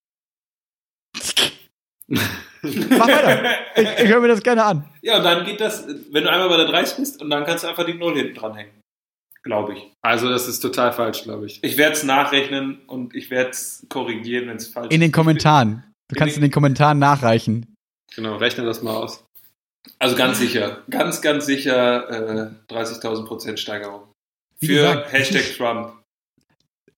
Mach 2.62 3.08
weiter. 3.08 3.44
Ich, 3.76 4.04
ich 4.04 4.08
höre 4.10 4.22
mir 4.22 4.28
das 4.30 4.42
gerne 4.42 4.64
an. 4.64 4.90
Ja, 5.02 5.18
und 5.18 5.24
dann 5.24 5.46
geht 5.46 5.62
das, 5.62 5.88
wenn 6.12 6.24
du 6.24 6.32
einmal 6.32 6.50
bei 6.50 6.58
der 6.58 6.68
30 6.68 6.98
bist, 6.98 7.22
und 7.22 7.30
dann 7.30 7.46
kannst 7.46 7.64
du 7.64 7.68
einfach 7.68 7.86
die 7.86 7.94
Null 7.94 8.16
hinten 8.16 8.36
dranhängen. 8.36 8.74
Glaube 9.44 9.74
ich. 9.74 9.94
Also, 10.02 10.30
das 10.30 10.48
ist 10.48 10.60
total 10.60 10.92
falsch, 10.92 11.24
glaube 11.24 11.46
ich. 11.46 11.64
Ich 11.64 11.78
werde 11.78 11.94
es 11.94 12.04
nachrechnen 12.04 12.82
und 12.88 13.16
ich 13.16 13.30
werde 13.30 13.52
es 13.52 13.86
korrigieren, 13.90 14.50
wenn 14.50 14.58
es 14.58 14.68
falsch 14.68 14.88
ist. 14.88 14.94
In 14.94 15.02
den 15.02 15.12
Kommentaren. 15.12 15.84
Du 16.10 16.16
in 16.16 16.20
kannst 16.20 16.36
in 16.36 16.42
den 16.42 16.52
Kommentaren 16.52 17.00
nachreichen. 17.00 17.74
Genau, 18.16 18.38
rechne 18.38 18.66
das 18.66 18.82
mal 18.82 18.96
aus. 18.96 19.24
Also 20.00 20.16
ganz 20.16 20.40
sicher, 20.40 20.84
ganz, 20.90 21.22
ganz 21.22 21.46
sicher 21.46 22.52
äh, 22.70 22.74
30.000 22.74 23.26
Prozent 23.26 23.60
Steigerung. 23.60 24.04
Für 24.60 24.74
gesagt, 24.74 25.14
Hashtag 25.14 25.56
Trump 25.56 25.97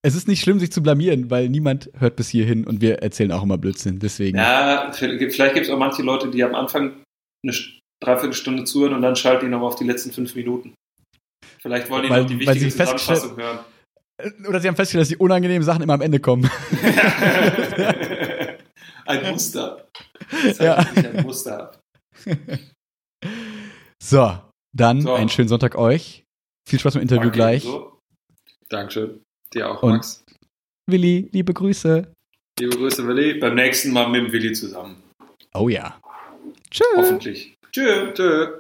es 0.02 0.16
ist 0.16 0.28
nicht 0.28 0.42
schlimm, 0.42 0.60
sich 0.60 0.72
zu 0.72 0.82
blamieren, 0.82 1.30
weil 1.30 1.50
niemand 1.50 1.90
hört 1.98 2.16
bis 2.16 2.30
hierhin 2.30 2.66
und 2.66 2.82
wir 2.82 3.00
erzählen 3.00 3.32
auch 3.32 3.44
immer 3.44 3.58
Blödsinn. 3.58 4.00
Deswegen. 4.00 4.38
Ja, 4.38 4.92
vielleicht 4.94 5.20
gibt 5.20 5.66
es 5.66 5.70
auch 5.70 5.78
manche 5.78 6.04
Leute, 6.04 6.30
die 6.30 6.44
am 6.44 6.56
Anfang 6.56 7.04
eine 7.44 7.54
Dreiviertelstunde 8.02 8.64
zuhören 8.64 8.94
und 8.94 9.02
dann 9.02 9.16
schalten 9.16 9.46
die 9.46 9.52
nochmal 9.52 9.68
auf 9.68 9.76
die 9.76 9.84
letzten 9.84 10.12
fünf 10.12 10.36
Minuten. 10.36 10.74
Vielleicht 11.62 11.90
wollen 11.90 12.04
die 12.04 12.10
weil, 12.10 12.22
noch 12.22 12.30
die 12.30 12.40
wichtige 12.40 12.70
Zusammenfassung 12.70 13.38
hören. 13.38 13.60
Oder 14.48 14.60
sie 14.60 14.68
haben 14.68 14.76
festgestellt, 14.76 15.02
dass 15.02 15.10
die 15.10 15.18
unangenehmen 15.18 15.64
Sachen 15.64 15.82
immer 15.82 15.94
am 15.94 16.02
Ende 16.02 16.20
kommen. 16.20 16.50
ein 19.06 19.32
Muster. 19.32 19.88
Das 20.44 20.58
ja. 20.60 20.76
ein 20.76 21.24
Muster. 21.24 21.80
so, 24.02 24.38
dann 24.76 25.02
so. 25.02 25.14
einen 25.14 25.30
schönen 25.30 25.48
Sonntag 25.48 25.78
euch. 25.78 26.26
Viel 26.68 26.80
Spaß 26.80 26.96
im 26.96 27.02
Interview 27.02 27.24
Danke, 27.24 27.38
gleich. 27.38 27.64
So. 27.64 28.00
Dankeschön. 28.70 29.22
Dir 29.54 29.72
auch, 29.72 29.82
Und 29.84 29.92
Max. 29.94 30.24
Willi, 30.90 31.30
liebe 31.32 31.54
Grüße. 31.54 32.12
Liebe 32.60 32.76
Grüße, 32.76 33.08
Willi. 33.08 33.40
Beim 33.40 33.56
nächsten 33.56 33.92
Mal 33.92 34.10
mit 34.10 34.26
dem 34.26 34.32
Willi 34.32 34.54
zusammen. 34.54 35.02
Oh 35.54 35.70
ja. 35.70 36.00
Tschö. 36.70 36.84
Hoffentlich. 36.96 37.56
Tschö. 37.72 38.14
Tschö. 38.14 38.60